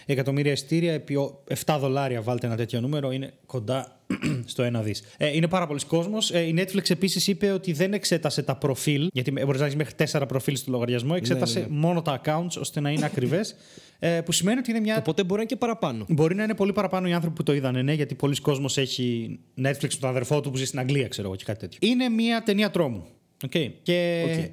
εκατομμύρια 0.05 0.51
εισιτήρια 0.51 0.93
επί 0.93 1.15
ο- 1.15 1.43
7 1.65 1.77
δολάρια. 1.79 2.21
Βάλτε 2.21 2.47
ένα 2.47 2.55
τέτοιο 2.55 2.81
νούμερο, 2.81 3.11
είναι 3.11 3.33
κοντά 3.45 3.98
στο 4.45 4.67
1 4.79 4.83
δις. 4.83 5.03
Ε, 5.17 5.35
είναι 5.35 5.47
πάρα 5.47 5.67
πολύς 5.67 5.79
κόσμος. 5.87 6.31
Ε, 6.31 6.39
η 6.39 6.55
Netflix 6.57 6.89
επίσης 6.89 7.27
είπε 7.27 7.51
ότι 7.51 7.73
δεν 7.73 7.93
εξέτασε 7.93 8.43
τα 8.43 8.55
προφίλ, 8.55 9.09
γιατί 9.13 9.31
μπορείς 9.31 9.59
να 9.59 9.65
έχεις 9.65 9.77
μέχρι 9.77 9.95
4 10.11 10.23
προφίλ 10.27 10.55
στο 10.55 10.71
λογαριασμό. 10.71 11.13
Εξέτασε 11.17 11.67
μόνο 11.69 12.01
τα 12.01 12.21
accounts 12.23 12.59
ώστε 12.59 12.79
να 12.79 12.91
είναι 12.91 13.05
ακριβές. 13.11 13.55
Ε, 13.99 14.21
που 14.21 14.31
σημαίνει 14.31 14.59
ότι 14.59 14.69
είναι 14.69 14.79
μια 14.79 14.97
Οπότε 14.97 15.21
μπορεί 15.21 15.33
να 15.33 15.41
είναι 15.41 15.49
και 15.49 15.55
παραπάνω. 15.55 16.05
Μπορεί 16.09 16.35
να 16.35 16.43
είναι 16.43 16.55
πολύ 16.55 16.73
παραπάνω 16.73 17.07
οι 17.07 17.13
άνθρωποι 17.13 17.35
που 17.35 17.43
το 17.43 17.53
είδαν, 17.53 17.83
ναι, 17.83 17.93
γιατί 17.93 18.15
πολύς 18.15 18.35
κόσμος 18.35 18.77
έχει 18.77 19.39
Netflix 19.57 19.81
με 19.81 19.99
τον 19.99 20.09
αδερφό 20.09 20.41
του 20.41 20.51
που 20.51 20.57
ζει 20.57 20.65
στην 20.65 20.79
Αγγλία, 20.79 21.07
ξέρω 21.07 21.27
εγώ 21.27 21.35
και 21.35 21.43
κάτι 21.43 21.59
τέτοιο. 21.59 21.79
Είναι 21.81 22.09
μια 22.09 22.43
ταινία 22.43 22.71
τρόμου. 22.71 23.05
Okay. 23.47 23.71
Και 23.83 24.25
Οκ. 24.25 24.51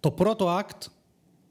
το 0.00 0.10
πρώτο 0.10 0.58
act 0.58 0.86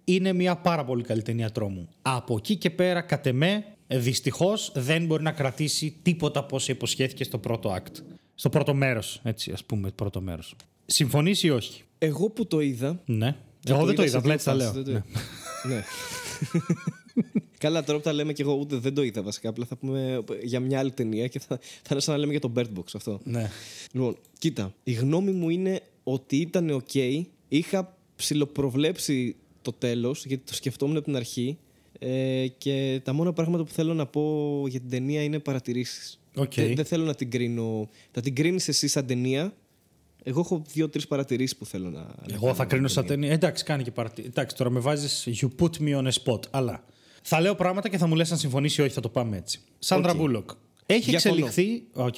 είναι 0.03 0.33
μια 0.33 0.55
πάρα 0.55 0.85
πολύ 0.85 1.03
καλή 1.03 1.21
ταινία 1.21 1.49
τρόμου. 1.49 1.89
Από 2.01 2.35
εκεί 2.37 2.55
και 2.55 2.69
πέρα, 2.69 3.01
κατ' 3.01 3.25
εμέ, 3.25 3.65
δυστυχώς 3.91 4.71
δεν 4.75 5.05
μπορεί 5.05 5.23
να 5.23 5.31
κρατήσει 5.31 5.95
τίποτα 6.01 6.39
από 6.39 6.55
όσα 6.55 6.71
υποσχέθηκε 6.71 7.23
στο 7.23 7.37
πρώτο 7.37 7.75
act. 7.75 8.01
Στο 8.35 8.49
πρώτο 8.49 8.73
μέρος, 8.73 9.19
έτσι, 9.23 9.51
ας 9.51 9.63
πούμε, 9.63 9.87
το 9.87 9.93
πρώτο 9.95 10.21
μέρος. 10.21 10.55
Συμφωνείς 10.85 11.43
ή 11.43 11.49
όχι; 11.49 11.83
Εγώ 11.97 12.29
που 12.29 12.47
το 12.47 12.59
είδα. 12.59 13.01
Ναι. 13.05 13.35
Εγώ 13.67 13.85
δεν 13.85 13.95
το 13.95 14.01
σε 14.01 14.07
είδα, 14.07 14.17
απλά 14.17 14.23
δύο 14.27 14.33
έτσι 14.33 14.45
τα 14.45 14.55
λέω. 14.55 14.67
φάσεις, 14.67 14.83
δεν 14.83 14.93
Ναι. 14.93 14.99
το- 15.01 15.67
ναι. 15.67 15.83
Καλά, 17.57 17.83
τώρα 17.83 17.97
που 17.97 18.03
τα 18.03 18.13
λέμε 18.13 18.33
και 18.33 18.41
εγώ 18.41 18.53
ούτε 18.53 18.75
δεν 18.75 18.93
το 18.93 19.03
είδα 19.03 19.21
βασικά. 19.21 19.49
Απλά 19.49 19.65
θα 19.65 19.75
πούμε 19.75 20.23
για 20.43 20.59
μια 20.59 20.79
άλλη 20.79 20.91
ταινία 20.91 21.27
και 21.27 21.39
θα, 21.39 21.59
θα 21.61 21.87
είναι 21.91 21.99
σαν 21.99 22.13
να 22.13 22.19
λέμε 22.19 22.31
για 22.31 22.41
το 22.41 22.51
Bird 22.55 22.65
Box 22.77 22.83
αυτό. 22.95 23.19
ναι. 23.23 23.49
Λοιπόν, 23.91 24.17
κοίτα, 24.39 24.73
η 24.83 24.91
γνώμη 24.91 25.31
μου 25.31 25.49
είναι 25.49 25.81
ότι 26.03 26.35
ήταν 26.37 26.83
ok. 26.93 27.21
Είχα 27.47 27.97
ψιλοπροβλέψει 28.15 29.35
το 29.61 29.73
τέλος, 29.73 30.25
γιατί 30.25 30.43
το 30.45 30.53
σκεφτόμουν 30.53 30.95
από 30.95 31.05
την 31.05 31.15
αρχή. 31.15 31.57
Ε, 32.03 32.47
και 32.57 33.01
τα 33.03 33.13
μόνα 33.13 33.33
πράγματα 33.33 33.63
που 33.63 33.71
θέλω 33.71 33.93
να 33.93 34.05
πω 34.05 34.63
για 34.67 34.79
την 34.79 34.89
ταινία 34.89 35.23
είναι 35.23 35.39
παρατηρήσεις. 35.39 36.19
Οκ. 36.35 36.53
Δεν, 36.53 36.75
δεν 36.75 36.85
θέλω 36.85 37.03
να 37.05 37.15
την 37.15 37.31
κρίνω. 37.31 37.89
Θα 38.11 38.21
την 38.21 38.35
κρίνεις 38.35 38.67
εσύ 38.67 38.87
σαν 38.87 39.05
ταινία. 39.05 39.53
Εγώ 40.23 40.39
έχω 40.39 40.61
δύο-τρεις 40.73 41.07
παρατηρήσεις 41.07 41.57
που 41.57 41.65
θέλω 41.65 41.89
να. 41.89 41.99
να 41.99 42.05
Εγώ 42.29 42.39
κάνω 42.39 42.47
θα 42.47 42.53
για 42.53 42.65
κρίνω 42.65 42.85
την 42.85 42.95
σαν 42.95 43.05
ταινία. 43.05 43.21
ταινία. 43.21 43.33
Εντάξει, 43.33 43.63
κάνει 43.63 43.83
και 43.83 43.91
παρατή. 43.91 44.23
Εντάξει, 44.25 44.55
τώρα 44.55 44.69
με 44.69 44.79
βάζεις. 44.79 45.27
You 45.41 45.47
put 45.59 45.69
me 45.81 45.97
on 46.01 46.07
a 46.07 46.11
spot. 46.23 46.39
Αλλά 46.51 46.83
θα 47.21 47.41
λέω 47.41 47.55
πράγματα 47.55 47.89
και 47.89 47.97
θα 47.97 48.07
μου 48.07 48.15
λες 48.15 48.31
αν 48.31 48.37
συμφωνείς 48.37 48.81
ή 48.81 48.83
όχι, 48.83 48.93
θα 48.93 49.01
το 49.01 49.09
πάμε 49.09 49.37
έτσι. 49.37 49.59
Σάντρα 49.79 50.11
Οκ. 50.11 50.17
Μπούλοκ. 50.17 50.49
Έχει 50.85 51.09
Διαφωνώ. 51.09 51.35
εξελιχθεί. 51.45 51.83
Οκ. 51.93 52.15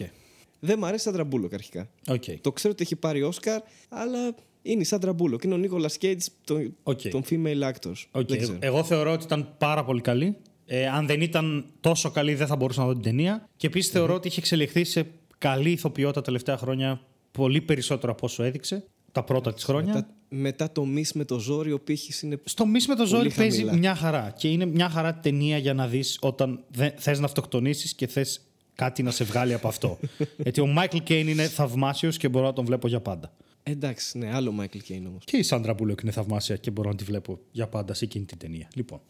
Δεν 0.60 0.78
μ' 0.80 0.86
αρέσει 0.86 1.02
η 1.02 1.06
Σάντρα 1.12 1.24
Μπούλοκ 1.24 1.54
αρχικά. 1.54 1.90
Οκ. 2.08 2.24
Το 2.42 2.52
ξέρω 2.52 2.74
ότι 2.74 2.84
έχει 2.84 2.96
πάρει 2.96 3.22
Όσκαρ, 3.24 3.62
αλλά 3.90 4.36
είναι 4.64 4.82
η 4.82 4.86
Σάντρα 4.86 5.14
Μπούλοκ. 5.14 5.44
Είναι 5.44 5.54
ο 5.54 5.58
Νίκολας 5.58 5.98
Κέιτζ 5.98 6.30
των, 6.44 6.76
Οκ. 6.84 7.02
των 7.02 7.24
female 7.30 7.72
actors. 7.72 8.06
Οκ. 8.12 8.28
Δεν 8.28 8.40
ξέρω. 8.42 8.58
Εγώ 8.62 8.84
θεωρώ 8.84 9.12
ότι 9.12 9.24
ήταν 9.24 9.56
πάρα 9.58 9.84
πολύ 9.84 10.02
καλή. 10.02 10.36
Ε, 10.66 10.88
αν 10.88 11.06
δεν 11.06 11.22
ήταν 11.22 11.66
τόσο 11.80 12.12
καλή, 12.12 12.34
δεν 12.34 12.48
θα 12.48 12.56
μπορούσα 12.56 12.82
να 12.82 12.88
δω 12.88 12.94
την 12.94 13.02
ταινία. 13.02 13.50
Και 13.58 13.68
επίσης 13.68 13.92
θεωρώ 13.92 14.14
ότι 14.14 14.28
είχε 14.28 14.40
εξελιχθεί 14.40 14.84
σε 14.84 15.06
καλή 15.38 15.72
ηθοποιό 15.72 16.12
τα 16.12 16.22
τελευταία 16.22 16.58
χρόνια 16.58 17.02
πολύ 17.32 17.62
περισσότερο 17.62 18.12
από 18.12 18.26
όσο 18.26 18.44
έδειξε 18.44 18.84
τα 19.12 19.24
πρώτα 19.24 19.54
της 19.54 19.64
χρόνια. 19.64 19.94
Μετά, 19.94 20.08
μετά 20.30 20.72
το 20.72 20.86
μη 20.86 21.06
με 21.14 21.26
το 21.26 21.40
ζόρι, 21.40 21.72
ο 21.72 21.80
πήχης 21.80 22.22
είναι. 22.22 22.40
Στο 22.44 22.66
μη 22.66 22.80
με 22.88 22.96
το 22.96 23.06
ζόρι 23.06 23.22
Πολύ 23.22 23.34
παίζει 23.36 23.58
χαμηλά. 23.58 23.78
μια 23.78 23.96
χαρά. 23.96 24.34
Και 24.38 24.48
είναι 24.48 24.66
μια 24.66 24.90
χαρά 24.90 25.20
ταινία 25.20 25.58
για 25.58 25.74
να 25.74 25.88
δεις 25.88 26.18
όταν 26.22 26.64
θες 26.96 27.20
να 27.20 27.26
αυτοκτονήσεις 27.26 27.94
και 27.94 28.08
θες 28.08 28.42
κάτι 28.76 29.04
να 29.04 29.12
σε 29.12 29.24
βγάλει 29.24 29.54
από 29.54 29.68
αυτό. 29.68 30.00
Γιατί 30.44 30.62
ο 30.62 30.68
Μάικλ 30.68 30.98
Κέιν 30.98 31.28
είναι 31.28 31.48
θαυμάσιος 31.48 32.18
και 32.18 32.30
μπορώ 32.30 32.46
να 32.46 32.54
τον 32.54 32.66
βλέπω 32.66 32.88
για 32.88 33.00
πάντα. 33.00 33.32
Εντάξει, 33.64 34.18
ναι, 34.18 34.34
άλλο 34.34 34.52
Μάικλ 34.52 34.78
Κέιν 34.78 35.06
όμως. 35.08 35.24
Και 35.26 35.38
η 35.38 35.44
Σάντρα 35.44 35.74
Μπούλοκ 35.74 36.02
είναι 36.02 36.12
θαυμάσια 36.12 36.56
και 36.56 36.72
μπορώ 36.72 36.90
να 36.90 36.96
τη 36.96 37.04
βλέπω 37.04 37.40
για 37.52 37.68
πάντα 37.68 37.94
σε 37.94 38.06
εκείνη 38.06 38.26
την 38.26 38.38
ταινία. 38.38 38.68
Λοιπόν. 38.76 39.02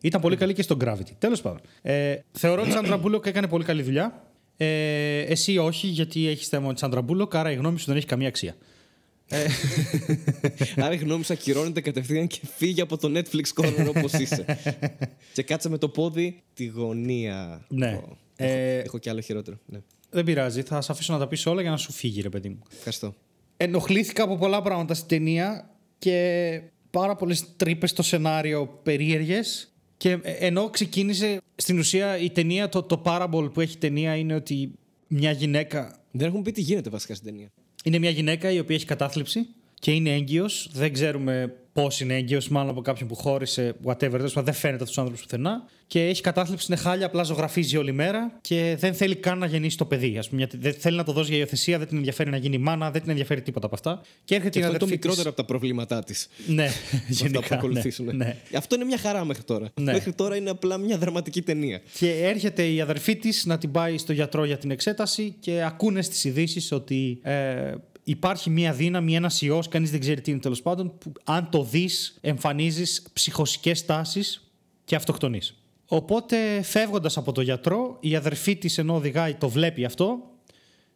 Ήταν 0.00 0.20
πολύ 0.20 0.36
καλή 0.36 0.52
και 0.52 0.62
στο 0.62 0.76
Gravity. 0.80 1.10
Τέλος 1.18 1.40
πάντων. 1.40 1.60
Ε, 1.82 2.16
θεωρώ 2.32 2.60
ότι 2.60 2.70
η 2.70 2.72
Σάντρα 2.72 2.96
Μπούλοκ 2.96 3.26
έκανε 3.26 3.48
πολύ 3.48 3.64
καλή 3.64 3.82
δουλειά. 3.82 4.32
Ε, 4.56 5.20
εσύ 5.20 5.58
όχι, 5.58 5.86
γιατί 5.86 6.26
έχεις 6.26 6.48
θέμα 6.48 6.66
με 6.66 6.72
τη 6.72 6.78
Σάντρα 6.78 7.02
Μπούλοκ, 7.02 7.34
άρα 7.34 7.50
η 7.50 7.54
γνώμη 7.54 7.78
σου 7.78 7.86
δεν 7.86 7.96
έχει 7.96 8.06
καμία 8.06 8.28
αξία. 8.28 8.56
Άρα 10.76 10.92
η 10.92 10.96
γνώμη 10.96 11.24
σου 11.24 11.32
ακυρώνεται 11.32 11.80
κατευθείαν 11.80 12.26
και 12.26 12.40
φύγει 12.56 12.80
από 12.80 12.96
το 12.96 13.12
Netflix 13.18 13.62
corner 13.62 13.86
όπως 13.96 14.12
είσαι. 14.12 14.44
και 15.34 15.42
κάτσε 15.42 15.68
με 15.68 15.78
το 15.78 15.88
πόδι 15.88 16.42
τη 16.54 16.66
γωνία. 16.66 17.66
Ναι. 17.68 18.00
Ω, 18.04 18.16
Ε, 18.36 18.46
έχω, 18.46 18.82
έχω 18.84 18.98
κι 18.98 19.08
άλλο 19.08 19.20
χειρότερο. 19.20 19.58
Ναι. 19.66 19.80
Δεν 20.10 20.24
πειράζει, 20.24 20.62
θα 20.62 20.80
σε 20.80 20.92
αφήσω 20.92 21.12
να 21.12 21.18
τα 21.18 21.26
πεις 21.28 21.46
όλα 21.46 21.60
για 21.60 21.70
να 21.70 21.76
σου 21.76 21.92
φύγει, 21.92 22.20
ρε 22.20 22.28
παιδί 22.28 22.48
μου. 22.48 22.58
Ευχαριστώ. 22.72 23.14
Ενοχλήθηκα 23.62 24.22
από 24.22 24.36
πολλά 24.36 24.62
πράγματα 24.62 24.94
στην 24.94 25.08
ταινία 25.08 25.70
και 25.98 26.60
πάρα 26.90 27.16
πολλές 27.16 27.56
τρύπες 27.56 27.90
στο 27.90 28.02
σενάριο 28.02 28.80
περίεργες. 28.82 29.72
Και 29.96 30.10
ε, 30.22 30.30
ενώ 30.30 30.70
ξεκίνησε, 30.70 31.40
στην 31.56 31.78
ουσία 31.78 32.18
η 32.18 32.30
ταινία, 32.30 32.68
το, 32.68 32.82
το 32.82 33.02
parable 33.04 33.50
που 33.52 33.60
έχει 33.60 33.74
η 33.74 33.78
ταινία 33.78 34.16
είναι 34.16 34.34
ότι 34.34 34.72
μια 35.06 35.30
γυναίκα 35.30 35.98
Δεν 36.10 36.26
έχουμε 36.26 36.42
πει 36.42 36.52
τι 36.52 36.60
γίνεται 36.60 36.90
βασικά 36.90 37.14
στην 37.14 37.26
ταινία. 37.26 37.48
Είναι 37.84 37.98
μια 37.98 38.10
γυναίκα 38.10 38.50
η 38.50 38.58
οποία 38.58 38.74
έχει 38.74 38.84
κατάθλιψη 38.84 39.46
και 39.74 39.92
είναι 39.92 40.14
έγκυος. 40.14 40.70
Δεν 40.72 40.92
ξέρουμε 40.92 41.54
πώς 41.72 42.00
είναι 42.00 42.14
έγκυος, 42.14 42.48
μάλλον 42.48 42.70
από 42.70 42.80
κάποιον 42.80 43.08
που 43.08 43.14
χώρισε, 43.14 43.74
whatever. 43.84 43.96
τέλος 43.96 44.32
πάντων, 44.32 44.44
Δεν 44.44 44.54
φαίνεται 44.54 44.82
αυτού 44.82 44.94
τους 44.94 44.98
άνθρωπου 44.98 45.20
πουθενά. 45.22 45.68
Και 45.92 46.06
έχει 46.06 46.20
κατάθλιψη, 46.22 46.66
είναι 46.68 46.80
χάλια, 46.80 47.06
απλά 47.06 47.22
ζωγραφίζει 47.22 47.76
όλη 47.76 47.92
μέρα 47.92 48.38
και 48.40 48.76
δεν 48.78 48.94
θέλει 48.94 49.16
καν 49.16 49.38
να 49.38 49.46
γεννήσει 49.46 49.76
το 49.76 49.84
παιδί. 49.84 50.18
Ας 50.18 50.28
πούμε, 50.28 50.40
γιατί 50.40 50.56
δεν 50.56 50.74
θέλει 50.74 50.96
να 50.96 51.04
το 51.04 51.12
δώσει 51.12 51.28
για 51.30 51.38
υιοθεσία, 51.38 51.78
δεν 51.78 51.86
την 51.88 51.96
ενδιαφέρει 51.96 52.30
να 52.30 52.36
γίνει 52.36 52.58
μάνα, 52.58 52.90
δεν 52.90 53.00
την 53.00 53.10
ενδιαφέρει 53.10 53.42
τίποτα 53.42 53.66
από 53.66 53.74
αυτά. 53.74 54.00
Και 54.24 54.34
έρχεται 54.34 54.50
Και 54.50 54.58
η 54.58 54.62
αυτό 54.62 54.70
είναι 54.74 54.78
το 54.78 54.84
αδερφή 54.84 54.98
της- 55.00 55.08
μικρότερο 55.10 55.28
από 55.28 55.36
τα 55.36 55.44
προβλήματά 55.44 56.04
της. 56.04 56.28
Ναι, 56.46 56.64
Αυτά 56.66 56.96
που 57.06 57.12
γενικά. 57.14 57.40
θα 57.40 57.54
ναι, 57.54 57.60
ακολουθήσουν. 57.60 58.16
ναι. 58.16 58.36
Αυτό 58.56 58.74
είναι 58.74 58.84
μια 58.84 58.98
χαρά 58.98 59.24
μέχρι 59.24 59.42
τώρα. 59.42 59.70
Ναι. 59.80 59.92
Μέχρι 59.92 60.12
τώρα 60.12 60.36
είναι 60.36 60.50
απλά 60.50 60.76
μια 60.78 60.98
δραματική 60.98 61.42
ταινία. 61.42 61.80
Και 61.98 62.10
έρχεται 62.10 62.68
η 62.68 62.80
αδερφή 62.80 63.16
της 63.16 63.46
να 63.46 63.58
την 63.58 63.70
πάει 63.70 63.98
στο 63.98 64.12
γιατρό 64.12 64.44
για 64.44 64.58
την 64.58 64.70
εξέταση 64.70 65.34
και 65.40 65.62
ακούνε 65.62 66.02
στις 66.02 66.24
ειδήσεις 66.24 66.72
ότι 66.72 67.18
ε, 67.22 67.74
υπάρχει 68.04 68.50
μία 68.50 68.72
δύναμη, 68.72 69.14
ένας 69.14 69.42
ιός, 69.42 69.68
κανείς 69.68 69.90
δεν 69.90 70.00
ξέρει 70.00 70.20
τι 70.20 70.30
είναι 70.30 70.40
τέλος 70.40 70.62
πάντων, 70.62 70.98
που 70.98 71.12
αν 71.24 71.48
το 71.50 71.64
δεις, 71.64 72.18
εμφανίζεις 72.20 73.02
ψυχοσικές 73.12 73.84
τάσεις 73.84 74.46
και 74.84 74.94
αυτοκτονείς. 74.96 75.56
Οπότε 75.94 76.62
φεύγοντας 76.62 77.16
από 77.16 77.32
το 77.32 77.40
γιατρό, 77.40 77.96
η 78.00 78.16
αδερφή 78.16 78.56
της 78.56 78.78
ενώ 78.78 78.94
οδηγάει 78.94 79.34
το 79.34 79.48
βλέπει 79.48 79.84
αυτό. 79.84 80.18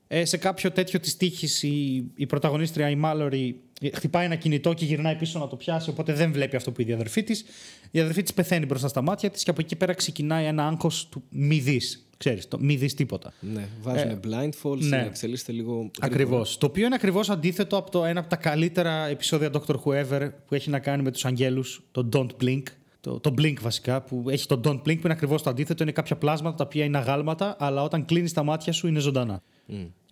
Ε, 0.09 0.24
σε 0.24 0.36
κάποιο 0.36 0.70
τέτοιο 0.70 1.01
της 1.01 1.16
τύχης 1.16 1.62
η, 1.62 2.05
η 2.14 2.26
πρωταγωνίστρια, 2.26 2.90
η 2.90 2.94
Μάλορη, 2.97 3.61
χτυπάει 3.92 4.24
ένα 4.24 4.34
κινητό 4.34 4.72
και 4.72 4.84
γυρνάει 4.84 5.16
πίσω 5.16 5.38
να 5.38 5.49
το 5.49 5.57
πιάσει, 5.57 5.90
οπότε 5.90 6.12
δεν 6.12 6.32
βλέπει 6.32 6.57
αυτό 6.57 6.72
που 6.72 6.80
είδε 6.80 6.90
η 6.90 6.94
αδερφή 6.94 7.22
της. 7.22 7.44
Η 7.90 8.01
αδερφή 8.01 8.22
της 8.22 8.34
πεθαίνει 8.34 8.66
μπροστά 8.66 8.88
στα 8.88 9.03
μάτια 9.03 9.30
της 9.30 9.42
και 9.42 9.51
από 9.51 9.61
εκεί 9.61 9.76
πέρα 9.76 9.92
ξεκινάει 9.94 10.44
ένα 10.44 10.66
άγχος 10.66 11.09
του 11.09 11.22
μη 11.28 11.59
δεις. 11.59 12.07
Ξέρεις, 12.16 12.49
το 12.49 12.59
μη 12.61 12.76
δεις 12.76 12.94
τίποτα. 12.94 13.32
Ναι, 13.40 13.68
βάζουν 13.80 14.20
blindfolds, 14.24 14.78
ναι. 14.78 14.97
ναι. 14.97 15.07
εξελίσσεται 15.07 15.53
λίγο. 15.53 15.90
Ακριβώς. 16.01 16.59
Το 16.59 16.66
οποίο 16.66 16.86
είναι 16.86 16.94
ακριβώς 16.94 17.30
αντίθετο 17.30 17.76
από 17.76 17.90
το 17.90 18.05
ένα 18.05 18.20
από 18.20 18.28
τα 18.28 18.36
καλύτερα 18.36 19.07
επεισόδια 19.07 19.51
Dr. 19.53 19.74
Whoever 19.84 20.30
που 20.47 20.55
έχει 20.55 20.70
να 20.70 20.78
κάνει 20.78 21.03
με 21.03 21.11
τους 21.11 21.24
αγγέλους, 21.24 21.82
το 21.92 22.09
Don't 22.12 22.44
Blink. 22.44 22.62
Το, 23.07 23.20
το 23.20 23.34
Blink 23.38 23.61
βασικά, 23.61 24.02
που 24.02 24.24
έχει 24.28 24.46
το 24.46 24.61
Don't 24.64 24.70
Blink 24.74 24.82
που 24.84 25.00
είναι 25.04 25.12
ακριβώς 25.12 25.42
το 25.42 25.50
αντίθετο. 25.50 25.82
Είναι 25.82 25.92
κάποια 25.92 26.16
πλάσματα 26.16 26.57
τα 26.57 26.64
οποία 26.64 26.84
είναι 26.84 26.98
αγάλματα, 26.98 27.57
αλλά 27.59 27.82
όταν 27.82 28.04
κλείνεις 28.04 28.32
τα 28.32 28.42
μάτια 28.42 28.72
σου 28.72 28.86
είναι 28.86 28.98
ζωντανά. 28.98 29.42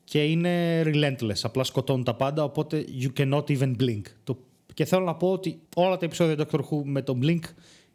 Και 0.04 0.24
είναι 0.24 0.82
relentless, 0.82 1.40
απλά 1.42 1.64
σκοτώνουν 1.64 2.04
τα 2.04 2.14
πάντα, 2.14 2.44
οπότε 2.44 2.84
you 3.00 3.20
cannot 3.20 3.44
even 3.44 3.76
blink. 3.80 4.02
Το, 4.24 4.38
και 4.74 4.84
θέλω 4.84 5.04
να 5.04 5.14
πω 5.14 5.30
ότι 5.32 5.60
όλα 5.76 5.96
τα 5.96 6.04
επεισόδια 6.04 6.46
Doctor 6.46 6.58
Who 6.58 6.82
με 6.84 7.02
το 7.02 7.18
Blink 7.22 7.40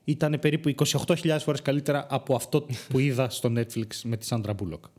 ήταν 0.04 0.38
περίπου 0.42 0.76
28.000 0.88 1.38
φορές 1.40 1.62
καλύτερα 1.62 2.08
από 2.10 2.36
αυτό 2.36 2.66
που 2.90 3.00
είδα 3.00 3.30
στο 3.30 3.54
Netflix 3.58 3.88
με 4.04 4.18
τη 4.18 4.28
Sandra 4.30 4.50
Bullock. 4.50 4.90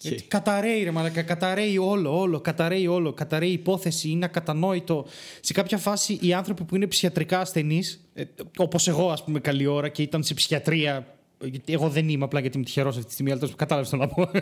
Γιατί 0.00 0.22
καταραίει 0.22 0.82
ρε 0.82 0.90
μαλακα, 0.90 1.22
καταραίει 1.22 1.78
όλο, 1.78 2.18
όλο, 2.18 2.40
καταραίει 2.40 2.86
όλο, 2.86 3.12
καταραίει 3.12 3.48
η 3.48 3.52
υπόθεση, 3.52 4.08
είναι 4.08 4.24
ακατανόητο. 4.24 5.06
Σε 5.40 5.52
κάποια 5.52 5.78
φάση 5.78 6.18
οι 6.20 6.32
άνθρωποι 6.32 6.64
που 6.64 6.76
είναι 6.76 6.86
ψυχιατρικά 6.86 7.40
ασθενείς, 7.40 8.10
ε, 8.14 8.24
όπως 8.56 8.88
εγώ 8.88 9.10
ας 9.10 9.24
πούμε 9.24 9.40
καλή 9.40 9.66
ώρα 9.66 9.88
και 9.88 10.02
ήταν 10.02 10.22
σε 10.22 10.34
ψυχιατρία, 10.34 11.19
γιατί 11.44 11.72
εγώ 11.72 11.88
δεν 11.88 12.08
είμαι 12.08 12.24
απλά 12.24 12.40
γιατί 12.40 12.56
είμαι 12.56 12.66
τυχερός 12.66 12.94
αυτή 12.94 13.06
τη 13.06 13.12
στιγμή, 13.12 13.30
αλλά 13.30 13.40
τέλος 13.40 13.54
πάντων, 13.56 13.68
κατάλαβες 13.68 13.90
το 13.90 13.96
να 13.96 14.08
πω. 14.08 14.40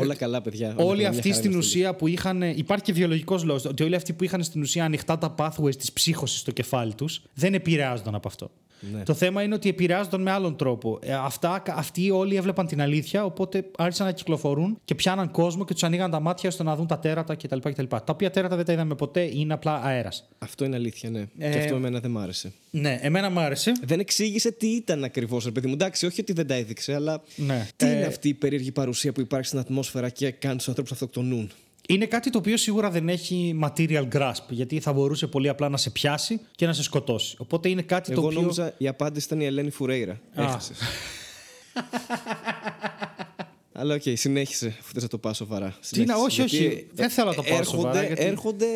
Όλα 0.00 0.14
καλά, 0.14 0.42
παιδιά. 0.42 0.74
Όλα 0.76 0.84
όλοι 0.84 0.96
καλά, 1.02 1.08
αυτοί 1.08 1.28
μια 1.28 1.36
χαρά 1.36 1.46
στην 1.46 1.50
είμαστε. 1.52 1.68
ουσία 1.68 1.94
που 1.94 2.06
είχαν. 2.06 2.42
Υπάρχει 2.42 2.84
και 2.84 2.92
βιολογικός 2.92 3.44
λόγος. 3.44 3.64
Ότι 3.64 3.82
όλοι 3.82 3.94
αυτοί 3.94 4.12
που 4.12 4.24
είχαν 4.24 4.42
στην 4.42 4.60
ουσία 4.62 4.84
ανοιχτά 4.84 5.18
τα 5.18 5.34
pathways 5.38 5.76
της 5.76 5.92
ψύχωσης 5.92 6.40
στο 6.40 6.50
κεφάλι 6.50 6.94
τους 6.94 7.22
δεν 7.34 7.54
επηρεάζονταν 7.54 8.14
από 8.14 8.28
αυτό. 8.28 8.50
Ναι. 8.92 9.02
Το 9.02 9.14
θέμα 9.14 9.42
είναι 9.42 9.54
ότι 9.54 9.68
επηρεάζονταν 9.68 10.22
με 10.22 10.30
άλλον 10.30 10.56
τρόπο. 10.56 10.98
Ε, 11.02 11.14
αυτά, 11.14 11.62
αυτοί 11.68 12.10
όλοι 12.10 12.36
έβλεπαν 12.36 12.66
την 12.66 12.80
αλήθεια, 12.80 13.24
οπότε 13.24 13.64
άρχισαν 13.76 14.06
να 14.06 14.12
κυκλοφορούν 14.12 14.78
και 14.84 14.94
πιάναν 14.94 15.30
κόσμο 15.30 15.64
και 15.64 15.72
τους 15.72 15.82
ανοίγαν 15.82 16.10
τα 16.10 16.20
μάτια 16.20 16.48
ώστε 16.48 16.62
να 16.62 16.76
δουν 16.76 16.86
τα 16.86 16.98
τέρατα 16.98 17.34
κτλ. 17.34 17.58
κτλ. 17.58 17.84
Τα 17.88 18.04
οποία 18.08 18.30
τέρατα 18.30 18.56
δεν 18.56 18.64
τα 18.64 18.72
είδαμε 18.72 18.94
ποτέ, 18.94 19.20
είναι 19.20 19.52
απλά 19.52 19.80
αέρας. 19.82 20.28
Αυτό 20.38 20.64
είναι 20.64 20.76
αλήθεια, 20.76 21.10
ναι. 21.10 21.26
Ε, 21.38 21.50
Και 21.50 21.58
αυτό 21.58 21.74
εμένα 21.74 22.00
δεν 22.00 22.10
μ' 22.10 22.18
άρεσε. 22.18 22.52
Ναι, 22.70 22.98
εμένα 23.02 23.30
μου 23.30 23.40
άρεσε. 23.40 23.72
Δεν 23.84 24.00
εξήγησε 24.00 24.52
τι 24.52 24.66
ήταν 24.66 25.04
ακριβώς, 25.04 25.44
ρε 25.44 25.50
παιδί 25.50 25.66
μου. 25.66 25.72
Εντάξει, 25.72 26.06
όχι 26.06 26.19
ότι 26.20 26.32
δεν 26.32 26.46
τα 26.46 26.54
έδειξε, 26.54 26.94
αλλά. 26.94 27.22
Ναι. 27.36 27.66
Τι 27.76 27.86
Ε, 27.86 27.90
είναι 27.96 28.04
αυτή 28.04 28.28
η 28.28 28.34
περίεργη 28.34 28.72
παρουσία 28.72 29.12
που 29.12 29.20
υπάρχει 29.20 29.46
στην 29.46 29.58
ατμόσφαιρα 29.58 30.08
και 30.08 30.30
κάνει 30.30 30.56
του 30.56 30.64
ανθρώπους 30.66 30.92
αυτοκτονούν; 30.92 31.50
Είναι 31.88 32.06
κάτι 32.06 32.30
το 32.30 32.38
οποίο 32.38 32.56
σίγουρα 32.56 32.90
δεν 32.90 33.08
έχει 33.08 33.58
material 33.64 34.08
grasp, 34.12 34.42
γιατί 34.48 34.80
θα 34.80 34.92
μπορούσε 34.92 35.26
πολύ 35.26 35.48
απλά 35.48 35.68
να 35.68 35.76
σε 35.76 35.90
πιάσει 35.90 36.40
και 36.56 36.66
να 36.66 36.72
σε 36.72 36.82
σκοτώσει. 36.82 37.36
Οπότε 37.38 37.68
είναι 37.68 37.82
κάτι 37.82 38.12
το 38.12 38.20
Εγώ 38.20 38.26
οποίο. 38.26 38.40
νόμιζα 38.40 38.74
η 38.78 38.88
απάντηση 38.88 39.26
ήταν 39.26 39.40
η 39.40 39.44
Ελένη 39.44 39.70
Φουρέιρα. 39.70 40.20
Α. 40.34 40.42
Έχασες. 40.42 40.78
Αλλά 43.80 43.94
οκ, 43.94 44.02
συνέχισε 44.14 44.76
αφού 44.80 44.92
θες 44.92 45.02
να 45.02 45.08
το 45.08 45.18
πάω 45.18 45.32
σοβαρά. 45.32 45.76
Τι 45.90 46.04
να, 46.04 46.16
όχι, 46.16 46.34
Γιατί 46.42 46.56
όχι, 46.66 46.86
δεν 46.92 47.10
θέλω 47.10 47.28
να 47.28 47.34
το 47.34 47.42
πάω 47.42 47.58
έρχονται, 47.58 47.76
σοβαρά, 47.82 48.02
γιατί- 48.06 48.22
Έρχονται 48.22 48.66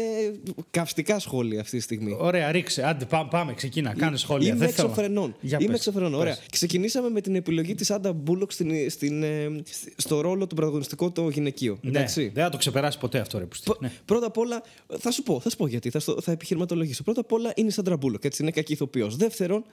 καυστικά 0.71 1.19
σχόλια 1.19 1.61
αυτή 1.61 1.77
τη 1.77 1.83
στιγμή. 1.83 2.17
Ωραία, 2.19 2.53
ρίξε. 2.53 2.87
Άντε, 2.87 3.05
πάμε, 3.05 3.29
πάμε 3.31 3.55
ξεκινά. 3.55 3.95
Κάνε 3.95 4.17
σχόλια. 4.17 4.49
Είμαι 4.49 4.59
δεν 4.59 4.69
θέλω. 4.69 4.89
έξω 4.89 5.02
φρενών. 5.02 5.37
Για 5.41 5.59
Είμαι 5.61 5.71
πες, 5.71 5.77
έξω 5.79 5.87
φρενών. 5.87 6.11
πες. 6.11 6.21
Ωραία. 6.21 6.37
Ξεκινήσαμε 6.51 7.09
με 7.11 7.21
την 7.21 7.35
επιλογή 7.35 7.75
της 7.75 7.91
Σάντρα 7.91 8.13
Μπούλοκ 8.13 8.53
στην, 8.53 8.91
στην, 8.91 9.23
ε, 9.23 9.63
στο 9.97 10.21
ρόλο 10.21 10.47
του 10.47 10.55
πρωταγωνιστικού 10.55 11.13
το 11.13 11.29
γυναικείο. 11.29 11.79
Ναι, 11.83 11.91
Εντάξει. 11.91 12.31
δεν 12.35 12.45
θα 12.45 12.51
το 12.51 12.57
ξεπεράσει 12.57 12.99
ποτέ 12.99 13.19
αυτό, 13.19 13.39
ρε. 13.39 13.45
Που 13.45 13.57
Π- 13.65 13.81
ναι. 13.83 13.93
Πρώτα 14.05 14.27
απ' 14.27 14.39
όλα, 14.39 14.63
θα 14.99 15.11
σου 15.11 15.23
πω, 15.23 15.41
θα 15.41 15.51
σου 15.51 15.57
πω 15.57 15.67
γιατί, 15.67 15.91
θα, 15.91 15.99
στο, 16.01 16.21
θα 16.21 16.33
επιχειρηματολογήσω. 16.33 17.03
Πρώτα 17.03 17.21
απ' 17.21 17.33
όλα 17.33 17.53
είναι 17.55 17.69
η 17.69 17.71
Σάντρα 17.71 17.97
Μπούλοκ, 17.97 18.25
έτσι, 18.25 18.43
είναι 18.43 18.51
κακή 18.51 18.73
ηθοποιός. 18.73 19.17
Δεύτερον, 19.17 19.65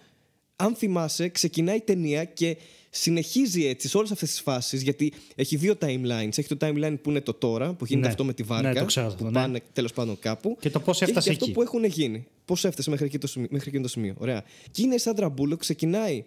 αν 0.56 0.76
θυμάσαι, 0.76 1.30
ξεκινάει 1.30 1.76
η 1.76 1.82
ταινία 1.82 2.24
και 2.24 2.58
συνεχίζει 2.94 3.66
έτσι 3.66 3.88
σε 3.89 3.98
όλες 3.98 4.12
αυτές 4.12 4.30
τις 4.30 4.39
φάσεις, 4.42 4.82
γιατί 4.82 5.14
έχει 5.36 5.56
δύο 5.56 5.78
timelines. 5.82 6.38
Έχει 6.38 6.56
το 6.56 6.58
timeline 6.62 6.96
που 7.02 7.10
είναι 7.10 7.22
το 7.22 7.34
τώρα, 7.34 7.74
που 7.74 7.86
γίνεται 7.86 8.06
Ναι. 8.06 8.12
αυτό 8.12 8.24
με 8.24 8.34
τη 8.34 8.44
βάρκα, 8.44 8.74
Ναι, 8.74 8.80
το 8.80 8.86
ξέρω 8.86 9.06
αυτό, 9.08 9.18
που 9.18 9.26
ναι. 9.26 9.32
πάνε 9.32 9.62
τέλος 9.74 9.94
πάντων 9.94 10.20
κάπου. 10.20 10.58
Και 10.60 10.70
το 10.70 10.80
πώς 10.80 11.02
έφτασε 11.02 11.28
και 11.28 11.34
αυτό 11.34 11.46
εκεί. 11.46 11.54
που 11.54 11.62
έχουν 11.62 11.84
γίνει. 11.84 12.26
Πώς 12.46 12.66
έφτασε 12.66 12.89
μέχρι, 12.89 13.06
εκεί 13.06 13.18
το 13.18 13.28
σημείο, 13.28 13.48
μέχρι 13.52 13.68
εκείνο 13.70 13.84
το 13.84 13.89
σημείο. 13.89 14.16
Ωραία. 14.18 14.44
Και 14.72 14.82
είναι 14.82 14.96
η 14.96 14.98
Σάντρα 14.98 15.30
Μπούλοκ, 15.30 15.60
ξεκινάει, 15.60 16.24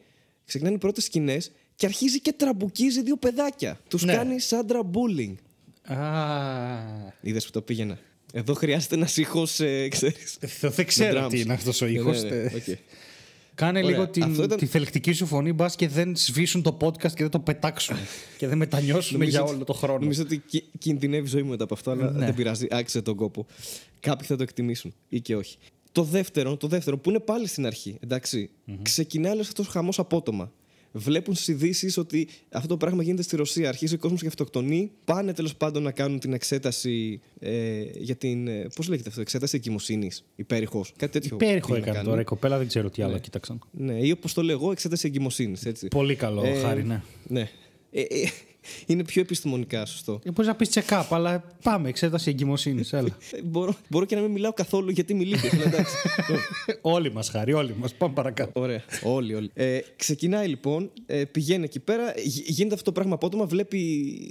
ξεκινάνε 0.47 0.77
οι 0.77 0.79
πρώτες 0.79 1.05
σκηνές 1.05 1.51
και 1.77 1.87
αρχίζει 1.87 2.21
και 2.21 2.33
τραμπουκίζει 2.33 3.03
δύο 3.03 3.17
παιδάκια. 3.17 3.81
Τους 3.89 4.05
Ναι. 4.05 4.15
κάνει 4.15 4.41
Sandra 4.41 4.81
Bullying. 4.93 5.35
Α, 5.83 5.97
Είδες 7.21 7.45
που 7.45 7.51
το 7.51 7.61
πήγαινα. 7.63 7.99
Εδώ 8.33 8.55
χρειάζεται 8.55 8.95
ένα 8.95 9.09
ήχο, 9.17 9.47
ε, 9.59 9.89
ξέρεις. 9.89 10.39
th- 10.41 10.71
δεν 10.71 10.87
ξέρω 10.87 11.27
τι 11.27 11.41
είναι 11.41 11.53
αυτός 11.53 11.81
ο 11.81 11.87
ήχος. 11.87 12.23
Ναι, 12.23 12.29
ναι, 12.31 12.45
οκ. 12.45 12.79
Κάνε 13.55 13.79
Ωραία, 13.79 13.91
λίγο 13.91 14.09
την, 14.09 14.23
αυτό 14.23 14.43
ήταν- 14.43 14.59
τη 14.59 14.67
θελκτική 14.67 15.13
σου 15.13 15.27
φωνή, 15.27 15.53
μπας 15.53 15.77
και 15.77 15.89
δεν 15.89 16.17
σβήσουν 16.17 16.63
το 16.63 16.77
podcast 16.81 16.97
και 17.13 17.23
δεν 17.23 17.29
το 17.31 17.39
πετάξουν. 17.41 17.97
και 18.39 18.47
δεν 18.49 18.59
μετανιώσουμε 18.59 19.19
Νομίζω 19.19 19.37
για 19.37 19.43
ότι- 19.47 19.55
όλο 19.55 19.65
το 19.65 19.73
χρόνο. 19.73 19.99
Νομίζω 19.99 20.23
ότι 20.23 20.39
κι- 20.47 20.65
κινδυνεύει 20.79 21.25
η 21.27 21.29
ζωή 21.29 21.43
μου 21.43 21.51
μετά 21.51 21.65
από 21.65 21.75
αυτό, 21.75 21.91
αλλά 21.91 22.11
Ναι. 22.11 22.25
δεν 22.25 22.35
πειράζει. 22.35 22.67
Άξιζε 22.71 23.03
τον 23.03 23.17
κόπο. 23.17 23.47
Κάποιοι 24.01 24.27
θα 24.27 24.37
το 24.37 24.43
εκτιμήσουν 24.43 24.95
ή 25.09 25.21
και 25.21 25.37
όχι. 25.37 25.57
Το 25.93 26.03
δεύτερο, 26.03 26.57
το 26.57 26.67
δεύτερο 26.67 26.99
που 26.99 27.11
είναι 27.11 27.21
πάλι 27.21 27.47
στην 27.49 27.67
αρχή, 27.67 27.97
εντάξει, 28.01 28.51
ξεκινάει 28.83 29.33
όλος 29.33 29.47
αυτός 29.49 29.67
ο 29.67 29.71
χαμός 29.71 29.99
απότομα. 29.99 30.53
Βλέπουν 30.97 31.35
στις 31.35 31.49
ειδήσεις 31.49 31.97
ότι 31.97 32.29
αυτό 32.51 32.69
το 32.69 32.77
πράγμα 32.77 33.03
γίνεται 33.03 33.23
στη 33.23 33.37
Ρωσία. 33.37 33.69
Αρχίζει 33.69 33.95
ο 33.95 33.99
κόσμος 33.99 34.21
και 34.21 34.27
αυτοκτονεί. 34.27 34.91
Πάνε 35.05 35.33
τέλος 35.33 35.57
πάντων 35.57 35.83
να 35.83 35.91
κάνουν 35.91 36.19
την 36.19 36.33
εξέταση 36.33 37.21
ε, 37.41 37.83
για 37.97 38.17
την. 38.17 38.49
Πώς 38.75 38.89
λέγεται 38.89 39.09
αυτό, 39.09 39.21
εξέταση 39.21 39.57
εγκυμοσύνης. 39.57 40.25
Υπέρηχος. 40.37 40.93
Κάτι 40.97 41.13
τέτοιο. 41.13 41.37
Υπέρηχο 41.41 41.67
πήγε 41.67 41.73
να 41.73 41.79
έκανε 41.79 41.95
κάνουν. 41.97 42.11
τώρα 42.11 42.21
η 42.21 42.25
κοπέλα, 42.25 42.59
δεν 42.59 42.67
ξέρω 42.67 42.91
τι 42.91 43.03
άλλο 43.03 43.19
κοίταξαν. 43.19 43.59
Ναι, 43.71 44.07
ή 44.07 44.11
όπως 44.11 44.33
το 44.35 44.43
λέω 44.43 44.57
εγώ, 44.57 44.71
εξέταση 44.71 45.07
εγκυμοσύνης. 45.07 45.69
Πολύ 45.91 46.15
καλό, 46.15 46.45
Ε, 46.45 46.55
χάρη, 46.55 46.85
ναι. 46.85 47.03
Ναι. 47.29 47.49
Ε, 47.91 48.01
ε, 48.01 48.29
είναι 48.87 49.05
πιο 49.05 49.21
επιστημονικά 49.23 49.87
σωστό. 49.87 50.21
Μπορείς 50.25 50.47
να 50.47 50.55
πεις 50.55 50.71
check-up, 50.75 51.05
αλλά 51.11 51.45
πάμε, 51.63 51.89
εξέταση 51.89 52.31
εγκυμοσύνης. 52.31 52.93
Έλα. 52.93 53.17
Ε, 53.33 53.43
μπορώ, 53.43 53.75
μπορώ 53.89 54.05
και 54.05 54.15
να 54.15 54.21
μην 54.21 54.31
μιλάω 54.31 54.53
καθόλου 54.53 54.91
γιατί 54.91 55.15
μιλείτε. 55.15 55.51
αλλά 55.53 55.65
εντάξει. 55.65 55.95
όλοι 56.97 57.13
μας, 57.13 57.29
Χάρη, 57.29 57.53
όλοι 57.53 57.75
μας. 57.79 57.95
Πάμε 57.95 58.15
παρακάτω. 58.15 58.61
Ωραία. 58.61 58.83
Όλοι, 59.03 59.35
όλοι. 59.35 59.51
Ε, 59.55 59.79
ξεκινάει 59.97 60.49
λοιπόν, 60.49 60.91
ε, 61.07 61.25
πηγαίνει 61.25 61.65
εκεί 61.65 61.81
πέρα, 61.81 62.13
γι- 62.25 62.45
γίνεται 62.47 62.75
αυτό 62.75 62.85
το 62.87 62.93
πράγμα 62.93 63.15
απότομα. 63.15 63.47
Βλέπει 63.47 63.79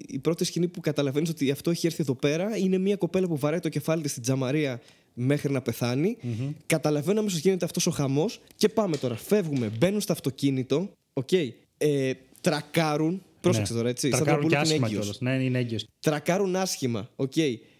η 0.08 0.20
πρώτη 0.20 0.44
σκηνή 0.46 0.68
που 0.68 0.80
καταλαβαίνεις 0.82 1.30
ότι 1.30 1.52
αυτό 1.52 1.70
έχει 1.70 1.86
έρθει 1.86 2.02
εδώ 2.02 2.14
πέρα. 2.16 2.58
Είναι 2.58 2.78
μια 2.78 2.96
κοπέλα 2.96 3.28
που 3.28 3.38
βαράει 3.38 3.60
το 3.60 3.70
κεφάλι 3.70 4.02
της 4.02 4.12
στην 4.12 4.24
τζαμαρία 4.24 4.82
μέχρι 5.14 5.52
να 5.52 5.62
πεθάνει. 5.62 6.18
Καταλαβαίνω 6.66 7.20
αμέσως 7.20 7.40
γίνεται 7.40 7.66
αυτός 7.66 7.88
ο 7.88 7.92
χαμός. 7.92 8.42
Και 8.56 8.70
πάμε 8.70 8.98
τώρα. 8.98 9.16
Φεύγουμε, 9.16 9.72
μπαίνουν 9.78 10.02
στο 10.02 10.12
αυτοκίνητο. 10.12 10.90
Οκ. 11.14 11.32
Ε, 11.78 12.12
τρακάρουν. 12.42 13.22
Πρόσεξε 13.44 13.74
τώρα, 13.74 13.90
έτσι. 13.90 14.08
Η 14.08 14.12
Σάντρα 14.12 14.26
Τρακάρουν 14.26 14.50
και 14.50 14.56
Μπούλοκ 14.56 14.66
είναι 14.66 14.76
άσχημα 14.76 14.88
έγκυος. 14.88 15.18
κιόλας. 15.18 15.38
Ναι, 15.38 15.44
είναι 15.44 15.60
έγκυος. 15.60 15.88
Τρακάρουν 16.00 16.56
άσχημα. 16.56 17.10
Οκ. 17.16 17.34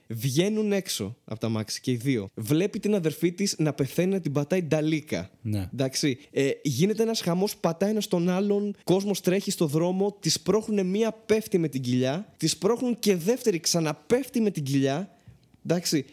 Βγαίνουν 0.08 0.72
έξω 0.72 1.18
από 1.26 1.40
τα 1.40 1.50
μάξι 1.50 1.82
και 1.82 1.92
οι 1.92 1.96
δύο. 1.96 2.30
Βλέπει 2.34 2.80
την 2.80 2.96
αδερφή 2.96 3.32
της 3.32 3.56
να 3.58 3.74
πεθαίνει 3.74 4.12
να 4.12 4.20
την 4.20 4.32
πατάει 4.32 4.62
νταλίκα. 4.62 5.30
Ναι. 5.42 5.70
Εντάξει. 5.74 6.18
Ε, 6.32 6.50
γίνεται 6.64 7.04
ένας 7.04 7.22
χαμός, 7.22 7.58
πατάει 7.58 7.90
ένας 7.90 8.08
τον 8.08 8.30
άλλον. 8.30 8.76
Κόσμος 8.84 9.22
τρέχει 9.22 9.52
στο 9.52 9.66
δρόμο. 9.66 10.18
Της 10.20 10.34
σπρώχνουν 10.34 10.86
μία, 10.86 11.12
πέφτει 11.26 11.58
με 11.58 11.68
την 11.68 11.82
κοιλιά. 11.82 12.34
Της 12.38 12.52
σπρώχνουν 12.52 13.00
και 13.00 13.16
δεύτερη, 13.16 13.60
ξαναπέφτει 13.60 14.42
με 14.42 14.52
την 14.52 14.64
κοιλιά. 14.64 15.18
Εντάξει. 15.66 16.06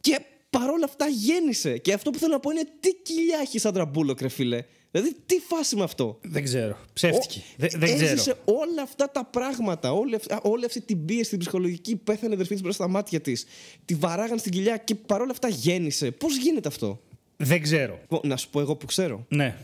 Και 0.00 0.20
παρόλα 0.50 0.84
αυτά 0.84 1.06
γέννησε. 1.06 1.78
Και 1.78 1.92
αυτό 1.92 2.10
που 2.10 2.18
θέλω 2.18 2.32
να 2.32 2.40
πω 2.40 2.50
είναι 2.50 2.64
τι 2.80 2.90
κοιλιά 3.02 3.38
έχει 3.42 3.56
η 3.56 3.60
Σάντρα 3.60 3.84
Μπούλοκ, 3.84 4.20
ρε 4.20 4.28
φίλε. 4.28 4.64
Δηλαδή, 5.00 5.16
τι 5.26 5.38
φάση 5.38 5.76
με 5.76 5.82
αυτό; 5.82 6.18
Δεν 6.22 6.44
ξέρω. 6.44 6.78
Ψεύτηκε. 6.92 7.38
Ο- 7.38 7.52
Δεν, 7.56 7.70
δεν 7.76 7.94
ξέρω. 7.94 8.10
Έζησε 8.12 8.34
όλα 8.44 8.82
αυτά 8.82 9.10
τα 9.10 9.24
πράγματα. 9.24 9.92
Όλη, 9.92 10.14
αυ- 10.14 10.44
όλη 10.46 10.64
αυτή 10.64 10.80
την 10.80 11.04
πίεση, 11.04 11.30
την 11.30 11.38
ψυχολογική, 11.38 11.96
πέθανε 11.96 12.30
η 12.30 12.34
αδερφή 12.34 12.52
της 12.52 12.62
μπροστά 12.62 12.82
στα 12.82 12.92
μάτια 12.92 13.20
της. 13.20 13.44
Τη 13.84 13.94
βαράγαν 13.94 14.38
στην 14.38 14.52
κοιλιά 14.52 14.76
και 14.76 14.94
παρόλα 14.94 15.30
αυτά 15.30 15.48
γέννησε. 15.48 16.10
Πώς 16.10 16.36
γίνεται 16.36 16.68
αυτό; 16.68 17.00
Δεν 17.36 17.62
ξέρω. 17.62 17.98
Λοιπόν, 18.00 18.20
Να 18.24 18.36
σου 18.36 18.50
πω 18.50 18.60
εγώ 18.60 18.76
που 18.76 18.86
ξέρω. 18.86 19.24
Ναι. 19.28 19.56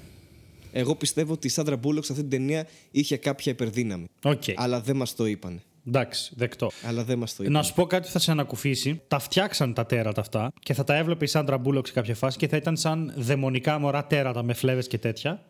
Εγώ 0.72 0.94
πιστεύω 0.94 1.32
ότι 1.32 1.46
η 1.46 1.50
Σάντρα 1.50 1.76
Μπούλοκ 1.76 2.04
σε 2.04 2.12
αυτή 2.12 2.24
την 2.28 2.38
ταινία 2.38 2.66
είχε 2.90 3.16
κάποια 3.16 3.52
υπερδύναμη. 3.52 4.04
Οκ. 4.22 4.42
Αλλά 4.54 4.80
δεν 4.80 4.96
μας 4.96 5.14
το 5.14 5.26
είπαν. 5.26 5.62
Εντάξει, 5.86 6.32
δεκτό. 6.36 6.70
Αλλά 6.86 7.04
δεν 7.04 7.18
μας 7.18 7.34
το 7.34 7.42
είπαν. 7.42 7.54
Να 7.54 7.62
σου 7.62 7.74
πω 7.74 7.86
κάτι 7.86 8.06
που 8.06 8.12
θα 8.12 8.18
σε 8.18 8.30
ανακουφίσει. 8.30 9.00
Τα 9.08 9.18
φτιάξαν 9.18 9.74
τα 9.74 9.86
τέρατα 9.86 10.20
αυτά 10.20 10.52
και 10.60 10.74
θα 10.74 10.84
τα 10.84 10.96
έβλεπε 10.96 11.24
η 11.24 11.28
Σάντρα 11.28 11.58
Μπούλοκ 11.58 11.88
σε 11.88 11.94
κάποια 11.94 12.14
φάση 12.14 12.38
και 12.38 12.48
θα 12.48 12.56
ήταν 12.56 12.76
σαν 12.76 13.12
δαιμονικά 13.16 13.78
μωρά 13.78 14.06
τέρατα 14.06 14.42
με 14.42 14.52
φλέβες 14.54 14.86
και 14.86 14.98
τέτοια. 14.98 15.44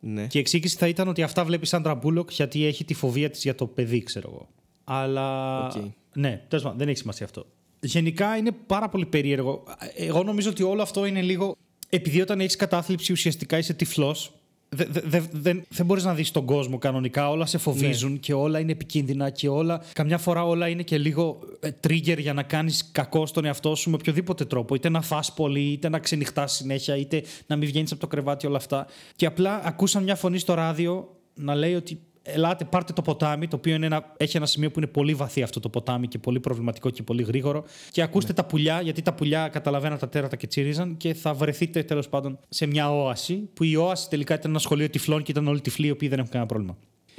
Ναι. 0.00 0.26
Και 0.26 0.38
η 0.38 0.40
εξήγηση 0.40 0.76
θα 0.76 0.88
ήταν 0.88 1.08
ότι 1.08 1.22
αυτά 1.22 1.44
βλέπει 1.44 1.64
η 1.64 1.66
Σάντρα 1.66 1.94
Μπούλοκ 1.94 2.32
γιατί 2.32 2.64
έχει 2.64 2.84
τη 2.84 2.94
φοβία 2.94 3.30
της 3.30 3.42
για 3.42 3.54
το 3.54 3.66
παιδί, 3.66 4.02
ξέρω 4.02 4.30
εγώ. 4.32 4.48
Αλλά. 4.84 5.66
Οκ. 5.66 5.72
Ναι, 6.12 6.44
τέλος 6.48 6.64
πάντων, 6.64 6.78
δεν 6.78 6.88
έχει 6.88 6.98
σημασία 6.98 7.26
αυτό. 7.26 7.46
Γενικά 7.80 8.36
είναι 8.36 8.52
πάρα 8.66 8.88
πολύ 8.88 9.06
περίεργο. 9.06 9.64
Εγώ 9.96 10.22
νομίζω 10.22 10.50
ότι 10.50 10.62
όλο 10.62 10.82
αυτό 10.82 11.04
είναι 11.04 11.22
λίγο. 11.22 11.56
Επειδή 11.88 12.20
όταν 12.20 12.40
έχεις 12.40 12.56
κατάθλιψη 12.56 13.12
ουσιαστικά 13.12 13.58
είσαι 13.58 13.74
τυφλός. 13.74 14.32
Δεν 14.70 14.88
δε, 14.90 15.00
δε, 15.04 15.20
δεν- 15.32 15.64
δεν 15.68 15.86
μπορείς 15.86 16.04
να 16.04 16.14
δεις 16.14 16.30
τον 16.30 16.44
κόσμο 16.44 16.78
κανονικά. 16.78 17.30
Όλα 17.30 17.46
σε 17.46 17.58
φοβίζουν 17.58 18.20
και 18.20 18.32
όλα 18.34 18.58
είναι 18.58 18.72
επικίνδυνα 18.72 19.30
και 19.30 19.48
όλα. 19.48 19.82
Καμιά 19.92 20.18
φορά 20.18 20.44
όλα 20.46 20.68
είναι 20.68 20.82
και 20.82 20.98
λίγο 20.98 21.38
ε, 21.60 21.70
trigger 21.86 22.18
για 22.18 22.32
να 22.32 22.42
κάνεις 22.42 22.88
κακό 22.92 23.26
στον 23.26 23.44
εαυτό 23.44 23.74
σου 23.74 23.90
με 23.90 23.96
οποιοδήποτε 23.96 24.44
τρόπο. 24.44 24.74
Είτε 24.74 24.88
να 24.88 25.00
φας 25.00 25.32
πολύ, 25.34 25.60
είτε 25.60 25.88
να 25.88 25.98
ξενυχτάς 25.98 26.52
συνέχεια, 26.52 26.96
είτε 26.96 27.22
να 27.46 27.56
μην 27.56 27.68
βγαίνεις 27.68 27.92
από 27.92 28.00
το 28.00 28.06
κρεβάτι 28.06 28.46
όλα 28.46 28.56
αυτά. 28.56 28.86
Και 29.16 29.26
απλά 29.26 29.60
ακούσαν 29.64 30.02
μια 30.02 30.14
φωνή 30.16 30.38
στο 30.38 30.54
ράδιο 30.54 31.16
να 31.34 31.54
λέει 31.54 31.74
ότι 31.74 32.00
ελάτε, 32.34 32.64
πάρτε 32.64 32.92
το 32.92 33.02
ποτάμι, 33.02 33.48
το 33.48 33.56
οποίο 33.56 33.74
είναι 33.74 33.86
ένα, 33.86 34.14
έχει 34.16 34.36
ένα 34.36 34.46
σημείο 34.46 34.70
που 34.70 34.78
είναι 34.78 34.88
πολύ 34.88 35.14
βαθύ 35.14 35.42
αυτό 35.42 35.60
το 35.60 35.68
ποτάμι 35.68 36.08
και 36.08 36.18
πολύ 36.18 36.40
προβληματικό 36.40 36.90
και 36.90 37.02
πολύ 37.02 37.22
γρήγορο. 37.22 37.64
Και 37.90 38.02
ακούστε 38.02 38.32
τα 38.32 38.44
πουλιά, 38.44 38.80
γιατί 38.80 39.02
τα 39.02 39.14
πουλιά 39.14 39.48
καταλαβαίναν 39.48 39.98
τα 39.98 40.08
τέρατα 40.08 40.36
και 40.36 40.46
τσίριζαν 40.46 40.96
και 40.96 41.14
θα 41.14 41.34
βρεθείτε 41.34 41.82
τέλος 41.82 42.08
πάντων 42.08 42.38
σε 42.48 42.66
μια 42.66 42.90
όαση. 42.92 43.34
Που 43.54 43.64
η 43.64 43.76
όαση 43.76 44.08
τελικά 44.08 44.34
ήταν 44.34 44.50
ένα 44.50 44.58
σχολείο 44.58 44.88
τυφλών 44.88 45.22
και 45.22 45.30
ήταν 45.30 45.48
όλοι 45.48 45.60
τυφλοί 45.60 45.86
οι 45.86 45.90
οποίοι 45.90 46.08
δεν 46.08 46.18
έχουν 46.18 46.30
κανένα 46.30 46.48
πρόβλημα. 46.48 46.76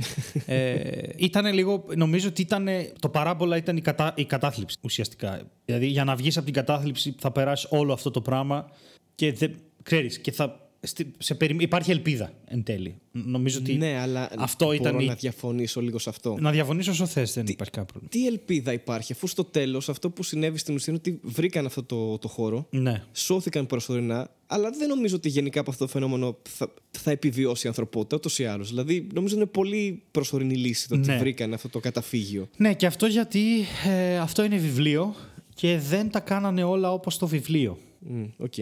ε, 0.45 0.79
ήταν 1.15 1.53
λίγο, 1.53 1.85
νομίζω 1.95 2.27
ότι 2.27 2.41
ήταν, 2.41 2.67
το 2.99 3.09
παράμπολα 3.09 3.57
ήταν 3.57 3.77
η, 3.77 3.81
κατα, 3.81 4.13
η 4.15 4.25
κατάθλιψη 4.25 4.77
ουσιαστικά. 4.81 5.41
Δηλαδή 5.65 5.85
για 5.85 6.03
να 6.03 6.15
βγεις 6.15 6.35
από 6.37 6.45
την 6.45 6.55
κατάθλιψη 6.55 7.15
θα 7.19 7.31
περάσει 7.31 7.67
όλο 7.69 7.93
αυτό 7.93 8.11
το 8.11 8.21
πράγμα 8.21 8.69
και 9.15 9.33
δεν, 9.33 9.55
ξέρεις, 9.83 10.19
και 10.19 10.31
θα, 10.31 10.68
στη- 10.81 11.11
σε 11.17 11.35
περι- 11.35 11.61
υπάρχει 11.61 11.91
ελπίδα 11.91 12.31
εν 12.45 12.63
τέλει. 12.63 12.95
Νομίζω 13.11 13.59
ότι 13.59 13.73
ναι, 13.73 13.97
αλλά 13.99 14.29
αυτό 14.37 14.65
μπορώ 14.65 14.77
ήταν 14.77 14.99
η- 14.99 15.05
να 15.05 15.13
διαφωνήσω 15.13 15.81
λίγο 15.81 15.99
σε 15.99 16.09
αυτό. 16.09 16.37
να 16.39 16.51
διαφωνήσεις 16.51 16.91
όσο 16.91 17.05
θες, 17.05 17.33
δεν 17.33 17.45
υπάρχει 17.47 17.71
κάποιο 17.71 17.85
πρόβλημα. 17.99 18.09
Τι 18.11 18.27
ελπίδα 18.33 18.73
υπάρχει, 18.73 19.11
αφού 19.13 19.27
στο 19.27 19.43
τέλος 19.43 19.89
αυτό 19.89 20.09
που 20.09 20.23
συνέβη 20.23 20.57
στην 20.57 20.75
ουσία 20.75 20.93
είναι 20.93 21.01
ότι 21.05 21.19
βρήκαν 21.23 21.65
αυτό 21.65 21.83
το, 21.83 22.17
το 22.17 22.27
χώρο. 22.27 22.67
Ναι. 22.69 23.03
σώθηκαν 23.13 23.65
προσωρινά, 23.67 24.29
αλλά 24.47 24.69
δεν 24.69 24.87
νομίζω 24.87 25.15
ότι 25.15 25.29
γενικά 25.29 25.59
από 25.59 25.71
αυτό 25.71 25.85
το 25.85 25.91
φαινόμενο 25.91 26.37
θα, 26.49 26.73
θα 26.91 27.11
επιβιώσει 27.11 27.65
η 27.65 27.69
ανθρωπότητα 27.69 28.15
ούτως 28.15 28.39
ή 28.39 28.45
άλλως. 28.45 28.69
Δηλαδή, 28.69 29.07
νομίζω 29.13 29.35
είναι 29.35 29.45
πολύ 29.45 30.01
προσωρινή 30.11 30.55
λύση 30.55 30.87
το 30.87 30.95
ότι 30.95 31.07
Ναι. 31.07 31.17
βρήκαν 31.17 31.53
αυτό 31.53 31.69
το 31.69 31.79
καταφύγιο. 31.79 32.49
Ναι, 32.57 32.73
και 32.73 32.85
αυτό 32.85 33.05
γιατί 33.05 33.41
ε, 33.87 34.17
αυτό 34.17 34.43
είναι 34.43 34.57
βιβλίο 34.57 35.15
και 35.55 35.77
δεν 35.77 36.09
τα 36.09 36.19
κάνανε 36.19 36.63
όλα 36.63 36.91
όπως 36.91 37.17
το 37.17 37.27
βιβλίο. 37.27 37.77
Μμ, 37.99 38.23
Οκ. 38.37 38.53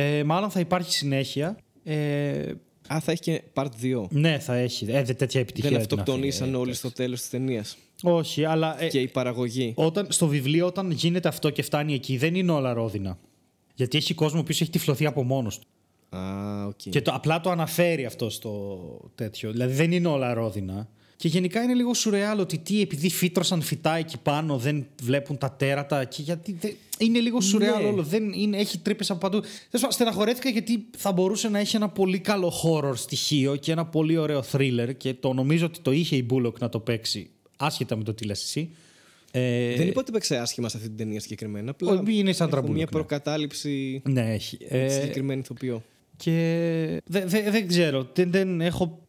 Ε, 0.00 0.24
μάλλον 0.24 0.50
θα 0.50 0.60
υπάρχει 0.60 0.92
συνέχεια. 0.92 1.58
Ε, 1.84 2.52
Α, 2.94 3.00
θα 3.00 3.12
έχει 3.12 3.20
και 3.20 3.42
part 3.54 3.66
2. 3.82 4.06
ναι, 4.10 4.38
θα 4.38 4.54
έχει. 4.54 4.86
Ε, 4.90 5.02
δε- 5.02 5.12
τέτοια 5.14 5.40
επιτυχία. 5.40 5.70
Δεν 5.70 5.78
την 5.86 5.98
αυτοκτονήσαν 5.98 6.42
αφήνει. 6.42 6.60
όλοι 6.62 6.74
στο 6.74 6.92
τέλος 6.92 7.20
της 7.20 7.30
ταινίας. 7.30 7.76
Όχι, 8.02 8.44
αλλά 8.44 8.82
ε, 8.82 8.88
Και 8.88 9.00
η 9.00 9.08
παραγωγή. 9.08 9.72
όταν, 9.76 10.06
στο 10.10 10.26
βιβλίο 10.26 10.66
όταν 10.66 10.90
γίνεται 10.90 11.28
αυτό 11.28 11.50
και 11.50 11.62
φτάνει 11.62 11.94
εκεί 11.94 12.16
δεν 12.16 12.34
είναι 12.34 12.52
όλα 12.52 12.72
ρόδινα. 12.72 13.18
Γιατί 13.74 13.96
έχει 13.96 14.14
κόσμο 14.14 14.40
που 14.42 14.46
έχει 14.50 14.70
τυφλωθεί 14.70 15.06
από 15.06 15.22
μόνος 15.22 15.58
του. 15.58 15.66
Α, 16.16 16.66
οκ. 16.66 16.76
Και 16.90 17.02
το, 17.02 17.10
απλά 17.14 17.40
το 17.40 17.50
αναφέρει 17.50 18.04
αυτό 18.04 18.30
στο 18.30 18.78
τέτοιο. 19.14 19.50
Δηλαδή 19.52 19.72
δεν 19.74 19.92
είναι 19.92 20.08
όλα 20.08 20.34
ρόδινα. 20.34 20.88
Και 21.20 21.28
γενικά 21.28 21.62
είναι 21.62 21.74
λίγο 21.74 21.94
σουρεάλ 21.94 22.38
ότι 22.38 22.58
τι, 22.58 22.80
επειδή 22.80 23.10
φύτρωσαν 23.10 23.62
φυτά 23.62 23.96
εκεί 23.96 24.18
πάνω, 24.18 24.56
δεν 24.58 24.86
βλέπουν 25.02 25.38
τα 25.38 25.52
τέρατα. 25.52 26.04
Και 26.04 26.22
γιατί 26.22 26.56
δεν... 26.60 26.72
Είναι 26.98 27.18
λίγο 27.18 27.40
σουρεάλ 27.40 27.82
Ναι. 27.82 27.88
όλο. 27.88 28.02
Δεν 28.02 28.32
είναι, 28.32 28.56
έχει 28.56 28.78
τρύπες 28.78 29.10
από 29.10 29.18
παντού. 29.18 29.40
Τέλος 29.40 29.56
πάντων, 29.72 29.90
Στεναχωρέθηκα 29.92 30.48
γιατί 30.48 30.86
θα 30.96 31.12
μπορούσε 31.12 31.48
να 31.48 31.58
έχει 31.58 31.76
ένα 31.76 31.88
πολύ 31.88 32.18
καλό 32.18 32.52
horror 32.62 32.92
στοιχείο 32.96 33.56
και 33.56 33.72
ένα 33.72 33.86
πολύ 33.86 34.16
ωραίο 34.16 34.44
thriller. 34.52 34.90
Και 34.96 35.14
το 35.14 35.32
νομίζω 35.32 35.66
ότι 35.66 35.80
το 35.80 35.90
είχε 35.92 36.16
η 36.16 36.26
Bullock 36.30 36.58
να 36.58 36.68
το 36.68 36.80
παίξει, 36.80 37.30
άσχετα 37.56 37.96
με 37.96 38.02
το 38.04 38.14
τι 38.14 38.24
λες 38.24 38.42
εσύ. 38.42 38.70
Ε, 39.30 39.74
Δεν 39.76 39.88
είπα 39.88 40.00
ότι 40.00 40.12
παίξε 40.12 40.36
άσχημα 40.36 40.68
σε 40.68 40.76
αυτή 40.76 40.88
την 40.88 40.98
ταινία 40.98 41.20
συγκεκριμένα. 41.20 41.70
Απλά 41.70 41.92
Όχι, 41.92 42.18
είναι 42.18 42.32
έχω 42.32 42.50
Sandra 42.50 42.61
Bullock, 42.61 42.76
μια 42.76 42.84
ναι. 42.92 42.98
προκατάληψη 42.98 44.02
Ναι, 44.08 44.32
έχει. 44.32 44.58
Ε, 44.68 44.88
συγκεκριμένη 44.88 45.40
ηθοποιό. 45.40 45.82
και 46.16 46.32
δεν 47.06 47.28
δεν- 47.28 47.50
δεν 47.52 47.68
ξέρω. 47.68 48.08
Δεν, 48.14 48.30
δεν 48.30 48.60
έχω. 48.60 49.02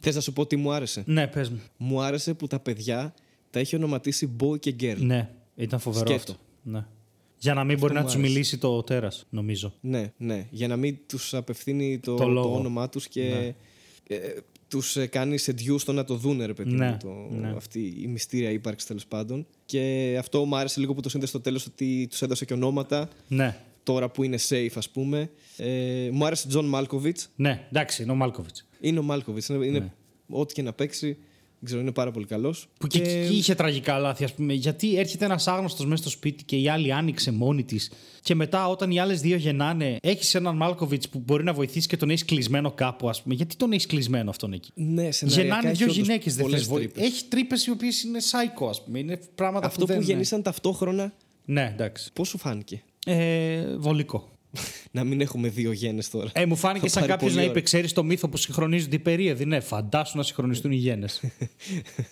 Θες 0.00 0.14
να 0.14 0.20
σου 0.20 0.32
πω 0.32 0.46
τι 0.46 0.56
μου 0.56 0.72
άρεσε; 0.72 1.02
Ναι, 1.06 1.26
πες 1.26 1.48
μου. 1.50 1.60
Μου 1.76 2.00
άρεσε 2.02 2.34
που 2.34 2.46
τα 2.46 2.58
παιδιά 2.60 3.14
τα 3.50 3.58
έχει 3.58 3.76
ονοματίσει 3.76 4.30
boy 4.40 4.58
και 4.60 4.74
girl. 4.80 4.96
Ναι, 4.98 5.30
ήταν 5.56 5.78
φοβερό 5.80 6.06
Σκέτο. 6.06 6.20
αυτό. 6.32 6.36
Ναι. 6.62 6.84
Για 7.38 7.54
να 7.54 7.64
μην 7.64 7.78
μπορεί 7.78 7.92
να 7.94 8.00
μου 8.00 8.06
τους 8.06 8.14
άρεσε. 8.14 8.28
μιλήσει 8.32 8.58
το 8.58 8.82
τέρας, 8.82 9.26
νομίζω. 9.30 9.72
Ναι, 9.80 10.12
ναι. 10.16 10.46
Για 10.50 10.68
να 10.68 10.76
μην 10.76 10.96
τους 11.06 11.34
απευθύνει 11.34 11.98
το, 11.98 12.14
Το 12.16 12.22
το, 12.24 12.28
λόγο. 12.28 12.56
όνομά 12.56 12.88
τους 12.88 13.08
και 13.08 13.22
Ναι. 13.22 13.54
ε, 14.16 14.34
τους 14.68 14.96
κάνει 15.10 15.36
seduce 15.46 15.78
στο 15.78 15.92
να 15.92 16.04
το 16.04 16.14
δούνε, 16.14 16.46
ρε 16.46 16.54
παιδί 16.54 16.70
Ναι, 16.70 16.88
μου. 16.90 16.96
Το, 17.00 17.34
ναι. 17.36 17.52
Αυτή 17.56 17.94
η 18.02 18.06
μυστήρια 18.06 18.50
ύπαρξη 18.50 18.86
τέλος 18.86 19.06
πάντων. 19.06 19.46
Και 19.64 20.16
αυτό 20.18 20.44
μου 20.44 20.56
άρεσε 20.56 20.80
λίγο 20.80 20.94
που 20.94 21.00
το 21.00 21.08
σύνδεσε 21.08 21.32
στο 21.32 21.40
τέλος 21.40 21.66
ότι 21.66 22.06
τους 22.10 22.22
έδωσε 22.22 22.44
και 22.44 22.52
ονόματα. 22.52 23.08
Ναι. 23.28 23.56
Τώρα 23.82 24.08
που 24.10 24.22
είναι 24.22 24.38
safe, 24.48 24.70
ας 24.74 24.88
πούμε. 24.90 25.30
Ε, 25.56 26.08
μου 26.12 26.24
άρεσε 26.26 26.46
ο 26.46 26.50
Τζον 26.50 26.64
Μάλκοβιτς. 26.64 27.28
Ναι, 27.36 27.66
εντάξει, 27.68 28.02
είναι 28.02 28.12
ο 28.12 28.14
Μάλκοβιτς. 28.14 28.66
Είναι 28.80 28.98
ο 28.98 29.02
Μάλκοβιτς. 29.02 29.48
Είναι, 29.48 29.66
είναι 29.66 29.78
Ναι. 29.78 29.92
ό,τι 30.28 30.54
και 30.54 30.62
να 30.62 30.72
παίξει. 30.72 31.06
Δεν 31.60 31.66
ξέρω, 31.68 31.80
είναι 31.82 31.92
πάρα 31.92 32.10
πολύ 32.10 32.26
καλός. 32.26 32.68
Που 32.80 32.86
και 32.86 32.98
εκεί 33.02 33.34
είχε 33.36 33.54
τραγικά 33.54 33.98
λάθη, 33.98 34.24
ας 34.24 34.34
πούμε. 34.34 34.52
Γιατί 34.52 34.96
έρχεται 34.98 35.24
ένας 35.24 35.46
άγνωστος 35.48 35.86
μέσα 35.86 36.02
στο 36.02 36.10
σπίτι 36.10 36.44
και 36.44 36.56
η 36.56 36.68
άλλη 36.68 36.92
άνοιξε 36.92 37.30
μόνη 37.30 37.64
της. 37.64 37.90
Και 38.20 38.34
μετά, 38.34 38.68
όταν 38.68 38.90
οι 38.90 38.98
άλλες 39.00 39.20
δύο 39.20 39.36
γεννάνε, 39.36 39.96
έχεις 40.02 40.34
έναν 40.34 40.56
Μάλκοβιτς 40.56 41.08
που 41.08 41.18
μπορεί 41.26 41.44
να 41.44 41.52
βοηθήσει 41.52 41.88
και 41.88 41.96
τον 41.96 42.10
έχεις 42.10 42.24
κλεισμένο 42.24 42.70
κάπου, 42.70 43.08
ας 43.08 43.22
πούμε. 43.22 43.34
Γιατί 43.34 43.56
τον 43.56 43.72
έχεις 43.72 43.86
κλεισμένο 43.86 44.30
αυτόν 44.30 44.52
εκεί; 44.52 44.70
Ναι, 44.74 45.10
σεναριακά 45.10 45.42
Γεννάνε 45.46 45.68
έχει 45.68 45.76
δύο 45.76 45.86
όντως 45.92 45.96
γυναίκες, 46.06 46.34
δεν 46.34 46.42
πολλές 46.44 46.58
θες 46.60 46.68
βοήθεια. 46.68 46.90
τρύπες. 46.92 47.10
Έχει 47.12 47.24
τρύπες 47.24 47.66
οι 47.66 47.70
οποίες 47.70 48.02
είναι 48.02 48.18
psycho, 48.30 48.68
ας 48.68 48.84
πούμε. 48.84 48.98
Είναι 48.98 49.20
πράγματα 49.34 49.66
Αυτό 49.66 49.80
που, 49.80 49.86
που 49.86 49.92
δεν. 49.92 50.02
γεννήσαν 50.02 50.42
ταυτόχρονα, 50.42 51.12
Ναι, 51.44 51.70
εντάξει. 51.74 52.12
πώς 52.12 52.28
σου 52.28 52.38
φάνηκε; 52.38 52.82
Ε, 53.06 53.76
βολικό. 53.76 54.28
Να 54.90 55.04
μην 55.04 55.20
έχουμε 55.20 55.48
δύο 55.48 55.72
γέννε 55.72 56.02
τώρα. 56.10 56.30
Ε, 56.34 56.46
μου 56.46 56.56
φάνηκε 56.56 56.84
Θα 56.86 56.92
σαν 56.92 57.00
πάρει 57.00 57.12
κάποιος 57.12 57.30
πολύ 57.32 57.42
να 57.44 57.50
ώρα. 57.50 57.58
είπε: 57.58 57.64
Ξέρεις 57.66 57.92
το 57.92 58.04
μύθο 58.04 58.28
που 58.28 58.36
συγχρονίζονται 58.36 58.96
οι 58.96 58.98
περίοδοι. 58.98 59.44
Ναι, 59.44 59.60
φαντάσου 59.60 60.16
να 60.16 60.22
συγχρονιστούν 60.22 60.72
οι 60.72 60.76
γένες. 60.76 61.22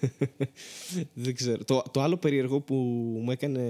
Δεν 1.15 1.35
ξέρω. 1.35 1.65
Το, 1.65 1.83
το 1.91 2.03
άλλο 2.03 2.17
περίεργο 2.17 2.61
που 2.61 2.75
μου 3.23 3.31
έκανε. 3.31 3.61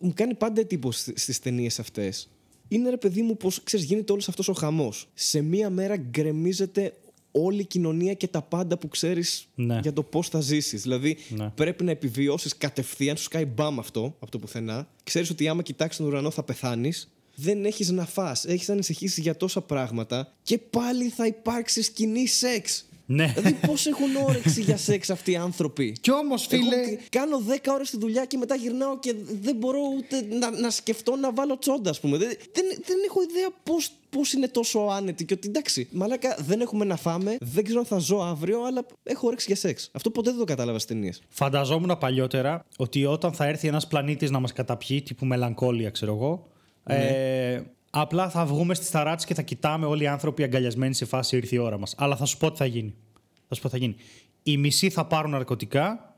Μου 0.00 0.12
κάνει 0.14 0.34
πάντα 0.34 0.60
εντύπωση 0.60 1.12
στις 1.16 1.38
ταινίες 1.38 1.78
αυτές. 1.78 2.28
Είναι 2.68 2.90
ρε 2.90 2.96
παιδί 2.96 3.22
μου, 3.22 3.36
πώ 3.36 3.50
ξέρεις, 3.64 3.86
γίνεται 3.86 4.12
όλος 4.12 4.28
αυτός 4.28 4.48
ο 4.48 4.52
χαμός. 4.52 5.08
Σε 5.14 5.40
μία 5.42 5.70
μέρα 5.70 5.96
γκρεμίζεται 5.96 6.92
όλη 7.30 7.60
η 7.60 7.64
κοινωνία 7.64 8.14
και 8.14 8.26
τα 8.26 8.42
πάντα 8.42 8.78
που 8.78 8.88
ξέρεις 8.88 9.46
Ναι. 9.54 9.78
για 9.82 9.92
το 9.92 10.02
πώς 10.02 10.28
θα 10.28 10.40
ζήσεις. 10.40 10.82
Δηλαδή, 10.82 11.16
Ναι. 11.28 11.50
πρέπει 11.54 11.84
να 11.84 11.90
επιβιώσεις 11.90 12.56
κατευθείαν, 12.56 13.16
σου 13.16 13.22
σκάει 13.22 13.44
μπαμ 13.44 13.78
αυτό 13.78 14.16
από 14.20 14.30
το 14.30 14.38
πουθενά. 14.38 14.88
Ξέρεις 15.04 15.30
ότι 15.30 15.48
άμα 15.48 15.62
κοιτάξεις 15.62 15.98
τον 15.98 16.06
ουρανό 16.06 16.30
θα 16.30 16.42
πεθάνεις. 16.42 17.12
Δεν 17.42 17.64
έχεις 17.64 17.90
να 17.90 18.06
φας, 18.06 18.44
έχεις 18.44 18.68
να 18.68 18.74
ανησυχήσει 18.74 19.20
για 19.20 19.36
τόσα 19.36 19.60
πράγματα 19.60 20.32
και 20.42 20.58
πάλι 20.58 21.08
θα 21.08 21.26
υπάρξει 21.26 21.82
σκηνή 21.82 22.26
σεξ. 22.26 22.86
Ναι. 23.06 23.32
Δηλαδή, 23.36 23.52
πώς 23.66 23.86
έχουν 23.86 24.16
όρεξη 24.16 24.62
για 24.62 24.76
σεξ 24.76 25.10
αυτοί 25.10 25.30
οι 25.30 25.36
άνθρωποι; 25.36 25.96
Κι 26.00 26.12
όμως, 26.12 26.46
φίλε. 26.46 26.76
Εγώ 26.76 26.96
κάνω 27.10 27.42
10 27.48 27.72
ώρες 27.72 27.90
τη 27.90 27.98
δουλειά 27.98 28.24
και 28.24 28.36
μετά 28.36 28.54
γυρνάω 28.54 28.98
και 28.98 29.14
δεν 29.42 29.56
μπορώ 29.56 29.78
ούτε 29.96 30.36
να, 30.38 30.50
να 30.50 30.70
σκεφτώ 30.70 31.16
να 31.16 31.32
βάλω 31.32 31.58
τσόντα, 31.58 31.90
ας 31.90 32.00
πούμε. 32.00 32.16
Δεν, 32.16 32.28
δεν, 32.28 32.64
δεν 32.86 32.96
έχω 33.06 33.22
ιδέα 33.22 33.48
πώς 33.62 33.90
πώς 34.10 34.32
είναι 34.32 34.48
τόσο 34.48 34.78
άνετη 34.78 35.24
και 35.24 35.34
ότι 35.34 35.48
εντάξει, 35.48 35.88
μαλάκα 35.92 36.36
δεν 36.40 36.60
έχουμε 36.60 36.84
να 36.84 36.96
φάμε, 36.96 37.36
δεν 37.40 37.64
ξέρω 37.64 37.80
αν 37.80 37.86
θα 37.86 37.98
ζω 37.98 38.18
αύριο, 38.18 38.62
αλλά 38.64 38.86
έχω 39.02 39.26
όρεξη 39.26 39.46
για 39.46 39.56
σεξ. 39.56 39.90
Αυτό 39.92 40.10
ποτέ 40.10 40.30
δεν 40.30 40.38
το 40.38 40.44
κατάλαβα 40.44 40.78
στις 40.78 40.94
ταινίες. 40.94 41.22
Φανταζόμουν 41.28 41.98
παλιότερα 41.98 42.64
ότι 42.76 43.04
όταν 43.04 43.32
θα 43.32 43.44
έρθει 43.46 43.68
ένας 43.68 43.86
πλανήτης 43.86 44.30
να 44.30 44.40
μας 44.40 44.52
καταπιεί, 44.52 45.02
τύπου 45.02 45.26
μελαγκόλια, 45.26 45.90
ξέρω 45.90 46.14
εγώ. 46.14 46.51
Ε, 46.84 47.62
απλά 47.90 48.30
θα 48.30 48.46
βγούμε 48.46 48.74
στις 48.74 48.90
ταράτσε 48.90 49.26
και 49.26 49.34
θα 49.34 49.42
κοιτάμε 49.42 49.86
όλοι 49.86 50.02
οι 50.02 50.06
άνθρωποι 50.06 50.42
αγκαλιασμένοι 50.42 50.94
σε 50.94 51.04
φάση 51.04 51.36
ήρθε 51.36 51.56
η 51.56 51.58
ώρα 51.58 51.78
μας. 51.78 51.94
Αλλά 51.98 52.16
θα 52.16 52.24
σου 52.24 52.38
πω 52.38 52.50
τι 52.50 52.56
θα 52.56 52.66
γίνει. 52.66 52.94
Θα 53.48 53.54
σου 53.54 53.60
πω 53.60 53.68
τι 53.68 53.72
θα 53.72 53.80
γίνει. 53.80 53.94
Οι 54.42 54.56
μισοί 54.56 54.90
θα 54.90 55.04
πάρουν 55.04 55.30
ναρκωτικά 55.30 56.11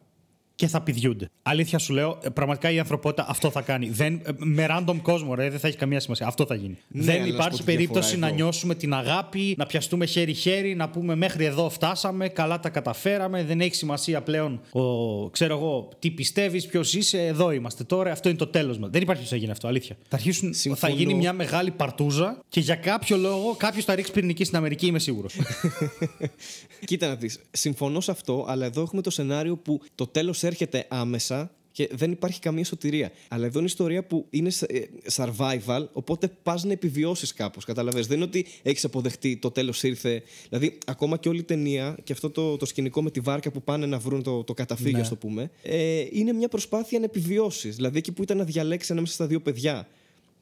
και 0.57 0.67
θα 0.67 0.81
πηδιούνται. 0.81 1.31
Αλήθεια 1.43 1.79
σου 1.79 1.93
λέω, 1.93 2.19
ε, 2.23 2.29
πραγματικά 2.29 2.71
η 2.71 2.79
ανθρωπότητα 2.79 3.27
αυτό 3.29 3.51
θα 3.51 3.61
κάνει. 3.61 3.89
Δεν, 3.91 4.15
ε, 4.25 4.31
με 4.37 4.67
random 4.71 4.97
κόσμο, 5.03 5.35
ρε, 5.35 5.51
δεν 5.51 5.59
θα 5.59 5.69
έχει 5.69 5.77
καμία 5.77 6.01
σημασία. 6.01 6.27
Αυτό 6.27 6.47
θα 6.47 6.55
γίνει. 6.55 6.79
Ναι, 6.89 7.05
δεν 7.05 7.15
αλλά 7.15 7.21
να 7.21 7.27
σου 7.27 7.35
υπάρχει 7.35 7.51
πω 7.51 7.57
τη 7.57 7.63
διαφορά 7.65 7.77
περίπτωση 7.77 8.19
να 8.19 8.27
εδώ. 8.27 8.35
νιώσουμε 8.37 8.75
την 8.75 8.95
αγάπη, 8.95 9.55
να 9.59 9.67
πιαστούμε 9.67 10.07
χέρι-χέρι, 10.07 10.75
να 10.75 10.89
πούμε 10.89 11.15
μέχρι 11.15 11.45
εδώ 11.45 11.69
φτάσαμε, 11.69 12.29
καλά 12.29 12.61
τα 12.61 12.69
καταφέραμε. 12.69 13.45
Δεν 13.45 13.61
έχει 13.61 13.75
σημασία 13.75 14.23
πλέον, 14.23 14.61
ο, 14.73 15.31
ξέρω 15.31 15.57
εγώ, 15.57 15.89
τι 15.99 16.11
πιστεύεις, 16.11 16.67
ποιος 16.67 16.95
είσαι, 16.95 17.27
εδώ 17.27 17.51
είμαστε 17.51 17.85
τώρα. 17.85 18.13
Αυτό 18.13 18.29
είναι 18.29 18.39
το 18.39 18.47
τέλος 18.47 18.79
μας. 18.79 18.91
Δεν 18.91 19.03
υπάρχει 19.03 19.23
ποιο 19.23 19.31
θα 19.31 19.37
γίνει 19.37 19.51
αυτό, 19.51 19.69
αλήθεια. 19.69 19.97
Θα, 20.09 20.17
αρχίσουν, 20.17 20.49
θα 20.49 20.59
Συμφωνώ. 20.59 20.95
γίνει 20.95 21.15
μια 21.15 21.33
μεγάλη 21.33 21.71
παρτούζα 21.71 22.43
και 22.49 22.61
για 22.61 22.75
κάποιο 22.75 23.17
λόγο 23.17 23.55
κάποιος 23.59 23.85
θα 23.85 23.95
ρίξει 23.95 24.13
πυρηνική 24.13 24.45
στην 24.45 24.57
Αμερική, 24.57 24.87
είμαι 24.87 24.99
σίγουρος. 24.99 25.35
Κοίτα 26.87 27.09
να 27.09 27.15
δεις. 27.15 27.41
Συμφωνώ 27.51 28.01
σε 28.01 28.11
αυτό, 28.11 28.45
αλλά 28.49 28.67
εδώ 28.67 28.83
έχουμε 28.83 29.03
το 29.03 29.11
σενάριο 29.11 29.57
που 29.57 29.81
το 29.95 30.07
τέλος 30.07 30.43
έρχεται 30.47 30.87
άμεσα 30.89 31.51
και 31.73 31.89
δεν 31.93 32.11
υπάρχει 32.13 32.41
καμία 32.41 32.65
σωτηρία. 32.65 33.13
Αλλά 33.29 33.47
εδώ 33.47 33.59
είναι 33.59 33.69
ιστορία 33.69 34.05
που 34.05 34.27
είναι 34.31 34.51
ε, 34.67 34.81
survival, 35.15 35.87
οπότε 35.93 36.29
πας 36.43 36.65
να 36.65 36.73
επιβιώσεις 36.73 37.33
κάπως. 37.35 37.65
Καταλαβες. 37.65 38.07
Δεν 38.07 38.17
είναι 38.17 38.25
ότι 38.27 38.47
έχεις 38.63 38.85
αποδεχτεί 38.85 39.37
το 39.37 39.51
τέλος 39.51 39.83
ήρθε. 39.83 40.23
Δηλαδή, 40.49 40.79
ακόμα 40.87 41.17
και 41.17 41.29
όλη 41.29 41.39
η 41.39 41.43
ταινία 41.43 41.97
και 42.05 42.13
αυτό 42.13 42.31
το, 42.31 42.57
το 42.57 42.67
σκηνικό 42.67 43.03
με 43.03 43.11
τη 43.11 43.21
βάρκα 43.21 43.51
που 43.51 43.63
πάνε 43.63 43.87
να 43.87 43.99
βρουν 43.99 44.23
το, 44.23 44.45
το 44.45 44.55
καταφύγιο, 44.55 44.93
Ναι. 44.93 45.01
ας 45.01 45.09
το 45.09 45.17
πούμε, 45.17 45.51
ε, 45.63 46.05
είναι 46.11 46.33
μια 46.33 46.49
προσπάθεια 46.49 46.99
να 46.99 47.05
επιβιώσεις. 47.05 47.77
Δηλαδή, 47.77 47.99
εκεί 47.99 48.13
που 48.13 48.23
ήταν 48.23 48.37
να 48.37 48.45
διαλέξει 48.45 48.93
ανάμεσα 48.93 49.15
στα 49.15 49.27
δύο 49.27 49.41
παιδιά 49.41 49.89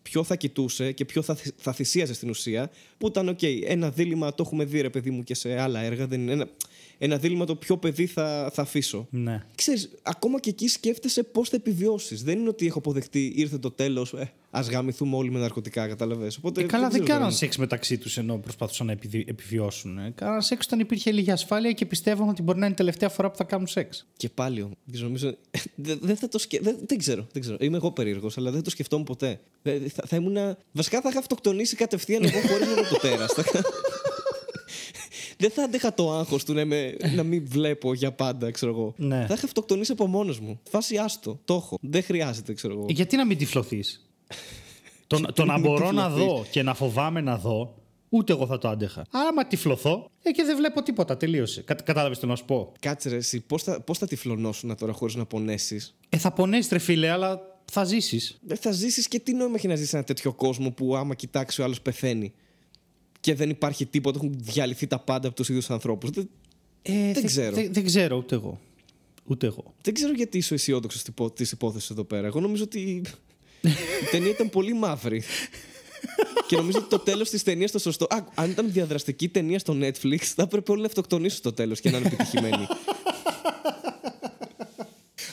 ποιο 0.03 0.25
θα 0.25 0.37
κοιτούσε 0.37 0.93
και 0.93 1.05
ποιο 1.05 1.23
θα, 1.23 1.35
θυ- 1.35 1.55
θα 1.57 1.73
θυσίαζε 1.73 2.15
στην 2.15 2.29
ουσία. 2.31 2.71
Που 2.99 3.07
ήταν, 3.07 3.29
οκ, 3.29 3.43
ένα 3.65 3.91
δίλημα 3.91 4.35
το 4.35 4.43
έχουμε 4.47 4.65
δει, 4.65 4.81
ρε 4.81 4.91
παιδί 4.91 5.11
μου, 5.11 5.23
και 5.23 5.35
σε 5.35 5.61
άλλα 5.61 5.81
έργα. 5.81 6.07
Δεν 6.07 6.21
είναι 6.21 6.33
ένα, 6.33 6.49
ένα 6.99 7.17
δίλημα 7.17 7.45
το 7.45 7.57
ποιο 7.57 7.77
παιδί 7.79 8.07
θα, 8.07 8.51
θα 8.55 8.63
αφήσω. 8.63 9.07
ναι. 9.11 9.43
Ξέρεις, 9.55 9.91
ακόμα 10.03 10.41
και 10.41 10.51
εκεί 10.51 10.69
σκέφτεσαι 10.69 11.23
πώς 11.23 11.49
θα 11.49 11.57
επιβιώσεις. 11.57 12.23
Δεν 12.23 12.39
είναι 12.39 12.49
ότι 12.49 12.67
έχω 12.67 12.79
αποδεχτεί, 12.79 13.33
ήρθε 13.37 13.59
το 13.59 13.71
τέλος, 13.71 14.13
ε, 14.13 14.33
ας 14.51 14.69
γαμηθούμε 14.69 15.17
όλοι 15.17 15.31
με 15.31 15.39
ναρκωτικά, 15.39 15.89
κατάλαβες. 15.89 16.37
Οπότε, 16.37 16.61
Ε, 16.61 16.65
καλά, 16.65 16.83
δεν 16.83 16.91
ξέρω 16.91 17.07
κάναν 17.07 17.23
τώρα. 17.23 17.35
σεξ 17.37 17.57
μεταξύ 17.57 17.99
τους 17.99 18.17
ενώ 18.19 18.37
προσπαθούσαν 18.39 18.87
να 18.87 18.93
επιδι- 18.93 19.29
επιβιώσουν. 19.29 19.99
Ε. 19.99 20.13
Κάναν 20.15 20.43
σεξ 20.43 20.67
όταν 20.67 20.81
υπήρχε 20.81 21.13
λίγη 21.13 21.31
ασφάλεια 21.31 21.73
και 21.73 21.87
πιστεύουν 21.87 22.29
ότι 22.29 22.43
μπορεί 22.43 22.59
να 22.59 22.65
είναι 22.65 22.75
η 22.75 22.77
τελευταία 22.77 23.09
φορά 23.09 23.31
που 23.31 23.37
θα 23.37 23.45
κάνουν 23.45 23.67
σεξ. 23.67 24.07
Και 24.17 24.29
πάλι, 24.29 24.61
ο- 24.61 24.71
δεν 24.85 25.03
νομίζω. 25.03 25.37
Δεν, 25.75 25.99
δεν 26.03 26.17
θα 26.17 26.29
το 26.29 26.39
σκε... 26.39 26.59
δεν, 26.63 26.77
δεν 26.87 26.99
ξέρω, 26.99 27.27
δεν 27.33 27.43
ξέρω. 27.43 27.57
Είμαι 27.61 27.77
εγώ 27.77 27.93
περίεργος, 27.93 28.39
αλλά 28.39 28.51
δεν 28.51 28.63
το 28.63 28.71
σκεφτόμουν 28.71 29.05
ποτέ. 29.07 29.41
Ε, 29.63 29.79
Θα, 29.89 30.03
θα 30.07 30.17
ήμουν. 30.17 30.37
Βασικά 30.73 31.01
θα 31.01 31.09
είχα 31.09 31.19
αυτοκτονήσει 31.19 31.77
κατευθείαν 31.77 32.25
εγώ 32.25 32.41
χωρίς 32.49 32.67
να 32.67 32.75
δω 32.75 32.83
το 32.89 32.97
τέρας. 33.01 33.33
δεν 35.43 35.51
θα 35.51 35.63
αντέχα 35.63 35.95
το 35.95 36.13
άγχος 36.13 36.45
του 36.45 36.53
να, 36.53 36.61
είμαι- 36.61 36.97
να 37.15 37.23
μην 37.23 37.47
βλέπω 37.49 37.95
για 37.95 38.13
πάντα, 38.13 38.51
ξέρω 38.51 38.73
εγώ. 38.73 38.95
Ναι. 38.97 39.25
Θα 39.29 39.35
είχα 39.35 39.45
αυτοκτονήσει 39.47 39.93
από 39.93 40.07
μόνος 40.07 40.41
μου. 40.41 40.61
Φάση 40.71 40.97
άστο. 40.97 41.41
Το 41.45 41.55
έχω. 41.55 41.79
Δεν 41.81 42.03
χρειάζεται, 42.03 42.53
ξέρω 42.55 42.73
εγώ. 42.75 42.87
Ε, 42.89 42.93
γιατί 42.93 43.17
να 43.17 43.25
μην 43.27 43.39
τυφλωθείς; 43.39 44.11
το, 45.07 45.21
το 45.35 45.45
να 45.45 45.53
μην 45.59 45.63
μπορώ 45.63 45.91
να 45.93 46.07
τυφλωθείς. 46.09 46.27
δω 46.33 46.45
και 46.51 46.63
να 46.63 46.75
φοβάμαι 46.75 47.21
να 47.21 47.37
δω, 47.39 47.75
ούτε 48.09 48.33
εγώ 48.33 48.47
θα 48.47 48.59
το 48.59 48.69
άντεχα. 48.69 49.07
Άμα 49.11 49.47
τυφλωθώ, 49.47 50.11
ε, 50.23 50.31
και 50.31 50.43
δεν 50.43 50.57
βλέπω 50.57 50.83
τίποτα. 50.83 51.17
Τελείωσε. 51.17 51.63
Κα, 51.63 51.75
Κατάλαβες 51.75 52.19
τι 52.19 52.27
να 52.27 52.37
σου 52.37 52.45
πω; 52.45 52.73
Κάτσε 52.81 53.09
ρε, 53.09 53.17
εσύ, 53.17 53.41
πώς 53.41 53.63
θα, 53.63 53.81
πώς 53.81 53.99
θα 53.99 54.07
τυφλωνώσουν 54.07 54.77
τώρα 54.77 54.93
χωρίς 54.93 55.15
να 55.15 55.25
πονέσεις; 55.27 55.95
Ε, 56.09 56.17
θα 56.17 56.33
πονέσει, 56.33 56.69
ρε 56.73 56.79
φίλε, 56.79 57.09
αλλά 57.11 57.41
θα 57.73 57.85
ζήσεις. 57.85 58.39
Δεν 58.47 58.57
θα 58.57 58.71
ζήσεις 58.73 59.09
και 59.09 59.19
τι 59.21 59.33
νόημα 59.35 59.55
έχει 59.57 59.67
να 59.69 59.75
ζήσει 59.75 59.89
σε 59.89 59.97
ένα 59.97 60.05
τέτοιο 60.05 60.33
κόσμο 60.33 60.71
που 60.71 60.97
άμα 60.97 61.15
κοιτάξει 61.15 61.61
ο 61.61 61.65
άλλος 61.65 61.81
πεθαίνει; 61.81 62.33
Και 63.23 63.35
δεν 63.35 63.51
υπάρχει 63.51 63.87
τίποτα, 63.87 64.19
έχουν 64.23 64.35
διαλυθεί 64.39 64.87
τα 64.87 64.99
πάντα 64.99 65.27
από 65.27 65.37
τους 65.37 65.49
ίδιους 65.49 65.71
ανθρώπους. 65.71 66.11
Δεν, 66.11 66.29
Ε, 66.83 67.13
Δεν 67.13 67.27
ξέρω. 67.27 67.55
Δεν, 67.55 67.73
δεν 67.73 67.85
ξέρω, 67.85 68.17
ούτε 68.17 68.35
εγώ. 68.35 68.61
Ούτε 69.25 69.47
εγώ. 69.47 69.75
δεν 69.83 69.95
ξέρω 69.95 70.13
γιατί 70.13 70.39
είσαι 70.39 70.55
αισιόδοξο 70.55 70.99
τη 71.35 71.45
υπόθεση 71.53 71.89
εδώ 71.91 72.05
πέρα. 72.05 72.27
Εγώ 72.27 72.41
νομίζω 72.41 72.63
ότι 72.63 72.81
η 72.81 73.03
ταινία 74.11 74.31
ήταν 74.31 74.51
πολύ 74.51 74.75
μαύρη. 74.75 75.23
και 76.49 76.57
νομίζω 76.57 76.79
ότι 76.79 76.89
το 76.89 76.99
τέλος 76.99 77.31
της 77.31 77.43
ταινίας 77.43 77.71
το 77.71 77.79
σωστό. 77.79 78.07
Α, 78.11 78.19
αν 78.35 78.51
ήταν 78.51 78.73
διαδραστική 78.73 79.29
ταινία 79.29 79.59
στο 79.59 79.77
Netflix, 79.81 80.19
θα 80.19 80.43
έπρεπε 80.43 80.71
όλοι 80.71 80.81
να 80.81 80.87
αυτοκτονήσουν 80.87 81.39
στο 81.39 81.53
τέλος 81.53 81.81
και 81.81 81.91
να 81.91 81.99
είναι 81.99 82.07
επιτυχημένοι. 82.07 82.67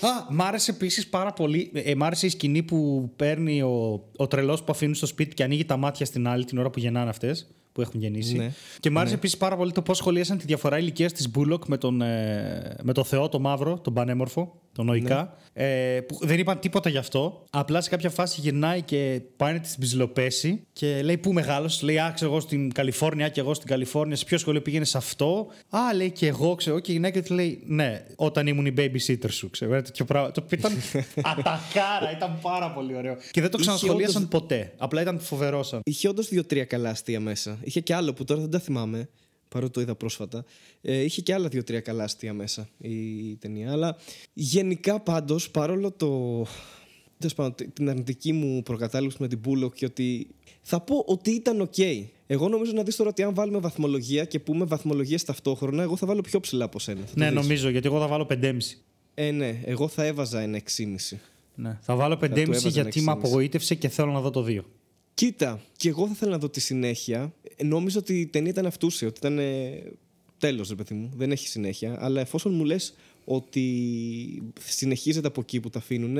Α, 0.01 0.09
μ' 0.29 0.41
άρεσε 0.41 0.71
επίσης 0.71 1.07
πάρα 1.07 1.33
πολύ. 1.33 1.71
Ε, 1.73 1.95
μ' 1.95 2.03
άρεσε 2.03 2.25
η 2.25 2.29
σκηνή 2.29 2.63
που 2.63 3.09
παίρνει 3.15 3.61
ο, 3.61 4.03
ο 4.15 4.27
τρελός 4.27 4.63
που 4.63 4.71
αφήνουν 4.71 4.95
στο 4.95 5.05
σπίτι 5.05 5.33
και 5.33 5.43
ανοίγει 5.43 5.65
τα 5.65 5.77
μάτια 5.77 6.05
στην 6.05 6.27
άλλη 6.27 6.45
την 6.45 6.57
ώρα 6.57 6.69
που 6.69 6.79
γεννάνε 6.79 7.09
αυτές. 7.09 7.47
Που 7.79 7.85
έχουν 7.85 7.99
γεννήσει. 7.99 8.35
Ναι. 8.37 8.51
Και 8.79 8.89
μ' 8.89 8.97
άρεσε 8.97 9.13
επίσης 9.13 9.37
πάρα 9.37 9.55
πολύ 9.55 9.71
το 9.71 9.81
πώς 9.81 9.97
σχολίασαν 9.97 10.37
τη 10.37 10.45
διαφορά 10.45 10.77
ηλικίας 10.79 11.13
της 11.13 11.29
Μπούλοκ 11.29 11.65
με 11.67 11.77
τον, 11.77 12.01
ε, 12.01 12.75
με 12.83 12.93
τον 12.93 13.03
Θεό, 13.05 13.29
τον 13.29 13.41
Μαύρο, 13.41 13.79
τον 13.79 13.93
Πανέμορφο, 13.93 14.61
τον 14.73 14.85
Νοϊκά. 14.85 15.37
Ε, 15.53 15.99
που 16.07 16.17
δεν 16.21 16.39
είπαν 16.39 16.59
τίποτα 16.59 16.89
γι' 16.89 16.97
αυτό. 16.97 17.45
Απλά 17.49 17.81
σε 17.81 17.89
κάποια 17.89 18.09
φάση 18.09 18.41
γυρνάει 18.41 18.81
και 18.81 19.21
πάει 19.37 19.53
να 19.53 19.59
της 19.59 19.77
ψιλοπέσει 19.79 20.61
και 20.73 21.01
λέει 21.03 21.17
Πού 21.17 21.33
μεγάλος, 21.33 21.81
λέει 21.81 21.99
Α, 21.99 22.11
ξέρω 22.15 22.31
εγώ 22.31 22.39
στην 22.39 22.71
Καλιφόρνια 22.73 23.29
και 23.29 23.39
εγώ 23.39 23.53
στην 23.53 23.67
Καλιφόρνια. 23.67 24.15
Σε 24.15 24.25
ποιο 24.25 24.37
σχολείο 24.37 24.61
πήγαινε 24.61 24.85
σε 24.85 24.97
αυτό; 24.97 25.47
Α, 25.69 25.93
λέει 25.95 26.11
και 26.11 26.27
εγώ, 26.27 26.55
ξέρω 26.55 26.79
και 26.79 26.91
η 26.91 26.93
γυναίκα 26.93 27.21
της 27.21 27.29
λέει 27.29 27.63
Ναι, 27.65 28.05
όταν 28.15 28.47
ήμουν 28.47 28.65
η 28.65 28.73
babysitter 28.77 29.29
σου, 29.29 29.49
ξέρω. 29.49 29.73
Ένα 29.73 29.81
τέτοιο 29.83 30.05
πράγμα. 30.05 30.31
Το 30.31 30.41
οποίο 30.45 30.57
ήταν 30.59 30.73
ατακάρα, 31.31 32.11
ήταν 32.15 32.39
πάρα 32.41 32.71
πολύ 32.71 32.95
ωραίο. 32.95 33.15
Και 33.31 33.41
δεν 33.41 33.49
το 33.49 33.57
Είχε 33.59 33.69
ξανασχολίασαν 33.69 34.23
όντως- 34.23 34.41
ποτέ. 34.41 34.73
Απλά 34.77 35.01
ήταν 35.01 35.19
φοβερό 35.19 35.63
σαν. 35.63 35.79
Είχε 35.83 36.07
όντως 36.07 36.27
δύο-τρία 36.27 36.65
καλά 36.65 36.89
αστεία 36.89 37.19
μέσα. 37.19 37.57
Είχε 37.69 37.79
και 37.79 37.93
άλλο 37.95 38.13
που 38.13 38.23
τώρα 38.23 38.41
δεν 38.41 38.49
τα 38.49 38.59
θυμάμαι, 38.59 39.09
παρότι 39.49 39.71
το 39.71 39.81
είδα 39.81 39.95
πρόσφατα. 39.95 40.45
Ε, 40.81 41.01
είχε 41.01 41.21
και 41.21 41.33
άλλα 41.33 41.47
δύο-τρία 41.47 41.79
καλά 41.79 42.03
αστεία 42.03 42.33
μέσα 42.33 42.69
η 42.77 43.35
ταινία. 43.35 43.71
Αλλά 43.71 43.97
γενικά 44.33 44.99
πάντως, 44.99 45.49
παρόλο 45.51 45.91
το. 45.91 46.45
τέλος 47.17 47.33
πάντων, 47.35 47.55
τε- 47.55 47.73
την 47.73 47.89
αρνητική 47.89 48.33
μου 48.33 48.61
προκατάληψη 48.63 49.17
με 49.19 49.27
την 49.27 49.39
Bullock 49.45 49.73
και 49.73 49.85
ότι. 49.85 50.27
Θα 50.61 50.79
πω 50.81 51.03
ότι 51.07 51.31
ήταν 51.31 51.61
οκ. 51.61 51.77
Εγώ 52.27 52.47
νομίζω 52.47 52.71
να 52.71 52.83
δεις 52.83 52.95
τώρα 52.95 53.09
ότι 53.09 53.23
αν 53.23 53.33
βάλουμε 53.33 53.59
βαθμολογία 53.59 54.25
και 54.25 54.39
πούμε 54.39 54.65
βαθμολογίες 54.65 55.23
ταυτόχρονα, 55.23 55.83
εγώ 55.83 55.95
θα 55.95 56.07
βάλω 56.07 56.21
πιο 56.21 56.39
ψηλά 56.39 56.65
από 56.65 56.79
σένα. 56.79 56.99
Θα 56.99 57.05
το 57.05 57.19
Ναι, 57.19 57.25
δεις. 57.25 57.35
νομίζω, 57.35 57.69
γιατί 57.69 57.87
εγώ 57.87 57.99
θα 57.99 58.07
βάλω 58.07 58.25
5,5. 58.29 58.57
Ε, 59.13 59.31
ναι, 59.31 59.61
εγώ 59.65 59.87
θα 59.87 60.03
έβαζα 60.05 60.39
ένα 60.41 60.57
6,5. 60.57 61.17
Ναι. 61.55 61.77
Θα 61.81 61.95
βάλω 61.95 62.17
του 62.17 62.25
5,5 62.25 62.37
έβαζα 62.37 62.69
γιατί 62.69 62.99
ένα 62.99 63.11
με 63.13 63.19
6,5. 63.21 63.25
απογοήτευσε 63.27 63.75
και 63.75 63.89
θέλω 63.89 64.11
να 64.11 64.19
δω 64.21 64.29
το 64.29 64.45
2. 64.47 64.59
Κοίτα, 65.19 65.61
και 65.77 65.89
εγώ 65.89 66.05
θα 66.05 66.11
ήθελα 66.15 66.31
να 66.31 66.37
δω 66.37 66.49
τη 66.49 66.59
συνέχεια. 66.59 67.33
Ε, 67.55 67.63
Νόμιζα 67.63 67.99
ότι 67.99 68.19
η 68.19 68.25
ταινία 68.27 68.49
ήταν 68.49 68.65
αυτούσια, 68.65 69.07
ότι 69.07 69.17
ήταν 69.17 69.39
ε, 69.39 69.81
τέλος, 70.37 70.69
ρε 70.69 70.75
παιδί 70.75 70.93
μου. 70.93 71.11
Δεν 71.15 71.31
έχει 71.31 71.47
συνέχεια. 71.47 71.97
Αλλά 71.99 72.21
εφόσον 72.21 72.53
μου 72.53 72.63
λες 72.63 72.95
ότι 73.25 73.63
συνεχίζεται 74.59 75.27
από 75.27 75.41
εκεί 75.41 75.59
που 75.59 75.69
τα 75.69 75.79
αφήνουν, 75.79 76.17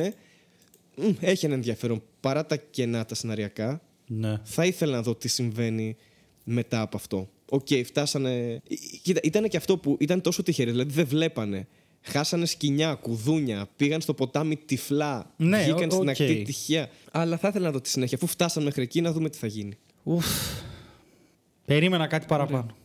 έχει 1.19 1.45
ένα 1.45 1.53
ενδιαφέρον. 1.53 2.01
Παρά 2.19 2.45
τα 2.45 2.55
κενά 2.57 3.05
τα 3.05 3.15
σεναριακά, 3.15 3.81
Ναι. 4.07 4.39
θα 4.43 4.65
ήθελα 4.65 4.91
να 4.95 5.01
δω 5.01 5.15
τι 5.15 5.27
συμβαίνει 5.27 5.95
μετά 6.43 6.81
από 6.81 6.97
αυτό. 6.97 7.29
Οκ, 7.49 7.67
φτάσανε. 7.85 8.53
Ε, 8.53 8.61
Κοίτα, 9.01 9.19
ήταν 9.23 9.47
και 9.49 9.57
αυτό 9.57 9.77
που 9.77 9.97
ήταν 9.99 10.21
τόσο 10.21 10.43
τυχεροί, 10.43 10.71
δηλαδή 10.71 10.91
δεν 10.93 11.07
βλέπανε. 11.07 11.67
Χάσανε 12.01 12.45
σκοινιά, 12.45 12.93
κουδούνια, 12.93 13.69
πήγαν 13.75 14.01
στο 14.01 14.13
ποτάμι 14.13 14.55
τυφλά, 14.57 15.33
Ναι, 15.37 15.57
βγήκαν 15.63 15.87
ο- 15.89 15.91
στην 15.91 16.01
οκ. 16.09 16.09
ακτή 16.09 16.41
τυχαία. 16.45 16.89
Αλλά 17.11 17.37
θα 17.37 17.47
ήθελα 17.47 17.65
να 17.65 17.71
δω 17.71 17.81
τη 17.81 17.89
συνέχεια. 17.89 18.17
Αφού 18.21 18.27
φτάσαμε 18.31 18.65
μέχρι 18.65 18.81
εκεί, 18.81 19.01
να 19.01 19.11
δούμε 19.11 19.29
τι 19.29 19.37
θα 19.37 19.47
γίνει. 19.47 19.73
Ουφ. 20.03 20.25
Περίμενα 21.65 22.07
κάτι 22.07 22.25
παραπάνω. 22.25 22.75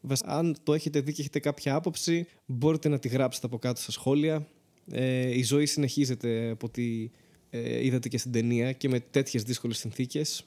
Βασ- 0.00 0.24
Αν 0.26 0.56
το 0.62 0.74
έχετε 0.74 1.00
δει 1.00 1.12
και 1.12 1.20
έχετε 1.20 1.38
κάποια 1.38 1.74
άποψη, 1.74 2.26
μπορείτε 2.46 2.88
να 2.88 2.98
τη 2.98 3.08
γράψετε 3.08 3.46
από 3.46 3.58
κάτω 3.58 3.80
στα 3.80 3.90
σχόλια. 3.92 4.46
Ε, 4.92 5.36
η 5.38 5.42
ζωή 5.42 5.66
συνεχίζεται 5.66 6.50
από 6.50 6.66
ό,τι 6.66 7.10
ε, 7.50 7.84
είδατε 7.84 8.08
και 8.08 8.18
στην 8.18 8.32
ταινία 8.32 8.72
και 8.72 8.88
με 8.88 9.00
τέτοιες 9.00 9.42
δύσκολες 9.42 9.78
συνθήκες. 9.78 10.44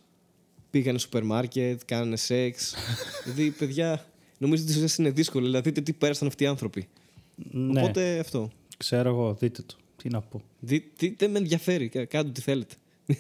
Πήγανε 0.70 0.98
σούπερ 0.98 1.24
μάρκετ, 1.24 1.82
κάνανε 1.86 2.16
σεξ. 2.16 2.74
δηλαδή, 3.24 3.50
παιδιά, 3.52 4.06
νομίζω 4.38 4.64
ότι 4.64 4.72
η 4.72 4.76
ζωή 4.76 4.88
σας 4.88 4.98
είναι 4.98 5.10
δύσκολη. 5.10 5.46
Δηλαδή, 5.46 5.70
δείτε 5.70 5.82
τι 5.82 5.94
πέρασαν 5.94 6.28
αυτοί 6.28 6.44
οι 6.44 6.48
άνθρωποι. 6.48 6.88
Ναι. 7.52 7.82
Οπότε 7.82 8.20
αυτό. 8.20 8.52
Ξέρω 8.78 9.10
εγώ, 9.10 9.34
δείτε 9.34 9.62
το. 9.62 9.76
Τι 9.96 10.10
να 10.10 10.22
πω. 10.22 10.42
Δι, 10.60 10.82
τι, 10.82 11.16
δεν 11.18 11.32
με 11.32 11.38
ενδιαφέρει. 11.38 11.90
Κα- 11.90 12.06
Κάντε 12.06 12.32
τι 12.32 12.42
θέλετε. 12.42 12.76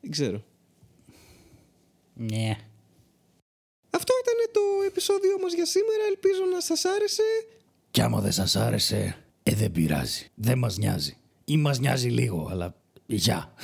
δεν 0.00 0.10
ξέρω. 0.10 0.44
Ναι. 2.14 2.56
Αυτό 3.90 4.12
ήταν 4.22 4.52
το 4.52 4.60
επεισόδιο 4.86 5.38
μας 5.42 5.54
για 5.54 5.66
σήμερα. 5.66 6.04
Ελπίζω 6.08 6.44
να 6.52 6.60
σας 6.60 6.84
άρεσε. 6.84 7.22
Κι 7.90 8.00
άμα 8.00 8.20
δεν 8.20 8.32
σας 8.32 8.56
άρεσε, 8.56 9.16
ε, 9.42 9.54
δεν 9.54 9.72
πειράζει. 9.72 10.28
Δεν 10.34 10.58
μας 10.58 10.78
νοιάζει. 10.78 11.16
Ή 11.44 11.56
μας 11.56 11.78
νοιάζει 11.78 12.08
λίγο, 12.08 12.48
αλλά 12.50 12.74
γεια. 13.06 13.54